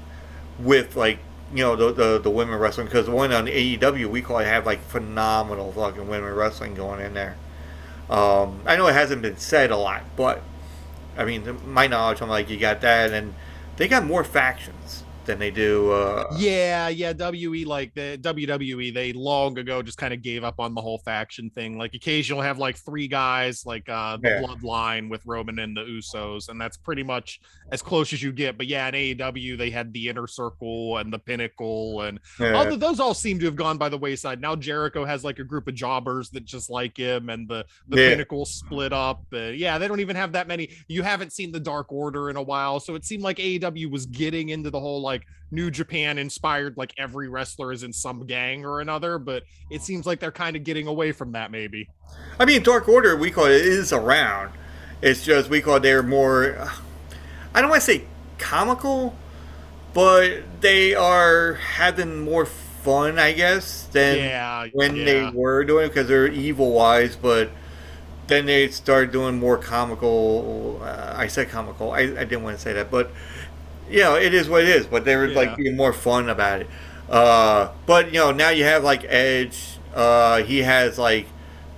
with 0.60 0.96
like 0.96 1.20
you 1.54 1.64
know 1.64 1.76
the 1.76 1.94
the, 1.94 2.20
the 2.20 2.30
women 2.30 2.60
wrestling. 2.60 2.88
Because 2.88 3.08
the 3.08 3.12
one 3.14 3.34
on 3.34 3.48
AEW 3.48 4.08
we 4.10 4.22
call 4.22 4.40
it 4.40 4.46
have 4.46 4.66
like 4.66 4.82
phenomenal 4.82 5.72
fucking 5.74 6.08
women 6.08 6.34
wrestling 6.34 6.76
going 6.76 7.02
in 7.02 7.14
there. 7.14 7.38
Um, 8.10 8.62
I 8.68 8.76
know 8.78 8.88
it 8.88 8.94
hasn't 8.94 9.22
been 9.24 9.38
said 9.38 9.72
a 9.72 9.78
lot, 9.78 10.04
but 10.18 10.44
I 11.18 11.26
mean, 11.26 11.60
my 11.68 11.88
knowledge, 11.88 12.22
I'm 12.22 12.30
like 12.30 12.50
you 12.52 12.58
got 12.58 12.82
that, 12.82 13.14
and 13.14 13.36
they 13.78 13.88
got 13.88 14.06
more 14.06 14.26
factions 14.26 15.05
than 15.26 15.40
they 15.40 15.52
do. 15.52 15.92
Uh, 15.92 16.26
Yeah, 16.38 16.88
yeah. 16.90 17.14
WE 17.14 17.66
like 17.66 17.94
the 17.94 18.18
WWE, 18.22 18.94
they 18.94 19.14
long 19.14 19.58
ago 19.58 19.82
just 19.82 19.98
kind 19.98 20.14
of 20.14 20.22
gave 20.22 20.44
up 20.44 20.60
on 20.60 20.74
the 20.76 20.82
whole 20.82 21.00
faction 21.00 21.50
thing. 21.50 21.78
Like 21.78 21.94
occasionally 21.94 22.46
have 22.46 22.58
like 22.60 22.78
three 22.78 23.08
guys, 23.08 23.66
like 23.66 23.88
uh 23.90 24.18
the 24.18 24.30
Yeah. 24.30 24.42
bloodline 24.42 25.10
with 25.10 25.26
Roman 25.26 25.60
and 25.60 25.76
the 25.76 25.82
Usos, 25.82 26.50
and 26.50 26.60
that's 26.60 26.78
pretty 26.78 27.04
much 27.04 27.40
as 27.72 27.82
close 27.82 28.14
as 28.14 28.22
you 28.22 28.32
get. 28.32 28.58
But 28.58 28.68
yeah, 28.68 28.88
in 28.88 28.94
AEW 28.96 29.58
they 29.58 29.70
had 29.70 29.92
the 29.94 30.10
inner 30.10 30.28
circle 30.28 30.98
and 30.98 31.12
the 31.12 31.20
pinnacle, 31.20 32.02
and 32.02 32.20
Yeah. 32.40 32.56
although 32.56 32.76
those 32.76 33.00
all 33.00 33.14
seem 33.14 33.40
to 33.40 33.46
have 33.46 33.56
gone 33.56 33.78
by 33.78 33.90
the 33.90 33.98
wayside. 33.98 34.42
Now 34.42 34.56
Jericho 34.56 35.06
has 35.06 35.24
like 35.24 35.40
a 35.40 35.44
group 35.44 35.68
of 35.68 35.76
jobbers 35.76 36.30
that 36.32 36.46
just 36.46 36.70
like 36.70 36.98
him, 36.98 37.30
and 37.30 37.48
the 37.48 37.66
the 37.88 38.02
Yeah. 38.02 38.10
pinnacle 38.10 38.46
split 38.46 38.94
up. 38.94 39.24
Uh, 39.34 39.48
yeah, 39.48 39.78
they 39.78 39.88
don't 39.88 40.00
even 40.00 40.16
have 40.16 40.32
that 40.34 40.48
many. 40.48 40.70
You 40.88 41.04
haven't 41.04 41.34
seen 41.34 41.52
the 41.52 41.60
Dark 41.60 41.92
Order 41.92 42.30
in 42.30 42.36
a 42.36 42.42
while, 42.42 42.80
so 42.80 42.96
it 42.96 43.06
seemed 43.06 43.24
like 43.24 43.38
AEW 43.40 43.90
was 43.90 44.06
getting 44.06 44.50
into 44.50 44.70
the 44.70 44.80
whole 44.80 45.02
like 45.02 45.15
New 45.52 45.72
Japan 45.72 46.18
inspired, 46.18 46.76
like 46.78 46.94
every 46.98 47.30
wrestler 47.30 47.72
is 47.72 47.84
in 47.84 47.94
some 47.94 48.26
gang 48.26 48.66
or 48.66 48.82
another. 48.82 49.18
But 49.20 49.44
it 49.70 49.82
seems 49.84 50.06
like 50.06 50.20
they're 50.20 50.32
kind 50.32 50.56
of 50.56 50.64
getting 50.64 50.88
away 50.88 51.12
from 51.12 51.34
that, 51.34 51.52
maybe. 51.52 51.90
I 52.40 52.46
mean, 52.46 52.64
Dark 52.64 52.88
Order 52.88 53.16
we 53.16 53.32
call 53.32 53.46
it 53.46 53.54
is 53.62 53.94
around. 53.94 54.52
It's 55.02 55.24
just 55.24 55.50
we 55.50 55.62
call 55.62 55.80
they're 55.80 56.04
more. 56.04 56.68
I 57.54 57.62
don't 57.62 57.70
want 57.70 57.82
to 57.82 57.86
say 57.86 58.06
comical, 58.38 59.16
but 59.94 60.44
they 60.62 60.94
are 60.96 61.56
having 61.56 62.24
more 62.24 62.46
fun, 62.46 63.20
I 63.20 63.34
guess, 63.34 63.86
than 63.88 64.18
Yeah, 64.18 64.68
when 64.72 64.96
yeah. 64.96 65.06
they 65.06 65.26
were 65.32 65.64
doing 65.64 65.88
because 65.90 66.08
they're 66.08 66.28
evil 66.28 66.72
wise, 66.72 67.16
but 67.16 67.52
then 68.28 68.46
they 68.46 68.70
start 68.70 69.12
doing 69.12 69.40
more 69.40 69.58
comical. 69.58 70.82
Uh, 70.84 71.14
I 71.16 71.28
said 71.28 71.50
comical. 71.50 71.92
I, 71.92 72.00
I 72.02 72.26
didn't 72.26 72.44
want 72.44 72.58
to 72.58 72.62
say 72.62 72.74
that, 72.74 72.92
but 72.92 73.12
you 73.90 74.02
know, 74.02 74.16
it 74.16 74.34
is 74.34 74.50
what 74.50 74.64
it 74.64 74.70
is. 74.70 74.88
But 74.88 75.06
they 75.06 75.16
were 75.16 75.28
Yeah. 75.28 75.36
like 75.36 75.56
being 75.56 75.76
more 75.76 75.94
fun 75.94 76.30
about 76.30 76.62
it. 76.62 76.70
Uh, 77.10 77.70
but 77.86 78.08
you 78.08 78.20
know, 78.20 78.32
now 78.32 78.50
you 78.50 78.64
have 78.64 78.84
like 78.84 79.04
Edge. 79.06 79.78
Uh, 79.94 80.44
he 80.44 80.60
has 80.64 80.98
like 80.98 81.28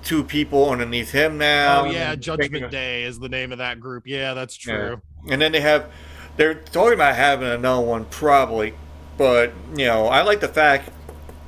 two 0.03 0.23
people 0.23 0.69
underneath 0.69 1.11
him 1.11 1.37
now. 1.37 1.81
Oh 1.81 1.85
yeah, 1.85 2.15
Judgment 2.15 2.69
Day 2.71 3.03
is 3.03 3.19
the 3.19 3.29
name 3.29 3.51
of 3.51 3.57
that 3.59 3.79
group. 3.79 4.03
Yeah, 4.07 4.33
that's 4.33 4.57
yeah. 4.65 4.73
true. 4.73 5.01
And 5.29 5.41
then 5.41 5.51
they 5.51 5.61
have, 5.61 5.91
they're 6.37 6.53
talking 6.55 6.93
about 6.93 7.15
having 7.15 7.47
another 7.49 7.85
one 7.85 8.05
probably, 8.05 8.73
but 9.17 9.51
you 9.75 9.85
know, 9.85 10.07
I 10.07 10.21
like 10.21 10.39
the 10.39 10.47
fact 10.47 10.89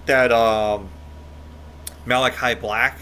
that 0.06 0.32
um, 0.32 0.90
Malachi 2.06 2.56
Black, 2.56 3.00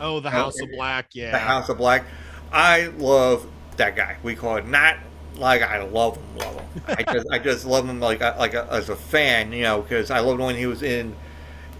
Oh, 0.00 0.20
the 0.20 0.30
House 0.30 0.60
of 0.60 0.70
Black. 0.70 1.14
Yeah. 1.14 1.32
the 1.32 1.38
House 1.38 1.68
of 1.68 1.76
Black, 1.78 2.04
I 2.52 2.86
love 2.98 3.46
that 3.76 3.96
guy. 3.96 4.16
We 4.22 4.34
call 4.34 4.56
it 4.56 4.66
not 4.66 4.96
like 5.36 5.62
I 5.62 5.82
love 5.82 6.16
him, 6.16 6.36
love 6.38 6.54
him. 6.56 6.66
I 6.86 7.02
just, 7.02 7.26
I 7.32 7.38
just 7.38 7.64
love 7.64 7.88
him 7.88 8.00
like, 8.00 8.20
like 8.20 8.54
a, 8.54 8.66
as 8.70 8.88
a 8.88 8.96
fan, 8.96 9.52
you 9.52 9.62
know, 9.62 9.82
because 9.82 10.10
I 10.10 10.20
loved 10.20 10.40
when 10.40 10.56
he 10.56 10.66
was 10.66 10.82
in, 10.82 11.14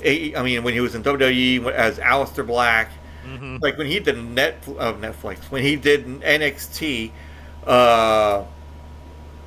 I 0.04 0.42
mean, 0.42 0.62
when 0.62 0.74
he 0.74 0.80
was 0.80 0.94
in 0.94 1.02
WWE 1.02 1.70
as 1.72 1.98
Aleister 1.98 2.46
Black. 2.46 2.92
Mhm. 3.26 3.60
Like 3.60 3.76
when 3.76 3.86
he 3.88 4.00
did 4.00 4.16
net 4.16 4.62
uh, 4.78 4.92
Netflix, 4.94 5.50
when 5.50 5.62
he 5.62 5.76
did 5.76 6.22
NXT, 6.22 7.12
uh, 7.66 8.44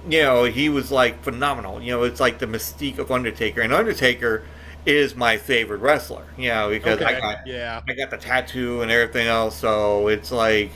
you 0.10 0.22
know, 0.22 0.46
he 0.46 0.70
was 0.70 0.92
like 0.92 1.22
phenomenal. 1.24 1.82
You 1.82 1.92
know, 1.92 2.04
it's 2.04 2.20
like 2.20 2.40
the 2.40 2.48
mystique 2.48 2.98
of 2.98 3.12
Undertaker, 3.12 3.62
and 3.62 3.74
Undertaker 3.74 4.44
is 4.86 5.16
my 5.16 5.38
favorite 5.38 5.80
wrestler. 5.80 6.26
You 6.38 6.50
know, 6.50 6.70
because 6.70 7.02
I 7.02 7.20
got 7.20 7.46
yeah. 7.46 7.82
I 7.88 7.94
got 7.94 8.10
the 8.10 8.18
tattoo 8.18 8.82
and 8.82 8.92
everything 8.92 9.28
else, 9.28 9.56
so 9.56 10.08
it's 10.08 10.32
like, 10.32 10.72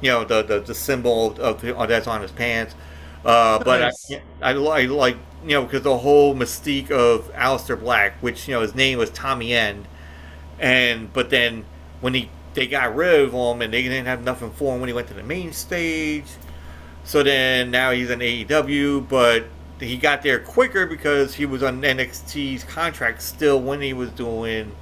you 0.00 0.10
know, 0.10 0.24
the 0.24 0.42
the, 0.42 0.60
the 0.60 0.74
symbol 0.74 1.36
of 1.40 1.60
the, 1.60 1.72
that's 1.86 2.06
on 2.06 2.22
his 2.22 2.32
pants. 2.32 2.74
Uh, 3.24 3.58
but 3.62 3.80
Nice. 3.80 4.12
I, 4.42 4.50
I, 4.50 4.52
I 4.52 4.82
like 4.86 5.16
you 5.44 5.50
know 5.50 5.64
because 5.64 5.82
the 5.82 5.98
whole 5.98 6.34
mystique 6.34 6.90
of 6.90 7.32
Aleister 7.34 7.78
Black, 7.78 8.14
which 8.22 8.48
you 8.48 8.54
know 8.54 8.60
his 8.62 8.74
name 8.74 8.98
was 8.98 9.10
Tommy 9.10 9.52
End, 9.54 9.86
and 10.58 11.12
but 11.12 11.30
then 11.30 11.64
when 12.00 12.14
he 12.14 12.30
they 12.54 12.66
got 12.66 12.94
rid 12.96 13.20
of 13.20 13.32
him 13.32 13.62
and 13.62 13.72
they 13.72 13.82
didn't 13.82 14.06
have 14.06 14.24
nothing 14.24 14.50
for 14.52 14.74
him 14.74 14.80
when 14.80 14.88
he 14.88 14.94
went 14.94 15.08
to 15.08 15.14
the 15.14 15.22
main 15.22 15.52
stage. 15.52 16.26
So 17.04 17.22
then 17.22 17.70
now 17.70 17.90
he's 17.92 18.10
in 18.10 18.20
AEW, 18.20 19.08
but 19.08 19.46
he 19.80 19.96
got 19.96 20.22
there 20.22 20.40
quicker 20.40 20.86
because 20.86 21.34
he 21.34 21.46
was 21.46 21.62
on 21.62 21.82
NXT's 21.82 22.64
contract 22.64 23.22
still 23.22 23.60
when 23.62 23.80
he 23.80 23.92
was 23.92 24.10
doing 24.10 24.72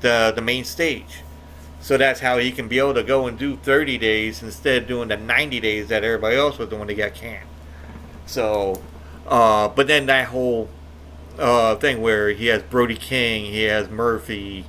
the 0.00 0.32
the 0.34 0.42
main 0.42 0.64
stage. 0.64 1.22
So 1.86 1.96
that's 1.96 2.18
how 2.18 2.38
he 2.38 2.50
can 2.50 2.66
be 2.66 2.80
able 2.80 2.94
to 2.94 3.04
go 3.04 3.28
and 3.28 3.38
do 3.38 3.54
30 3.58 3.96
days 3.98 4.42
instead 4.42 4.82
of 4.82 4.88
doing 4.88 5.06
the 5.06 5.16
90 5.16 5.60
days 5.60 5.86
that 5.86 6.02
everybody 6.02 6.34
else 6.34 6.58
was 6.58 6.68
doing 6.68 6.88
to 6.88 6.94
get 6.94 7.14
canned. 7.14 7.48
So, 8.26 8.82
uh, 9.24 9.68
but 9.68 9.86
then 9.86 10.06
that 10.06 10.26
whole 10.26 10.68
uh, 11.38 11.76
thing 11.76 12.02
where 12.02 12.30
he 12.30 12.46
has 12.46 12.64
Brody 12.64 12.96
King, 12.96 13.44
he 13.44 13.62
has 13.62 13.88
Murphy, 13.88 14.64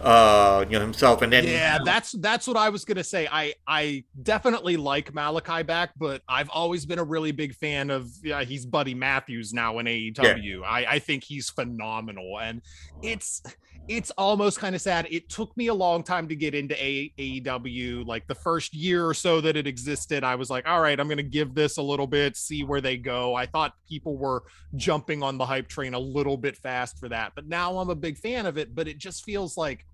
uh, 0.00 0.64
you 0.68 0.76
know 0.76 0.80
himself, 0.80 1.22
and 1.22 1.32
then 1.32 1.44
yeah, 1.44 1.78
that's 1.84 2.12
that's 2.12 2.48
what 2.48 2.56
I 2.56 2.70
was 2.70 2.84
gonna 2.84 3.04
say. 3.04 3.28
I 3.30 3.54
I 3.68 4.02
definitely 4.20 4.76
like 4.76 5.14
Malachi 5.14 5.62
Black, 5.62 5.90
but 5.98 6.22
I've 6.26 6.48
always 6.48 6.84
been 6.84 6.98
a 6.98 7.04
really 7.04 7.32
big 7.32 7.54
fan 7.54 7.90
of. 7.90 8.10
Yeah, 8.24 8.42
he's 8.42 8.66
Buddy 8.66 8.94
Matthews 8.94 9.52
now 9.52 9.78
in 9.78 9.86
AEW. 9.86 10.60
Yeah. 10.60 10.66
I 10.66 10.94
I 10.94 10.98
think 10.98 11.22
he's 11.22 11.50
phenomenal, 11.50 12.40
and 12.40 12.62
it's 13.02 13.42
it's 13.90 14.12
almost 14.12 14.60
kind 14.60 14.76
of 14.76 14.80
sad. 14.80 15.08
It 15.10 15.28
took 15.28 15.54
me 15.56 15.66
a 15.66 15.74
long 15.74 16.04
time 16.04 16.28
to 16.28 16.36
get 16.36 16.54
into 16.54 16.76
AEW. 16.76 18.06
Like 18.06 18.24
the 18.28 18.36
first 18.36 18.72
year 18.72 19.04
or 19.04 19.14
so 19.14 19.40
that 19.40 19.56
it 19.56 19.66
existed, 19.66 20.22
I 20.22 20.36
was 20.36 20.48
like, 20.48 20.64
all 20.68 20.80
right, 20.80 20.98
I'm 20.98 21.08
going 21.08 21.16
to 21.16 21.24
give 21.24 21.56
this 21.56 21.76
a 21.76 21.82
little 21.82 22.06
bit, 22.06 22.36
see 22.36 22.62
where 22.62 22.80
they 22.80 22.96
go. 22.96 23.34
I 23.34 23.46
thought 23.46 23.74
people 23.88 24.16
were 24.16 24.44
jumping 24.76 25.24
on 25.24 25.38
the 25.38 25.44
hype 25.44 25.66
train 25.66 25.94
a 25.94 25.98
little 25.98 26.36
bit 26.36 26.56
fast 26.56 27.00
for 27.00 27.08
that. 27.08 27.32
But 27.34 27.48
now 27.48 27.78
I'm 27.78 27.90
a 27.90 27.96
big 27.96 28.16
fan 28.16 28.46
of 28.46 28.56
it. 28.56 28.76
But 28.76 28.86
it 28.86 28.98
just 28.98 29.24
feels 29.24 29.56
like 29.56 29.84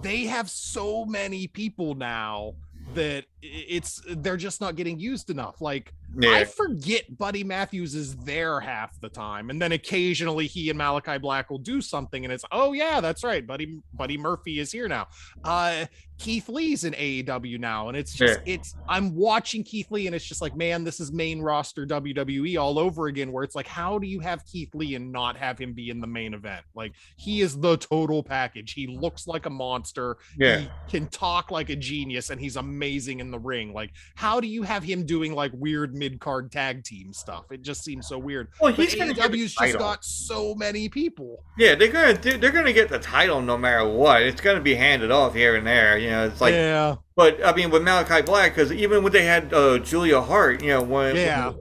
they 0.00 0.24
have 0.24 0.48
so 0.48 1.04
many 1.04 1.48
people 1.48 1.94
now 1.94 2.54
that 2.94 3.26
it's 3.42 4.02
they're 4.16 4.36
just 4.36 4.60
not 4.60 4.76
getting 4.76 4.98
used 4.98 5.30
enough. 5.30 5.60
Like 5.60 5.92
yeah. 6.18 6.32
I 6.32 6.44
forget 6.44 7.16
Buddy 7.16 7.44
Matthews 7.44 7.94
is 7.94 8.16
there 8.16 8.60
half 8.60 8.98
the 9.00 9.08
time, 9.08 9.50
and 9.50 9.60
then 9.60 9.72
occasionally 9.72 10.46
he 10.46 10.70
and 10.70 10.78
Malachi 10.78 11.18
Black 11.18 11.50
will 11.50 11.58
do 11.58 11.80
something, 11.80 12.24
and 12.24 12.32
it's 12.32 12.44
oh 12.50 12.72
yeah, 12.72 13.00
that's 13.00 13.22
right, 13.22 13.46
Buddy 13.46 13.80
Buddy 13.94 14.18
Murphy 14.18 14.58
is 14.58 14.72
here 14.72 14.88
now. 14.88 15.06
Uh, 15.44 15.86
Keith 16.18 16.48
Lee's 16.48 16.82
in 16.82 16.94
AEW 16.94 17.60
now, 17.60 17.88
and 17.88 17.96
it's 17.96 18.12
just 18.12 18.40
yeah. 18.44 18.54
it's 18.54 18.74
I'm 18.88 19.14
watching 19.14 19.62
Keith 19.62 19.90
Lee, 19.90 20.06
and 20.06 20.16
it's 20.16 20.24
just 20.24 20.42
like 20.42 20.56
man, 20.56 20.82
this 20.82 20.98
is 20.98 21.12
main 21.12 21.40
roster 21.40 21.86
WWE 21.86 22.60
all 22.60 22.78
over 22.78 23.06
again. 23.06 23.30
Where 23.30 23.44
it's 23.44 23.54
like, 23.54 23.68
how 23.68 23.98
do 23.98 24.08
you 24.08 24.18
have 24.20 24.44
Keith 24.44 24.74
Lee 24.74 24.96
and 24.96 25.12
not 25.12 25.36
have 25.36 25.58
him 25.58 25.74
be 25.74 25.90
in 25.90 26.00
the 26.00 26.06
main 26.06 26.34
event? 26.34 26.64
Like 26.74 26.92
he 27.16 27.40
is 27.40 27.56
the 27.58 27.76
total 27.76 28.22
package. 28.22 28.72
He 28.72 28.88
looks 28.88 29.28
like 29.28 29.46
a 29.46 29.50
monster. 29.50 30.16
Yeah, 30.36 30.58
he 30.58 30.68
can 30.88 31.06
talk 31.06 31.52
like 31.52 31.70
a 31.70 31.76
genius, 31.76 32.30
and 32.30 32.40
he's 32.40 32.56
amazing 32.56 33.20
in 33.20 33.27
the 33.30 33.38
ring. 33.38 33.72
Like 33.72 33.92
how 34.14 34.40
do 34.40 34.48
you 34.48 34.62
have 34.62 34.82
him 34.82 35.06
doing 35.06 35.34
like 35.34 35.52
weird 35.54 35.94
mid 35.94 36.20
card 36.20 36.50
tag 36.52 36.84
team 36.84 37.12
stuff? 37.12 37.50
It 37.50 37.62
just 37.62 37.84
seems 37.84 38.08
so 38.08 38.18
weird. 38.18 38.48
Well, 38.60 38.72
he's 38.72 38.94
but 38.94 39.08
AEW's 39.08 39.54
just 39.54 39.78
got 39.78 40.04
so 40.04 40.54
many 40.54 40.88
people. 40.88 41.44
Yeah, 41.56 41.74
they're 41.74 41.92
gonna 41.92 42.14
they're 42.14 42.50
gonna 42.52 42.72
get 42.72 42.88
the 42.88 42.98
title 42.98 43.40
no 43.40 43.56
matter 43.56 43.86
what. 43.86 44.22
It's 44.22 44.40
gonna 44.40 44.60
be 44.60 44.74
handed 44.74 45.10
off 45.10 45.34
here 45.34 45.56
and 45.56 45.66
there. 45.66 45.98
You 45.98 46.10
know, 46.10 46.26
it's 46.26 46.40
like 46.40 46.54
yeah. 46.54 46.96
But 47.16 47.44
I 47.44 47.52
mean, 47.52 47.70
with 47.70 47.82
Malachi 47.82 48.22
Black, 48.22 48.54
because 48.54 48.72
even 48.72 49.02
when 49.02 49.12
they 49.12 49.24
had 49.24 49.52
uh, 49.52 49.78
Julia 49.78 50.20
Hart, 50.20 50.62
you 50.62 50.68
know, 50.68 50.82
when 50.82 51.16
yeah. 51.16 51.52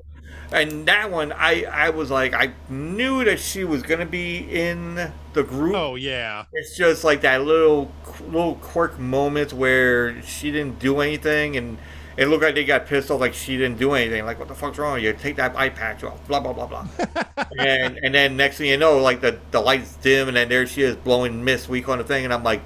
And 0.52 0.86
that 0.88 1.12
one, 1.12 1.32
I 1.32 1.64
I 1.64 1.90
was 1.90 2.10
like, 2.10 2.34
I 2.34 2.54
knew 2.70 3.24
that 3.26 3.40
she 3.40 3.64
was 3.64 3.84
gonna 3.84 4.06
be 4.06 4.38
in 4.38 5.12
the 5.34 5.44
group. 5.44 5.76
Oh 5.76 5.96
yeah. 5.96 6.46
It's 6.54 6.78
just 6.78 7.04
like 7.04 7.22
that 7.22 7.44
little 7.44 7.92
little 8.28 8.56
quirk 8.56 9.00
moment 9.00 9.54
where 9.54 10.22
she 10.24 10.52
didn't 10.52 10.80
do 10.80 11.00
anything 11.00 11.58
and 11.58 11.78
it 12.18 12.28
looked 12.30 12.44
like 12.44 12.56
they 12.56 12.66
got 12.66 12.88
pissed 12.88 13.12
off, 13.12 13.22
like 13.22 13.36
she 13.36 13.58
didn't 13.58 13.78
do 13.78 13.94
anything. 13.94 14.26
Like, 14.26 14.40
what 14.40 14.48
the 14.48 14.56
fuck's 14.56 14.80
wrong 14.80 14.96
with 14.96 15.04
you? 15.04 15.14
Take 15.14 15.36
that 15.36 15.56
eye 15.56 15.70
patch 15.70 16.04
off. 16.04 16.28
Blah 16.28 16.40
blah 16.40 16.52
blah 16.54 16.66
blah. 16.66 16.88
and 17.60 18.00
and 18.02 18.14
then 18.14 18.36
next 18.36 18.58
thing 18.58 18.68
you 18.68 18.78
know, 18.78 18.98
like 18.98 19.22
the 19.22 19.40
the 19.52 19.62
lights 19.62 19.96
dim, 19.98 20.28
and 20.28 20.36
then 20.36 20.50
there 20.50 20.66
she 20.66 20.82
is 20.82 20.96
blowing 20.96 21.44
mist 21.44 21.70
weak 21.70 21.88
on 21.88 22.00
the 22.00 22.04
thing, 22.04 22.26
and 22.26 22.34
I'm 22.34 22.44
like, 22.44 22.62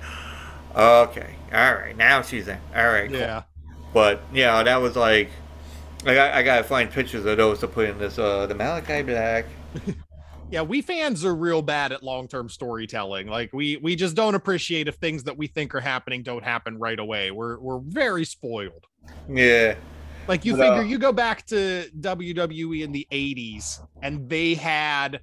okay, 0.73 1.35
all 1.53 1.73
right, 1.73 1.97
now 1.97 2.21
she's 2.21 2.47
in. 2.47 2.59
All 2.73 2.87
right, 2.87 3.09
cool. 3.09 3.19
yeah. 3.19 3.43
But 3.93 4.21
yeah, 4.33 4.63
that 4.63 4.77
was 4.77 4.95
like, 4.95 5.29
I, 6.05 6.39
I 6.39 6.43
gotta 6.43 6.63
find 6.63 6.89
pictures 6.89 7.25
of 7.25 7.37
those 7.37 7.59
to 7.59 7.67
put 7.67 7.89
in 7.89 7.97
this. 7.97 8.17
Uh, 8.17 8.47
the 8.47 8.55
Malachi 8.55 9.01
Black. 9.03 9.45
yeah 10.51 10.61
we 10.61 10.81
fans 10.81 11.23
are 11.23 11.33
real 11.33 11.61
bad 11.61 11.93
at 11.93 12.03
long-term 12.03 12.49
storytelling 12.49 13.25
like 13.27 13.53
we 13.53 13.77
we 13.77 13.95
just 13.95 14.17
don't 14.17 14.35
appreciate 14.35 14.89
if 14.89 14.95
things 14.95 15.23
that 15.23 15.37
we 15.37 15.47
think 15.47 15.73
are 15.73 15.79
happening 15.79 16.23
don't 16.23 16.43
happen 16.43 16.77
right 16.77 16.99
away 16.99 17.31
we're 17.31 17.57
we're 17.59 17.79
very 17.79 18.25
spoiled 18.25 18.85
yeah. 19.29 19.75
Like 20.27 20.45
you 20.45 20.55
but, 20.55 20.69
figure 20.69 20.83
uh, 20.83 20.85
you 20.85 20.97
go 20.97 21.11
back 21.11 21.45
to 21.47 21.89
WWE 21.99 22.83
in 22.83 22.91
the 22.91 23.07
80s 23.11 23.79
and 24.01 24.29
they 24.29 24.53
had 24.53 25.21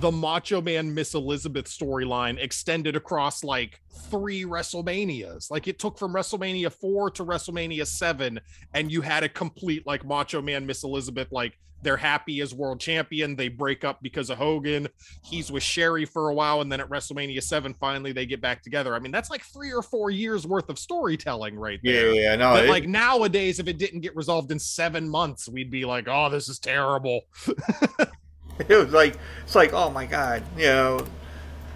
the 0.00 0.12
Macho 0.12 0.60
Man 0.60 0.92
Miss 0.92 1.14
Elizabeth 1.14 1.66
storyline 1.66 2.38
extended 2.38 2.96
across 2.96 3.42
like 3.42 3.80
three 4.10 4.44
WrestleManias. 4.44 5.50
Like 5.50 5.68
it 5.68 5.78
took 5.78 5.98
from 5.98 6.12
WrestleMania 6.12 6.72
4 6.72 7.10
to 7.12 7.24
WrestleMania 7.24 7.86
7 7.86 8.40
and 8.74 8.92
you 8.92 9.00
had 9.00 9.24
a 9.24 9.28
complete 9.28 9.86
like 9.86 10.04
Macho 10.04 10.42
Man 10.42 10.66
Miss 10.66 10.84
Elizabeth 10.84 11.28
like 11.32 11.58
they're 11.82 11.96
happy 11.96 12.40
as 12.40 12.54
world 12.54 12.80
champion. 12.80 13.36
They 13.36 13.48
break 13.48 13.84
up 13.84 14.02
because 14.02 14.30
of 14.30 14.38
Hogan. 14.38 14.88
He's 15.22 15.52
with 15.52 15.62
Sherri 15.62 16.04
for 16.04 16.30
a 16.30 16.34
while, 16.34 16.62
and 16.62 16.72
then 16.72 16.80
at 16.80 16.88
WrestleMania 16.88 17.42
7, 17.42 17.74
finally 17.74 18.12
they 18.12 18.26
get 18.26 18.40
back 18.40 18.62
together. 18.62 18.94
I 18.94 18.98
mean, 18.98 19.12
that's 19.12 19.30
like 19.30 19.44
three 19.44 19.72
or 19.72 19.82
four 19.82 20.10
years 20.10 20.46
worth 20.46 20.68
of 20.68 20.78
storytelling 20.78 21.54
right 21.54 21.78
there. 21.84 22.12
Yeah, 22.12 22.30
yeah, 22.30 22.36
no. 22.36 22.54
But 22.54 22.64
it, 22.64 22.70
like 22.70 22.88
nowadays, 22.88 23.60
if 23.60 23.68
it 23.68 23.78
didn't 23.78 24.00
get 24.00 24.16
resolved 24.16 24.50
in 24.50 24.58
seven 24.58 25.08
months, 25.08 25.48
we'd 25.48 25.70
be 25.70 25.84
like, 25.84 26.08
oh, 26.08 26.30
this 26.30 26.48
is 26.48 26.58
terrible. 26.58 27.20
it 28.68 28.76
was 28.76 28.92
like 28.92 29.18
it's 29.44 29.54
like, 29.54 29.72
oh 29.72 29.90
my 29.90 30.06
god, 30.06 30.42
you 30.56 30.66
know, 30.66 31.06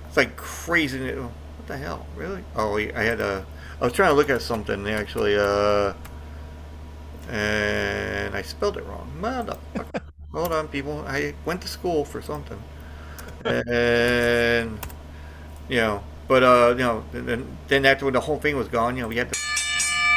it's 0.09 0.17
like 0.17 0.37
crazy. 0.37 1.13
What 1.15 1.33
the 1.67 1.77
hell? 1.77 2.07
Really? 2.17 2.45
Oh, 2.57 2.77
I 2.79 3.03
had 3.03 3.21
a 3.21 3.47
I 3.81 3.85
was 3.85 3.93
trying 3.93 4.11
to 4.11 4.15
look 4.17 4.31
at 4.31 4.43
something 4.43 4.89
actually, 4.89 5.37
uh 5.39 5.95
and 7.29 8.35
I 8.35 8.43
spelled 8.43 8.77
it 8.77 8.85
wrong. 8.87 9.11
Motherfucker. 9.21 10.01
Hold 10.33 10.53
on, 10.53 10.69
people. 10.69 11.05
I 11.07 11.35
went 11.45 11.61
to 11.63 11.69
school 11.69 12.05
for 12.05 12.23
something. 12.23 12.61
and, 13.45 14.79
you 15.69 15.77
know, 15.79 16.05
but, 16.29 16.43
uh, 16.43 16.71
you 16.71 16.85
know, 16.85 17.05
then, 17.13 17.47
then 17.69 17.87
after 17.87 18.11
the 18.11 18.21
whole 18.21 18.39
thing 18.39 18.57
was 18.57 18.69
gone, 18.69 18.97
you 18.97 19.03
know, 19.03 19.09
we 19.09 19.17
had 19.17 19.33
to, 19.33 19.39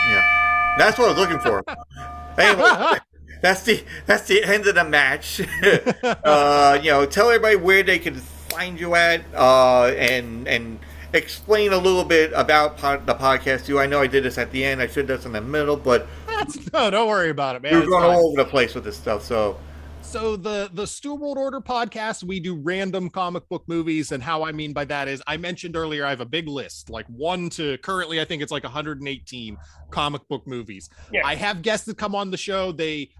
yeah. 0.09 0.75
That's 0.77 0.97
what 0.97 1.07
I 1.07 1.09
was 1.11 1.19
looking 1.19 1.39
for. 1.39 1.63
anyway, 2.37 2.99
that's 3.43 3.63
the, 3.63 3.83
that's 4.05 4.27
the 4.27 4.43
end 4.43 4.65
of 4.67 4.75
the 4.75 4.85
match. 4.85 5.41
uh, 6.03 6.79
you 6.81 6.89
know, 6.89 7.05
tell 7.05 7.27
everybody 7.27 7.57
where 7.57 7.83
they 7.83 7.99
can 7.99 8.15
find 8.15 8.79
you 8.79 8.95
at, 8.95 9.21
uh, 9.35 9.87
and, 9.97 10.47
and, 10.47 10.79
explain 11.13 11.71
a 11.71 11.77
little 11.77 12.03
bit 12.03 12.31
about 12.33 12.77
the 13.05 13.13
podcast 13.13 13.67
too. 13.67 13.79
I 13.79 13.85
know 13.85 14.01
I 14.01 14.07
did 14.07 14.23
this 14.23 14.39
at 14.39 14.51
the 14.51 14.65
end. 14.65 14.81
I 14.81 14.87
should 14.87 15.07
have 15.07 15.07
done 15.07 15.17
this 15.17 15.25
in 15.27 15.31
the 15.33 15.41
middle, 15.41 15.77
but 15.77 16.07
no, 16.73 16.89
don't 16.89 17.07
worry 17.07 17.29
about 17.29 17.55
it, 17.55 17.61
man. 17.61 17.73
We're 17.73 17.85
going 17.85 18.03
all 18.03 18.29
over 18.29 18.43
the 18.43 18.49
place 18.49 18.73
with 18.73 18.83
this 18.83 18.97
stuff. 18.97 19.23
So, 19.23 19.59
so 20.01 20.35
the 20.35 20.69
the 20.73 20.85
Stu 20.85 21.15
World 21.15 21.37
Order 21.37 21.61
podcast, 21.61 22.23
we 22.23 22.39
do 22.39 22.55
random 22.55 23.09
comic 23.09 23.47
book 23.47 23.63
movies, 23.67 24.11
and 24.11 24.21
how 24.21 24.43
I 24.43 24.51
mean 24.51 24.73
by 24.73 24.85
that 24.85 25.07
is, 25.07 25.21
I 25.27 25.37
mentioned 25.37 25.75
earlier, 25.75 26.05
I 26.05 26.09
have 26.09 26.21
a 26.21 26.25
big 26.25 26.47
list, 26.47 26.89
like 26.89 27.05
one 27.07 27.49
to 27.51 27.77
currently, 27.79 28.19
I 28.19 28.25
think 28.25 28.41
it's 28.41 28.51
like 28.51 28.63
118 28.63 29.57
comic 29.91 30.27
book 30.27 30.45
movies. 30.47 30.89
Yeah. 31.11 31.21
I 31.25 31.35
have 31.35 31.61
guests 31.61 31.85
that 31.85 31.97
come 31.97 32.15
on 32.15 32.31
the 32.31 32.37
show. 32.37 32.71
They 32.71 33.11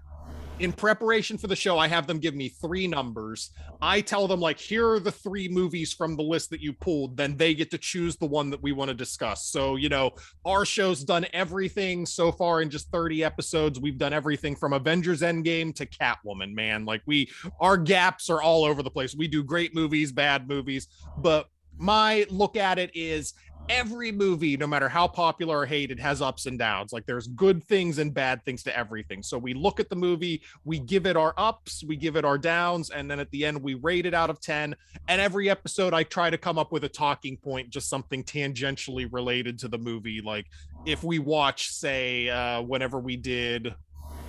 in 0.60 0.72
preparation 0.72 1.36
for 1.36 1.48
the 1.48 1.56
show, 1.56 1.78
I 1.78 1.88
have 1.88 2.06
them 2.06 2.18
give 2.18 2.34
me 2.34 2.48
three 2.48 2.86
numbers. 2.86 3.50
I 3.82 4.00
tell 4.00 4.28
them, 4.28 4.40
like, 4.40 4.58
here 4.58 4.88
are 4.88 5.00
the 5.00 5.10
three 5.10 5.48
movies 5.48 5.92
from 5.92 6.16
the 6.16 6.22
list 6.22 6.50
that 6.50 6.60
you 6.60 6.72
pulled. 6.72 7.16
Then 7.16 7.36
they 7.36 7.54
get 7.54 7.70
to 7.72 7.78
choose 7.78 8.16
the 8.16 8.26
one 8.26 8.50
that 8.50 8.62
we 8.62 8.72
want 8.72 8.88
to 8.88 8.94
discuss. 8.94 9.46
So, 9.46 9.76
you 9.76 9.88
know, 9.88 10.12
our 10.44 10.64
show's 10.64 11.02
done 11.02 11.26
everything 11.32 12.06
so 12.06 12.30
far 12.30 12.62
in 12.62 12.70
just 12.70 12.90
30 12.90 13.24
episodes. 13.24 13.80
We've 13.80 13.98
done 13.98 14.12
everything 14.12 14.54
from 14.54 14.72
Avengers 14.72 15.22
Endgame 15.22 15.74
to 15.74 15.86
Catwoman, 15.86 16.54
man. 16.54 16.84
Like, 16.84 17.02
we, 17.06 17.30
our 17.60 17.76
gaps 17.76 18.30
are 18.30 18.40
all 18.40 18.64
over 18.64 18.82
the 18.82 18.90
place. 18.90 19.14
We 19.14 19.26
do 19.26 19.42
great 19.42 19.74
movies, 19.74 20.12
bad 20.12 20.48
movies, 20.48 20.88
but 21.18 21.48
my 21.78 22.26
look 22.30 22.56
at 22.56 22.78
it 22.78 22.90
is 22.94 23.34
every 23.68 24.12
movie, 24.12 24.56
no 24.56 24.66
matter 24.66 24.88
how 24.88 25.08
popular 25.08 25.60
or 25.60 25.66
hated, 25.66 25.98
has 25.98 26.20
ups 26.20 26.46
and 26.46 26.58
downs. 26.58 26.92
Like 26.92 27.06
there's 27.06 27.26
good 27.28 27.64
things 27.64 27.98
and 27.98 28.12
bad 28.12 28.44
things 28.44 28.62
to 28.64 28.76
everything. 28.76 29.22
So 29.22 29.38
we 29.38 29.54
look 29.54 29.80
at 29.80 29.88
the 29.88 29.96
movie, 29.96 30.42
we 30.64 30.78
give 30.78 31.06
it 31.06 31.16
our 31.16 31.34
ups, 31.36 31.82
we 31.86 31.96
give 31.96 32.16
it 32.16 32.24
our 32.24 32.38
downs, 32.38 32.90
and 32.90 33.10
then 33.10 33.20
at 33.20 33.30
the 33.30 33.44
end 33.44 33.62
we 33.62 33.74
rate 33.74 34.06
it 34.06 34.14
out 34.14 34.30
of 34.30 34.40
10. 34.40 34.74
And 35.08 35.20
every 35.20 35.48
episode 35.48 35.94
I 35.94 36.02
try 36.02 36.30
to 36.30 36.38
come 36.38 36.58
up 36.58 36.72
with 36.72 36.84
a 36.84 36.88
talking 36.88 37.36
point, 37.36 37.70
just 37.70 37.88
something 37.88 38.22
tangentially 38.24 39.08
related 39.10 39.58
to 39.60 39.68
the 39.68 39.78
movie. 39.78 40.20
Like 40.20 40.46
if 40.84 41.02
we 41.02 41.18
watch, 41.18 41.70
say, 41.70 42.28
uh, 42.28 42.62
whenever 42.62 42.98
we 42.98 43.16
did 43.16 43.74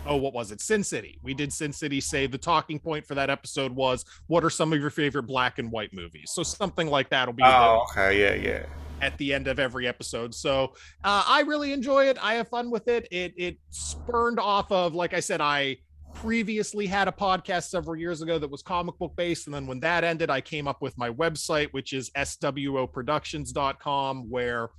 oh, 0.05 0.15
what 0.15 0.33
was 0.33 0.51
it? 0.51 0.61
Sin 0.61 0.83
City. 0.83 1.19
We 1.23 1.33
did 1.33 1.51
Sin 1.51 1.73
City 1.73 2.01
say 2.01 2.27
the 2.27 2.37
talking 2.37 2.79
point 2.79 3.05
for 3.05 3.15
that 3.15 3.29
episode 3.29 3.71
was 3.71 4.05
what 4.27 4.43
are 4.43 4.49
some 4.49 4.73
of 4.73 4.79
your 4.79 4.89
favorite 4.89 5.23
black 5.23 5.59
and 5.59 5.71
white 5.71 5.93
movies? 5.93 6.31
So 6.33 6.43
something 6.43 6.87
like 6.87 7.09
that 7.09 7.27
will 7.27 7.33
be. 7.33 7.43
Oh, 7.43 7.85
okay, 7.91 8.19
yeah, 8.19 8.33
yeah 8.33 8.65
at 9.01 9.17
the 9.17 9.33
end 9.33 9.47
of 9.47 9.59
every 9.59 9.87
episode. 9.87 10.33
So 10.33 10.73
uh, 11.03 11.23
I 11.27 11.41
really 11.41 11.73
enjoy 11.73 12.07
it. 12.07 12.17
I 12.21 12.35
have 12.35 12.47
fun 12.47 12.71
with 12.71 12.87
it. 12.87 13.07
It 13.11 13.33
it 13.37 13.57
spurned 13.69 14.39
off 14.39 14.71
of, 14.71 14.95
like 14.95 15.13
I 15.13 15.19
said, 15.19 15.41
I 15.41 15.77
previously 16.15 16.87
had 16.87 17.07
a 17.07 17.11
podcast 17.11 17.65
several 17.65 17.97
years 17.97 18.21
ago 18.21 18.39
that 18.39 18.49
was 18.49 18.61
comic 18.61 18.97
book 18.97 19.13
based. 19.15 19.47
And 19.47 19.53
then 19.53 19.67
when 19.67 19.79
that 19.81 20.03
ended, 20.03 20.29
I 20.29 20.41
came 20.41 20.67
up 20.67 20.81
with 20.81 20.97
my 20.97 21.09
website, 21.09 21.67
which 21.71 21.93
is 21.93 22.09
swoproductions.com, 22.11 24.29
where 24.29 24.69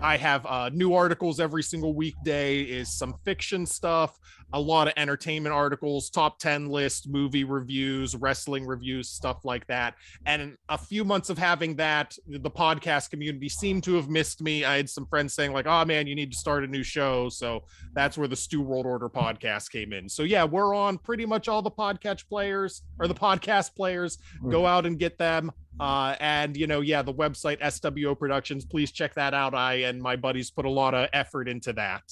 I 0.00 0.16
have 0.16 0.46
uh, 0.46 0.70
new 0.72 0.94
articles 0.94 1.40
every 1.40 1.62
single 1.62 1.92
weekday. 1.92 2.60
Is 2.60 2.96
some 2.96 3.14
fiction 3.24 3.66
stuff, 3.66 4.18
a 4.52 4.60
lot 4.60 4.86
of 4.86 4.94
entertainment 4.96 5.52
articles, 5.52 6.08
top 6.08 6.38
ten 6.38 6.68
list, 6.68 7.08
movie 7.08 7.42
reviews, 7.42 8.14
wrestling 8.14 8.64
reviews, 8.64 9.08
stuff 9.08 9.44
like 9.44 9.66
that. 9.66 9.94
And 10.24 10.56
a 10.68 10.78
few 10.78 11.04
months 11.04 11.30
of 11.30 11.38
having 11.38 11.74
that, 11.76 12.16
the 12.28 12.50
podcast 12.50 13.10
community 13.10 13.48
seemed 13.48 13.82
to 13.84 13.94
have 13.94 14.08
missed 14.08 14.40
me. 14.40 14.64
I 14.64 14.76
had 14.76 14.88
some 14.88 15.06
friends 15.06 15.34
saying 15.34 15.52
like, 15.52 15.66
"Oh 15.66 15.84
man, 15.84 16.06
you 16.06 16.14
need 16.14 16.30
to 16.30 16.38
start 16.38 16.62
a 16.62 16.68
new 16.68 16.84
show." 16.84 17.28
So 17.28 17.64
that's 17.92 18.16
where 18.16 18.28
the 18.28 18.36
Stu 18.36 18.60
World 18.60 18.86
Order 18.86 19.08
podcast 19.08 19.70
came 19.72 19.92
in. 19.92 20.08
So 20.08 20.22
yeah, 20.22 20.44
we're 20.44 20.74
on 20.74 20.98
pretty 20.98 21.26
much 21.26 21.48
all 21.48 21.60
the 21.60 21.70
podcast 21.72 22.28
players 22.28 22.82
or 23.00 23.08
the 23.08 23.14
podcast 23.14 23.74
players. 23.74 24.18
Go 24.48 24.64
out 24.64 24.86
and 24.86 24.96
get 24.98 25.18
them. 25.18 25.50
Uh, 25.80 26.16
and 26.20 26.56
you 26.56 26.66
know, 26.66 26.80
yeah, 26.80 27.02
the 27.02 27.14
website 27.14 27.60
SWO 27.60 28.18
Productions. 28.18 28.64
Please 28.64 28.90
check 28.90 29.14
that 29.14 29.34
out. 29.34 29.54
I 29.54 29.74
and 29.74 30.02
my 30.02 30.16
buddies 30.16 30.50
put 30.50 30.64
a 30.64 30.70
lot 30.70 30.94
of 30.94 31.08
effort 31.12 31.48
into 31.48 31.72
that. 31.74 32.02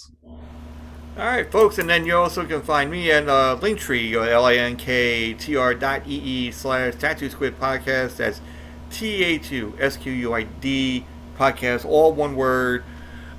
All 1.19 1.25
right, 1.25 1.51
folks, 1.51 1.79
and 1.79 1.89
then 1.89 2.05
you 2.05 2.15
also 2.15 2.45
can 2.45 2.61
find 2.61 2.91
me 2.91 3.11
at 3.11 3.27
uh, 3.27 3.59
Linktree, 3.59 4.13
L-I-N-K-T-R 4.13 5.75
dot 5.75 6.03
E-E 6.07 6.51
slash 6.51 6.95
Tattoo 6.97 7.31
Squid 7.31 7.59
Podcast. 7.59 8.19
That's 8.19 8.43
T-A-2-S-Q-U-I-D 8.91 11.07
podcast, 11.39 11.87
all 11.87 12.13
one 12.13 12.37
word. 12.37 12.85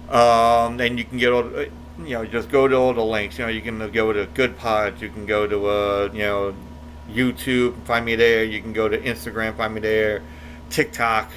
Um, 0.10 0.80
and 0.80 0.98
you 0.98 1.06
can 1.06 1.20
get 1.20 1.32
all, 1.32 1.52
you 1.52 1.70
know, 2.00 2.26
just 2.26 2.50
go 2.50 2.68
to 2.68 2.76
all 2.76 2.94
the 2.94 3.04
links. 3.04 3.38
You 3.38 3.46
know, 3.46 3.52
you 3.52 3.62
can 3.62 3.78
go 3.92 4.12
to 4.12 4.26
Goodpods, 4.26 5.00
you 5.00 5.10
can 5.10 5.28
go 5.28 5.46
to, 5.46 5.68
uh, 5.68 6.10
you 6.14 6.24
know, 6.24 6.56
YouTube, 7.10 7.76
find 7.86 8.06
me 8.06 8.16
there. 8.16 8.44
You 8.44 8.62
can 8.62 8.74
go 8.74 8.88
to 8.90 8.98
Instagram, 8.98 9.56
find 9.56 9.74
me 9.74 9.82
there. 9.82 10.22
TikTok, 10.70 11.32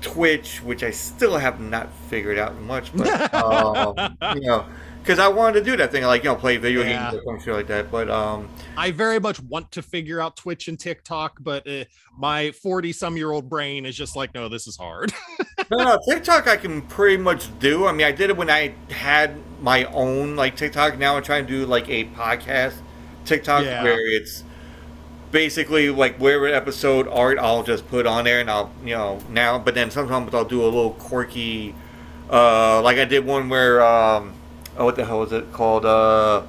Twitch, 0.00 0.62
which 0.62 0.82
I 0.82 0.90
still 0.90 1.36
have 1.36 1.60
not 1.60 1.92
figured 2.08 2.38
out 2.38 2.58
much, 2.62 2.94
but 2.96 3.34
um, 3.34 4.16
you 4.34 4.40
know, 4.46 4.64
because 5.02 5.18
I 5.18 5.28
wanted 5.28 5.60
to 5.60 5.70
do 5.70 5.76
that 5.76 5.92
thing, 5.92 6.04
like 6.04 6.24
you 6.24 6.30
know, 6.30 6.36
play 6.36 6.56
video 6.56 6.82
Yeah. 6.82 7.10
games 7.10 7.22
or 7.22 7.24
some 7.38 7.44
shit 7.44 7.54
like 7.54 7.66
that. 7.66 7.90
But 7.90 8.08
um, 8.08 8.48
I 8.78 8.90
very 8.92 9.18
much 9.20 9.40
want 9.40 9.70
to 9.72 9.82
figure 9.82 10.20
out 10.20 10.36
Twitch 10.36 10.68
and 10.68 10.78
TikTok, 10.80 11.36
but 11.40 11.68
uh, 11.68 11.84
my 12.16 12.50
40 12.52 12.92
some 12.92 13.16
year 13.18 13.30
old 13.30 13.50
brain 13.50 13.84
is 13.84 13.94
just 13.94 14.16
like, 14.16 14.32
no, 14.34 14.48
this 14.48 14.66
is 14.66 14.76
hard. 14.78 15.12
no, 15.70 15.76
no, 15.84 15.98
TikTok 16.08 16.48
I 16.48 16.56
can 16.56 16.80
pretty 16.82 17.18
much 17.18 17.46
do. 17.58 17.86
I 17.86 17.92
mean, 17.92 18.06
I 18.06 18.12
did 18.12 18.30
it 18.30 18.36
when 18.38 18.48
I 18.48 18.74
had 18.90 19.34
my 19.60 19.84
own 19.84 20.34
like 20.36 20.56
TikTok. 20.56 20.98
Now 20.98 21.16
I'm 21.16 21.22
trying 21.22 21.46
to 21.46 21.52
do 21.52 21.66
like 21.66 21.88
a 21.90 22.04
podcast 22.06 22.74
TikTok 23.26 23.64
Yeah. 23.64 23.82
where 23.84 23.98
it's 24.00 24.44
basically 25.30 25.90
like 25.90 26.16
wherever 26.18 26.46
episode 26.48 27.08
art 27.08 27.38
I'll 27.38 27.62
just 27.62 27.88
put 27.88 28.06
on 28.06 28.24
there 28.24 28.40
and 28.40 28.50
I'll 28.50 28.72
you 28.84 28.94
know 28.94 29.20
now. 29.28 29.58
But 29.58 29.74
then 29.74 29.90
sometimes 29.90 30.34
I'll 30.34 30.44
do 30.44 30.62
a 30.62 30.66
little 30.66 30.92
quirky, 30.94 31.74
uh, 32.30 32.82
like 32.82 32.98
I 32.98 33.04
did 33.04 33.24
one 33.24 33.48
where 33.48 33.82
um, 33.84 34.34
oh 34.76 34.84
what 34.86 34.96
the 34.96 35.04
hell 35.04 35.20
was 35.20 35.32
it 35.32 35.52
called? 35.52 35.84
Uh, 35.86 36.44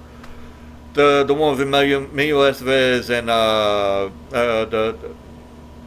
the 0.93 1.23
the 1.25 1.33
one 1.33 1.51
with 1.51 1.61
Emilio, 1.61 2.03
Emilio 2.05 2.39
Estevez 2.51 3.09
and 3.09 3.29
uh, 3.29 4.05
uh, 4.33 4.65
the 4.65 5.15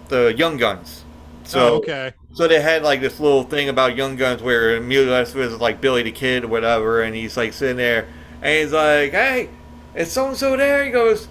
the 0.09 0.35
Young 0.37 0.57
Guns. 0.57 1.05
So 1.45 1.61
Oh, 1.61 1.77
okay. 1.77 2.15
so 2.33 2.49
they 2.49 2.61
had 2.61 2.83
like 2.83 3.01
this 3.01 3.21
little 3.21 3.45
thing 3.45 3.69
about 3.69 3.97
Young 3.97 4.17
Guns 4.17 4.43
where 4.43 4.77
Emilio 4.77 5.13
Estevez 5.13 5.53
is 5.53 5.61
like 5.61 5.81
Billy 5.81 6.03
the 6.03 6.13
Kid 6.13 6.45
or 6.45 6.49
whatever, 6.49 7.03
and 7.03 7.15
he's 7.15 7.37
like 7.37 7.53
sitting 7.53 7.77
there, 7.77 8.09
and 8.43 8.61
he's 8.63 8.73
like, 8.73 9.13
"Hey, 9.13 9.51
is 9.95 10.13
so 10.13 10.29
and 10.29 10.37
so 10.37 10.57
there?" 10.57 10.85
He 10.85 10.91
goes, 10.91 11.29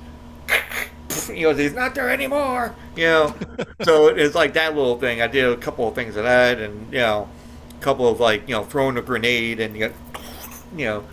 "He 1.27 1.41
goes, 1.41 1.57
he's 1.57 1.73
not 1.73 1.95
there 1.95 2.09
anymore." 2.09 2.75
You 2.95 3.05
know, 3.05 3.35
so 3.81 4.07
it's 4.07 4.35
like 4.35 4.53
that 4.53 4.75
little 4.75 4.97
thing. 4.97 5.21
I 5.21 5.27
did 5.27 5.45
a 5.45 5.57
couple 5.57 5.87
of 5.87 5.95
things 5.95 6.15
of 6.15 6.23
that, 6.23 6.59
and 6.59 6.91
you 6.91 6.99
know, 6.99 7.29
a 7.75 7.83
couple 7.83 8.07
of 8.07 8.19
like 8.19 8.47
you 8.47 8.55
know 8.55 8.63
throwing 8.63 8.97
a 8.97 9.01
grenade 9.01 9.59
and 9.59 9.75
you 9.75 9.87
got, 9.87 9.95
you 10.75 10.85
know, 10.85 11.03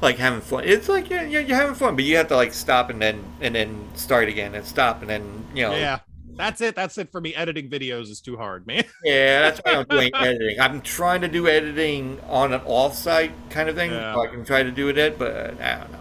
like 0.00 0.16
having 0.18 0.40
fun. 0.40 0.64
It's 0.64 0.88
like 0.88 1.10
yeah, 1.10 1.22
you're 1.22 1.56
having 1.56 1.74
fun, 1.74 1.96
but 1.96 2.04
you 2.04 2.16
have 2.16 2.28
to 2.28 2.36
like 2.36 2.52
stop 2.52 2.90
and 2.90 3.00
then 3.00 3.24
and 3.40 3.54
then 3.54 3.88
start 3.94 4.28
again 4.28 4.54
and 4.54 4.64
stop 4.64 5.00
and 5.00 5.10
then 5.10 5.44
you 5.54 5.62
know. 5.62 5.72
Yeah. 5.72 6.00
That's 6.36 6.60
it. 6.60 6.74
That's 6.74 6.98
it 6.98 7.10
for 7.10 7.18
me. 7.18 7.34
Editing 7.34 7.70
videos 7.70 8.10
is 8.10 8.20
too 8.20 8.36
hard, 8.36 8.66
man. 8.66 8.84
Yeah, 9.04 9.40
that's 9.40 9.60
why 9.60 9.72
I'm 9.72 9.86
doing 9.86 10.10
editing. 10.14 10.60
I'm 10.60 10.82
trying 10.82 11.22
to 11.22 11.28
do 11.28 11.48
editing 11.48 12.20
on 12.28 12.52
an 12.52 12.60
off-site 12.66 13.32
kind 13.48 13.68
of 13.70 13.74
thing. 13.76 13.92
Yeah. 13.92 14.14
I 14.16 14.26
can 14.26 14.44
try 14.44 14.62
to 14.62 14.70
do 14.70 14.88
it, 14.88 15.18
but 15.18 15.58
I 15.60 15.78
don't 15.78 15.92
know. 15.92 16.00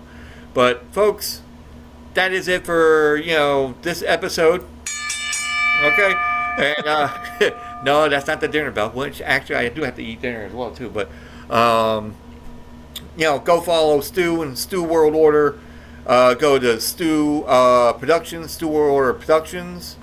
But 0.54 0.84
folks, 0.92 1.42
that 2.16 2.32
is 2.34 2.48
it 2.48 2.66
for 2.66 3.18
you 3.18 3.34
know 3.34 3.76
this 3.84 4.04
episode. 4.06 4.66
Okay, 5.84 6.14
and 6.58 6.88
uh, 6.88 7.80
no, 7.84 8.10
that's 8.10 8.28
not 8.28 8.42
the 8.42 8.48
dinner 8.48 8.72
bell. 8.72 8.90
Which 8.90 9.22
actually 9.22 9.58
I 9.58 9.70
do 9.70 9.84
have 9.84 9.96
to 9.96 10.04
eat 10.04 10.22
dinner 10.22 10.42
as 10.44 10.54
well 10.54 10.72
too. 10.72 10.90
But 10.90 11.10
um, 11.54 12.16
you 13.16 13.26
know, 13.26 13.40
go 13.40 13.62
follow 13.62 14.02
Stu 14.02 14.42
and 14.42 14.58
Stu 14.58 14.84
World 14.84 15.14
Order. 15.14 15.60
Uh, 16.06 16.36
go 16.36 16.60
to 16.60 16.80
Stu 16.80 17.44
uh, 17.46 17.94
Productions, 17.94 18.52
Stu 18.52 18.68
World 18.68 18.94
Order 18.94 19.14
Productions, 19.14 19.98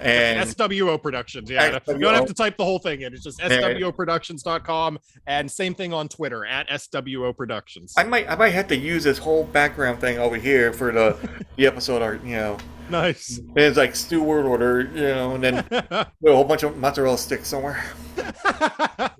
and 0.00 0.48
SWO 0.48 1.00
Productions. 1.00 1.50
Yeah. 1.50 1.78
You 1.86 1.98
don't 1.98 2.14
have 2.14 2.26
to 2.26 2.34
type 2.34 2.56
the 2.56 2.64
whole 2.64 2.78
thing 2.78 3.02
in. 3.02 3.12
It's 3.12 3.22
just 3.22 3.38
SWOProductions.com. 3.40 4.98
And 5.26 5.50
same 5.50 5.74
thing 5.74 5.92
on 5.92 6.08
Twitter 6.08 6.44
at 6.44 6.68
SWO 6.68 7.36
Productions. 7.36 7.94
I 7.96 8.04
might 8.04 8.28
I 8.30 8.36
might 8.36 8.50
have 8.50 8.68
to 8.68 8.76
use 8.76 9.04
this 9.04 9.18
whole 9.18 9.44
background 9.44 10.00
thing 10.00 10.18
over 10.18 10.36
here 10.36 10.72
for 10.72 10.92
the 10.92 11.16
the 11.56 11.66
episode 11.66 12.02
art, 12.02 12.22
you 12.24 12.36
know. 12.36 12.58
Nice. 12.88 13.38
And 13.38 13.58
it's 13.58 13.76
like 13.76 13.96
Stu 13.96 14.22
Word 14.22 14.46
Order, 14.46 14.90
you 14.94 15.00
know, 15.00 15.34
and 15.34 15.42
then 15.42 15.64
a 15.70 16.06
whole 16.24 16.44
bunch 16.44 16.62
of 16.62 16.76
mozzarella 16.76 17.18
sticks 17.18 17.48
somewhere. 17.48 17.82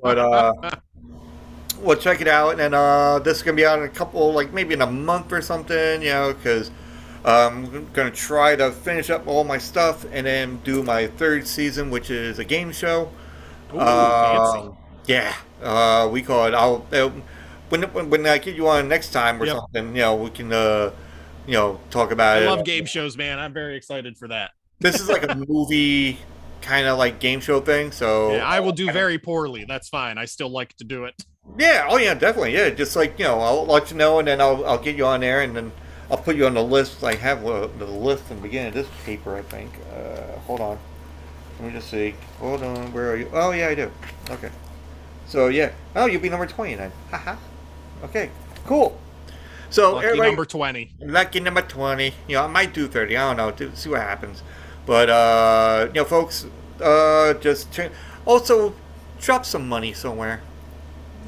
but 0.03 0.19
uh 0.19 0.53
well 1.81 1.97
check 1.97 2.23
it 2.23 2.29
out 2.29 2.51
and 2.51 2.61
then 2.61 2.73
uh 2.73 3.19
this 3.19 3.37
is 3.37 3.43
gonna 3.43 3.57
be 3.57 3.67
out 3.67 3.79
in 3.79 3.85
a 3.85 3.89
couple 3.89 4.33
like 4.33 4.53
maybe 4.53 4.73
in 4.75 4.83
a 4.83 4.87
month 4.87 5.33
or 5.33 5.43
something, 5.43 6.03
you 6.03 6.09
know, 6.09 6.33
because 6.33 6.71
I'm 7.27 7.91
gonna 7.93 8.11
try 8.11 8.57
to 8.57 8.71
finish 8.73 9.11
up 9.11 9.27
all 9.27 9.45
my 9.45 9.59
stuff 9.59 10.07
and 10.13 10.27
then 10.27 10.59
do 10.65 10.83
my 10.83 11.09
third 11.09 11.47
season, 11.47 11.91
which 11.91 12.11
is 12.11 12.39
a 12.39 12.45
game 12.45 12.73
show. 12.73 13.11
Ooh, 13.73 13.79
Um, 13.79 14.17
fancy. 14.21 14.77
Yeah, 15.07 15.35
uh, 15.63 16.09
we 16.13 16.23
call 16.23 16.47
it. 16.47 16.55
I'll 16.55 16.87
uh, 16.93 17.11
when 17.71 17.83
when 17.93 18.11
when 18.11 18.27
I 18.27 18.39
get 18.39 18.57
you 18.57 18.69
on 18.69 18.89
next 18.89 19.11
time 19.13 19.43
or 19.43 19.47
Yep. 19.47 19.47
something. 19.47 19.89
You 19.97 20.03
know, 20.03 20.17
we 20.17 20.31
can 20.31 20.53
uh, 20.53 20.93
you 21.47 21.55
know 21.55 21.81
talk 21.91 22.13
about 22.13 22.39
I 22.39 22.41
it. 22.43 22.47
I 22.49 22.51
love 22.51 22.65
game 22.65 22.87
shows, 22.87 23.17
man. 23.17 23.39
I'm 23.39 23.53
very 23.53 23.77
excited 23.77 24.17
for 24.19 24.29
that. 24.29 24.51
This 24.81 25.01
is 25.01 25.09
like 25.09 25.23
a 25.23 25.29
movie 25.49 26.19
kind 26.61 26.87
of 26.87 26.99
like 26.99 27.19
game 27.21 27.41
show 27.41 27.61
thing. 27.61 27.93
So 27.93 28.33
Yeah, 28.33 28.47
I 28.47 28.61
will 28.61 28.73
do 28.73 28.91
very 28.91 29.19
poorly. 29.19 29.65
That's 29.65 29.89
fine. 29.89 30.19
I 30.19 30.25
still 30.25 30.51
like 30.51 30.75
to 30.77 30.85
do 30.85 31.05
it. 31.05 31.15
Yeah, 31.59 31.87
oh 31.89 31.97
yeah, 31.97 32.15
definitely. 32.15 32.55
Yeah, 32.55 32.71
just 32.71 32.97
like 32.97 33.19
you 33.19 33.25
know, 33.25 33.41
I'll 33.41 33.67
let 33.67 33.91
you 33.91 33.97
know, 33.97 34.19
and 34.19 34.29
then 34.29 34.41
I'll 34.41 34.65
I'll 34.67 34.79
get 34.79 34.97
you 34.97 35.07
on 35.07 35.21
there, 35.21 35.43
and 35.43 35.57
then 35.57 35.73
I'll 36.11 36.19
put 36.19 36.37
you 36.37 36.47
on 36.47 36.55
the 36.55 36.63
list. 36.63 37.03
I 37.03 37.15
have 37.15 37.43
the 37.43 37.87
list 37.87 38.31
in 38.31 38.37
the 38.37 38.43
beginning 38.43 38.69
of 38.69 38.75
this 38.75 38.89
paper, 39.05 39.37
I 39.37 39.43
think. 39.43 39.73
Uh, 39.93 40.39
hold 40.47 40.61
on, 40.61 40.79
let 41.59 41.69
me 41.69 41.73
just 41.73 41.91
see. 41.91 42.15
Hold 42.39 42.63
on, 42.63 42.93
where 42.93 43.13
are 43.13 43.17
you? 43.17 43.31
Oh 43.33 43.51
yeah, 43.51 43.69
I 43.69 43.75
do. 43.75 43.91
Okay. 44.31 44.51
So 45.27 45.49
yeah, 45.49 45.73
oh 45.97 46.07
you'll 46.07 46.23
be 46.23 46.29
number 46.29 46.47
twenty 46.47 46.75
then. 46.77 46.93
Haha. 47.11 47.37
Okay, 48.05 48.31
cool. 48.65 48.99
So 49.69 49.95
Lucky 49.95 50.07
everybody, 50.07 50.29
number 50.31 50.45
20. 50.45 50.91
lucky 51.01 51.41
number 51.41 51.63
twenty. 51.63 52.15
You 52.29 52.37
know, 52.37 52.45
I 52.45 52.47
might 52.47 52.73
do 52.73 52.87
thirty. 52.87 53.17
I 53.17 53.35
don't 53.35 53.59
know. 53.61 53.71
See 53.75 53.89
what 53.89 54.01
happens. 54.01 54.43
But 54.87 55.11
uh, 55.11 55.89
you 55.89 56.01
know, 56.01 56.05
folks, 56.05 56.47
uh, 56.81 57.35
just 57.35 57.81
also 58.25 58.75
drop 59.21 59.45
some 59.45 59.69
money 59.69 59.93
somewhere. 59.93 60.43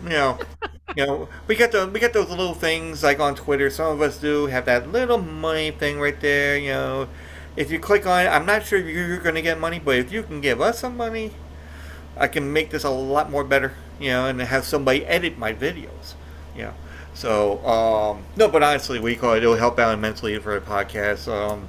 You 0.03 0.09
know, 0.11 0.39
you 0.97 1.07
know, 1.07 1.29
we 1.47 1.57
got 1.57 1.73
the 1.73 1.87
we 1.89 2.01
got 2.01 2.13
those 2.13 2.29
little 2.31 2.55
things 2.55 3.03
like 3.03 3.21
on 3.21 3.35
Twitter. 3.35 3.71
Some 3.71 3.93
of 3.93 4.03
us 4.03 4.19
do 4.19 4.47
have 4.47 4.65
that 4.67 4.91
little 4.91 5.19
money 5.19 5.71
thing 5.71 6.01
right 6.01 6.19
there. 6.21 6.59
You 6.59 6.71
know, 6.71 7.09
if 7.57 7.71
you 7.71 7.79
click 7.79 8.07
on 8.07 8.27
it, 8.27 8.29
I'm 8.29 8.47
not 8.47 8.65
sure 8.65 8.79
you're 8.79 9.19
going 9.19 9.35
to 9.35 9.43
get 9.43 9.59
money, 9.59 9.79
but 9.79 9.97
if 9.97 10.13
you 10.13 10.23
can 10.23 10.41
give 10.41 10.61
us 10.61 10.81
some 10.81 10.97
money, 10.97 11.33
I 12.17 12.29
can 12.29 12.53
make 12.53 12.71
this 12.71 12.85
a 12.85 12.91
lot 12.91 13.31
more 13.31 13.45
better. 13.45 13.75
You 14.01 14.11
know, 14.11 14.27
and 14.27 14.41
have 14.41 14.65
somebody 14.65 15.05
edit 15.07 15.39
my 15.39 15.53
videos. 15.53 16.15
You 16.57 16.65
know, 16.65 16.75
so 17.15 17.65
um, 17.67 18.25
no, 18.37 18.49
but 18.49 18.63
honestly, 18.63 19.01
we 19.01 19.17
call 19.17 19.35
it. 19.35 19.39
It'll 19.43 19.57
help 19.57 19.79
out 19.79 19.95
immensely 19.95 20.39
for 20.39 20.57
a 20.57 20.61
podcast. 20.61 21.29
Um, 21.33 21.69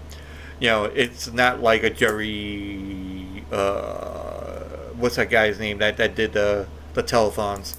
you 0.60 0.68
know, 0.70 0.86
it's 0.86 1.32
not 1.34 1.62
like 1.62 1.84
a 1.84 1.90
Jerry. 1.90 3.46
Uh, 3.52 4.60
what's 4.98 5.16
that 5.18 5.30
guy's 5.30 5.60
name 5.60 5.80
that 5.80 5.98
that 5.98 6.16
did 6.16 6.34
the 6.34 6.68
the 6.94 7.04
telethons? 7.04 7.78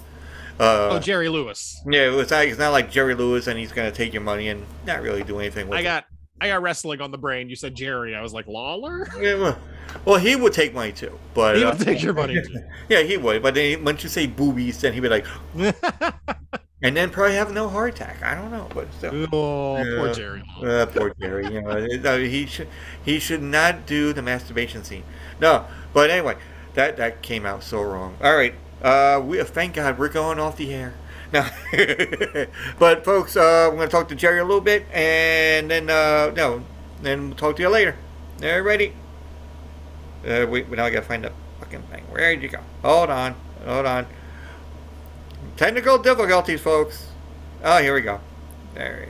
Uh, 0.61 0.89
oh, 0.91 0.99
Jerry 0.99 1.27
Lewis. 1.27 1.81
yeah, 1.89 2.11
it's 2.19 2.29
not, 2.29 2.45
it's 2.45 2.59
not 2.59 2.71
like 2.71 2.91
Jerry 2.91 3.15
Lewis 3.15 3.47
and 3.47 3.57
he's 3.57 3.71
gonna 3.71 3.91
take 3.91 4.13
your 4.13 4.21
money 4.21 4.49
and 4.49 4.63
not 4.85 5.01
really 5.01 5.23
do 5.23 5.39
anything 5.39 5.67
with 5.67 5.77
I 5.77 5.81
it. 5.81 5.83
got 5.83 6.05
I 6.39 6.47
got 6.47 6.61
wrestling 6.61 7.01
on 7.01 7.11
the 7.11 7.17
brain. 7.17 7.49
You 7.49 7.55
said 7.55 7.75
Jerry. 7.75 8.15
I 8.15 8.21
was 8.21 8.33
like 8.33 8.47
Lawler. 8.47 9.07
Yeah, 9.19 9.35
well, 9.35 9.59
well, 10.05 10.17
he 10.19 10.35
would 10.35 10.53
take 10.53 10.73
money 10.73 10.91
too, 10.91 11.17
but 11.33 11.57
He 11.57 11.63
uh, 11.63 11.71
would 11.71 11.79
take 11.81 12.01
your 12.01 12.13
money 12.13 12.35
too. 12.45 12.59
yeah, 12.89 13.01
he 13.01 13.17
would. 13.17 13.41
But 13.43 13.53
then 13.55 13.83
once 13.83 14.03
you 14.03 14.09
say 14.09 14.27
boobies, 14.27 14.79
then 14.81 14.93
he'd 14.93 15.01
be 15.01 15.09
like, 15.09 15.25
and 16.83 16.95
then 16.97 17.09
probably 17.11 17.35
have 17.35 17.51
no 17.53 17.69
heart 17.69 17.95
attack. 17.95 18.23
I 18.23 18.35
don't 18.35 18.51
know, 18.51 18.67
but 18.73 18.91
still. 18.93 19.27
Oh, 19.33 19.83
poor 19.97 20.13
Jerry. 20.13 20.43
Uh, 20.63 20.85
poor 20.87 21.13
Jerry. 21.19 21.45
You 21.53 21.61
know, 21.61 21.69
uh, 21.69 22.17
he 22.17 22.45
should 22.45 22.67
he 23.03 23.19
should 23.19 23.43
not 23.43 23.85
do 23.85 24.13
the 24.13 24.21
masturbation 24.21 24.83
scene. 24.83 25.03
No, 25.39 25.65
but 25.93 26.09
anyway, 26.09 26.37
that 26.73 26.97
that 26.97 27.21
came 27.21 27.45
out 27.45 27.63
so 27.63 27.81
wrong. 27.81 28.17
All 28.21 28.35
right, 28.35 28.55
Uh, 28.81 29.21
we 29.23 29.41
thank 29.43 29.75
God 29.75 29.99
we're 29.99 30.09
going 30.09 30.39
off 30.39 30.57
the 30.57 30.73
air. 30.73 30.93
Now, 31.31 31.49
but 32.79 33.05
folks, 33.05 33.37
uh, 33.37 33.69
I'm 33.69 33.77
going 33.77 33.87
to 33.87 33.91
talk 33.91 34.09
to 34.09 34.15
Jerry 34.15 34.39
a 34.39 34.43
little 34.43 34.59
bit, 34.61 34.85
and 34.91 35.71
then 35.71 35.89
uh, 35.89 36.31
no, 36.35 36.63
then 37.01 37.27
we'll 37.27 37.37
talk 37.37 37.55
to 37.55 37.61
you 37.61 37.69
later. 37.69 37.95
Everybody. 38.41 38.93
Uh, 40.27 40.45
wait, 40.49 40.69
now 40.69 40.85
I 40.85 40.89
got 40.89 41.01
to 41.01 41.05
find 41.05 41.23
the 41.23 41.31
fucking 41.59 41.83
thing. 41.83 42.03
Where'd 42.09 42.41
you 42.41 42.49
go? 42.49 42.59
Hold 42.81 43.09
on, 43.09 43.35
hold 43.65 43.85
on. 43.85 44.07
Technical 45.57 45.97
difficulties, 45.97 46.59
folks. 46.59 47.07
Oh, 47.63 47.81
here 47.81 47.93
we 47.93 48.01
go. 48.01 48.19
There. 48.73 49.07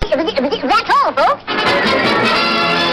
That's 0.00 0.90
all, 0.90 1.12
folks. 1.12 2.88